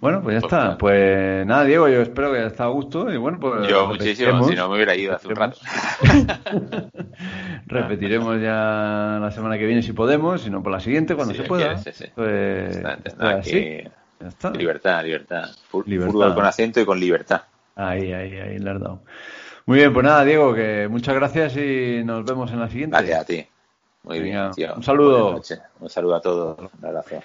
Bueno, 0.00 0.22
pues 0.22 0.36
ya 0.36 0.40
pues 0.40 0.52
está. 0.52 0.78
Pues 0.78 1.46
nada, 1.46 1.64
Diego, 1.64 1.88
yo 1.88 2.00
espero 2.00 2.32
que 2.32 2.38
haya 2.38 2.46
estado 2.46 2.70
a 2.70 2.72
gusto. 2.72 3.12
Y 3.12 3.18
bueno, 3.18 3.38
pues. 3.38 3.68
Yo 3.68 3.86
muchísimo, 3.86 4.44
si 4.44 4.54
no 4.54 4.68
me 4.68 4.76
hubiera 4.76 4.96
ido 4.96 5.14
hace 5.14 5.28
un 5.28 5.36
rato. 5.36 5.58
repetiremos 7.66 8.40
ya 8.40 9.18
la 9.20 9.30
semana 9.30 9.58
que 9.58 9.66
viene 9.66 9.82
si 9.82 9.92
podemos, 9.92 10.40
si 10.40 10.50
no 10.50 10.62
por 10.62 10.72
la 10.72 10.80
siguiente, 10.80 11.14
cuando 11.14 11.34
se 11.34 11.42
pueda. 11.42 11.76
Sí, 11.78 11.90
sí. 11.92 12.06
Pues. 12.14 12.82
Ya 12.82 14.28
está. 14.28 14.50
Libertad, 14.52 15.04
libertad. 15.04 15.04
libertad. 15.04 15.50
Fútbol 15.68 16.34
con 16.34 16.46
acento 16.46 16.80
y 16.80 16.84
con 16.84 16.98
libertad. 16.98 17.42
Ahí, 17.74 18.12
ahí, 18.12 18.34
ahí, 18.38 18.58
le 18.58 18.70
has 18.70 18.80
dado. 18.80 19.02
Muy 19.66 19.78
bien, 19.78 19.92
pues 19.92 20.04
nada, 20.04 20.24
Diego, 20.24 20.54
que 20.54 20.88
muchas 20.90 21.14
gracias 21.14 21.56
y 21.56 22.02
nos 22.04 22.24
vemos 22.24 22.50
en 22.50 22.60
la 22.60 22.68
siguiente. 22.68 22.96
Gracias 22.96 23.20
a 23.20 23.24
ti. 23.24 23.46
Muy 24.04 24.20
bien, 24.20 24.50
tío. 24.52 24.74
Un 24.74 24.82
saludo. 24.82 25.40
Un 25.80 25.88
saludo 25.88 26.14
a 26.16 26.20
todos. 26.20 26.58
Un 26.80 26.86
abrazo. 26.86 27.22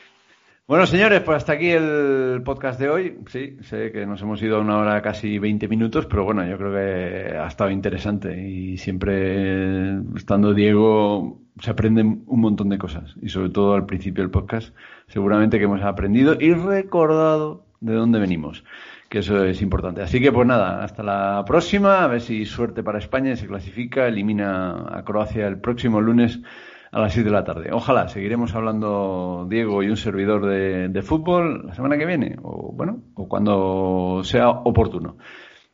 Bueno, 0.68 0.85
señores, 0.85 1.22
pues 1.22 1.38
hasta 1.38 1.53
aquí 1.53 1.69
el 1.69 2.41
podcast 2.43 2.77
de 2.77 2.89
hoy. 2.89 3.19
Sí, 3.31 3.57
sé 3.64 3.91
que 3.91 4.05
nos 4.05 4.22
hemos 4.22 4.41
ido 4.41 4.57
a 4.57 4.59
una 4.59 4.77
hora 4.77 5.01
casi 5.01 5.39
20 5.39 5.68
minutos, 5.69 6.05
pero 6.07 6.26
bueno, 6.26 6.45
yo 6.45 6.57
creo 6.57 6.73
que 6.73 7.38
ha 7.38 7.47
estado 7.47 7.72
interesante 7.72 8.38
y 8.38 8.77
siempre 8.77 9.97
estando 10.15 10.53
Diego 10.53 11.39
se 11.61 11.72
aprenden 11.72 12.23
un 12.27 12.41
montón 12.41 12.69
de 12.69 12.77
cosas 12.77 13.15
y 13.22 13.30
sobre 13.30 13.49
todo 13.49 13.76
al 13.76 13.85
principio 13.85 14.23
del 14.23 14.30
podcast 14.30 14.76
seguramente 15.07 15.57
que 15.57 15.64
hemos 15.64 15.81
aprendido 15.81 16.35
y 16.39 16.53
recordado 16.53 17.64
de 17.80 17.93
dónde 17.93 18.19
venimos 18.19 18.64
que 19.09 19.19
eso 19.19 19.43
es 19.43 19.61
importante. 19.61 20.01
Así 20.01 20.19
que 20.19 20.31
pues 20.31 20.47
nada, 20.47 20.84
hasta 20.84 21.03
la 21.03 21.43
próxima, 21.45 22.03
a 22.03 22.07
ver 22.07 22.21
si 22.21 22.45
suerte 22.45 22.84
para 22.84 22.99
España 22.99 23.35
se 23.35 23.47
clasifica, 23.47 24.07
elimina 24.07 24.85
a 24.89 25.03
Croacia 25.03 25.47
el 25.47 25.59
próximo 25.59 26.01
lunes 26.01 26.39
a 26.91 26.99
las 26.99 27.13
6 27.13 27.25
de 27.25 27.31
la 27.31 27.43
tarde. 27.43 27.69
Ojalá, 27.71 28.07
seguiremos 28.07 28.55
hablando 28.55 29.45
Diego 29.49 29.84
y 29.84 29.89
un 29.89 29.97
servidor 29.97 30.45
de, 30.45 30.89
de 30.89 31.01
fútbol 31.01 31.67
la 31.67 31.75
semana 31.75 31.97
que 31.97 32.05
viene, 32.05 32.38
o 32.43 32.71
bueno, 32.73 33.01
o 33.15 33.27
cuando 33.27 34.21
sea 34.23 34.49
oportuno. 34.49 35.17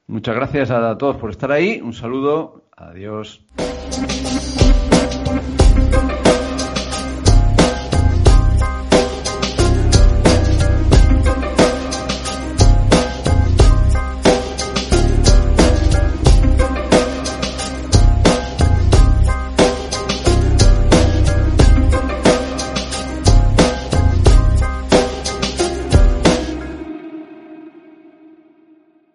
Muchas 0.08 0.36
gracias 0.36 0.70
a 0.72 0.98
todos 0.98 1.16
por 1.18 1.30
estar 1.30 1.52
ahí, 1.52 1.80
un 1.82 1.94
saludo, 1.94 2.66
adiós. 2.76 3.46